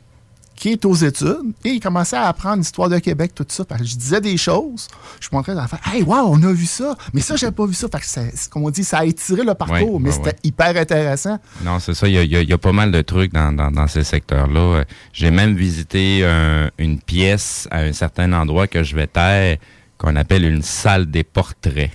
qui 0.61 0.69
est 0.73 0.85
aux 0.85 0.93
études 0.93 1.53
et 1.65 1.69
il 1.69 1.79
commençait 1.79 2.17
à 2.17 2.27
apprendre 2.27 2.57
l'histoire 2.57 2.87
de 2.87 2.99
Québec, 2.99 3.31
tout 3.33 3.45
ça. 3.47 3.65
Parce 3.65 3.81
que 3.81 3.87
je 3.87 3.95
disais 3.95 4.21
des 4.21 4.37
choses. 4.37 4.87
Je 5.19 5.27
montrais 5.31 5.55
dans 5.55 5.61
la 5.61 5.67
faire 5.67 5.79
Hey, 5.91 6.03
wow, 6.03 6.17
on 6.27 6.43
a 6.43 6.53
vu 6.53 6.67
ça. 6.67 6.95
Mais 7.13 7.21
ça, 7.21 7.35
j'avais 7.35 7.51
pas 7.51 7.65
vu 7.65 7.73
ça. 7.73 7.87
Fait 7.91 7.99
que 7.99 8.05
ça- 8.05 8.21
comme 8.51 8.65
on 8.65 8.69
dit, 8.69 8.83
ça 8.83 8.99
a 8.99 9.05
étiré 9.05 9.43
le 9.43 9.55
parcours, 9.55 9.95
Ouais, 9.95 9.99
mais 9.99 10.09
ouais, 10.09 10.15
c'était 10.15 10.27
ouais. 10.29 10.39
hyper 10.43 10.77
intéressant. 10.77 11.39
Non, 11.63 11.79
c'est 11.79 11.95
ça. 11.95 12.07
Il 12.07 12.13
y 12.13 12.17
a, 12.19 12.23
il 12.23 12.31
y 12.31 12.35
a- 12.35 12.41
il 12.43 12.49
y 12.49 12.53
a 12.53 12.59
pas 12.59 12.73
mal 12.73 12.91
de 12.91 13.01
trucs 13.01 13.33
dans, 13.33 13.51
dans, 13.51 13.71
dans 13.71 13.87
ces 13.87 14.03
secteurs-là. 14.03 14.59
Euh, 14.59 14.83
J'ai 15.13 15.31
même 15.31 15.55
visité 15.55 16.23
un- 16.25 16.69
une 16.77 16.99
pièce 16.99 17.67
à 17.71 17.79
un 17.79 17.91
certain 17.93 18.31
endroit 18.31 18.67
que 18.67 18.83
je 18.83 18.95
vais 18.95 19.07
taire 19.07 19.57
qu'on 19.97 20.15
appelle 20.15 20.45
une 20.45 20.61
salle 20.61 21.09
des 21.09 21.23
portraits. 21.23 21.89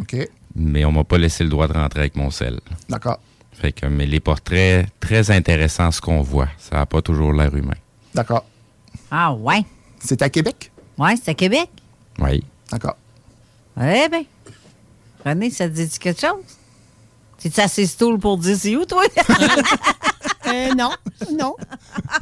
OK, 0.00 0.16
Mais 0.54 0.86
on 0.86 0.92
m'a 0.92 1.04
pas 1.04 1.18
laissé 1.18 1.44
le 1.44 1.50
droit 1.50 1.68
de 1.68 1.74
rentrer 1.74 2.00
avec 2.00 2.16
mon 2.16 2.30
sel. 2.30 2.58
d'accord. 2.88 3.20
Fait 3.52 3.72
que, 3.72 3.84
mais 3.86 4.06
les 4.06 4.20
portraits, 4.20 4.86
très 4.98 5.30
intéressants 5.30 5.90
ce 5.90 6.00
qu'on 6.00 6.22
voit. 6.22 6.48
Ça 6.56 6.76
n'a 6.76 6.86
pas 6.86 7.02
toujours 7.02 7.32
l'air 7.34 7.54
humain. 7.54 7.74
D'accord. 8.18 8.44
Ah, 9.12 9.32
ouais. 9.32 9.64
C'est 10.00 10.20
à 10.22 10.28
Québec? 10.28 10.72
Ouais, 10.98 11.14
c'est 11.14 11.30
à 11.30 11.34
Québec. 11.34 11.70
Oui. 12.18 12.42
D'accord. 12.68 12.96
Eh 13.80 14.08
bien. 14.08 14.24
René, 15.24 15.50
ça 15.50 15.68
te 15.68 15.74
dit 15.74 15.88
quelque 16.00 16.20
chose? 16.20 16.42
C'est-tu 17.38 17.60
assez 17.60 17.86
stool 17.86 18.18
pour 18.18 18.36
dire 18.38 18.56
c'est 18.58 18.74
où, 18.74 18.84
toi? 18.84 19.04
Euh, 20.46 20.74
non, 20.74 20.90
non. 21.38 21.54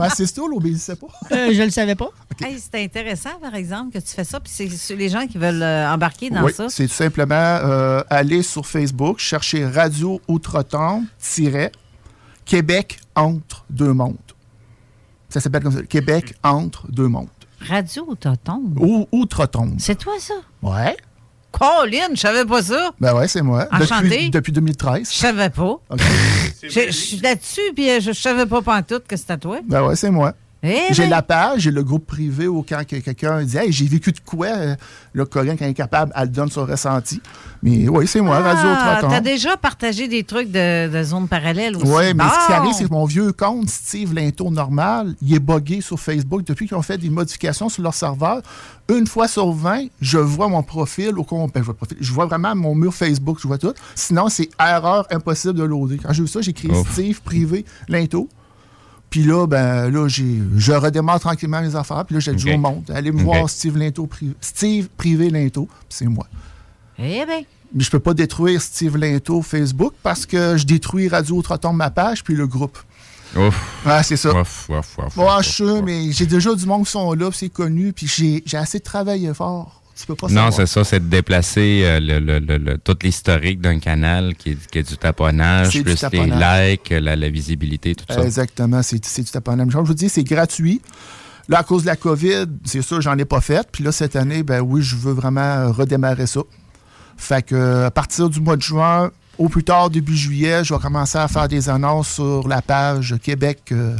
Ben, 0.01 0.09
c'est 0.09 0.27
ça, 0.27 0.43
l'obéissait 0.51 0.97
pas? 0.97 1.07
Euh, 1.31 1.53
je 1.53 1.63
le 1.63 1.71
savais 1.71 1.95
pas. 1.95 2.09
Hey, 2.43 2.59
c'est 2.59 2.83
intéressant, 2.83 3.39
par 3.41 3.55
exemple, 3.55 3.93
que 3.93 4.05
tu 4.05 4.13
fais 4.13 4.25
ça. 4.25 4.41
Puis 4.41 4.53
c'est 4.53 4.97
les 4.97 5.09
gens 5.09 5.29
qui 5.29 5.39
veulent 5.39 5.63
euh, 5.63 5.89
embarquer 5.93 6.31
dans 6.31 6.43
oui, 6.43 6.53
ça. 6.53 6.69
c'est 6.69 6.89
tout 6.89 6.95
simplement 6.95 7.35
euh, 7.37 8.03
aller 8.11 8.43
sur 8.43 8.67
Facebook, 8.67 9.21
chercher 9.21 9.65
Radio 9.65 10.21
tiret, 11.21 11.71
Québec 12.45 12.99
entre 13.15 13.65
deux 13.71 13.93
mondes. 13.93 14.17
Ça 15.37 15.43
s'appelle 15.43 15.65
comme 15.65 15.73
ça, 15.73 15.83
Québec 15.83 16.35
entre 16.43 16.91
deux 16.91 17.09
mondes. 17.09 17.29
Radio 17.69 18.07
Autotombe. 18.09 18.79
Ou 18.81 19.07
Outretombe. 19.13 19.75
C'est 19.77 19.97
toi, 19.97 20.15
ça? 20.19 20.33
Ouais. 20.63 20.97
Colin, 21.53 22.09
je 22.15 22.21
savais 22.21 22.47
pas 22.47 22.63
ça. 22.63 22.91
Ben 22.99 23.15
ouais, 23.15 23.29
c'est 23.29 23.43
moi. 23.43 23.69
Enchanté. 23.71 24.09
Depuis, 24.09 24.31
depuis 24.31 24.53
2013. 24.53 25.11
Je 25.13 25.15
savais 25.19 25.51
pas. 25.51 25.77
Je 26.63 26.69
je 26.69 26.91
suis 26.91 27.19
là-dessus, 27.19 27.61
puis 27.75 27.91
euh, 27.91 28.01
je, 28.01 28.13
je 28.13 28.19
savais 28.21 28.47
pas 28.47 28.63
pantoute 28.63 29.07
que 29.07 29.17
c'était 29.17 29.37
toi. 29.37 29.61
Ben 29.69 29.87
ouais, 29.87 29.95
c'est 29.95 30.11
moi. 30.11 30.33
Eh 30.67 30.93
j'ai 30.95 31.05
ben. 31.05 31.11
la 31.11 31.23
page, 31.23 31.63
j'ai 31.63 31.71
le 31.71 31.83
groupe 31.85 32.07
privé 32.07 32.49
où 32.49 32.65
quand 32.69 32.85
que 32.87 32.97
quelqu'un 32.97 33.43
dit 33.43 33.57
Hey, 33.57 33.73
j'ai 33.73 33.87
vécu 33.87 34.13
de 34.13 34.21
quoi, 34.21 34.49
euh, 34.49 34.75
le 35.13 35.27
il 35.35 35.63
est 35.63 35.75
capable, 35.75 36.13
elle 36.17 36.31
donne 36.31 36.51
son 36.51 36.65
ressenti. 36.65 37.21
Mais 37.63 37.89
oui, 37.89 38.07
c'est 38.07 38.21
moi, 38.21 38.39
Radio 38.41 38.69
Ah, 38.69 38.97
Trotton. 38.99 39.15
t'as 39.15 39.21
déjà 39.21 39.57
partagé 39.57 40.09
des 40.09 40.25
trucs 40.25 40.51
de, 40.51 40.89
de 40.89 41.03
zone 41.03 41.29
parallèle 41.29 41.77
aussi. 41.77 41.87
Oui, 41.87 42.15
mais 42.15 42.25
ce 42.25 42.47
qui 42.47 42.53
arrive, 42.53 42.73
c'est 42.73 42.85
que 42.85 42.93
mon 42.93 43.05
vieux 43.05 43.33
compte, 43.33 43.69
Steve 43.69 44.15
Linto 44.15 44.51
Normal, 44.51 45.15
il 45.23 45.35
est 45.35 45.39
buggé 45.39 45.81
sur 45.81 45.99
Facebook 45.99 46.45
depuis 46.45 46.67
qu'ils 46.67 46.77
ont 46.77 46.83
fait 46.83 46.99
des 46.99 47.11
modifications 47.11 47.69
sur 47.69 47.83
leur 47.83 47.95
serveur. 47.95 48.43
Une 48.89 49.07
fois 49.07 49.27
sur 49.27 49.51
20, 49.53 49.87
je 50.01 50.19
vois 50.19 50.49
mon 50.49 50.63
profil 50.63 51.19
au 51.19 51.25
complet. 51.25 51.61
Je 51.61 51.65
vois, 51.67 51.73
le 51.73 51.77
profil. 51.77 51.97
Je 52.01 52.13
vois 52.13 52.27
vraiment 52.27 52.55
mon 52.55 52.75
mur 52.75 52.95
Facebook, 52.95 53.39
je 53.41 53.47
vois 53.49 53.59
tout. 53.59 53.73
Sinon, 53.95 54.29
c'est 54.29 54.49
erreur 54.61 55.07
impossible 55.11 55.55
de 55.55 55.65
loader. 55.65 55.99
Quand 55.99 56.13
j'ai 56.13 56.23
vu 56.23 56.29
ça, 56.29 56.41
j'ai 56.41 56.51
écrit 56.51 56.69
Ouf. 56.69 56.93
Steve 56.93 57.21
privé 57.23 57.65
Linto. 57.89 58.29
Puis 59.11 59.23
là, 59.23 59.47
ben 59.47 59.89
là, 59.91 60.09
j'ai, 60.09 60.43
je 60.57 60.73
redémarre 60.73 61.21
tranquillement 61.21 61.61
mes 61.63 61.75
affaires. 61.77 62.05
Puis 62.05 62.15
là, 62.15 62.21
j'ai 62.21 62.35
dit 62.35 62.49
Ok. 62.51 62.55
au 62.55 62.59
monde, 62.59 62.91
allez 62.95 63.13
me 63.13 63.23
voir 63.23 63.49
Steve 63.49 63.77
Linto, 63.79 64.07
privé, 64.07 64.35
Steve 64.41 64.89
privé 64.97 65.31
Linto. 65.31 65.67
Puis 65.67 65.87
c'est 65.91 66.07
moi. 66.07 66.27
Eh 66.99 67.25
bien. 67.25 67.43
Mais 67.75 67.83
je 67.83 67.91
peux 67.91 68.01
pas 68.01 68.15
détruire 68.15 68.61
Steve 68.61 68.97
Linto 68.97 69.43
Facebook 69.43 69.95
parce 70.03 70.27
que 70.27 70.57
je 70.57 70.65
détruis 70.65 71.09
Radio 71.09 71.41
Troton, 71.43 71.73
ma 71.73 71.91
page, 71.91 72.25
puis 72.25 72.35
le 72.35 72.47
groupe. 72.47 72.79
Ouf. 73.37 73.83
Ah, 73.85 74.03
c'est 74.03 74.17
ça. 74.17 74.31
Ouf, 74.41 74.69
ouf, 74.71 74.99
ouf, 74.99 75.19
ouf, 75.19 75.83
mais 75.85 76.13
j'ai 76.13 76.27
déjà 76.27 76.55
du 76.55 76.65
monde 76.65 76.85
qui 76.85 76.93
sont 76.93 77.13
là, 77.13 77.29
puis 77.29 77.39
c'est 77.39 77.49
connu, 77.49 77.93
puis 77.93 78.07
j'ai 78.07 78.43
j'ai 78.47 78.57
assez 78.57 78.81
travaillé 78.81 79.33
fort. 79.35 79.83
Tu 79.99 80.07
peux 80.07 80.15
pas 80.15 80.29
Non, 80.29 80.51
c'est 80.51 80.67
ça, 80.67 80.85
c'est 80.85 81.01
de 81.01 81.09
déplacer 81.09 81.83
euh, 81.85 82.01
le, 82.01 82.19
le, 82.21 82.39
le, 82.39 82.59
le- 82.59 82.79
tout 82.79 82.97
l'historique 83.03 83.61
d'un 83.61 83.79
canal 83.79 84.35
qui 84.37 84.51
est, 84.51 84.67
qui 84.71 84.79
est 84.79 84.89
du 84.89 84.97
taponnage, 84.99 85.71
du 85.71 85.83
plus 85.83 85.93
les 85.93 85.97
taponnage. 85.99 86.71
likes, 86.71 86.91
la, 86.91 87.17
la 87.17 87.29
visibilité, 87.31 87.95
tout 87.95 88.05
ça. 88.09 88.23
Exactement, 88.23 88.83
c'est 88.83 88.99
même 89.57 89.71
chose. 89.71 89.83
Je 89.85 89.89
vous 89.89 89.95
dis, 89.95 90.09
c'est 90.09 90.25
gratuit. 90.25 90.83
Là, 91.49 91.59
à 91.61 91.63
cause 91.63 91.83
de 91.83 91.87
la 91.87 91.97
COVID, 91.97 92.47
c'est 92.65 92.83
sûr, 92.83 93.01
j'en 93.01 93.17
ai 93.17 93.25
pas 93.25 93.41
fait. 93.41 93.67
Puis 93.73 93.85
là, 93.85 93.93
cette 93.93 94.17
année, 94.17 94.43
ben 94.43 94.61
oui, 94.61 94.83
je 94.83 94.97
veux 94.97 95.13
vraiment 95.13 95.71
redémarrer 95.73 96.27
ça. 96.27 96.41
Fait 97.17 97.43
que 97.43 97.85
à 97.85 97.91
partir 97.91 98.29
du 98.29 98.41
mois 98.41 98.57
de 98.57 98.63
juin, 98.63 99.11
au 99.39 99.49
plus 99.49 99.65
tard, 99.65 99.89
début 99.89 100.17
juillet, 100.17 100.65
je 100.65 100.75
vais 100.75 100.81
commencer 100.81 101.17
à 101.19 101.29
faire 101.29 101.47
des 101.49 101.69
annonces 101.71 102.09
sur 102.09 102.49
la 102.49 102.61
page 102.63 103.15
Québec, 103.23 103.61
euh, 103.73 103.97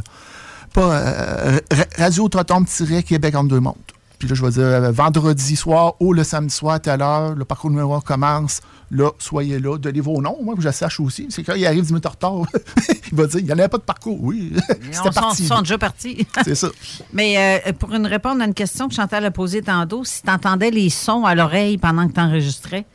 pas 0.73 0.91
euh, 0.97 1.59
Ra- 1.71 1.85
Radio 1.97 2.27
Trotombe-Québec 2.27 3.33
en 3.35 3.43
deux 3.45 3.59
mondes. 3.61 3.75
Puis 4.19 4.27
là, 4.27 4.35
je 4.35 4.43
vais 4.43 4.51
dire 4.51 4.63
euh, 4.63 4.91
vendredi 4.91 5.55
soir 5.55 5.95
ou 5.99 6.11
le 6.13 6.23
samedi 6.23 6.53
soir 6.53 6.75
à 6.75 6.79
telle 6.79 7.01
heure, 7.01 7.35
le 7.35 7.45
parcours 7.45 7.69
numéro 7.69 7.93
un 7.93 8.01
commence. 8.01 8.61
Là, 8.89 9.11
soyez 9.19 9.59
là, 9.59 9.77
donnez 9.77 9.99
vos 9.99 10.21
noms, 10.21 10.37
moi, 10.41 10.55
que 10.55 10.61
je 10.61 10.71
sache 10.71 10.99
aussi. 10.99 11.27
C'est 11.29 11.43
quand 11.43 11.55
il 11.55 11.65
arrive 11.65 11.83
10 11.83 11.89
minutes 11.89 12.05
en 12.05 12.09
retard, 12.09 12.33
il 13.11 13.17
va 13.17 13.27
dire 13.27 13.39
il 13.39 13.45
n'y 13.45 13.51
en 13.51 13.59
avait 13.59 13.67
pas 13.67 13.77
de 13.77 13.83
parcours. 13.83 14.17
Oui, 14.21 14.53
Ils 14.55 14.61
c'était 14.85 14.95
sont, 14.97 15.09
parti. 15.11 15.45
sont 15.45 15.59
déjà 15.59 15.77
partis. 15.77 16.25
C'est 16.43 16.55
ça. 16.55 16.69
Mais 17.13 17.61
euh, 17.67 17.73
pour 17.73 17.93
une 17.93 18.07
répondre 18.07 18.41
à 18.41 18.45
une 18.45 18.53
question 18.53 18.87
que 18.87 18.95
Chantal 18.95 19.25
a 19.25 19.31
posée 19.31 19.61
tantôt, 19.61 20.03
si 20.03 20.23
tu 20.23 20.29
entendais 20.31 20.71
les 20.71 20.89
sons 20.89 21.25
à 21.25 21.35
l'oreille 21.35 21.77
pendant 21.77 22.07
que 22.07 22.13
tu 22.13 22.21
enregistrais, 22.21 22.85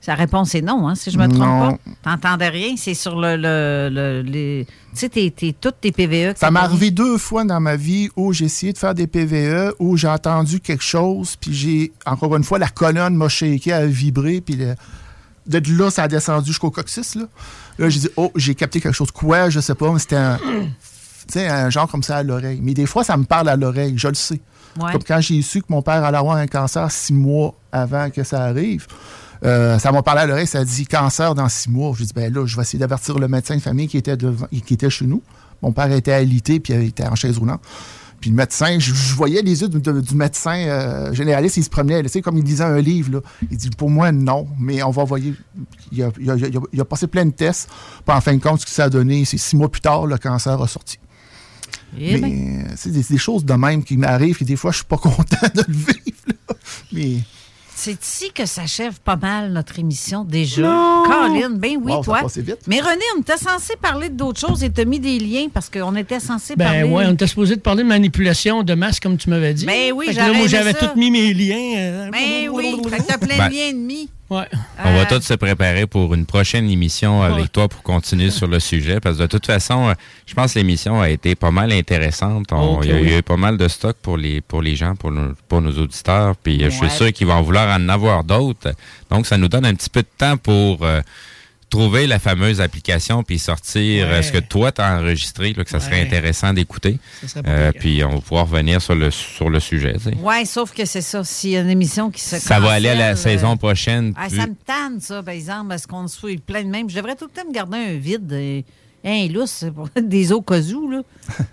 sa 0.00 0.14
réponse 0.14 0.54
est 0.54 0.62
non, 0.62 0.88
hein, 0.88 0.94
si 0.94 1.10
je 1.10 1.18
me 1.18 1.26
trompe 1.28 1.38
Non. 1.40 1.70
pas. 1.72 1.78
Tu 2.02 2.08
n'entendais 2.08 2.48
rien, 2.48 2.74
c'est 2.76 2.94
sur 2.94 3.20
le. 3.20 3.36
le, 3.36 3.88
le- 3.92 4.22
les- 4.22 4.66
tu 4.92 4.98
sais, 4.98 5.08
t'es- 5.08 5.30
t'es- 5.30 5.54
toutes 5.60 5.80
tes 5.80 5.92
PVE. 5.92 6.34
Ça 6.36 6.50
m'est 6.50 6.58
arrivé 6.60 6.90
deux 6.90 7.18
fois 7.18 7.44
dans 7.44 7.60
ma 7.60 7.76
vie 7.76 8.08
où 8.16 8.32
j'ai 8.32 8.46
essayé 8.46 8.72
de 8.72 8.78
faire 8.78 8.94
des 8.94 9.06
PVE, 9.06 9.74
où 9.78 9.96
j'ai 9.96 10.08
entendu 10.08 10.58
quelque 10.60 10.82
chose, 10.82 11.36
puis 11.36 11.52
j'ai, 11.52 11.92
encore 12.06 12.34
une 12.36 12.44
fois, 12.44 12.58
la 12.58 12.68
colonne 12.68 13.14
m'a 13.14 13.28
shaké, 13.28 13.72
a 13.72 13.84
vibré, 13.86 14.40
puis 14.40 14.56
le- 14.56 14.74
de 15.46 15.78
là, 15.78 15.90
ça 15.90 16.04
a 16.04 16.08
descendu 16.08 16.46
jusqu'au 16.48 16.70
coccyx. 16.70 17.14
Là, 17.16 17.24
là 17.78 17.88
j'ai 17.88 18.00
dit, 18.00 18.08
oh, 18.16 18.30
j'ai 18.36 18.54
capté 18.54 18.80
quelque 18.80 18.94
chose. 18.94 19.10
Quoi, 19.10 19.50
je 19.50 19.60
sais 19.60 19.74
pas, 19.74 19.92
mais 19.92 19.98
c'était 19.98 20.16
un, 20.16 20.38
tu 20.38 21.32
sais, 21.34 21.46
un 21.48 21.70
genre 21.70 21.88
comme 21.88 22.02
ça 22.02 22.16
à 22.18 22.22
l'oreille. 22.22 22.60
Mais 22.62 22.72
des 22.74 22.86
fois, 22.86 23.04
ça 23.04 23.16
me 23.16 23.24
parle 23.24 23.48
à 23.48 23.56
l'oreille, 23.56 23.94
je 23.96 24.08
le 24.08 24.14
sais. 24.14 24.40
Ouais. 24.80 24.92
Comme 24.92 25.02
quand 25.02 25.20
j'ai 25.20 25.42
su 25.42 25.60
que 25.60 25.66
mon 25.68 25.82
père 25.82 26.04
allait 26.04 26.18
avoir 26.18 26.36
un 26.36 26.46
cancer 26.46 26.90
six 26.90 27.12
mois 27.12 27.54
avant 27.72 28.08
que 28.10 28.22
ça 28.22 28.44
arrive. 28.44 28.86
Euh, 29.44 29.78
ça 29.78 29.90
m'a 29.92 30.02
parlé 30.02 30.20
à 30.22 30.26
l'oreille, 30.26 30.46
ça 30.46 30.60
a 30.60 30.64
dit 30.64 30.86
cancer 30.86 31.34
dans 31.34 31.48
six 31.48 31.70
mois. 31.70 31.94
Je 31.98 32.04
dis, 32.04 32.12
ben 32.14 32.32
là, 32.32 32.44
je 32.46 32.56
vais 32.56 32.62
essayer 32.62 32.78
d'avertir 32.78 33.18
le 33.18 33.28
médecin 33.28 33.54
de 33.56 33.60
famille 33.60 33.88
qui 33.88 33.96
était, 33.96 34.16
devant, 34.16 34.46
qui 34.66 34.74
était 34.74 34.90
chez 34.90 35.06
nous. 35.06 35.22
Mon 35.62 35.72
père 35.72 35.90
était 35.92 36.12
alité, 36.12 36.60
puis 36.60 36.72
il 36.74 36.82
était 36.84 37.06
en 37.06 37.14
chaise 37.14 37.38
roulante. 37.38 37.60
Puis 38.20 38.28
le 38.28 38.36
médecin, 38.36 38.78
je, 38.78 38.92
je 38.92 39.14
voyais 39.14 39.40
les 39.40 39.62
yeux 39.62 39.68
du, 39.68 40.14
médecin 40.14 40.54
euh, 40.54 41.14
généraliste, 41.14 41.56
il 41.56 41.64
se 41.64 41.70
promenait, 41.70 42.02
tu 42.02 42.10
sais, 42.10 42.20
comme 42.20 42.36
il 42.36 42.44
lisait 42.44 42.64
un 42.64 42.78
livre. 42.80 43.12
Là. 43.12 43.20
Il 43.50 43.56
dit, 43.56 43.70
pour 43.70 43.88
moi, 43.88 44.12
non, 44.12 44.46
mais 44.58 44.82
on 44.82 44.90
va 44.90 45.02
envoyer. 45.02 45.32
Il 45.90 46.02
a, 46.02 46.10
il 46.20 46.30
a- 46.30 46.36
il 46.36 46.56
a- 46.56 46.60
il 46.72 46.80
a 46.80 46.84
passé 46.84 47.06
plein 47.06 47.24
de 47.24 47.30
tests. 47.30 47.70
Puis 48.06 48.14
en 48.14 48.20
fin 48.20 48.34
de 48.34 48.42
compte, 48.42 48.60
ce 48.60 48.66
que 48.66 48.70
ça 48.72 48.84
a 48.84 48.90
donné, 48.90 49.24
c'est 49.24 49.38
six 49.38 49.56
mois 49.56 49.70
plus 49.70 49.80
tard, 49.80 50.04
le 50.06 50.18
cancer 50.18 50.60
a 50.60 50.68
sorti. 50.68 50.98
Eh 51.98 52.18
ben. 52.18 52.20
mais 52.20 52.64
euh, 52.64 52.72
c'est 52.76 52.90
des, 52.92 53.02
des 53.02 53.18
choses 53.18 53.44
de 53.44 53.54
même 53.54 53.82
qui 53.82 53.96
m'arrivent, 53.96 54.36
et 54.40 54.44
des 54.44 54.56
fois, 54.56 54.70
je 54.70 54.76
suis 54.76 54.86
pas 54.86 54.98
content 54.98 55.46
de 55.54 55.64
le 55.66 55.72
vivre. 55.72 55.96
là. 56.28 56.54
Mais. 56.92 57.16
C'est 57.82 58.04
ici 58.04 58.30
que 58.34 58.44
s'achève 58.44 59.00
pas 59.00 59.16
mal 59.16 59.52
notre 59.52 59.78
émission 59.78 60.22
déjà. 60.22 60.60
Non! 60.60 61.02
Colin, 61.06 61.48
ben 61.48 61.78
oui, 61.82 61.92
Wow, 61.92 62.04
toi. 62.04 62.20
vite. 62.36 62.58
Mais 62.66 62.78
René, 62.78 63.00
on 63.16 63.22
était 63.22 63.38
censé 63.38 63.74
parler 63.80 64.10
d'autres 64.10 64.38
choses 64.38 64.62
et 64.62 64.68
t'as 64.68 64.84
mis 64.84 65.00
des 65.00 65.18
liens 65.18 65.46
parce 65.52 65.70
qu'on 65.70 65.96
était 65.96 66.20
censé 66.20 66.56
Ben 66.56 66.64
parler. 66.66 66.82
ouais, 66.82 67.04
on 67.06 67.12
était 67.14 67.26
supposé 67.26 67.56
de 67.56 67.62
parler 67.62 67.82
de 67.82 67.88
manipulation 67.88 68.62
de 68.64 68.74
masse, 68.74 69.00
comme 69.00 69.16
tu 69.16 69.30
m'avais 69.30 69.54
dit. 69.54 69.64
Ben 69.64 69.92
oui, 69.94 70.08
j'aurais 70.10 70.34
moi, 70.34 70.46
j'avais 70.46 70.74
tout 70.74 70.90
mis 70.94 71.10
mes 71.10 71.32
liens. 71.32 71.74
euh, 71.78 72.10
Ben 72.10 72.50
oui, 72.52 72.76
fait 72.90 72.98
que 72.98 73.02
t'as 73.06 73.16
plein 73.16 73.38
Ben. 73.38 73.48
de 73.48 73.54
liens 73.54 73.68
ennemis. 73.70 74.10
Ouais. 74.30 74.46
On 74.84 74.94
va 74.94 75.06
tous 75.06 75.22
se 75.22 75.34
préparer 75.34 75.88
pour 75.88 76.14
une 76.14 76.24
prochaine 76.24 76.70
émission 76.70 77.20
avec 77.20 77.36
Ouais. 77.42 77.48
toi 77.48 77.68
pour 77.68 77.82
continuer 77.82 78.30
sur 78.30 78.46
le 78.46 78.60
sujet. 78.60 79.00
Parce 79.00 79.16
que 79.16 79.22
de 79.22 79.26
toute 79.26 79.44
façon, 79.44 79.88
euh, 79.88 79.94
je 80.24 80.34
pense 80.34 80.54
que 80.54 80.60
l'émission 80.60 81.00
a 81.00 81.10
été 81.10 81.34
pas 81.34 81.50
mal 81.50 81.72
intéressante. 81.72 82.46
On- 82.52 82.80
il 82.82 82.90
y 82.90 82.92
a 83.14 83.18
eu 83.18 83.22
pas 83.22 83.36
mal 83.36 83.56
de 83.56 83.66
stock 83.66 83.96
pour 84.00 84.16
les, 84.16 84.40
pour 84.40 84.62
les 84.62 84.76
gens, 84.76 84.94
pour, 84.94 85.10
nos- 85.10 85.34
pour 85.48 85.60
nos 85.60 85.72
auditeurs. 85.76 86.36
Puis 86.36 86.62
euh, 86.62 86.70
je 86.70 86.76
suis 86.76 86.90
sûr 86.90 87.12
qu'ils 87.12 87.26
vont 87.26 87.42
vouloir 87.42 87.76
en 87.76 87.88
avoir 87.88 88.22
d'autres. 88.22 88.72
Donc, 89.10 89.26
ça 89.26 89.36
nous 89.36 89.48
donne 89.48 89.66
un 89.66 89.74
petit 89.74 89.90
peu 89.90 90.02
de 90.02 90.08
temps 90.16 90.36
pour 90.36 90.84
euh, 90.84 91.00
trouver 91.70 92.06
la 92.06 92.18
fameuse 92.18 92.60
application 92.60 93.22
puis 93.22 93.38
sortir 93.38 94.06
Ouais. 94.08 94.12
euh, 94.14 94.22
ce 94.22 94.32
que 94.32 94.38
toi 94.38 94.72
t'as 94.72 94.98
enregistré, 95.00 95.52
là, 95.54 95.64
que 95.64 95.70
ça 95.70 95.80
serait 95.80 96.00
intéressant 96.02 96.52
d'écouter. 96.52 96.98
Euh, 97.46 97.70
puis 97.78 98.02
on 98.04 98.16
va 98.16 98.20
pouvoir 98.20 98.48
revenir 98.50 98.82
sur 98.82 98.94
le, 98.96 99.10
sur 99.10 99.48
le 99.48 99.60
sujet. 99.60 99.94
tu 99.94 100.10
sais. 100.10 100.14
Ouais, 100.16 100.44
sauf 100.44 100.72
que 100.74 100.84
c'est 100.84 101.00
ça. 101.00 101.22
S'il 101.24 101.50
y 101.50 101.56
a 101.56 101.60
une 101.60 101.70
émission 101.70 102.10
qui 102.10 102.20
se 102.20 102.38
Ça 102.38 102.58
va 102.60 102.72
aller 102.72 102.88
à 102.88 102.94
la 102.94 103.16
saison 103.16 103.52
euh, 103.52 103.56
prochaine. 103.56 104.12
ah, 104.18 104.28
ça 104.28 104.46
me 104.46 104.54
tanne, 104.66 105.00
ça, 105.00 105.22
par 105.22 105.32
exemple, 105.34 105.68
parce 105.68 105.86
qu'on 105.86 106.06
se 106.08 106.18
fout 106.18 106.40
plein 106.44 106.62
de 106.64 106.68
même. 106.68 106.90
Je 106.90 106.96
devrais 106.96 107.14
tout 107.16 107.26
le 107.26 107.30
temps 107.42 107.48
me 107.48 107.54
garder 107.54 107.78
un 107.78 107.96
vide, 107.96 108.32
euh, 108.32 108.60
un 109.04 109.28
lousse 109.28 109.64
pour 109.74 109.88
des 110.02 110.32
eaux 110.32 110.42
casous, 110.42 110.90
là. 110.90 111.02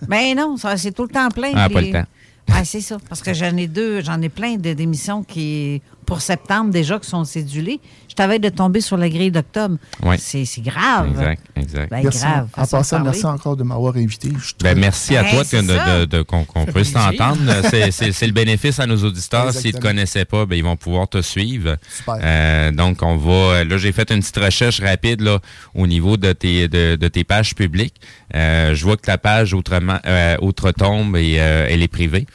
Mais 0.09 0.33
non, 0.35 0.57
ça, 0.57 0.75
c'est 0.77 0.91
tout 0.91 1.03
le 1.03 1.09
temps 1.09 1.29
plein. 1.29 1.51
Ah, 1.55 1.69
pas 1.69 1.81
le 1.81 1.91
temps. 1.91 2.05
Ah, 2.49 2.63
c'est 2.63 2.79
ça. 2.81 2.97
Parce 3.09 3.21
que 3.21 3.33
j'en 3.33 3.55
ai 3.57 3.67
deux, 3.67 4.01
j'en 4.01 4.21
ai 4.21 4.29
plein 4.29 4.55
d'émissions 4.55 5.21
qui, 5.23 5.81
pour 6.05 6.21
septembre 6.21 6.71
déjà, 6.71 6.97
qui 6.97 7.09
sont 7.09 7.25
cédulées. 7.25 7.81
T'avais 8.17 8.39
de 8.39 8.49
tomber 8.49 8.81
sur 8.81 8.97
la 8.97 9.09
grille 9.09 9.29
d'octobre. 9.29 9.77
Ouais. 10.01 10.17
C'est 10.17 10.43
grave. 10.61 11.09
Exact, 11.11 11.41
exact. 11.55 11.89
Ben, 11.91 12.01
merci. 12.03 12.19
grave. 12.19 12.47
en 12.57 12.63
de 12.63 12.67
passant, 12.67 12.99
merci 13.03 13.25
encore 13.27 13.55
de 13.55 13.63
m'avoir 13.63 13.95
invité. 13.95 14.29
Ben, 14.63 14.77
merci 14.77 15.15
à 15.15 15.21
Ben, 15.21 15.29
toi 15.31 15.43
de, 15.67 16.01
de- 16.01 16.05
de- 16.05 16.21
qu'on 16.23 16.43
fait 16.65 16.71
puisse 16.71 16.93
t'entendre. 16.93 17.39
C'est- 17.69 17.91
le 18.25 18.33
bénéfice 18.33 18.79
à 18.79 18.87
nos 18.87 18.97
auditeurs. 18.97 19.53
S'ils 19.53 19.73
ne 19.73 19.77
te 19.77 19.81
connaissaient 19.83 20.25
pas, 20.25 20.47
ben, 20.47 20.55
ils 20.55 20.63
vont 20.63 20.75
pouvoir 20.75 21.07
te 21.07 21.21
suivre. 21.21 21.77
Super. 21.95 22.15
Euh, 22.23 22.71
donc, 22.71 23.03
on 23.03 23.17
va. 23.17 23.63
Là, 23.63 23.77
j'ai 23.77 23.91
fait 23.91 24.09
une 24.11 24.21
petite 24.21 24.37
recherche 24.37 24.81
rapide 24.81 25.21
là, 25.21 25.39
au 25.75 25.85
niveau 25.85 26.17
de 26.17 26.33
tes, 26.33 26.67
de, 26.67 26.95
de 26.95 27.07
tes 27.07 27.23
pages 27.23 27.53
publiques. 27.53 28.01
Euh, 28.33 28.73
je 28.73 28.83
vois 28.83 28.97
que 28.97 29.03
ta 29.03 29.19
page 29.19 29.53
Outrement, 29.53 29.99
euh, 30.07 30.37
Outre-Tombe, 30.41 31.15
et, 31.17 31.35
euh, 31.39 31.67
elle 31.69 31.83
est 31.83 31.87
privée. 31.87 32.25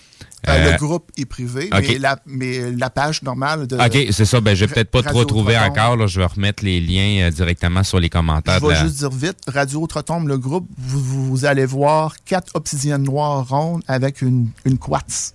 Euh, 0.49 0.53
Euh, 0.53 0.73
le 0.73 0.77
groupe 0.79 1.11
est 1.17 1.25
privé, 1.25 1.71
mais, 1.73 1.99
la, 1.99 2.19
mais 2.27 2.73
la 2.73 2.91
page 2.91 3.23
normale 3.23 3.67
de. 3.69 3.77
OK, 3.77 4.09
c'est 4.13 4.25
ça. 4.25 4.41
Ben, 4.41 4.55
je 4.57 4.65
vais 4.65 4.75
peut-être 4.75 4.91
pas 4.91 5.01
retrouver 5.13 5.55
Outre-Tombe. 5.57 5.71
encore. 5.79 5.97
Là. 5.97 6.07
Je 6.09 6.19
vais 6.19 6.27
remettre 6.27 6.65
les 6.65 6.81
liens 6.81 7.29
euh, 7.29 7.31
directement 7.31 7.85
sur 7.85 8.01
les 8.01 8.09
commentaires. 8.09 8.59
Je 8.61 8.67
vais 8.67 8.73
la- 8.73 8.83
juste 8.85 8.97
dire 8.99 9.11
vite, 9.11 9.39
Radio 9.47 9.81
Outre-Tombe, 9.83 10.27
le 10.27 10.39
groupe, 10.39 10.67
vous, 10.79 11.45
allez 11.45 11.65
voir 11.65 12.17
quatre 12.25 12.51
obsidiennes 12.55 13.05
noires 13.05 13.49
rondes 13.49 13.83
avec 13.87 14.21
une, 14.21 14.49
une 14.65 14.79
quartz. 14.79 15.33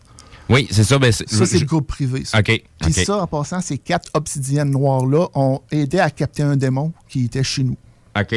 Oui, 0.50 0.68
c'est 0.72 0.84
ça. 0.84 0.98
Ben, 1.00 1.12
Ça, 1.12 1.24
c'est 1.46 1.60
le 1.60 1.66
groupe 1.66 1.88
privé. 1.88 2.24
ça. 2.26 2.40
OK. 2.40 2.62
Puis 2.82 2.94
ça, 2.94 3.18
en 3.22 3.28
passant, 3.28 3.62
ces 3.62 3.78
quatre 3.78 4.10
obsidiennes 4.14 4.72
noires-là 4.72 5.28
ont 5.36 5.62
aidé 5.72 6.00
à 6.00 6.10
capter 6.10 6.44
un 6.44 6.56
démon 6.58 6.92
qui 7.08 7.26
était 7.26 7.44
chez 7.44 7.64
nous. 7.64 7.78
OK. 8.20 8.36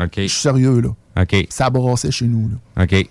OK. 0.00 0.12
Je 0.16 0.26
suis 0.26 0.40
sérieux, 0.40 0.80
là. 0.80 0.88
OK. 1.22 1.46
Ça 1.50 1.68
brassait 1.70 2.10
chez 2.10 2.26
nous, 2.26 2.48
là. 2.48 2.82
OK. 2.84 3.08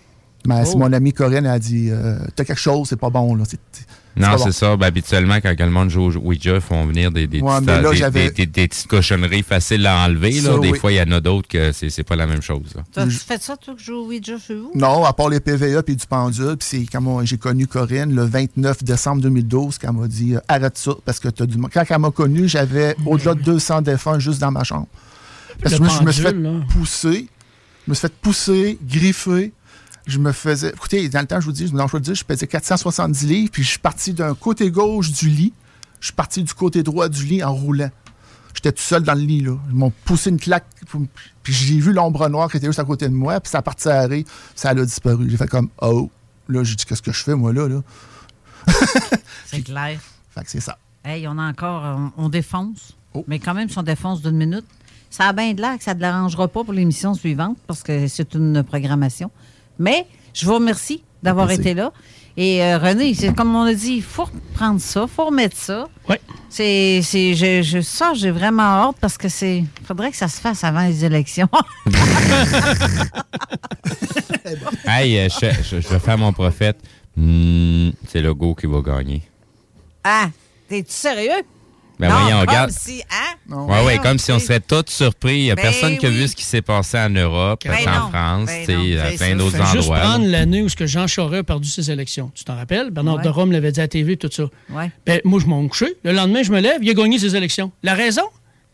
Mais 0.47 0.63
si 0.65 0.71
Oh. 0.75 0.79
mon 0.79 0.93
ami 0.93 1.11
Corinne 1.13 1.45
a 1.45 1.59
dit 1.59 1.89
euh, 1.91 2.17
T'as 2.35 2.45
quelque 2.45 2.59
chose, 2.61 2.87
c'est 2.89 2.99
pas 2.99 3.09
bon. 3.09 3.35
Là. 3.35 3.43
C'est- 3.45 3.59
c'est- 3.71 3.85
Non, 4.15 4.29
pas 4.31 4.37
c'est 4.37 4.43
bon. 4.45 4.51
ça. 4.51 4.77
Ben, 4.77 4.87
habituellement, 4.87 5.35
quand 5.41 5.53
le 5.59 5.69
monde 5.69 5.89
joue 5.89 6.03
au 6.03 6.11
Ouija, 6.17 6.55
ils 6.55 6.61
font 6.61 6.85
venir 6.85 7.11
des, 7.11 7.27
des, 7.27 7.41
Ouais, 7.41 7.55
petites, 7.59 7.67
là, 7.67 8.09
des- 8.09 8.09
des- 8.09 8.31
des- 8.31 8.45
des 8.45 8.67
petites 8.67 8.87
cochonneries 8.87 9.43
faciles 9.43 9.85
à 9.85 10.05
enlever. 10.05 10.31
Là. 10.41 10.57
Des 10.59 10.71
oui. 10.71 10.79
fois, 10.79 10.91
il 10.93 10.95
y 10.95 11.01
en 11.01 11.11
a 11.11 11.19
d'autres 11.19 11.47
que 11.47 11.71
c'est 11.73 11.89
c'est 11.89 12.03
pas 12.03 12.15
la 12.15 12.25
même 12.25 12.41
chose. 12.41 12.73
là. 12.75 13.05
Tu 13.05 13.11
fais 13.11 13.37
ça, 13.37 13.57
toi, 13.57 13.73
que 13.75 13.79
je 13.81 13.85
joue 13.87 13.95
au 13.97 14.07
Ouija 14.07 14.37
chez 14.39 14.55
vous? 14.55 14.71
Non, 14.75 15.03
à 15.03 15.11
part 15.13 15.27
les 15.29 15.39
PVA 15.41 15.83
puis 15.83 15.95
du 15.97 16.05
pendule. 16.07 16.55
Puis 16.57 16.67
c'est 16.69 16.85
quand 16.91 17.01
moi, 17.01 17.23
j'ai 17.25 17.37
connu 17.37 17.67
Corinne 17.67 18.15
le 18.15 18.23
29 18.23 18.83
décembre 18.83 19.21
2012 19.21 19.77
qu'elle 19.77 19.91
m'a 19.91 20.07
dit 20.07 20.35
euh, 20.35 20.39
arrête 20.47 20.77
ça 20.77 20.91
parce 21.05 21.19
que 21.19 21.27
t'as 21.27 21.45
du 21.45 21.57
monde. 21.57 21.69
Quand 21.73 21.83
elle 21.87 21.99
m'a 21.99 22.11
connu, 22.11 22.47
j'avais 22.47 22.95
au-delà 23.05 23.35
de 23.35 23.41
200 23.43 23.81
défunts 23.81 24.19
juste 24.19 24.39
dans 24.39 24.51
ma 24.51 24.63
chambre. 24.63 24.87
Parce 25.61 25.75
que 25.77 25.83
je 25.89 26.03
me 26.03 26.11
suis 26.11 26.23
fait 26.23 26.35
pousser. 26.69 27.27
Je 27.85 27.91
me 27.91 27.95
suis 27.95 28.01
fait 28.07 28.13
pousser, 28.21 28.77
griffer. 28.87 29.51
Je 30.09 30.17
me 30.17 30.31
faisais. 30.31 30.69
Écoutez, 30.69 31.07
dans 31.07 31.21
le 31.21 31.27
temps, 31.27 31.39
je 31.39 31.45
vous 31.45 31.51
dis, 31.51 31.67
je 31.67 31.73
me 31.73 31.79
je 31.79 31.91
vous 31.91 31.99
dis, 31.99 32.15
je 32.15 32.23
pesais 32.23 32.47
470 32.47 33.27
livres, 33.27 33.51
puis 33.51 33.61
je 33.61 33.69
suis 33.69 33.79
parti 33.79 34.11
d'un 34.11 34.33
côté 34.33 34.71
gauche 34.71 35.11
du 35.11 35.29
lit. 35.29 35.53
Je 35.99 36.07
suis 36.07 36.13
parti 36.13 36.43
du 36.43 36.51
côté 36.53 36.81
droit 36.81 37.09
du 37.09 37.25
lit 37.25 37.43
en 37.43 37.53
roulant. 37.53 37.91
J'étais 38.55 38.71
tout 38.71 38.81
seul 38.81 39.03
dans 39.03 39.13
le 39.13 39.21
lit, 39.21 39.41
là. 39.41 39.55
Ils 39.69 39.75
m'ont 39.75 39.93
poussé 40.05 40.31
une 40.31 40.39
claque, 40.39 40.65
puis 41.43 41.53
j'ai 41.53 41.79
vu 41.79 41.93
l'ombre 41.93 42.27
noire 42.27 42.49
qui 42.49 42.57
était 42.57 42.65
juste 42.65 42.79
à 42.79 42.85
côté 42.85 43.07
de 43.07 43.13
moi, 43.13 43.39
puis 43.39 43.51
ça 43.51 43.59
a 43.59 43.61
parti 43.61 43.87
à 43.87 44.07
ça 44.55 44.69
a 44.69 44.73
disparu. 44.73 45.29
J'ai 45.29 45.37
fait 45.37 45.47
comme, 45.47 45.69
oh, 45.79 46.09
là, 46.47 46.63
j'ai 46.63 46.75
dit, 46.75 46.85
qu'est-ce 46.85 47.03
que 47.03 47.11
je 47.11 47.23
fais, 47.23 47.35
moi, 47.35 47.53
là, 47.53 47.67
là? 47.67 47.81
C'est 49.45 49.61
clair. 49.61 49.99
Fait 50.31 50.43
que 50.43 50.49
c'est 50.49 50.59
ça. 50.59 50.79
Hey, 51.05 51.27
on 51.27 51.37
a 51.37 51.43
encore. 51.43 51.83
On, 52.17 52.25
on 52.25 52.29
défonce. 52.29 52.97
Oh. 53.13 53.23
Mais 53.27 53.37
quand 53.37 53.53
même, 53.53 53.69
si 53.69 53.77
on 53.77 53.83
défonce 53.83 54.23
d'une 54.23 54.37
minute, 54.37 54.65
ça 55.09 55.25
a 55.27 55.33
bien 55.33 55.53
de 55.53 55.61
l'air 55.61 55.77
que 55.77 55.83
ça 55.83 55.93
ne 55.93 55.99
dérangera 55.99 56.47
pas 56.47 56.63
pour 56.63 56.73
l'émission 56.73 57.13
suivante 57.13 57.57
parce 57.67 57.83
que 57.83 58.07
c'est 58.07 58.33
une 58.33 58.63
programmation. 58.63 59.31
Mais 59.79 60.05
je 60.33 60.45
vous 60.45 60.53
remercie 60.55 61.03
d'avoir 61.23 61.47
Merci. 61.47 61.61
été 61.61 61.73
là. 61.73 61.91
Et 62.37 62.63
euh, 62.63 62.77
René, 62.77 63.13
c'est 63.15 63.33
comme 63.33 63.53
on 63.55 63.63
a 63.63 63.73
dit, 63.73 63.95
il 63.95 64.03
faut 64.03 64.23
reprendre 64.25 64.79
ça, 64.79 65.01
il 65.03 65.09
faut 65.13 65.25
remettre 65.25 65.57
ça. 65.57 65.87
Oui. 66.07 66.15
C'est, 66.49 67.01
c'est, 67.03 67.33
je, 67.33 67.61
je, 67.61 67.81
ça, 67.81 68.13
j'ai 68.13 68.31
vraiment 68.31 68.63
hâte 68.63 68.95
parce 69.01 69.17
que 69.17 69.27
c'est. 69.27 69.63
faudrait 69.85 70.11
que 70.11 70.17
ça 70.17 70.27
se 70.29 70.39
fasse 70.39 70.63
avant 70.63 70.85
les 70.85 71.03
élections. 71.03 71.49
Hey, 74.85 75.17
euh, 75.19 75.27
je, 75.29 75.47
je- 75.63 75.81
je 75.81 75.87
vais 75.87 75.99
faire 75.99 76.17
mon 76.17 76.33
prophète. 76.33 76.77
Hmm, 77.15 77.89
c'est 78.07 78.21
le 78.21 78.33
go 78.33 78.55
qui 78.55 78.65
va 78.65 78.81
gagner. 78.81 79.21
ah, 80.03 80.29
t'es-tu 80.67 80.91
sérieux? 80.91 81.43
Ben 81.99 82.07
non, 82.09 82.15
voyons, 82.21 82.39
comme 82.39 82.47
regarde. 82.47 82.71
si, 82.71 83.01
hein? 83.11 83.55
Ouais, 83.67 83.83
ouais, 83.85 83.97
comme 83.97 84.17
si 84.19 84.31
on 84.31 84.39
serait 84.39 84.61
tous 84.61 84.85
surpris. 84.87 85.37
Il 85.39 85.43
n'y 85.43 85.51
a 85.51 85.55
Ben 85.55 85.63
personne 85.63 85.97
qui 85.97 86.05
a 86.05 86.09
vu 86.09 86.27
ce 86.29 86.35
qui 86.35 86.45
s'est 86.45 86.61
passé 86.61 86.97
en 86.97 87.09
Europe, 87.09 87.61
Ben 87.65 87.73
en 87.73 87.77
non. 88.05 88.09
France, 88.09 88.45
Ben 88.45 88.99
à 88.99 89.09
c'est 89.11 89.17
plein 89.17 89.35
d'autres 89.35 89.57
Fais 89.57 89.63
juste 89.77 89.89
endroits. 89.89 89.99
prendre 89.99 90.25
l'année 90.27 90.61
où 90.61 90.69
ce 90.69 90.75
que 90.77 90.87
Jean 90.87 91.07
Charest 91.07 91.39
a 91.41 91.43
perdu 91.43 91.67
ses 91.67 91.91
élections. 91.91 92.31
Tu 92.33 92.43
t'en 92.45 92.55
rappelles? 92.55 92.89
Bernard 92.91 93.17
Ouais. 93.17 93.23
de 93.23 93.29
Rome 93.29 93.51
l'avait 93.51 93.71
dit 93.73 93.79
à 93.81 93.83
la 93.83 93.87
TV, 93.89 94.15
tout 94.17 94.29
ça. 94.31 94.43
Ouais. 94.69 94.91
Ben, 95.05 95.19
moi, 95.25 95.39
je 95.41 95.45
m'en 95.47 95.67
couché. 95.67 95.87
Le 96.03 96.13
lendemain, 96.13 96.41
je 96.41 96.51
me 96.51 96.61
lève, 96.61 96.77
il 96.81 96.89
a 96.89 96.93
gagné 96.93 97.19
ses 97.19 97.35
élections. 97.35 97.71
La 97.83 97.95
raison? 97.95 98.23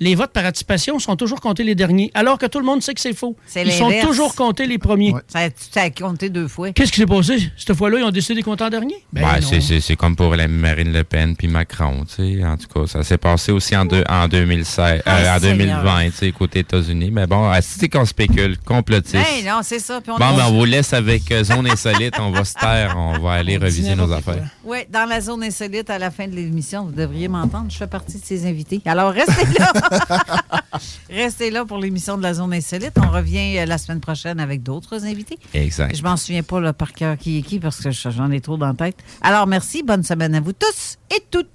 Les 0.02 0.14
votes 0.14 0.32
par 0.34 0.44
anticipation 0.44 1.00
sont 1.00 1.16
toujours 1.16 1.40
comptés 1.40 1.64
les 1.64 1.74
derniers, 1.76 2.12
alors 2.14 2.38
que 2.38 2.46
tout 2.48 2.60
le 2.60 2.66
monde 2.66 2.84
sait 2.84 2.94
que 2.94 3.00
c'est 3.00 3.14
faux. 3.16 3.36
Ils 3.56 3.72
sont 3.72 3.92
toujours 4.02 4.36
comptés 4.36 4.66
les 4.68 4.78
premiers. 4.78 5.14
Ça, 5.28 5.50
t'as 5.72 5.90
compté 5.90 6.30
deux 6.30 6.50
fois. 6.50 6.72
Qu'est-ce 6.74 6.92
qui 6.92 7.00
s'est 7.00 7.06
passé? 7.06 7.50
Cette 7.56 7.74
fois-là, 7.76 8.00
ils 8.00 8.04
ont 8.04 8.12
décidé 8.12 8.42
de 8.42 8.46
compter 8.46 8.66
en 8.66 8.70
dernier? 8.70 8.96
Ben 9.14 9.22
non. 9.22 9.48
c'est- 9.48 9.62
c'est 9.62 9.80
c'est 9.80 9.96
comme 9.96 10.16
pour 10.18 10.36
la 10.36 10.48
Marine 10.50 10.92
Le 10.92 11.04
Pen 11.06 11.36
puis 11.38 11.48
Macron, 11.48 12.04
tu 12.06 12.38
sais. 12.40 12.46
En 12.46 12.58
tout 12.58 12.68
cas, 12.68 12.88
ça 12.88 13.04
s'est 13.04 13.18
passé 13.18 13.54
aussi 13.54 13.76
en, 13.76 13.86
deux- 13.86 14.04
en 14.10 14.28
2016, 14.28 15.02
Ah, 15.06 15.16
euh, 15.18 15.36
en 15.38 15.40
Seigneur. 15.40 15.82
2020, 15.84 16.06
tu 16.10 16.12
sais, 16.18 16.32
côté 16.34 16.60
États-Unis. 16.60 17.12
Mais 17.12 17.26
bon, 17.26 17.50
c'est 17.62 17.88
qu'on 17.88 18.04
spécule, 18.06 18.58
complotiste. 18.60 19.16
Hey, 19.16 19.44
non, 19.46 19.62
c'est 19.64 19.80
ça. 19.80 20.02
Puis 20.02 20.12
on- 20.12 20.18
Bon, 20.18 20.26
on- 20.34 20.36
ben, 20.38 20.44
on 20.50 20.52
vous 20.58 20.66
laisse 20.66 20.92
avec 20.94 21.32
euh, 21.32 21.44
Zone 21.46 21.68
Insolite. 21.70 22.16
on 22.20 22.32
va 22.32 22.44
se 22.44 22.54
taire, 22.54 22.96
on 22.98 23.18
va 23.20 23.32
aller 23.34 23.56
reviser 23.58 23.96
nos 23.96 24.12
affaires. 24.12 24.44
Oui, 24.66 24.80
dans 24.92 25.06
la 25.08 25.22
zone 25.22 25.44
insolite, 25.44 25.90
à 25.90 25.98
la 26.00 26.12
fin 26.12 26.28
de 26.28 26.36
l'émission, 26.36 26.84
vous 26.86 26.92
devriez 26.92 27.30
m'entendre. 27.30 27.68
Je 27.70 27.78
fais 27.78 27.88
partie 27.88 28.20
de 28.20 28.26
ces 28.26 28.46
invités. 28.46 28.82
Alors, 28.86 29.12
restez 29.14 29.46
là. 29.58 29.72
restez 31.10 31.52
là 31.52 31.66
pour 31.66 31.78
l'émission 31.78 32.18
de 32.18 32.24
la 32.24 32.34
zone 32.34 32.54
insolite. 32.54 32.94
On 32.98 33.10
revient 33.10 33.58
euh, 33.60 33.66
la 33.66 33.78
semaine 33.78 34.00
prochaine 34.00 34.40
avec 34.40 34.64
d'autres 34.64 35.06
invités. 35.06 35.38
Exact. 35.54 35.96
Je 35.96 36.04
m'en 36.04 36.18
souviens 36.18 36.44
pas 36.44 36.60
là, 36.60 36.74
par 36.74 36.94
cœur 36.94 37.18
qui 37.18 37.40
est 37.40 37.42
qui 37.42 37.60
parce 37.60 37.82
que 37.82 37.92
j'en 37.92 38.32
ai 38.32 38.42
trop 38.42 38.58
dans 38.58 38.68
la 38.68 38.74
tête. 38.74 38.98
Alors, 39.22 39.48
merci. 39.48 39.84
Bonne 39.84 40.04
semaine 40.04 40.36
à 40.36 40.42
vous 40.42 40.54
tous 40.54 40.98
et 41.16 41.24
toutes. 41.30 41.48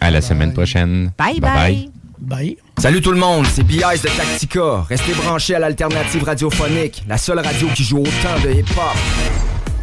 À 0.00 0.10
la 0.10 0.20
semaine 0.20 0.52
prochaine. 0.52 1.12
Bye 1.18 1.40
bye. 1.40 1.90
Bye. 2.18 2.56
Salut 2.78 3.00
tout 3.02 3.12
le 3.12 3.18
monde, 3.18 3.46
c'est 3.46 3.62
B.I.S. 3.62 4.02
de 4.02 4.08
Tactica. 4.08 4.86
Restez 4.88 5.12
branchés 5.12 5.54
à 5.54 5.58
l'alternative 5.58 6.24
radiophonique, 6.24 7.04
la 7.06 7.18
seule 7.18 7.40
radio 7.40 7.68
qui 7.74 7.84
joue 7.84 7.98
autant 7.98 8.40
de 8.42 8.52
hip-hop. 8.52 9.45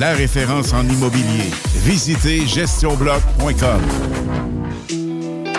La 0.00 0.12
référence 0.12 0.72
en 0.72 0.88
immobilier. 0.88 1.50
Visitez 1.84 2.46
GestionBloc.com 2.46 3.80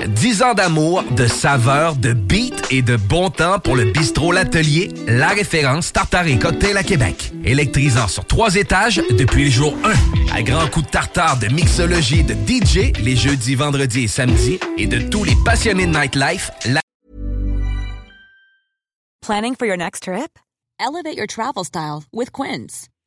10 0.07 0.43
ans 0.43 0.53
d'amour, 0.53 1.03
de 1.11 1.27
saveur, 1.27 1.95
de 1.95 2.13
beat 2.13 2.71
et 2.71 2.81
de 2.81 2.95
bon 2.95 3.29
temps 3.29 3.59
pour 3.59 3.75
le 3.75 3.85
bistrot 3.85 4.31
L'Atelier, 4.31 4.91
la 5.07 5.29
référence 5.29 5.91
tartare 5.91 6.27
et 6.27 6.39
cocktail 6.39 6.77
à 6.77 6.83
Québec. 6.83 7.31
Électrisant 7.43 8.07
sur 8.07 8.25
trois 8.25 8.55
étages 8.55 9.01
depuis 9.17 9.45
le 9.45 9.51
jour 9.51 9.75
1. 10.31 10.35
À 10.35 10.41
grands 10.43 10.67
coups 10.67 10.85
de 10.85 10.91
tartare, 10.91 11.37
de 11.39 11.47
mixologie, 11.47 12.23
de 12.23 12.33
DJ, 12.33 12.93
les 13.03 13.15
jeudis, 13.15 13.55
vendredis 13.55 14.03
et 14.03 14.07
samedis, 14.07 14.59
et 14.77 14.87
de 14.87 14.99
tous 14.99 15.23
les 15.23 15.35
passionnés 15.43 15.87
de 15.87 15.97
nightlife, 15.97 16.51
la 16.65 16.81
Planning 19.21 19.55
for 19.55 19.65
your 19.65 19.77
next 19.77 20.03
trip? 20.03 20.37
Elevate 20.79 21.17
your 21.17 21.27
travel 21.27 21.63
style 21.63 22.03
with 22.13 22.31
Quince. 22.31 22.89